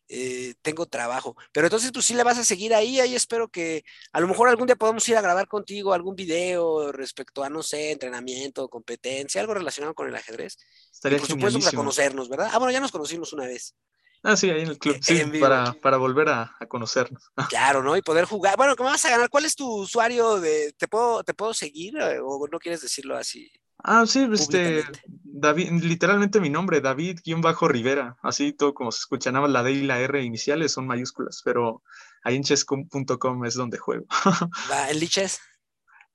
eh, 0.09 0.53
tengo 0.61 0.85
trabajo. 0.85 1.35
Pero 1.51 1.67
entonces, 1.67 1.91
pues 1.91 2.05
sí 2.05 2.13
le 2.13 2.23
vas 2.23 2.37
a 2.37 2.43
seguir 2.43 2.73
ahí, 2.73 2.99
ahí 2.99 3.15
espero 3.15 3.47
que 3.47 3.83
a 4.11 4.19
lo 4.19 4.27
mejor 4.27 4.49
algún 4.49 4.67
día 4.67 4.75
podamos 4.75 5.07
ir 5.07 5.17
a 5.17 5.21
grabar 5.21 5.47
contigo 5.47 5.93
algún 5.93 6.15
video 6.15 6.91
respecto 6.91 7.43
a, 7.43 7.49
no 7.49 7.63
sé, 7.63 7.91
entrenamiento, 7.91 8.69
competencia, 8.69 9.41
algo 9.41 9.53
relacionado 9.53 9.93
con 9.93 10.07
el 10.07 10.15
ajedrez. 10.15 10.57
Estaría 10.91 11.17
y 11.17 11.21
por 11.21 11.29
supuesto 11.29 11.59
para 11.59 11.77
conocernos, 11.77 12.29
¿verdad? 12.29 12.49
Ah, 12.51 12.59
bueno, 12.59 12.71
ya 12.71 12.79
nos 12.79 12.91
conocimos 12.91 13.33
una 13.33 13.45
vez. 13.45 13.75
Ah, 14.23 14.37
sí, 14.37 14.49
ahí 14.49 14.61
en 14.61 14.69
el 14.69 14.79
club, 14.79 14.97
sí, 15.01 15.21
para, 15.41 15.73
para, 15.73 15.97
volver 15.97 16.29
a, 16.29 16.55
a, 16.57 16.65
conocernos. 16.65 17.29
Claro, 17.49 17.83
¿no? 17.83 17.97
Y 17.97 18.01
poder 18.01 18.23
jugar. 18.23 18.55
Bueno, 18.55 18.75
¿cómo 18.77 18.89
vas 18.89 19.03
a 19.03 19.09
ganar? 19.09 19.29
¿Cuál 19.29 19.43
es 19.43 19.55
tu 19.55 19.69
usuario 19.81 20.39
de, 20.39 20.73
te 20.77 20.87
puedo, 20.87 21.23
te 21.23 21.33
puedo 21.33 21.53
seguir 21.53 21.97
eh, 21.97 22.19
o 22.23 22.47
no 22.49 22.57
quieres 22.59 22.81
decirlo 22.81 23.17
así? 23.17 23.51
Ah, 23.85 24.05
sí, 24.07 24.25
este, 24.31 24.85
David, 25.23 25.83
literalmente 25.83 26.39
mi 26.39 26.49
nombre, 26.49 26.79
David-Rivera, 26.79 28.15
así 28.21 28.53
todo 28.53 28.73
como 28.73 28.93
se 28.93 28.99
escucha, 28.99 29.29
nada 29.29 29.41
más 29.41 29.51
la 29.51 29.61
D 29.61 29.73
y 29.73 29.81
la 29.81 29.99
R 29.99 30.23
iniciales 30.23 30.71
son 30.71 30.87
mayúsculas, 30.87 31.41
pero 31.43 31.83
ahí 32.23 32.37
en 32.37 32.43
chess.com 32.43 33.45
es 33.45 33.55
donde 33.55 33.77
juego. 33.77 34.05
¿En 34.89 34.99
Liches? 34.99 35.41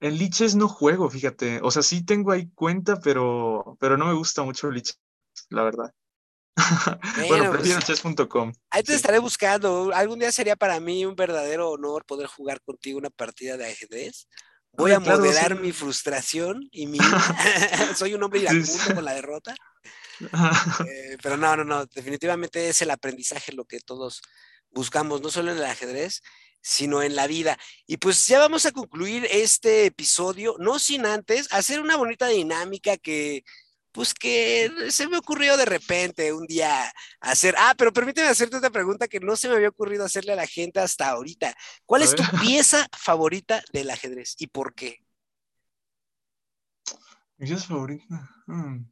En 0.00 0.16
Liches 0.16 0.56
no 0.56 0.66
juego, 0.66 1.10
fíjate, 1.10 1.60
o 1.62 1.70
sea, 1.70 1.82
sí 1.82 2.06
tengo 2.06 2.32
ahí 2.32 2.48
cuenta, 2.54 3.00
pero, 3.00 3.76
pero 3.78 3.98
no 3.98 4.06
me 4.06 4.14
gusta 4.14 4.42
mucho 4.44 4.70
Liches, 4.70 4.98
la 5.50 5.62
verdad. 5.62 5.92
Bueno, 7.28 7.52
prefiero 7.52 7.80
pues, 7.80 8.00
chess.com. 8.00 8.52
Ahí 8.70 8.82
te 8.82 8.94
estaré 8.94 9.18
buscando. 9.18 9.90
Algún 9.94 10.18
día 10.18 10.32
sería 10.32 10.56
para 10.56 10.80
mí 10.80 11.04
un 11.04 11.14
verdadero 11.14 11.70
honor 11.70 12.04
poder 12.04 12.26
jugar 12.26 12.60
contigo 12.60 12.98
una 12.98 13.10
partida 13.10 13.56
de 13.56 13.66
ajedrez. 13.66 14.28
Voy 14.72 14.92
a 14.92 15.00
moderar 15.00 15.58
mi 15.58 15.72
frustración 15.72 16.68
y 16.70 16.86
mi... 16.86 16.98
Soy 17.96 18.14
un 18.14 18.22
hombre 18.22 18.40
iracundo 18.40 18.94
con 18.94 19.04
la 19.04 19.14
derrota. 19.14 19.54
Eh, 20.20 21.16
pero 21.22 21.36
no, 21.36 21.56
no, 21.56 21.64
no, 21.64 21.86
definitivamente 21.86 22.68
es 22.68 22.82
el 22.82 22.90
aprendizaje 22.90 23.52
lo 23.52 23.64
que 23.64 23.80
todos 23.80 24.22
buscamos, 24.70 25.20
no 25.20 25.30
solo 25.30 25.52
en 25.52 25.58
el 25.58 25.64
ajedrez, 25.64 26.22
sino 26.60 27.02
en 27.02 27.16
la 27.16 27.26
vida. 27.26 27.58
Y 27.86 27.98
pues 27.98 28.26
ya 28.26 28.38
vamos 28.38 28.66
a 28.66 28.72
concluir 28.72 29.26
este 29.30 29.86
episodio, 29.86 30.56
no 30.58 30.78
sin 30.78 31.06
antes 31.06 31.52
hacer 31.52 31.80
una 31.80 31.96
bonita 31.96 32.26
dinámica 32.26 32.96
que 32.96 33.44
pues 33.92 34.14
que 34.14 34.70
se 34.90 35.08
me 35.08 35.18
ocurrió 35.18 35.56
de 35.56 35.64
repente 35.64 36.32
un 36.32 36.46
día 36.46 36.92
hacer. 37.20 37.54
Ah, 37.58 37.74
pero 37.76 37.92
permíteme 37.92 38.28
hacerte 38.28 38.56
otra 38.56 38.70
pregunta 38.70 39.08
que 39.08 39.20
no 39.20 39.36
se 39.36 39.48
me 39.48 39.54
había 39.56 39.68
ocurrido 39.68 40.04
hacerle 40.04 40.32
a 40.32 40.36
la 40.36 40.46
gente 40.46 40.80
hasta 40.80 41.08
ahorita. 41.08 41.54
¿Cuál 41.86 42.02
es 42.02 42.14
tu 42.14 42.22
pieza 42.40 42.86
favorita 42.96 43.62
del 43.72 43.90
ajedrez 43.90 44.34
y 44.38 44.46
por 44.46 44.74
qué? 44.74 44.98
Mi 47.36 47.46
pieza 47.46 47.66
favorita. 47.66 48.30
Mm. 48.46 48.84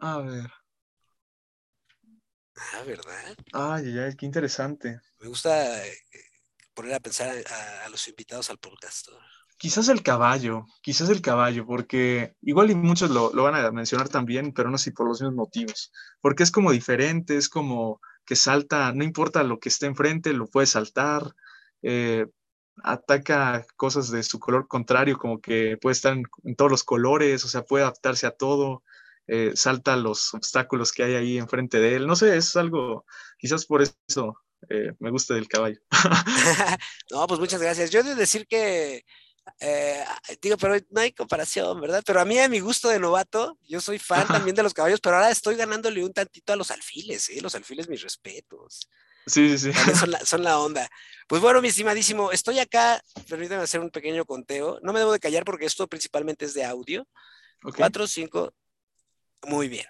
A 0.00 0.18
ver. 0.18 0.50
Ah, 2.56 2.82
¿verdad? 2.86 3.36
Ay, 3.52 3.98
ay, 3.98 4.16
qué 4.16 4.26
interesante. 4.26 5.00
Me 5.20 5.28
gusta 5.28 5.86
eh, 5.86 5.98
poner 6.74 6.94
a 6.94 7.00
pensar 7.00 7.28
a, 7.28 7.84
a 7.84 7.88
los 7.88 8.06
invitados 8.08 8.50
al 8.50 8.58
podcast. 8.58 9.08
Quizás 9.62 9.88
el 9.88 10.02
caballo, 10.02 10.66
quizás 10.80 11.08
el 11.08 11.22
caballo, 11.22 11.64
porque 11.64 12.34
igual 12.42 12.72
y 12.72 12.74
muchos 12.74 13.10
lo, 13.10 13.30
van 13.30 13.54
a 13.54 13.70
mencionar 13.70 14.08
también, 14.08 14.52
pero 14.52 14.68
no 14.70 14.76
sé 14.76 14.86
si 14.86 14.90
por 14.90 15.06
los 15.06 15.20
mismos 15.20 15.36
motivos, 15.36 15.92
porque 16.20 16.42
es 16.42 16.50
como 16.50 16.72
diferente, 16.72 17.36
es 17.36 17.48
como 17.48 18.00
que 18.26 18.34
salta, 18.34 18.92
no 18.92 19.04
importa 19.04 19.44
lo 19.44 19.60
que 19.60 19.68
esté 19.68 19.86
enfrente, 19.86 20.32
lo 20.32 20.48
puede 20.48 20.66
saltar, 20.66 21.36
eh, 21.80 22.26
ataca 22.82 23.64
cosas 23.76 24.10
de 24.10 24.24
su 24.24 24.40
color 24.40 24.66
contrario, 24.66 25.16
como 25.16 25.40
que 25.40 25.78
puede 25.80 25.92
estar 25.92 26.12
en, 26.14 26.56
todos 26.56 26.70
los 26.72 26.82
colores, 26.82 27.44
o 27.44 27.48
sea, 27.48 27.62
puede 27.62 27.84
adaptarse 27.84 28.26
a 28.26 28.32
todo, 28.32 28.82
eh, 29.28 29.52
salta 29.54 29.94
los 29.94 30.34
obstáculos 30.34 30.90
que 30.90 31.04
hay 31.04 31.14
ahí 31.14 31.38
enfrente 31.38 31.78
de 31.78 31.94
él, 31.94 32.08
no 32.08 32.16
sé, 32.16 32.36
es 32.36 32.56
algo, 32.56 33.04
quizás 33.38 33.64
por 33.64 33.80
eso 33.80 34.42
eh, 34.68 34.92
me 34.98 35.10
gusta 35.10 35.34
del 35.34 35.46
caballo. 35.46 35.78
no, 37.12 37.28
pues 37.28 37.38
muchas 37.38 37.62
gracias. 37.62 37.90
Yo 37.90 38.00
he 38.00 38.02
de 38.02 38.16
decir 38.16 38.48
que 38.48 39.04
eh, 39.60 40.04
digo, 40.40 40.56
pero 40.56 40.76
no 40.90 41.00
hay 41.00 41.12
comparación, 41.12 41.80
¿verdad? 41.80 42.02
Pero 42.04 42.20
a 42.20 42.24
mí, 42.24 42.38
a 42.38 42.48
mi 42.48 42.60
gusto 42.60 42.88
de 42.88 42.98
novato, 42.98 43.58
yo 43.68 43.80
soy 43.80 43.98
fan 43.98 44.26
también 44.26 44.54
de 44.56 44.62
los 44.62 44.74
caballos, 44.74 45.00
pero 45.00 45.16
ahora 45.16 45.30
estoy 45.30 45.56
ganándole 45.56 46.04
un 46.04 46.12
tantito 46.12 46.52
a 46.52 46.56
los 46.56 46.70
alfiles, 46.70 47.28
¿eh? 47.30 47.40
Los 47.40 47.54
alfiles, 47.54 47.88
mis 47.88 48.02
respetos. 48.02 48.88
Sí, 49.26 49.56
sí, 49.56 49.72
sí. 49.72 49.72
Son 50.24 50.42
la, 50.42 50.58
onda. 50.58 50.88
Pues 51.28 51.40
bueno, 51.40 51.62
mi 51.62 51.68
estimadísimo, 51.68 52.32
estoy 52.32 52.58
acá, 52.58 53.02
permítame 53.28 53.62
hacer 53.62 53.80
un 53.80 53.90
pequeño 53.90 54.24
conteo. 54.24 54.78
No 54.82 54.92
me 54.92 54.98
debo 54.98 55.12
de 55.12 55.20
callar 55.20 55.44
porque 55.44 55.66
esto 55.66 55.86
principalmente 55.86 56.44
es 56.44 56.54
de 56.54 56.64
audio. 56.64 57.06
Cuatro, 57.76 58.06
cinco. 58.06 58.52
Muy 59.46 59.68
bien. 59.68 59.86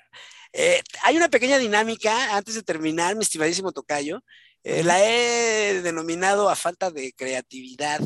Eh, 0.52 0.82
hay 1.04 1.16
una 1.16 1.30
pequeña 1.30 1.56
dinámica 1.56 2.36
antes 2.36 2.54
de 2.54 2.62
terminar, 2.62 3.16
mi 3.16 3.22
estimadísimo 3.22 3.72
Tocayo. 3.72 4.22
Eh, 4.64 4.84
la 4.84 5.02
he 5.02 5.80
denominado 5.82 6.50
a 6.50 6.54
falta 6.56 6.90
de 6.90 7.12
creatividad 7.14 8.00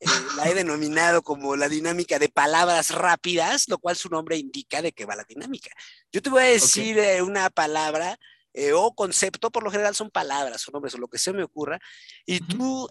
eh, 0.00 0.06
la 0.36 0.48
he 0.48 0.54
denominado 0.54 1.22
como 1.22 1.56
la 1.56 1.68
dinámica 1.68 2.18
de 2.18 2.30
palabras 2.30 2.90
rápidas, 2.90 3.68
lo 3.68 3.78
cual 3.78 3.96
su 3.96 4.08
nombre 4.08 4.38
indica 4.38 4.80
de 4.80 4.92
qué 4.92 5.04
va 5.04 5.14
la 5.14 5.24
dinámica. 5.28 5.70
Yo 6.10 6.22
te 6.22 6.30
voy 6.30 6.42
a 6.42 6.46
decir 6.46 6.98
eh, 6.98 7.20
una 7.22 7.50
palabra 7.50 8.18
eh, 8.54 8.72
o 8.72 8.94
concepto, 8.94 9.50
por 9.50 9.62
lo 9.62 9.70
general 9.70 9.94
son 9.94 10.10
palabras 10.10 10.66
o 10.66 10.72
nombres 10.72 10.94
o 10.94 10.98
lo 10.98 11.08
que 11.08 11.18
se 11.18 11.32
me 11.32 11.44
ocurra, 11.44 11.78
y 12.26 12.40
tú, 12.40 12.88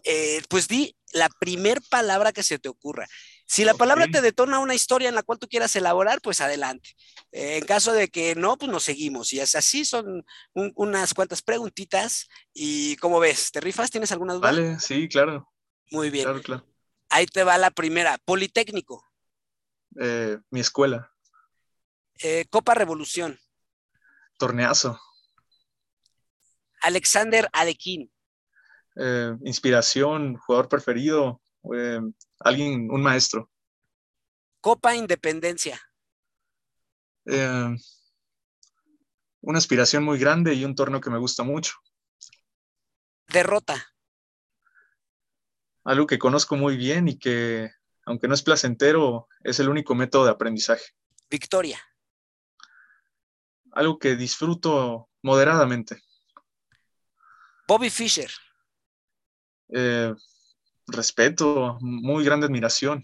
pues 0.47 0.69
di 0.69 0.95
la 1.11 1.27
primer 1.39 1.81
palabra 1.89 2.31
que 2.31 2.43
se 2.43 2.59
te 2.59 2.69
ocurra. 2.69 3.07
Si 3.45 3.65
la 3.65 3.73
palabra 3.73 4.05
te 4.07 4.21
detona 4.21 4.59
una 4.59 4.75
historia 4.75 5.09
en 5.09 5.15
la 5.15 5.23
cual 5.23 5.39
tú 5.39 5.47
quieras 5.49 5.75
elaborar, 5.75 6.21
pues 6.21 6.39
adelante. 6.39 6.91
en 7.31 7.65
caso 7.65 7.91
de 7.91 8.07
que 8.07 8.35
no, 8.35 8.57
pues 8.57 8.71
nos 8.71 8.83
seguimos. 8.83 9.33
Y 9.33 9.39
es 9.39 9.55
así, 9.55 9.83
son 9.83 10.23
unas 10.53 11.13
cuantas 11.13 11.41
preguntitas. 11.41 12.29
¿Y 12.53 12.95
cómo 12.97 13.19
ves? 13.19 13.51
¿Te 13.51 13.59
rifas? 13.59 13.89
¿Tienes 13.89 14.11
alguna 14.11 14.35
duda? 14.35 14.51
Vale, 14.51 14.79
sí, 14.79 15.09
claro. 15.09 15.51
Muy 15.91 16.09
bien. 16.09 16.25
Claro, 16.25 16.41
claro. 16.41 16.68
Ahí 17.09 17.25
te 17.25 17.43
va 17.43 17.57
la 17.57 17.71
primera. 17.71 18.17
Politécnico. 18.23 19.03
Eh, 19.99 20.37
mi 20.51 20.59
escuela. 20.59 21.11
Eh, 22.21 22.45
Copa 22.49 22.75
Revolución. 22.75 23.39
Torneazo. 24.37 24.99
Alexander 26.81 27.49
Alequín. 27.51 28.11
Eh, 28.95 29.35
inspiración, 29.43 30.37
jugador 30.37 30.69
preferido, 30.69 31.41
alguien, 32.39 32.89
un 32.91 33.01
maestro. 33.01 33.49
Copa 34.61 34.95
Independencia. 34.95 35.81
una 39.41 39.57
aspiración 39.57 40.03
muy 40.03 40.19
grande 40.19 40.53
y 40.53 40.65
un 40.65 40.75
torneo 40.75 41.01
que 41.01 41.09
me 41.09 41.17
gusta 41.17 41.43
mucho. 41.43 41.73
Derrota 43.27 43.93
algo 45.83 46.07
que 46.07 46.19
conozco 46.19 46.55
muy 46.55 46.77
bien 46.77 47.07
y 47.07 47.17
que, 47.17 47.69
aunque 48.05 48.27
no 48.27 48.33
es 48.33 48.41
placentero, 48.41 49.27
es 49.43 49.59
el 49.59 49.69
único 49.69 49.95
método 49.95 50.25
de 50.25 50.31
aprendizaje. 50.31 50.85
Victoria. 51.29 51.79
Algo 53.71 53.99
que 53.99 54.15
disfruto 54.15 55.09
moderadamente. 55.21 56.01
Bobby 57.67 57.89
Fischer. 57.89 58.31
Eh, 59.69 60.13
respeto, 60.87 61.77
muy 61.81 62.25
grande 62.25 62.47
admiración. 62.47 63.03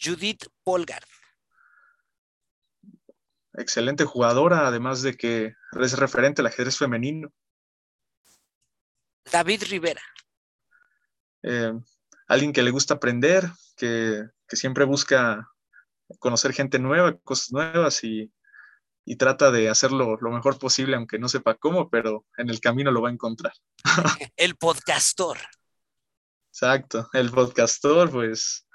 Judith 0.00 0.46
Polgar. 0.62 1.04
Excelente 3.54 4.04
jugadora, 4.04 4.66
además 4.66 5.02
de 5.02 5.16
que 5.16 5.54
es 5.80 5.98
referente 5.98 6.42
al 6.42 6.46
ajedrez 6.46 6.76
femenino. 6.76 7.32
David 9.30 9.64
Rivera. 9.68 10.02
Eh, 11.44 11.72
alguien 12.26 12.52
que 12.52 12.62
le 12.62 12.70
gusta 12.70 12.94
aprender, 12.94 13.48
que, 13.76 14.24
siempre 14.48 14.84
busca 14.84 15.48
conocer 16.20 16.52
gente 16.52 16.78
nueva, 16.78 17.16
cosas 17.18 17.52
nuevas 17.52 18.02
y, 18.04 18.30
trata 19.18 19.50
de 19.50 19.68
hacerlo 19.68 20.16
lo 20.20 20.30
mejor 20.30 20.58
posible, 20.58 20.96
aunque 20.96 21.18
no 21.18 21.28
sepa 21.28 21.56
cómo, 21.56 21.90
pero 21.90 22.24
en 22.38 22.48
el 22.48 22.60
camino 22.60 22.90
lo 22.90 23.02
va 23.02 23.10
a 23.10 23.12
encontrar. 23.12 23.52
el 24.36 24.56
podcastor. 24.56 25.38
Exacto, 26.50 27.08
el 27.12 27.30
podcastor, 27.30 28.10
pues 28.10 28.66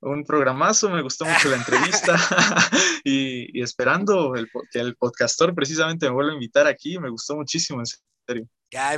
un 0.00 0.24
programazo, 0.24 0.90
me 0.90 1.02
gustó 1.02 1.24
mucho 1.24 1.48
la 1.48 1.56
entrevista 1.56 2.16
y, 3.04 3.60
esperando 3.60 4.32
que 4.72 4.80
el 4.80 4.96
podcastor 4.96 5.54
precisamente 5.54 6.06
me 6.06 6.14
vuelva 6.14 6.32
a 6.32 6.34
invitar 6.34 6.66
aquí, 6.66 6.98
me 6.98 7.10
gustó 7.10 7.36
muchísimo, 7.36 7.80
en 7.80 7.86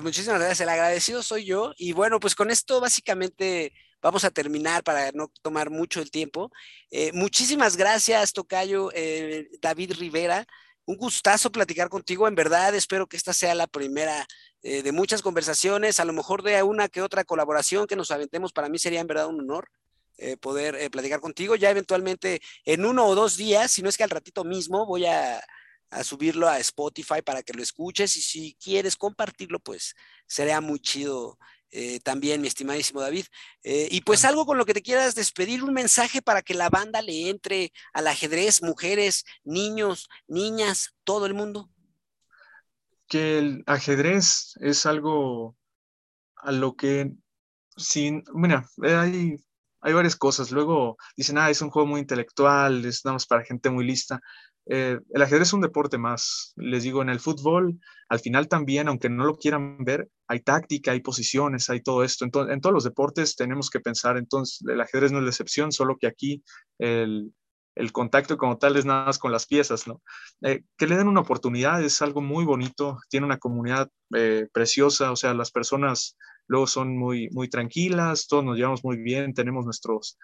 muchísimas 0.02 0.38
gracias. 0.38 0.60
El 0.60 0.68
agradecido 0.68 1.22
soy 1.22 1.44
yo. 1.44 1.72
Y 1.76 1.92
bueno, 1.92 2.20
pues 2.20 2.34
con 2.34 2.50
esto 2.50 2.80
básicamente 2.80 3.72
vamos 4.00 4.24
a 4.24 4.30
terminar 4.30 4.82
para 4.82 5.10
no 5.12 5.30
tomar 5.42 5.70
mucho 5.70 6.00
el 6.00 6.10
tiempo. 6.10 6.50
Eh, 6.90 7.12
muchísimas 7.12 7.76
gracias, 7.76 8.32
Tocayo, 8.32 8.90
eh, 8.94 9.48
David 9.60 9.94
Rivera. 9.98 10.46
Un 10.86 10.96
gustazo 10.96 11.52
platicar 11.52 11.88
contigo. 11.88 12.26
En 12.28 12.34
verdad, 12.34 12.74
espero 12.74 13.06
que 13.06 13.16
esta 13.16 13.32
sea 13.32 13.54
la 13.54 13.66
primera 13.66 14.26
eh, 14.62 14.82
de 14.82 14.92
muchas 14.92 15.22
conversaciones, 15.22 16.00
a 16.00 16.04
lo 16.04 16.12
mejor 16.12 16.42
de 16.42 16.62
una 16.62 16.88
que 16.88 17.02
otra 17.02 17.24
colaboración 17.24 17.86
que 17.86 17.96
nos 17.96 18.10
aventemos. 18.10 18.52
Para 18.52 18.68
mí 18.68 18.78
sería 18.78 19.00
en 19.00 19.06
verdad 19.06 19.26
un 19.28 19.40
honor. 19.40 19.68
poder 20.40 20.90
platicar 20.90 21.20
contigo 21.20 21.54
ya 21.54 21.70
eventualmente 21.70 22.40
en 22.64 22.84
uno 22.84 23.06
o 23.06 23.14
dos 23.14 23.36
días, 23.36 23.70
si 23.70 23.82
no 23.82 23.88
es 23.88 23.96
que 23.96 24.02
al 24.02 24.10
ratito 24.10 24.42
mismo 24.42 24.84
voy 24.84 25.06
a, 25.06 25.40
a 25.90 26.04
subirlo 26.04 26.48
a 26.48 26.58
Spotify 26.58 27.22
para 27.24 27.42
que 27.42 27.52
lo 27.52 27.62
escuches 27.62 28.16
y 28.16 28.22
si 28.22 28.56
quieres 28.62 28.96
compartirlo, 28.96 29.58
pues 29.60 29.94
sería 30.26 30.60
muy 30.60 30.80
chido 30.80 31.38
eh, 31.70 32.00
también, 32.00 32.40
mi 32.40 32.48
estimadísimo 32.48 33.00
David. 33.00 33.26
Eh, 33.62 33.88
y 33.90 34.00
pues 34.00 34.24
algo 34.24 34.46
con 34.46 34.56
lo 34.56 34.64
que 34.64 34.74
te 34.74 34.82
quieras 34.82 35.14
despedir, 35.14 35.62
un 35.62 35.74
mensaje 35.74 36.22
para 36.22 36.42
que 36.42 36.54
la 36.54 36.70
banda 36.70 37.02
le 37.02 37.28
entre 37.28 37.72
al 37.92 38.06
ajedrez, 38.06 38.62
mujeres, 38.62 39.24
niños, 39.44 40.08
niñas, 40.26 40.94
todo 41.04 41.26
el 41.26 41.34
mundo. 41.34 41.70
Que 43.06 43.38
el 43.38 43.64
ajedrez 43.66 44.54
es 44.60 44.86
algo 44.86 45.56
a 46.36 46.52
lo 46.52 46.76
que, 46.76 47.12
sin, 47.76 48.24
mira, 48.32 48.68
hay, 48.82 49.36
hay 49.80 49.92
varias 49.92 50.16
cosas. 50.16 50.50
Luego 50.50 50.96
dicen, 51.16 51.38
ah, 51.38 51.50
es 51.50 51.60
un 51.60 51.70
juego 51.70 51.86
muy 51.86 52.00
intelectual, 52.00 52.84
es 52.84 53.04
nada 53.04 53.14
más 53.14 53.26
para 53.26 53.44
gente 53.44 53.70
muy 53.70 53.84
lista. 53.84 54.20
Eh, 54.70 55.00
el 55.10 55.22
ajedrez 55.22 55.48
es 55.48 55.52
un 55.54 55.62
deporte 55.62 55.96
más. 55.96 56.52
Les 56.56 56.82
digo, 56.82 57.00
en 57.00 57.08
el 57.08 57.20
fútbol, 57.20 57.80
al 58.08 58.20
final 58.20 58.48
también, 58.48 58.88
aunque 58.88 59.08
no 59.08 59.24
lo 59.24 59.36
quieran 59.36 59.82
ver, 59.84 60.08
hay 60.26 60.40
táctica, 60.40 60.92
hay 60.92 61.00
posiciones, 61.00 61.70
hay 61.70 61.80
todo 61.80 62.04
esto. 62.04 62.24
Entonces, 62.24 62.52
en 62.54 62.60
todos 62.60 62.74
los 62.74 62.84
deportes 62.84 63.34
tenemos 63.34 63.70
que 63.70 63.80
pensar, 63.80 64.18
entonces 64.18 64.60
el 64.68 64.80
ajedrez 64.80 65.10
no 65.10 65.18
es 65.18 65.24
la 65.24 65.30
excepción, 65.30 65.72
solo 65.72 65.96
que 65.98 66.06
aquí 66.06 66.42
el, 66.78 67.32
contacto 67.92 68.36
como 68.36 68.58
tal 68.58 68.76
es 68.76 68.84
nada 68.84 69.06
más 69.06 69.18
con 69.18 69.32
las 69.32 69.46
piezas, 69.46 69.86
¿no? 69.86 70.02
Eh, 70.42 70.64
que 70.76 70.86
le 70.86 70.96
den 70.96 71.08
una 71.08 71.20
oportunidad 71.20 71.82
es 71.82 72.02
algo 72.02 72.20
muy 72.20 72.44
bonito, 72.44 72.98
tiene 73.08 73.24
una 73.24 73.38
comunidad 73.38 73.88
eh, 74.14 74.48
preciosa, 74.52 75.12
o 75.12 75.16
sea, 75.16 75.32
las 75.32 75.50
personas 75.50 76.16
luego 76.48 76.66
son 76.66 76.98
muy, 76.98 77.28
muy 77.30 77.48
tranquilas, 77.48 78.26
todos 78.26 78.44
nos 78.44 78.56
llevamos 78.56 78.84
muy 78.84 78.96
bien, 78.98 79.32
tenemos 79.32 79.64
nuestros, 79.64 80.18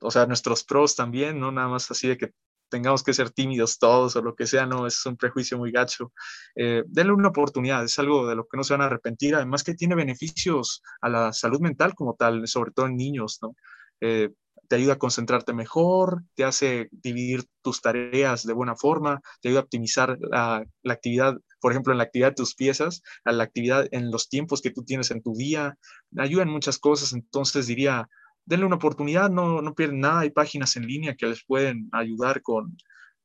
o 0.00 0.10
sea, 0.10 0.26
nuestros 0.26 0.64
pros 0.64 0.94
también, 0.96 1.40
no 1.40 1.50
nada 1.50 1.68
más 1.68 1.90
así 1.90 2.08
de 2.08 2.16
que 2.18 2.32
tengamos 2.68 3.02
que 3.02 3.14
ser 3.14 3.30
tímidos 3.30 3.78
todos 3.78 4.16
o 4.16 4.22
lo 4.22 4.34
que 4.34 4.46
sea, 4.46 4.66
no, 4.66 4.86
es 4.86 5.04
un 5.06 5.16
prejuicio 5.16 5.58
muy 5.58 5.72
gacho. 5.72 6.12
Eh, 6.54 6.82
denle 6.86 7.12
una 7.12 7.28
oportunidad, 7.28 7.84
es 7.84 7.98
algo 7.98 8.26
de 8.26 8.36
lo 8.36 8.46
que 8.46 8.56
no 8.56 8.64
se 8.64 8.74
van 8.74 8.82
a 8.82 8.86
arrepentir, 8.86 9.34
además 9.34 9.64
que 9.64 9.74
tiene 9.74 9.94
beneficios 9.94 10.82
a 11.00 11.08
la 11.08 11.32
salud 11.32 11.60
mental 11.60 11.94
como 11.94 12.14
tal, 12.14 12.46
sobre 12.48 12.72
todo 12.72 12.86
en 12.86 12.96
niños, 12.96 13.38
¿no? 13.42 13.54
Eh, 14.00 14.30
te 14.68 14.76
ayuda 14.76 14.94
a 14.94 14.98
concentrarte 14.98 15.52
mejor, 15.52 16.24
te 16.34 16.44
hace 16.44 16.88
dividir 16.90 17.44
tus 17.62 17.80
tareas 17.80 18.44
de 18.44 18.52
buena 18.52 18.74
forma, 18.74 19.20
te 19.40 19.48
ayuda 19.48 19.60
a 19.60 19.64
optimizar 19.64 20.18
la, 20.20 20.64
la, 20.82 20.92
actividad, 20.92 21.36
por 21.60 21.72
ejemplo, 21.72 21.92
en 21.92 21.98
la 21.98 22.04
actividad 22.04 22.30
de 22.30 22.34
tus 22.34 22.54
piezas, 22.56 23.02
a 23.24 23.32
la 23.32 23.44
actividad 23.44 23.86
en 23.92 24.10
los 24.10 24.28
tiempos 24.28 24.62
que 24.62 24.70
tú 24.70 24.84
tienes 24.84 25.10
en 25.12 25.22
tu 25.22 25.34
día, 25.34 25.78
ayuda 26.16 26.42
en 26.42 26.50
muchas 26.50 26.78
cosas, 26.78 27.12
entonces 27.12 27.68
diría, 27.68 28.08
denle 28.46 28.66
una 28.66 28.76
oportunidad, 28.76 29.28
no, 29.28 29.60
no 29.60 29.74
pierden 29.74 30.00
nada, 30.00 30.20
hay 30.20 30.30
páginas 30.30 30.76
en 30.76 30.86
línea 30.86 31.14
que 31.14 31.26
les 31.26 31.44
pueden 31.44 31.88
ayudar 31.92 32.40
con, 32.42 32.76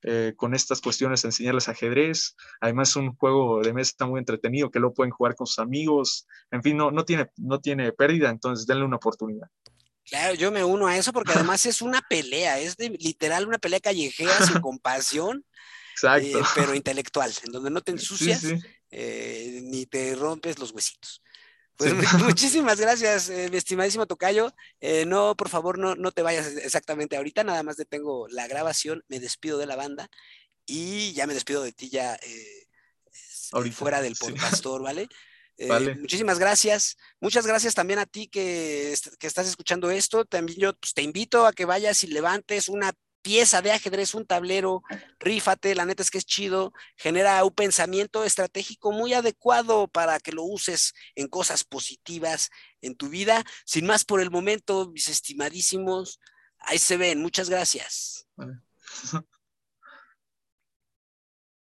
eh, 0.03 0.33
con 0.35 0.55
estas 0.55 0.81
cuestiones, 0.81 1.23
enseñarles 1.23 1.69
ajedrez. 1.69 2.35
Además 2.59 2.89
es 2.89 2.95
un 2.95 3.15
juego 3.15 3.61
de 3.61 3.71
mesa 3.71 4.05
muy 4.05 4.19
entretenido 4.19 4.71
que 4.71 4.79
lo 4.79 4.93
pueden 4.93 5.11
jugar 5.11 5.35
con 5.35 5.45
sus 5.45 5.59
amigos. 5.59 6.27
En 6.49 6.63
fin, 6.63 6.75
no, 6.75 6.91
no, 6.91 7.05
tiene, 7.05 7.29
no 7.37 7.59
tiene 7.59 7.91
pérdida, 7.93 8.29
entonces 8.29 8.65
denle 8.65 8.83
una 8.83 8.97
oportunidad. 8.97 9.47
Claro, 10.03 10.33
yo 10.33 10.51
me 10.51 10.63
uno 10.63 10.87
a 10.87 10.97
eso 10.97 11.13
porque 11.13 11.33
además 11.33 11.65
es 11.67 11.81
una 11.81 12.01
pelea, 12.01 12.59
es 12.59 12.75
de, 12.75 12.89
literal 12.89 13.47
una 13.47 13.59
pelea 13.59 13.79
callejera 13.79 14.35
sin 14.45 14.59
compasión. 14.61 15.45
Eh, 16.19 16.33
pero 16.55 16.73
intelectual, 16.73 17.31
en 17.45 17.51
donde 17.51 17.69
no 17.69 17.81
te 17.81 17.91
ensucias 17.91 18.43
eh, 18.89 19.59
ni 19.63 19.85
te 19.85 20.15
rompes 20.15 20.57
los 20.57 20.71
huesitos. 20.71 21.21
Pues 21.77 21.93
muchísimas 22.35 22.79
gracias, 22.79 23.29
eh, 23.29 23.49
mi 23.51 23.57
estimadísimo 23.57 24.07
Tocayo. 24.07 24.53
Eh, 24.79 25.05
no, 25.05 25.35
por 25.35 25.49
favor, 25.49 25.77
no, 25.77 25.95
no 25.95 26.11
te 26.11 26.21
vayas 26.21 26.47
exactamente 26.57 27.17
ahorita, 27.17 27.43
nada 27.43 27.63
más 27.63 27.77
detengo 27.77 28.27
la 28.29 28.47
grabación, 28.47 29.03
me 29.07 29.19
despido 29.19 29.57
de 29.57 29.65
la 29.65 29.75
banda 29.75 30.09
y 30.65 31.13
ya 31.13 31.27
me 31.27 31.33
despido 31.33 31.63
de 31.63 31.71
ti 31.71 31.89
ya 31.89 32.15
eh, 32.15 32.67
fuera 33.71 34.01
del 34.01 34.15
podcastor, 34.15 34.81
¿vale? 34.81 35.07
¿vale? 35.67 35.95
Muchísimas 35.95 36.39
gracias. 36.39 36.97
Muchas 37.19 37.45
gracias 37.45 37.75
también 37.75 37.99
a 37.99 38.05
ti 38.05 38.27
que, 38.27 38.95
que 39.19 39.27
estás 39.27 39.47
escuchando 39.47 39.91
esto. 39.91 40.25
También 40.25 40.59
yo 40.59 40.73
pues, 40.73 40.93
te 40.93 41.01
invito 41.01 41.45
a 41.45 41.53
que 41.53 41.65
vayas 41.65 42.03
y 42.03 42.07
levantes 42.07 42.69
una 42.69 42.93
pieza 43.21 43.61
de 43.61 43.71
ajedrez, 43.71 44.13
un 44.13 44.25
tablero, 44.25 44.83
rífate, 45.19 45.75
la 45.75 45.85
neta 45.85 46.03
es 46.03 46.11
que 46.11 46.17
es 46.17 46.25
chido, 46.25 46.73
genera 46.97 47.43
un 47.43 47.53
pensamiento 47.53 48.23
estratégico 48.23 48.91
muy 48.91 49.13
adecuado 49.13 49.87
para 49.87 50.19
que 50.19 50.31
lo 50.31 50.43
uses 50.43 50.93
en 51.15 51.27
cosas 51.27 51.63
positivas 51.63 52.49
en 52.81 52.95
tu 52.95 53.09
vida. 53.09 53.43
Sin 53.65 53.85
más 53.85 54.05
por 54.05 54.21
el 54.21 54.31
momento, 54.31 54.89
mis 54.91 55.07
estimadísimos, 55.07 56.19
ahí 56.59 56.79
se 56.79 56.97
ven, 56.97 57.21
muchas 57.21 57.49
gracias. 57.49 58.27